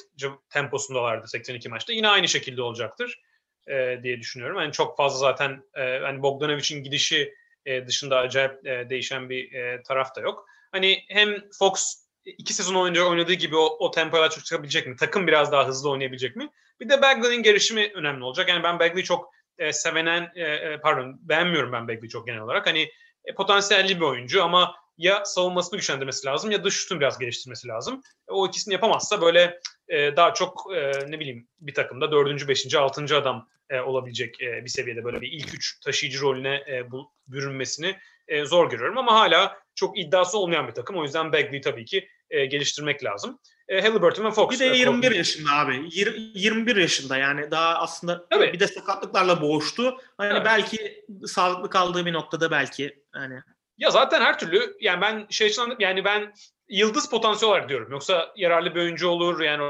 temposunda 0.49 1.03
vardı 1.03 1.27
82 1.27 1.69
maçta. 1.69 1.93
Yine 1.93 2.09
aynı 2.09 2.27
şekilde 2.27 2.61
olacaktır 2.61 3.21
e, 3.67 3.99
diye 4.03 4.19
düşünüyorum. 4.19 4.59
Yani 4.59 4.71
çok 4.71 4.97
fazla 4.97 5.17
zaten 5.17 5.63
e, 5.75 5.99
hani 5.99 6.21
Bogdanovic'in 6.21 6.83
gidişi 6.83 7.33
e, 7.65 7.87
dışında 7.87 8.17
acayip 8.17 8.67
e, 8.67 8.89
değişen 8.89 9.29
bir 9.29 9.53
e, 9.53 9.83
taraf 9.83 10.15
da 10.15 10.21
yok. 10.21 10.45
Hani 10.71 11.03
hem 11.09 11.49
Fox 11.59 12.03
iki 12.25 12.53
sezon 12.53 12.87
önce 12.87 13.03
oynadığı 13.03 13.33
gibi 13.33 13.55
o, 13.55 13.65
o 13.79 13.91
tempoya 13.91 14.29
çok 14.29 14.45
çıkabilecek 14.45 14.87
mi? 14.87 14.95
Takım 14.95 15.27
biraz 15.27 15.51
daha 15.51 15.67
hızlı 15.67 15.89
oynayabilecek 15.89 16.35
mi? 16.35 16.49
Bir 16.79 16.89
de 16.89 17.01
Bagley'nin 17.01 17.43
gelişimi 17.43 17.91
önemli 17.93 18.23
olacak. 18.23 18.49
Yani 18.49 18.63
ben 18.63 18.79
Bagley'i 18.79 19.03
çok 19.03 19.33
e, 19.57 19.73
sevenen, 19.73 20.31
e, 20.35 20.41
e, 20.41 20.79
pardon 20.79 21.19
beğenmiyorum 21.21 21.71
ben 21.71 21.87
Bagley'i 21.87 22.09
çok 22.09 22.27
genel 22.27 22.41
olarak. 22.41 22.67
Hani 22.67 22.89
e, 23.25 23.33
potansiyelli 23.35 23.95
bir 23.95 24.05
oyuncu 24.05 24.43
ama 24.43 24.75
ya 24.97 25.25
savunmasını 25.25 25.77
güçlendirmesi 25.79 26.27
lazım 26.27 26.51
ya 26.51 26.63
dış 26.63 26.75
şutunu 26.75 26.99
biraz 26.99 27.19
geliştirmesi 27.19 27.67
lazım. 27.67 28.01
E, 28.29 28.31
o 28.31 28.47
ikisini 28.47 28.73
yapamazsa 28.73 29.21
böyle 29.21 29.59
e, 29.87 30.15
daha 30.15 30.33
çok 30.33 30.63
e, 30.75 30.91
ne 31.07 31.19
bileyim 31.19 31.47
bir 31.59 31.73
takımda 31.73 32.11
dördüncü, 32.11 32.47
beşinci, 32.47 32.79
altıncı 32.79 33.17
adam 33.17 33.47
e, 33.69 33.79
olabilecek 33.79 34.41
e, 34.41 34.65
bir 34.65 34.69
seviyede 34.69 35.03
böyle 35.03 35.21
bir 35.21 35.31
ilk 35.31 35.53
üç 35.53 35.79
taşıyıcı 35.79 36.21
rolüne 36.21 36.63
e, 36.67 36.91
bu, 36.91 37.11
bürünmesini 37.27 37.97
e, 38.27 38.45
zor 38.45 38.69
görüyorum 38.69 38.97
ama 38.97 39.13
hala 39.13 39.57
çok 39.75 39.99
iddiası 39.99 40.37
olmayan 40.37 40.67
bir 40.67 40.73
takım. 40.73 40.97
O 40.97 41.03
yüzden 41.03 41.31
Bagley'i 41.31 41.61
tabii 41.61 41.85
ki 41.85 42.07
e, 42.29 42.45
geliştirmek 42.45 43.03
lazım. 43.03 43.39
E, 43.67 43.81
Halliburton 43.81 44.25
ve 44.25 44.31
Fox. 44.31 44.49
Bir 44.51 44.59
de 44.59 44.65
e, 44.67 44.77
21 44.77 45.07
Fox- 45.11 45.15
yaşında 45.15 45.51
abi. 45.51 45.75
Yir- 45.75 46.31
21 46.35 46.75
yaşında 46.75 47.17
yani 47.17 47.51
daha 47.51 47.75
aslında 47.75 48.27
Tabii. 48.29 48.53
bir 48.53 48.59
de 48.59 48.67
sakatlıklarla 48.67 49.41
boğuştu. 49.41 49.97
Hani 50.17 50.33
Evet. 50.33 50.45
belki 50.45 51.05
sağlıklı 51.25 51.69
kaldığı 51.69 52.05
bir 52.05 52.13
noktada 52.13 52.51
belki 52.51 53.03
hani 53.11 53.39
Ya 53.77 53.91
zaten 53.91 54.21
her 54.21 54.39
türlü 54.39 54.77
yani 54.79 55.01
ben 55.01 55.27
şey 55.29 55.47
açısından 55.47 55.75
yani 55.79 56.05
ben 56.05 56.33
yıldız 56.69 57.09
potansiyel 57.09 57.51
olarak 57.53 57.69
diyorum. 57.69 57.91
Yoksa 57.91 58.33
yararlı 58.35 58.75
bir 58.75 58.79
oyuncu 58.79 59.07
olur 59.07 59.39
yani 59.41 59.63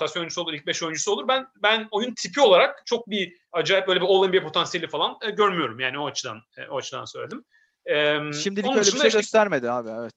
rotasyon 0.00 0.20
oyuncusu 0.22 0.42
olur, 0.42 0.52
ilk 0.52 0.66
beş 0.66 0.82
oyuncusu 0.82 1.12
olur. 1.12 1.28
Ben 1.28 1.46
ben 1.62 1.88
oyun 1.90 2.14
tipi 2.14 2.40
olarak 2.40 2.86
çok 2.86 3.10
bir 3.10 3.36
acayip 3.52 3.88
böyle 3.88 4.00
bir 4.00 4.06
All 4.06 4.28
NBA 4.28 4.42
potansiyeli 4.42 4.88
falan 4.88 5.16
e, 5.22 5.30
görmüyorum. 5.30 5.80
Yani 5.80 5.98
o 5.98 6.06
açıdan 6.06 6.40
e, 6.56 6.68
o 6.68 6.78
açıdan 6.78 7.04
söyledim. 7.04 7.44
E, 7.86 8.18
Şimdilik 8.32 8.70
öyle 8.70 8.80
bir 8.80 8.84
şey 8.84 9.06
işte 9.06 9.18
göstermedi 9.18 9.70
abi 9.70 9.88
evet. 10.00 10.14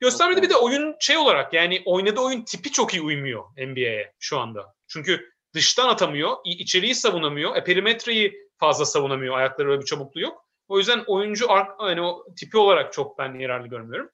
Göstermedi 0.00 0.42
bir 0.42 0.50
de 0.50 0.56
oyun 0.56 0.96
şey 1.00 1.16
olarak 1.16 1.52
yani 1.52 1.82
oynadığı 1.84 2.20
oyun 2.20 2.44
tipi 2.44 2.72
çok 2.72 2.94
iyi 2.94 3.02
uymuyor 3.02 3.44
NBA'ye 3.56 4.12
şu 4.18 4.38
anda. 4.38 4.74
Çünkü 4.88 5.30
dıştan 5.54 5.88
atamıyor, 5.88 6.36
içeriği 6.44 6.94
savunamıyor, 6.94 7.56
e, 7.56 7.64
perimetreyi 7.64 8.50
fazla 8.56 8.84
savunamıyor, 8.84 9.38
ayakları 9.38 9.68
böyle 9.68 9.80
bir 9.80 9.86
çabukluğu 9.86 10.20
yok. 10.20 10.46
O 10.68 10.78
yüzden 10.78 11.04
oyuncu 11.06 11.52
ar- 11.52 11.74
hani 11.78 12.02
o 12.02 12.26
tipi 12.38 12.58
olarak 12.58 12.92
çok 12.92 13.18
ben 13.18 13.34
yararlı 13.38 13.66
görmüyorum. 13.68 14.10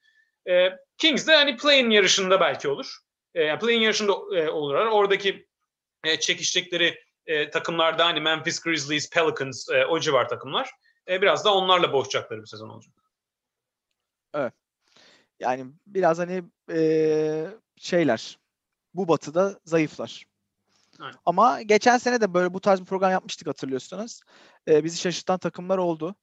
E, 0.49 0.69
Kings 0.97 1.27
de 1.27 1.35
hani 1.35 1.57
play-in 1.57 1.89
yarışında 1.89 2.39
belki 2.39 2.67
olur. 2.67 2.97
E, 3.35 3.43
yani 3.43 3.59
play-in 3.59 3.81
yarışında 3.81 4.11
e, 4.11 4.49
olurlar. 4.49 4.85
Oradaki 4.85 5.47
e, 6.03 6.19
çekişecekleri 6.19 7.03
e, 7.25 7.49
takımlarda 7.49 8.05
hani 8.05 8.21
Memphis 8.21 8.59
Grizzlies, 8.59 9.09
Pelicans 9.09 9.69
e, 9.69 9.85
o 9.85 9.99
civar 9.99 10.29
takımlar. 10.29 10.69
E, 11.07 11.21
biraz 11.21 11.45
da 11.45 11.53
onlarla 11.53 11.93
boğuşacakları 11.93 12.41
bir 12.41 12.47
sezon 12.47 12.69
olacak. 12.69 12.93
Yani 15.39 15.65
biraz 15.87 16.19
hani 16.19 16.43
eee, 16.69 17.47
şeyler 17.77 18.39
bu 18.93 19.07
batıda 19.07 19.59
zayıflar. 19.65 20.25
Aynen. 21.01 21.15
Ama 21.25 21.61
geçen 21.61 21.97
sene 21.97 22.21
de 22.21 22.35
böyle 22.35 22.53
bu 22.55 22.61
tarz 22.61 22.81
bir 22.81 22.85
program 22.85 23.11
yapmıştık 23.11 23.47
hatırlıyorsanız. 23.49 24.21
Eee, 24.67 24.83
bizi 24.83 24.97
şaşırtan 24.99 25.39
takımlar 25.39 25.77
oldu. 25.77 26.15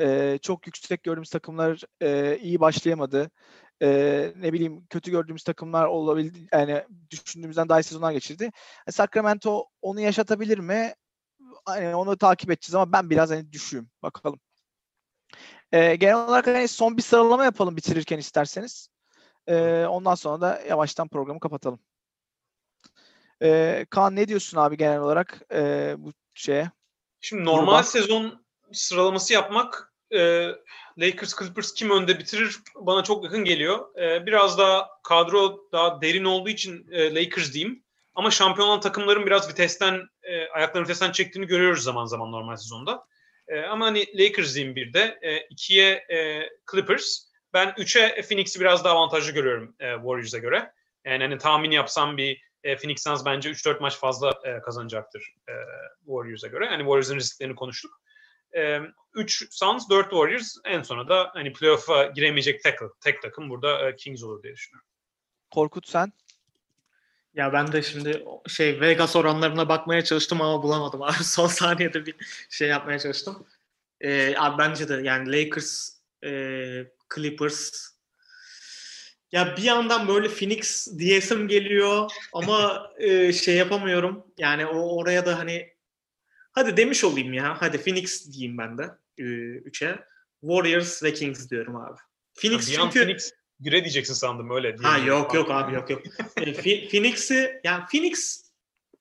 Eee, 0.00 0.38
çok 0.42 0.66
yüksek 0.68 1.04
gördüğümüz 1.04 1.30
takımlar 1.30 1.82
eee, 2.02 2.38
iyi 2.42 2.60
başlayamadı. 2.60 3.30
Eee, 3.82 4.34
ne 4.36 4.52
bileyim 4.52 4.86
kötü 4.90 5.10
gördüğümüz 5.10 5.44
takımlar 5.44 5.86
olabildi 5.86 6.48
yani 6.52 6.84
düşündüğümüzden 7.10 7.68
daha 7.68 7.80
iyi 7.80 7.84
sezonlar 7.84 8.12
geçirdi. 8.12 8.50
E, 8.88 8.92
Sacramento 8.92 9.66
onu 9.82 10.00
yaşatabilir 10.00 10.58
mi? 10.58 10.94
Hani 11.66 11.96
onu 11.96 12.18
takip 12.18 12.50
edeceğiz 12.50 12.74
ama 12.74 12.92
ben 12.92 13.10
biraz 13.10 13.30
hani 13.30 13.52
düşüğüm. 13.52 13.90
Bakalım. 14.02 14.40
Eee, 15.74 15.96
genel 15.96 16.14
olarak 16.16 16.46
hani 16.46 16.68
son 16.68 16.96
bir 16.96 17.02
sıralama 17.02 17.44
yapalım 17.44 17.76
bitirirken 17.76 18.18
isterseniz. 18.18 18.88
Eee, 19.48 19.86
ondan 19.86 20.14
sonra 20.14 20.40
da 20.40 20.60
yavaştan 20.68 21.08
programı 21.08 21.40
kapatalım. 21.40 21.78
Eee 23.40 23.86
Kaan 23.90 24.16
ne 24.16 24.28
diyorsun 24.28 24.58
abi 24.58 24.76
genel 24.76 25.00
olarak 25.00 25.40
eee, 25.52 25.94
bu 25.98 26.12
şeye? 26.34 26.70
Şimdi 27.20 27.44
normal 27.44 27.72
Gruba. 27.72 27.82
sezon 27.82 28.44
sıralaması 28.72 29.32
yapmak 29.32 29.92
e, 30.10 30.48
Lakers 30.98 31.38
Clippers 31.38 31.74
kim 31.74 31.90
önde 31.90 32.18
bitirir 32.18 32.58
bana 32.76 33.02
çok 33.04 33.24
yakın 33.24 33.44
geliyor. 33.44 33.96
E, 33.98 34.26
biraz 34.26 34.58
daha 34.58 34.88
kadro 35.02 35.58
daha 35.72 36.02
derin 36.02 36.24
olduğu 36.24 36.48
için 36.48 36.86
e, 36.90 37.14
Lakers 37.14 37.52
diyeyim. 37.52 37.84
Ama 38.14 38.30
şampiyon 38.30 38.68
olan 38.68 38.80
takımların 38.80 39.26
biraz 39.26 39.48
vitesten 39.48 40.00
e, 40.22 40.48
ayaklarını 40.48 40.84
vitesten 40.84 41.12
çektiğini 41.12 41.46
görüyoruz 41.46 41.82
zaman 41.82 42.04
zaman 42.04 42.32
normal 42.32 42.56
sezonda. 42.56 43.06
E, 43.48 43.60
ama 43.60 43.86
hani 43.86 44.06
Lakers 44.18 44.54
diyeyim 44.54 44.76
bir 44.76 44.92
de. 44.92 45.18
E, 45.22 45.46
ikiye 45.50 45.90
e, 45.92 46.48
Clippers. 46.70 47.34
Ben 47.52 47.74
üçe 47.78 48.22
Phoenix'i 48.28 48.60
biraz 48.60 48.84
daha 48.84 48.94
avantajlı 48.94 49.32
görüyorum 49.32 49.76
e, 49.80 49.94
Warriors'a 49.94 50.38
göre. 50.38 50.72
Yani 51.04 51.22
hani 51.22 51.38
tahmin 51.38 51.70
yapsam 51.70 52.16
bir 52.16 52.42
e, 52.64 52.76
Phoenix 52.76 53.02
Suns 53.02 53.24
bence 53.24 53.50
3-4 53.50 53.80
maç 53.80 53.96
fazla 53.96 54.40
e, 54.44 54.60
kazanacaktır 54.60 55.34
e, 55.48 55.52
Warriors'a 55.98 56.48
göre. 56.48 56.66
Hani 56.66 56.80
Warriors'ın 56.80 57.16
risklerini 57.16 57.54
konuştuk. 57.54 58.00
3 59.14 59.46
Suns, 59.50 59.90
4 59.90 60.10
Warriors. 60.10 60.56
En 60.64 60.82
sona 60.82 61.08
da 61.08 61.30
hani 61.32 61.52
playoff'a 61.52 62.06
giremeyecek 62.06 62.62
tek, 62.62 62.78
tek 63.00 63.22
takım 63.22 63.50
burada 63.50 63.88
e, 63.88 63.96
Kings 63.96 64.22
olur 64.22 64.42
diye 64.42 64.54
düşünüyorum. 64.54 64.88
Korkut 65.50 65.88
sen? 65.88 66.12
Ya 67.34 67.52
ben 67.52 67.72
de 67.72 67.82
şimdi 67.82 68.24
şey 68.48 68.80
Vegas 68.80 69.16
oranlarına 69.16 69.68
bakmaya 69.68 70.04
çalıştım 70.04 70.40
ama 70.40 70.62
bulamadım 70.62 71.02
abi. 71.02 71.12
Son 71.24 71.46
saniyede 71.46 72.06
bir 72.06 72.14
şey 72.50 72.68
yapmaya 72.68 72.98
çalıştım. 72.98 73.46
Ee, 74.00 74.34
abi 74.38 74.58
bence 74.58 74.88
de 74.88 75.00
yani 75.02 75.32
Lakers, 75.32 75.90
e, 76.24 76.30
Clippers 77.14 77.94
ya 79.32 79.56
bir 79.56 79.62
yandan 79.62 80.08
böyle 80.08 80.28
Phoenix 80.28 80.88
diyesim 80.98 81.48
geliyor 81.48 82.10
ama 82.32 82.90
e, 82.98 83.32
şey 83.32 83.56
yapamıyorum. 83.56 84.26
Yani 84.38 84.66
o 84.66 84.96
oraya 84.96 85.26
da 85.26 85.38
hani 85.38 85.72
hadi 86.52 86.76
demiş 86.76 87.04
olayım 87.04 87.32
ya. 87.32 87.56
Hadi 87.60 87.78
Phoenix 87.78 88.32
diyeyim 88.32 88.58
ben 88.58 88.78
de 88.78 88.90
3'e. 89.18 90.04
Warriors 90.40 91.02
ve 91.02 91.12
Kings 91.12 91.50
diyorum 91.50 91.76
abi. 91.76 91.98
Phoenix 92.34 92.78
an 92.78 92.82
çünkü 92.82 92.98
Phoenix 92.98 93.32
güre 93.64 93.80
diyeceksin 93.84 94.14
sandım 94.14 94.50
öyle. 94.50 94.76
Ha 94.82 94.98
yok 94.98 95.34
yok 95.34 95.50
abi 95.50 95.74
yok 95.74 95.90
yok. 95.90 96.02
E, 96.36 96.52
Phoenix'i 96.88 97.60
yani 97.64 97.84
Phoenix 97.92 98.44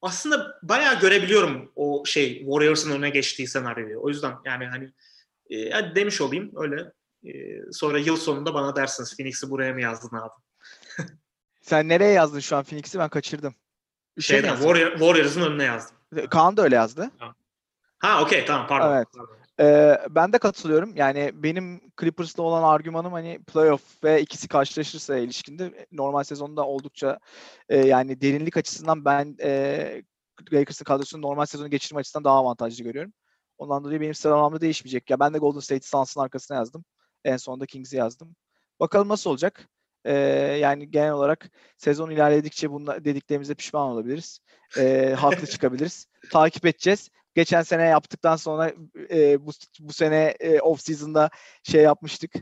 aslında 0.01 0.59
bayağı 0.63 0.99
görebiliyorum 0.99 1.71
o 1.75 2.03
şey 2.05 2.39
Warriors'ın 2.39 2.91
öne 2.91 3.09
geçtiği 3.09 3.47
senaryoyu. 3.47 3.99
O 4.01 4.09
yüzden 4.09 4.33
yani 4.45 4.65
hani 4.65 4.91
e, 5.49 5.69
hadi 5.69 5.95
demiş 5.95 6.21
olayım 6.21 6.51
öyle. 6.55 6.91
E, 7.25 7.31
sonra 7.71 7.99
yıl 7.99 8.17
sonunda 8.17 8.53
bana 8.53 8.75
dersiniz 8.75 9.17
Phoenix'i 9.17 9.49
buraya 9.49 9.73
mı 9.73 9.81
yazdın 9.81 10.17
abi? 10.17 10.33
Sen 11.61 11.89
nereye 11.89 12.11
yazdın 12.11 12.39
şu 12.39 12.55
an 12.55 12.63
Phoenix'i 12.63 12.99
ben 12.99 13.09
kaçırdım. 13.09 13.55
Mi 14.17 14.23
Şeyden? 14.23 14.55
Warrior, 14.55 14.91
Warriors'ın 14.91 15.41
önüne 15.41 15.63
yazdım. 15.63 15.95
Kaan 16.29 16.57
da 16.57 16.61
öyle 16.61 16.75
yazdı. 16.75 17.11
Ha 17.99 18.21
okey 18.21 18.45
tamam 18.45 18.67
pardon. 18.67 18.95
Evet. 18.95 19.07
Pardon. 19.17 19.42
Ee, 19.59 19.97
ben 20.09 20.33
de 20.33 20.37
katılıyorum. 20.37 20.95
Yani 20.95 21.31
benim 21.33 21.81
Clippers'la 21.99 22.43
olan 22.43 22.63
argümanım 22.63 23.13
hani 23.13 23.39
playoff 23.43 24.03
ve 24.03 24.21
ikisi 24.21 24.47
karşılaşırsa 24.47 25.17
ilişkinde 25.17 25.87
normal 25.91 26.23
sezonda 26.23 26.65
oldukça 26.67 27.19
e, 27.69 27.77
yani 27.77 28.21
derinlik 28.21 28.57
açısından 28.57 29.05
ben 29.05 29.35
e, 29.43 30.03
Lakers'ın 30.53 30.85
kadrosunu 30.85 31.21
normal 31.21 31.45
sezonu 31.45 31.69
geçirme 31.69 31.99
açısından 31.99 32.23
daha 32.23 32.35
avantajlı 32.35 32.83
görüyorum. 32.83 33.13
Ondan 33.57 33.83
dolayı 33.83 34.01
benim 34.01 34.13
sıralamamda 34.13 34.61
değişmeyecek. 34.61 35.09
Ya 35.09 35.19
ben 35.19 35.33
de 35.33 35.37
Golden 35.37 35.59
State 35.59 35.87
Suns'ın 35.87 36.21
arkasına 36.21 36.57
yazdım. 36.57 36.85
En 37.25 37.37
sonunda 37.37 37.65
Kings'i 37.65 37.97
yazdım. 37.97 38.35
Bakalım 38.79 39.09
nasıl 39.09 39.29
olacak. 39.29 39.69
Ee, 40.05 40.13
yani 40.61 40.91
genel 40.91 41.11
olarak 41.11 41.51
sezon 41.77 42.09
ilerledikçe 42.11 42.71
bunlar 42.71 43.05
dediklerimize 43.05 43.55
pişman 43.55 43.89
olabiliriz. 43.89 44.39
Ee, 44.77 45.15
haklı 45.17 45.47
çıkabiliriz. 45.47 46.07
Takip 46.31 46.65
edeceğiz. 46.65 47.09
Geçen 47.35 47.61
sene 47.61 47.83
yaptıktan 47.83 48.35
sonra 48.35 48.71
e, 49.09 49.45
bu, 49.45 49.51
bu 49.79 49.93
sene 49.93 50.35
e, 50.39 50.59
off 50.59 50.81
season'da 50.81 51.29
şey 51.63 51.81
yapmıştık. 51.81 52.33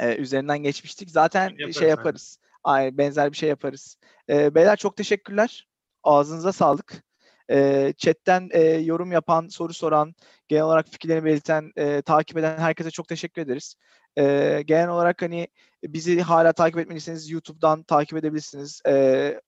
E, 0.00 0.16
üzerinden 0.16 0.58
geçmiştik. 0.58 1.10
Zaten 1.10 1.48
Yaparız 1.48 1.76
şey 1.76 1.84
aynen. 1.84 1.96
yaparız. 1.96 2.38
Ay, 2.64 2.98
benzer 2.98 3.32
bir 3.32 3.36
şey 3.36 3.48
yaparız. 3.48 3.96
E, 4.28 4.54
beyler 4.54 4.76
çok 4.76 4.96
teşekkürler. 4.96 5.68
Ağzınıza 6.02 6.52
sağlık. 6.52 7.04
E, 7.50 7.92
chatten 7.98 8.48
e, 8.52 8.60
yorum 8.62 9.12
yapan, 9.12 9.48
soru 9.48 9.74
soran, 9.74 10.14
genel 10.48 10.62
olarak 10.62 10.88
fikirlerini 10.88 11.24
belirten, 11.24 11.72
e, 11.76 12.02
takip 12.02 12.38
eden 12.38 12.58
herkese 12.58 12.90
çok 12.90 13.08
teşekkür 13.08 13.42
ederiz. 13.42 13.74
E, 14.18 14.62
genel 14.66 14.88
olarak 14.88 15.22
hani 15.22 15.48
bizi 15.84 16.20
hala 16.20 16.52
takip 16.52 16.78
etmediyseniz 16.78 17.30
YouTube'dan 17.30 17.82
takip 17.82 18.18
edebilirsiniz 18.18 18.82
e, 18.86 18.92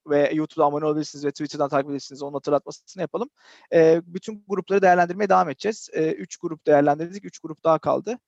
ve 0.06 0.30
YouTube'da 0.34 0.66
abone 0.66 0.84
olabilirsiniz 0.84 1.24
ve 1.24 1.30
Twitter'dan 1.30 1.68
takip 1.68 1.86
edebilirsiniz. 1.86 2.22
Onun 2.22 2.32
hatırlatmasını 2.32 3.00
yapalım. 3.00 3.30
E, 3.72 4.00
bütün 4.06 4.44
grupları 4.48 4.82
değerlendirmeye 4.82 5.28
devam 5.28 5.50
edeceğiz. 5.50 5.90
E, 5.92 6.12
üç 6.12 6.36
grup 6.36 6.66
değerlendirdik, 6.66 7.24
üç 7.24 7.38
grup 7.38 7.64
daha 7.64 7.78
kaldı. 7.78 8.18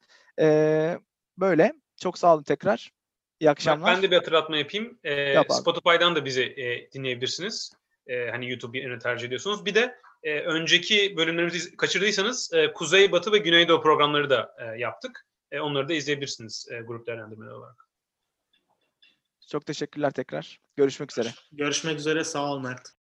E, 0.40 0.98
böyle. 1.38 1.72
Çok 1.96 2.18
sağ 2.18 2.34
olun 2.34 2.42
tekrar. 2.42 2.90
İyi 3.40 3.50
akşamlar. 3.50 3.94
ben 3.94 4.02
de 4.02 4.10
bir 4.10 4.16
hatırlatma 4.16 4.56
yapayım. 4.56 4.98
Ee, 5.04 5.12
Yap. 5.14 5.52
Spotify'dan 5.52 6.16
da 6.16 6.24
bizi 6.24 6.42
e, 6.42 6.92
dinleyebilirsiniz. 6.92 7.72
Ee, 8.06 8.30
hani 8.30 8.50
YouTube 8.50 8.98
tercih 8.98 9.26
ediyorsunuz. 9.26 9.66
Bir 9.66 9.74
de 9.74 9.98
e, 10.22 10.40
önceki 10.40 11.16
bölümlerimizi 11.16 11.76
kaçırdıysanız 11.76 12.52
e, 12.54 12.72
Kuzey, 12.72 13.12
Batı 13.12 13.32
ve 13.32 13.38
Güneydoğu 13.38 13.82
programları 13.82 14.30
da 14.30 14.54
e, 14.58 14.78
yaptık. 14.78 15.26
E, 15.50 15.60
onları 15.60 15.88
da 15.88 15.92
izleyebilirsiniz 15.92 16.68
e, 16.70 16.80
grup 16.80 17.06
değerlendirmeleri 17.06 17.54
olarak. 17.54 17.88
Çok 19.50 19.66
teşekkürler 19.66 20.10
tekrar. 20.10 20.60
Görüşmek 20.76 21.12
üzere. 21.12 21.34
Görüşmek 21.52 21.98
üzere. 21.98 22.24
Sağ 22.24 22.52
ol 22.52 22.60
Mert. 22.60 22.90